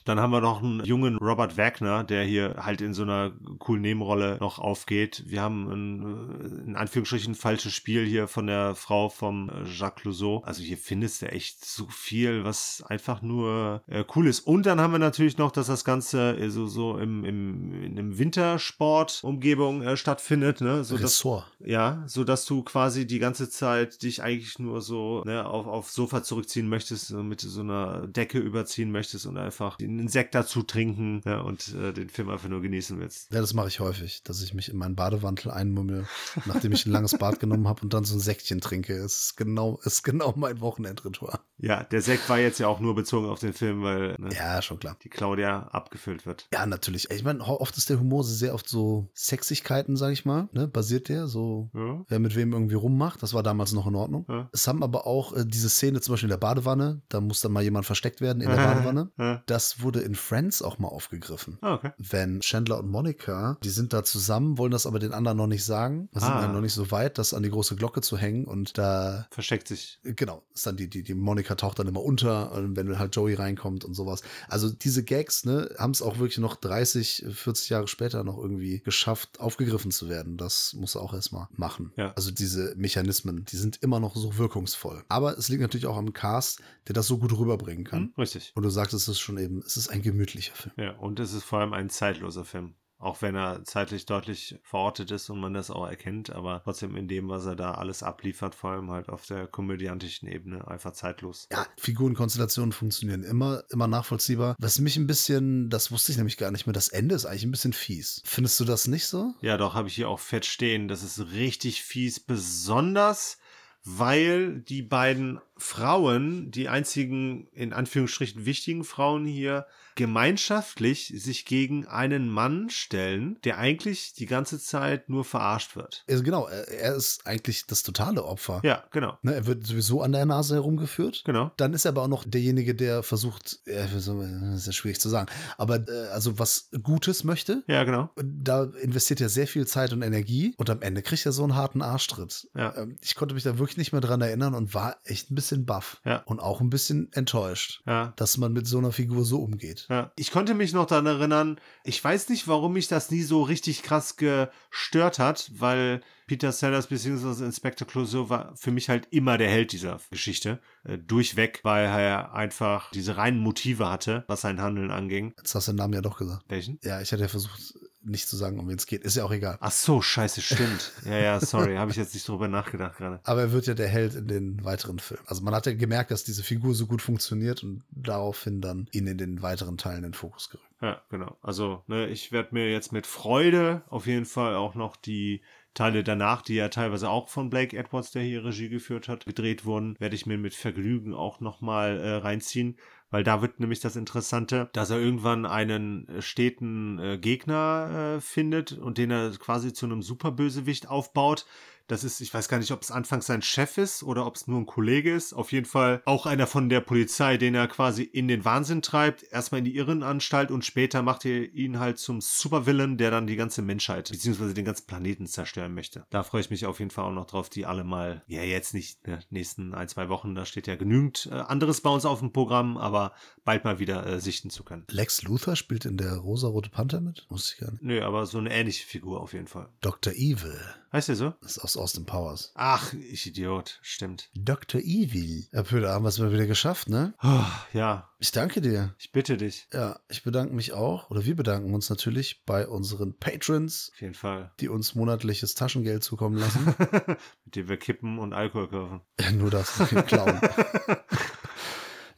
Dann 0.05 0.20
haben 0.20 0.30
wir 0.30 0.40
noch 0.40 0.62
einen 0.62 0.84
jungen 0.84 1.16
Robert 1.16 1.57
Wagner, 1.57 2.05
der 2.05 2.24
hier 2.24 2.57
halt 2.59 2.82
in 2.82 2.92
so 2.92 3.02
einer 3.02 3.32
coolen 3.59 3.82
Nebenrolle 3.82 4.36
noch 4.38 4.59
aufgeht. 4.59 5.24
Wir 5.26 5.40
haben 5.40 5.68
ein, 5.70 6.02
äh, 6.40 6.68
in 6.68 6.76
Anführungsstrichen, 6.76 7.34
falsches 7.34 7.72
Spiel 7.72 8.05
hier 8.05 8.28
von 8.28 8.46
der 8.46 8.74
Frau 8.74 9.09
vom 9.09 9.48
äh, 9.48 9.64
Jacques 9.64 10.02
Clouseau. 10.02 10.42
Also 10.44 10.62
hier 10.62 10.76
findest 10.76 11.22
du 11.22 11.30
echt 11.30 11.64
so 11.64 11.86
viel, 11.86 12.44
was 12.44 12.84
einfach 12.86 13.22
nur 13.22 13.82
äh, 13.86 14.05
cool 14.14 14.26
ist. 14.26 14.40
Und 14.40 14.66
dann 14.66 14.80
haben 14.80 14.92
wir 14.92 14.98
natürlich 14.98 15.38
noch, 15.38 15.50
dass 15.50 15.68
das 15.68 15.84
Ganze 15.84 16.36
äh, 16.36 16.50
so, 16.50 16.66
so 16.66 16.98
im, 16.98 17.24
im, 17.24 17.82
in 17.82 17.98
einem 17.98 18.18
Wintersport-Umgebung 18.18 19.82
äh, 19.82 19.96
stattfindet, 19.96 20.61
ne? 20.61 20.84
So 20.84 20.96
dass, 20.98 21.24
ja, 21.64 22.02
so 22.07 22.24
dass 22.24 22.44
du 22.44 22.62
quasi 22.62 23.07
die 23.07 23.18
ganze 23.18 23.48
Zeit 23.48 24.02
dich 24.02 24.22
eigentlich 24.22 24.59
nur 24.59 24.82
so 24.82 25.22
ne, 25.24 25.46
auf, 25.46 25.66
auf 25.66 25.90
Sofa 25.90 26.22
zurückziehen 26.22 26.68
möchtest, 26.68 27.09
so 27.09 27.22
mit 27.22 27.40
so 27.40 27.61
einer 27.61 28.07
Decke 28.07 28.38
überziehen 28.38 28.92
möchtest 28.92 29.24
und 29.26 29.38
einfach 29.38 29.76
den 29.76 29.93
Insekt 29.99 30.34
dazu 30.34 30.62
trinken 30.62 31.22
ja, 31.24 31.40
und 31.40 31.74
äh, 31.74 31.92
den 31.92 32.09
Film 32.09 32.28
einfach 32.30 32.49
nur 32.49 32.61
genießen 32.62 32.99
willst. 32.99 33.32
Ja, 33.32 33.40
das 33.40 33.55
mache 33.55 33.68
ich 33.68 33.80
häufig, 33.80 34.22
dass 34.22 34.42
ich 34.42 34.55
mich 34.55 34.68
in 34.68 34.76
meinen 34.76 34.97
Badewantel 34.97 35.51
einmummel, 35.51 36.07
nachdem 36.47 36.72
ich 36.72 36.86
ein 36.86 36.92
langes 36.92 37.16
Bad 37.18 37.40
genommen 37.40 37.68
habe 37.68 37.82
und 37.82 37.92
dann 37.95 38.05
so 38.05 38.16
ein 38.16 38.20
Säckchen 38.20 38.61
trinke. 38.61 38.95
Es 38.95 39.16
ist 39.24 39.36
genau, 39.36 39.78
ist 39.84 40.03
genau 40.03 40.32
mein 40.36 40.61
Wochenendritual. 40.61 41.38
Ja, 41.59 41.82
der 41.84 42.03
Sekt 42.03 42.28
war 42.28 42.38
jetzt 42.38 42.59
ja 42.59 42.66
auch 42.68 42.80
nur 42.80 42.95
bezogen 42.95 43.26
auf 43.28 43.38
den 43.40 43.53
Film, 43.53 43.82
weil 43.82 44.16
ne, 44.18 44.30
Ja, 44.34 44.61
schon 44.61 44.78
klar. 44.78 44.97
die 45.03 45.09
Claudia 45.09 45.68
abgefüllt 45.68 46.26
wird. 46.26 46.49
Ja, 46.53 46.66
natürlich. 46.66 47.11
Ich 47.11 47.22
meine, 47.24 47.40
oft 47.42 47.76
ist 47.76 47.88
der 47.90 48.01
Humor 48.01 48.24
sehr 48.24 48.55
oft 48.55 48.68
so 48.68 49.09
Sexigkeiten, 49.14 49.97
sag 49.97 50.12
ich 50.12 50.24
mal, 50.24 50.49
ne? 50.53 50.68
Basiert 50.68 51.09
der 51.09 51.26
so, 51.28 51.70
Ja. 51.74 52.05
wer 52.09 52.18
mit 52.18 52.34
wem 52.36 52.53
irgendwie 52.53 52.74
rummacht. 52.74 53.22
Das 53.22 53.34
war 53.34 53.42
damals 53.42 53.72
noch 53.72 53.86
in 53.86 53.95
Ordnung. 53.95 54.26
Ja. 54.28 54.49
Es 54.53 54.66
haben 54.68 54.82
aber 54.82 55.07
auch 55.07 55.32
äh, 55.34 55.45
diese 55.47 55.68
Szene 55.68 56.01
zum 56.01 56.12
Beispiel 56.12 56.26
in 56.28 56.30
der 56.32 56.36
Badewanne, 56.38 57.03
da 57.09 57.20
muss 57.20 57.40
dann 57.40 57.53
mal 57.53 57.62
jemand 57.62 57.86
versteckt 57.86 58.20
werden 58.20 58.40
in 58.42 58.49
der 58.49 58.57
Badewanne. 58.74 59.42
Das 59.47 59.80
wurde 59.85 60.01
in 60.01 60.14
Friends 60.14 60.62
auch 60.62 60.78
mal 60.78 60.89
aufgegriffen. 60.89 61.59
Ah, 61.61 61.74
okay. 61.74 61.93
Wenn 61.99 62.41
Chandler 62.41 62.78
und 62.78 62.91
Monica, 62.91 63.59
die 63.62 63.70
sind 63.70 63.93
da 63.93 64.03
zusammen, 64.03 64.59
wollen 64.59 64.72
das 64.72 64.87
aber 64.87 64.99
den 64.99 65.12
anderen 65.12 65.39
noch 65.39 65.47
nicht 65.47 65.64
sagen, 65.64 66.09
sind 66.12 66.22
Ah. 66.24 66.41
halt 66.43 66.53
noch 66.53 66.61
nicht 66.61 66.72
so 66.74 66.91
weit, 66.91 67.18
das 67.18 67.32
an 67.35 67.43
die 67.43 67.51
große 67.51 67.76
Glocke 67.76 68.01
zu 68.01 68.16
hängen 68.18 68.45
und 68.47 68.76
da 68.78 69.26
Versteckt 69.30 69.68
sich. 69.68 70.01
Genau, 70.03 70.43
ist 70.55 70.66
dann 70.66 70.76
die, 70.76 70.89
die, 70.89 71.03
die 71.03 71.14
Monika 71.14 71.55
taucht 71.55 71.78
dann 71.78 71.87
immer 71.89 72.03
unter, 72.03 72.53
und 72.53 72.76
wenn 72.76 72.99
halt 72.99 73.14
Joey 73.14 73.35
reinkommt 73.35 73.85
und 73.85 73.95
sowas. 73.95 74.22
Also 74.49 74.70
diese 74.70 75.05
Gags, 75.05 75.45
ne, 75.45 75.70
haben 75.78 75.91
es 75.93 76.03
auch 76.03 76.18
wirklich 76.18 76.39
noch 76.39 76.57
30, 76.57 77.26
40 77.32 77.68
Jahre 77.70 77.89
später 77.89 78.24
noch 78.24 78.39
irgendwie 78.39 78.80
geschafft, 78.80 79.41
aufgegriffen 79.41 79.91
zu 79.91 80.09
werden. 80.09 80.37
Das 80.37 80.72
muss 80.74 80.95
er 80.95 81.03
auch 81.03 81.14
erstmal 81.14 81.49
machen. 81.57 81.93
Ja. 81.97 82.12
Also 82.16 82.30
diese 82.30 82.74
Mechanismen, 82.76 83.45
die 83.45 83.57
sind 83.57 83.82
immer 83.82 84.01
noch 84.01 84.16
so 84.16 84.39
wirkungsvoll. 84.39 85.05
Aber 85.09 85.37
es 85.39 85.49
liegt 85.49 85.62
natürlich 85.62 85.87
auch 85.87 85.97
am 85.97 86.12
Cast, 86.12 86.61
der 86.89 86.95
das 86.95 87.07
so 87.07 87.18
gut 87.18 87.37
rüberbringen 87.37 87.85
kann. 87.85 87.99
Hm? 88.05 88.12
Richtig. 88.18 88.53
Und 88.55 88.62
du 88.62 88.70
sagst, 88.70 88.95
es 88.95 89.09
ist 89.09 89.18
schon 89.20 89.39
eben, 89.39 89.62
es 89.77 89.87
ist 89.87 89.89
ein 89.89 90.03
gemütlicher 90.03 90.55
Film. 90.55 90.75
Ja, 90.77 90.93
und 90.99 91.20
es 91.20 91.33
ist 91.33 91.45
vor 91.45 91.61
allem 91.61 91.72
ein 91.72 91.91
zeitloser 91.91 92.45
Film. 92.45 92.75
Auch 92.99 93.20
wenn 93.20 93.35
er 93.35 93.64
zeitlich 93.64 94.07
deutlich 94.07 94.59
verortet 94.62 95.11
ist 95.11 95.29
und 95.29 95.39
man 95.39 95.53
das 95.53 95.70
auch 95.70 95.87
erkennt, 95.87 96.31
aber 96.31 96.62
trotzdem 96.62 96.97
in 96.97 97.09
dem, 97.09 97.29
was 97.29 97.45
er 97.45 97.57
da 97.57 97.75
alles 97.75 98.03
abliefert, 98.03 98.55
vor 98.55 98.70
allem 98.70 98.91
halt 98.91 99.09
auf 99.09 99.27
der 99.27 99.47
komödiantischen 99.47 100.29
Ebene, 100.29 100.66
einfach 100.68 100.93
zeitlos. 100.93 101.47
Ja, 101.53 101.66
Figurenkonstellationen 101.77 102.72
funktionieren 102.72 103.22
immer, 103.25 103.64
immer 103.70 103.89
nachvollziehbar. 103.89 104.57
Was 104.59 104.79
mich 104.79 104.97
ein 104.97 105.07
bisschen, 105.07 105.68
das 105.68 105.91
wusste 105.91 106.12
ich 106.12 106.18
nämlich 106.18 106.39
gar 106.39 106.51
nicht 106.51 106.66
mehr, 106.66 106.72
das 106.72 106.89
Ende 106.89 107.14
ist 107.14 107.27
eigentlich 107.27 107.45
ein 107.45 107.51
bisschen 107.51 107.75
fies. 107.75 108.22
Findest 108.25 108.59
du 108.61 108.64
das 108.64 108.87
nicht 108.87 109.07
so? 109.07 109.35
Ja, 109.43 109.59
doch, 109.59 109.75
habe 109.75 109.89
ich 109.89 109.95
hier 109.97 110.09
auch 110.09 110.20
fett 110.20 110.47
stehen. 110.47 110.89
Das 110.89 111.03
ist 111.03 111.33
richtig 111.33 111.83
fies, 111.83 112.20
besonders 112.20 113.39
weil 113.85 114.61
die 114.61 114.82
beiden 114.82 115.41
Frauen, 115.57 116.51
die 116.51 116.68
einzigen 116.68 117.49
in 117.53 117.72
Anführungsstrichen 117.72 118.47
wichtigen 118.47 118.82
Frauen 118.82 119.26
hier, 119.26 119.66
gemeinschaftlich 119.95 121.12
sich 121.16 121.45
gegen 121.45 121.86
einen 121.86 122.28
Mann 122.28 122.70
stellen, 122.70 123.38
der 123.45 123.59
eigentlich 123.59 124.14
die 124.14 124.26
ganze 124.26 124.59
Zeit 124.59 125.09
nur 125.09 125.24
verarscht 125.24 125.76
wird. 125.76 126.05
Also 126.09 126.22
genau, 126.22 126.47
er, 126.49 126.95
ist 126.95 127.26
eigentlich 127.26 127.66
das 127.66 127.82
totale 127.82 128.24
Opfer. 128.24 128.61
Ja, 128.64 128.84
genau. 128.90 129.18
Ne, 129.22 129.34
er 129.34 129.47
wird 129.47 129.66
sowieso 129.66 130.03
an 130.03 130.12
der 130.12 130.26
Nase 130.26 130.55
herumgeführt. 130.55 131.22
Genau. 131.24 131.53
Dann 131.57 131.72
ist 131.74 131.84
er 131.84 131.90
aber 131.90 132.03
auch 132.03 132.09
noch 132.09 132.24
derjenige, 132.24 132.74
der 132.74 133.03
versucht, 133.03 133.61
das 133.66 134.07
ist 134.07 134.66
ja 134.66 134.72
schwierig 134.72 135.01
zu 135.01 135.09
sagen, 135.09 135.28
aber 135.59 135.86
äh, 135.88 136.09
also 136.12 136.38
was 136.38 136.68
Gutes 136.82 137.24
möchte. 137.24 137.62
Ja, 137.66 137.84
genau. 137.84 138.11
Da 138.16 138.64
investiert 138.80 139.20
er 139.20 139.28
sehr 139.28 139.47
viel 139.47 139.66
Zeit 139.66 139.92
und 139.92 140.03
Energie 140.03 140.55
und 140.57 140.70
am 140.70 140.82
Ende 140.82 141.03
kriegt 141.03 141.24
er 141.26 141.32
so 141.32 141.42
einen 141.42 141.55
harten 141.55 141.82
Arschtritt. 141.82 142.49
Ja. 142.55 142.74
Ähm, 142.76 142.97
Ich 143.01 143.14
konnte 143.14 143.34
mich 143.34 143.45
da 143.45 143.59
wirklich 143.59 143.76
nicht 143.76 143.92
mehr 143.92 144.01
dran 144.01 144.20
erinnern 144.20 144.55
und 144.55 144.74
war 144.74 144.97
echt 145.05 145.30
ein 145.30 145.34
bisschen 145.34 145.64
baff 145.66 146.01
Ja. 146.05 146.22
und 146.26 146.40
auch 146.40 146.61
ein 146.61 146.70
bisschen 146.70 147.12
enttäuscht, 147.12 147.82
Ja. 147.86 148.12
dass 148.16 148.36
man 148.36 148.53
mit 148.53 148.66
so 148.66 148.78
einer 148.78 148.92
Figur 148.92 149.24
so 149.24 149.40
umgeht. 149.42 149.84
Ja. 149.89 150.12
Ich 150.16 150.30
konnte 150.30 150.55
mich 150.55 150.72
noch 150.72 150.87
daran 150.87 151.07
erinnern, 151.07 151.61
ich 151.85 152.03
weiß 152.03 152.28
nicht, 152.28 152.49
warum 152.49 152.72
mich 152.74 152.89
das 152.89 153.11
nie 153.11 153.22
so 153.22 153.43
richtig 153.43 153.82
krass 153.82 154.16
gestört 154.16 155.18
hat, 155.18 155.51
weil 155.55 156.01
Peter 156.26 156.53
Sellers 156.53 156.87
bzw. 156.87 157.45
Inspector 157.45 157.87
Clouseau 157.87 158.30
war 158.30 158.57
für 158.57 158.70
mich 158.70 158.89
halt 158.89 159.09
immer 159.11 159.37
der 159.39 159.51
Held 159.51 159.72
dieser 159.72 160.01
Geschichte. 160.11 160.61
Äh, 160.85 160.99
durchweg, 160.99 161.61
weil 161.62 161.87
er 161.87 162.35
einfach 162.35 162.91
diese 162.93 163.16
reinen 163.16 163.39
Motive 163.39 163.91
hatte, 163.91 164.24
was 164.26 164.41
sein 164.41 164.61
Handeln 164.61 164.91
anging. 164.91 165.35
Jetzt 165.37 165.55
hast 165.55 165.68
du 165.68 165.72
den 165.72 165.78
Namen 165.78 165.95
ja 165.95 166.01
doch 166.01 166.18
gesagt. 166.18 166.45
Welchen? 166.49 166.78
Ja, 166.82 167.01
ich 167.01 167.12
hatte 167.12 167.22
ja 167.22 167.28
versucht, 167.28 167.74
nicht 168.05 168.28
zu 168.28 168.36
sagen, 168.36 168.59
um 168.59 168.68
wen 168.68 168.76
es 168.76 168.86
geht. 168.86 169.02
Ist 169.02 169.16
ja 169.16 169.24
auch 169.24 169.30
egal. 169.30 169.59
Ach 169.61 169.70
so, 169.70 170.00
scheiße, 170.00 170.42
stimmt. 170.42 170.92
ja, 171.05 171.18
ja, 171.18 171.40
sorry, 171.40 171.76
habe 171.76 171.90
ich 171.90 171.96
jetzt 171.96 172.14
nicht 172.14 172.28
drüber 172.28 172.48
nachgedacht 172.48 172.96
gerade. 172.96 173.20
Aber 173.24 173.42
er 173.42 173.52
wird 173.52 173.66
ja 173.66 173.74
der 173.74 173.88
Held 173.88 174.14
in 174.14 174.28
den 174.28 174.64
weiteren 174.64 174.98
Filmen. 174.98 175.24
Also 175.26 175.42
man 175.42 175.55
hat 175.55 175.66
ja 175.66 175.74
gemerkt, 175.74 176.11
dass 176.11 176.24
diese 176.24 176.42
Figur 176.42 176.74
so 176.74 176.86
gut 176.86 177.02
funktioniert 177.02 177.62
und 177.62 177.82
daraufhin 177.90 178.61
dann 178.61 178.88
ihn 178.92 179.07
in 179.07 179.18
den 179.18 179.42
weiteren 179.42 179.76
Teilen 179.76 179.98
in 179.98 180.02
den 180.05 180.14
Fokus 180.14 180.50
gerückt. 180.50 180.68
Ja, 180.80 181.00
genau. 181.09 181.36
Also, 181.40 181.82
ne, 181.86 182.09
ich 182.09 182.30
werde 182.30 182.50
mir 182.52 182.70
jetzt 182.70 182.92
mit 182.92 183.07
Freude 183.07 183.82
auf 183.88 184.07
jeden 184.07 184.26
Fall 184.26 184.55
auch 184.55 184.74
noch 184.74 184.96
die 184.96 185.40
Teile 185.74 186.05
danach, 186.05 186.42
die 186.42 186.55
ja 186.55 186.68
teilweise 186.68 187.09
auch 187.11 187.28
von 187.28 187.50
Blake 187.50 187.76
Edwards, 187.76 188.12
der 188.12 188.22
hier 188.22 188.44
Regie 188.44 188.68
geführt 188.68 189.09
hat, 189.09 189.26
gedreht 189.26 189.64
wurden, 189.64 189.96
werde 189.98 190.14
ich 190.14 190.24
mir 190.24 190.38
mit 190.38 190.55
Vergnügen 190.55 191.14
auch 191.14 191.40
nochmal 191.40 191.98
äh, 191.98 192.14
reinziehen, 192.16 192.76
weil 193.14 193.22
da 193.22 193.40
wird 193.40 193.60
nämlich 193.60 193.78
das 193.78 193.94
Interessante, 193.94 194.68
dass 194.72 194.90
er 194.90 194.98
irgendwann 194.98 195.46
einen 195.46 196.08
äh, 196.08 196.20
steten 196.20 196.98
äh, 196.98 197.16
Gegner 197.16 198.16
äh, 198.16 198.20
findet 198.20 198.72
und 198.72 198.98
den 198.98 199.12
er 199.12 199.30
quasi 199.38 199.72
zu 199.72 199.86
einem 199.86 200.02
Superbösewicht 200.02 200.88
aufbaut. 200.88 201.46
Das 201.87 202.05
ist, 202.05 202.20
ich 202.20 202.32
weiß 202.32 202.49
gar 202.49 202.59
nicht, 202.59 202.70
ob 202.70 202.82
es 202.82 202.91
anfangs 202.91 203.26
sein 203.26 203.43
Chef 203.43 203.76
ist 203.78 204.03
oder 204.03 204.26
ob 204.26 204.37
es 204.37 204.47
nur 204.47 204.59
ein 204.59 204.66
Kollege 204.66 205.14
ist. 205.14 205.35
Auf 205.35 205.53
jeden 205.53 205.66
Fall 205.66 206.03
auch 206.07 206.26
einer 206.26 206.47
von 206.47 206.68
der 206.68 206.80
Polizei, 206.80 207.37
den 207.37 207.55
er 207.55 207.68
quasi 207.68 208.03
in 208.03 208.28
den 208.28 208.45
Wahnsinn 208.45 208.82
treibt. 208.82 209.22
Erstmal 209.30 209.59
in 209.59 209.64
die 209.66 209.76
Irrenanstalt 209.76 210.51
und 210.51 210.64
später 210.64 211.03
macht 211.03 211.24
er 211.24 211.53
ihn 211.53 211.78
halt 211.78 211.99
zum 211.99 212.20
Supervillain, 212.20 212.97
der 212.97 213.11
dann 213.11 213.26
die 213.26 213.37
ganze 213.37 213.62
Menschheit 213.62 214.11
beziehungsweise 214.11 214.55
den 214.55 214.64
ganzen 214.64 214.87
Planeten 214.87 215.26
zerstören 215.26 215.74
möchte. 215.74 216.07
Da 216.11 216.22
freue 216.22 216.41
ich 216.41 216.51
mich 216.51 216.66
auf 216.66 216.78
jeden 216.78 216.91
Fall 216.91 217.05
auch 217.05 217.12
noch 217.12 217.26
drauf, 217.26 217.51
die 217.51 217.66
alle 217.66 217.85
mal, 217.85 218.22
ja 218.26 218.43
jetzt 218.43 218.74
nicht 218.74 219.07
den 219.07 219.18
nächsten 219.30 219.74
ein, 219.74 219.89
zwei 219.89 220.09
Wochen, 220.09 220.35
da 220.35 220.47
steht 220.47 220.66
ja 220.66 220.76
genügend 220.76 221.28
äh, 221.30 221.35
anderes 221.35 221.80
bei 221.80 221.91
uns 221.91 222.07
auf 222.07 222.20
dem 222.20 222.32
Programm, 222.32 222.78
aber 222.78 223.12
bald 223.45 223.64
mal 223.64 223.78
wieder 223.78 224.07
äh, 224.07 224.20
sichten 224.20 224.51
zu 224.51 224.64
können. 224.64 224.84
Lex 224.90 225.22
Luthor 225.22 225.57
spielt 225.57 225.84
in 225.84 225.97
der 225.97 226.14
Rosa-Rote 226.16 226.70
Panther 226.70 227.01
mit? 227.01 227.26
Muss 227.30 227.53
ich 227.53 227.59
gar 227.59 227.70
nicht. 227.72 227.82
Nö, 227.82 228.03
aber 228.03 228.26
so 228.26 228.38
eine 228.38 228.53
ähnliche 228.53 228.86
Figur 228.86 229.20
auf 229.20 229.32
jeden 229.32 229.47
Fall. 229.47 229.68
Dr. 229.80 230.12
Evil. 230.14 230.59
Heißt 230.92 231.09
der 231.09 231.16
so? 231.16 231.34
Das 231.42 231.57
ist 231.57 231.59
aus 231.59 231.76
Austin 231.76 232.07
Powers. 232.07 232.53
Ach, 232.55 232.92
ich 232.92 233.26
Idiot, 233.26 233.80
stimmt. 233.82 234.30
Dr. 234.36 234.80
Evil. 234.80 235.47
Herr 235.51 235.64
Pöder, 235.64 235.90
haben 235.92 236.05
wir 236.05 236.09
es 236.09 236.20
mal 236.20 236.32
wieder 236.32 236.47
geschafft, 236.47 236.88
ne? 236.88 237.14
Oh, 237.22 237.45
ja, 237.72 238.09
Ich 238.20 238.30
danke 238.30 238.61
dir. 238.61 238.95
ich 238.99 239.11
bitte 239.11 239.36
dich. 239.36 239.66
Ja, 239.72 239.99
ich 240.09 240.22
bedanke 240.22 240.55
mich 240.55 240.72
auch, 240.72 241.11
oder 241.11 241.24
wir 241.24 241.34
bedanken 241.34 241.74
uns 241.74 241.90
natürlich 241.90 242.45
bei 242.47 242.68
unseren 242.68 243.18
Patrons, 243.18 243.90
Auf 243.95 244.01
jeden 244.03 244.14
Fall. 244.14 244.53
die 244.61 244.68
uns 244.68 244.95
monatliches 244.95 245.55
Taschengeld 245.57 246.05
zukommen 246.05 246.38
lassen. 246.38 246.64
Mit 247.45 247.57
dem 247.57 247.68
wir 247.68 247.76
kippen 247.76 248.20
und 248.20 248.32
Alkohol 248.32 248.68
kaufen. 248.68 249.01
Nur 249.32 249.51
das, 249.51 249.72
Clown. 250.07 250.40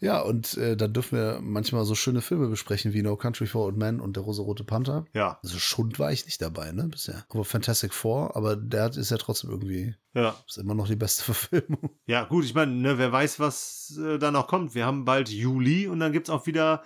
ja, 0.01 0.20
und 0.20 0.57
äh, 0.57 0.76
dann 0.76 0.92
dürfen 0.92 1.18
wir 1.18 1.38
manchmal 1.42 1.84
so 1.84 1.94
schöne 1.94 2.20
Filme 2.20 2.49
besprechen 2.49 2.92
wie 2.92 3.03
No 3.03 3.16
Country 3.16 3.47
for 3.47 3.66
Old 3.66 3.76
Men 3.76 4.01
und 4.01 4.16
Der 4.16 4.22
Rosa-Rote 4.22 4.64
Panther. 4.64 5.05
Ja, 5.14 5.38
Also 5.42 5.59
Schund 5.59 5.99
war 5.99 6.12
ich 6.12 6.24
nicht 6.26 6.40
dabei, 6.42 6.72
ne, 6.72 6.88
bisher. 6.88 7.24
Aber 7.30 7.44
Fantastic 7.44 7.94
Four, 7.94 8.36
aber 8.36 8.57
der 8.57 8.88
ist 8.88 9.11
ja 9.11 9.16
trotzdem 9.16 9.51
irgendwie, 9.51 9.94
ja. 10.14 10.34
ist 10.47 10.59
immer 10.59 10.74
noch 10.74 10.88
die 10.88 10.97
beste 10.97 11.24
Verfilmung. 11.32 11.90
Ja, 12.07 12.24
gut, 12.24 12.44
ich 12.44 12.55
meine, 12.55 12.72
ne, 12.72 12.99
wer 12.99 13.12
weiß, 13.12 13.40
was 13.40 13.99
äh, 14.03 14.18
da 14.18 14.30
noch 14.30 14.49
kommt. 14.49 14.74
Wir 14.74 14.86
haben 14.86 15.05
bald 15.05 15.28
Juli 15.28 15.86
und 15.88 16.01
dann 16.01 16.12
gibt 16.12 16.28
es 16.28 16.34
auch 16.34 16.47
wieder 16.47 16.82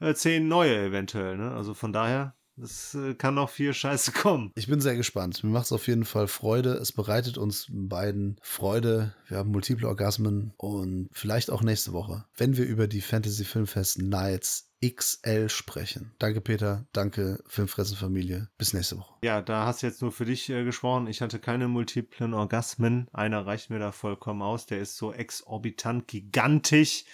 äh, 0.00 0.14
zehn 0.14 0.48
neue 0.48 0.76
eventuell. 0.76 1.36
Ne? 1.36 1.52
Also 1.52 1.74
von 1.74 1.92
daher, 1.92 2.34
es 2.56 2.94
äh, 2.94 3.14
kann 3.14 3.34
noch 3.34 3.50
viel 3.50 3.74
Scheiße 3.74 4.12
kommen. 4.12 4.52
Ich 4.54 4.66
bin 4.66 4.80
sehr 4.80 4.96
gespannt. 4.96 5.42
Mir 5.44 5.50
macht 5.50 5.66
es 5.66 5.72
auf 5.72 5.86
jeden 5.86 6.04
Fall 6.04 6.28
Freude. 6.28 6.74
Es 6.74 6.92
bereitet 6.92 7.38
uns 7.38 7.66
beiden 7.70 8.36
Freude. 8.42 9.14
Wir 9.28 9.38
haben 9.38 9.50
multiple 9.50 9.88
Orgasmen 9.88 10.52
und 10.56 11.08
vielleicht 11.12 11.50
auch 11.50 11.62
nächste 11.62 11.92
Woche, 11.92 12.24
wenn 12.36 12.56
wir 12.56 12.64
über 12.64 12.86
die 12.86 13.00
Fantasy 13.00 13.44
Filmfest 13.44 14.02
Nights 14.02 14.70
XL 14.82 15.50
sprechen. 15.50 16.12
Danke, 16.18 16.40
Peter. 16.40 16.86
Danke, 16.92 17.42
Filmfressenfamilie. 17.46 18.48
Bis 18.56 18.72
nächste 18.72 18.96
Woche. 18.98 19.14
Ja, 19.22 19.42
da 19.42 19.66
hast 19.66 19.82
du 19.82 19.86
jetzt 19.86 20.00
nur 20.00 20.10
für 20.10 20.24
dich 20.24 20.48
äh, 20.48 20.64
gesprochen. 20.64 21.06
Ich 21.06 21.20
hatte 21.20 21.38
keine 21.38 21.68
multiplen 21.68 22.32
Orgasmen. 22.32 23.06
Einer 23.12 23.44
reicht 23.46 23.68
mir 23.68 23.78
da 23.78 23.92
vollkommen 23.92 24.40
aus. 24.40 24.66
Der 24.66 24.80
ist 24.80 24.96
so 24.96 25.12
exorbitant 25.12 26.08
gigantisch, 26.08 27.04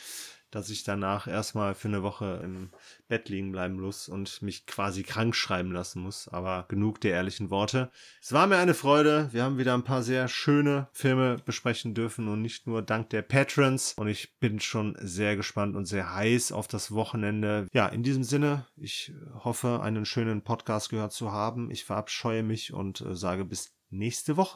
dass 0.50 0.70
ich 0.70 0.84
danach 0.84 1.26
erstmal 1.26 1.74
für 1.74 1.88
eine 1.88 2.02
Woche 2.02 2.40
im 2.42 2.70
Bett 3.08 3.28
liegen 3.28 3.52
bleiben 3.52 3.80
muss 3.80 4.08
und 4.08 4.42
mich 4.42 4.66
quasi 4.66 5.02
krank 5.02 5.34
schreiben 5.34 5.72
lassen 5.72 6.00
muss. 6.00 6.28
Aber 6.28 6.64
genug 6.68 7.00
der 7.00 7.12
ehrlichen 7.12 7.50
Worte. 7.50 7.90
Es 8.20 8.32
war 8.32 8.46
mir 8.46 8.56
eine 8.56 8.74
Freude. 8.74 9.28
Wir 9.32 9.44
haben 9.44 9.58
wieder 9.58 9.74
ein 9.74 9.84
paar 9.84 10.02
sehr 10.02 10.28
schöne 10.28 10.88
Filme 10.92 11.36
besprechen 11.44 11.94
dürfen 11.94 12.28
und 12.28 12.42
nicht 12.42 12.66
nur 12.66 12.82
dank 12.82 13.10
der 13.10 13.22
Patrons. 13.22 13.94
Und 13.96 14.08
ich 14.08 14.38
bin 14.38 14.60
schon 14.60 14.96
sehr 15.00 15.36
gespannt 15.36 15.76
und 15.76 15.86
sehr 15.86 16.14
heiß 16.14 16.52
auf 16.52 16.68
das 16.68 16.92
Wochenende. 16.92 17.68
Ja, 17.72 17.86
in 17.86 18.02
diesem 18.02 18.24
Sinne, 18.24 18.66
ich 18.76 19.12
hoffe, 19.44 19.80
einen 19.82 20.06
schönen 20.06 20.42
Podcast 20.42 20.90
gehört 20.90 21.12
zu 21.12 21.32
haben. 21.32 21.70
Ich 21.70 21.84
verabscheue 21.84 22.42
mich 22.42 22.72
und 22.72 23.00
äh, 23.00 23.14
sage 23.14 23.44
bis 23.44 23.76
nächste 23.90 24.36
Woche. 24.36 24.54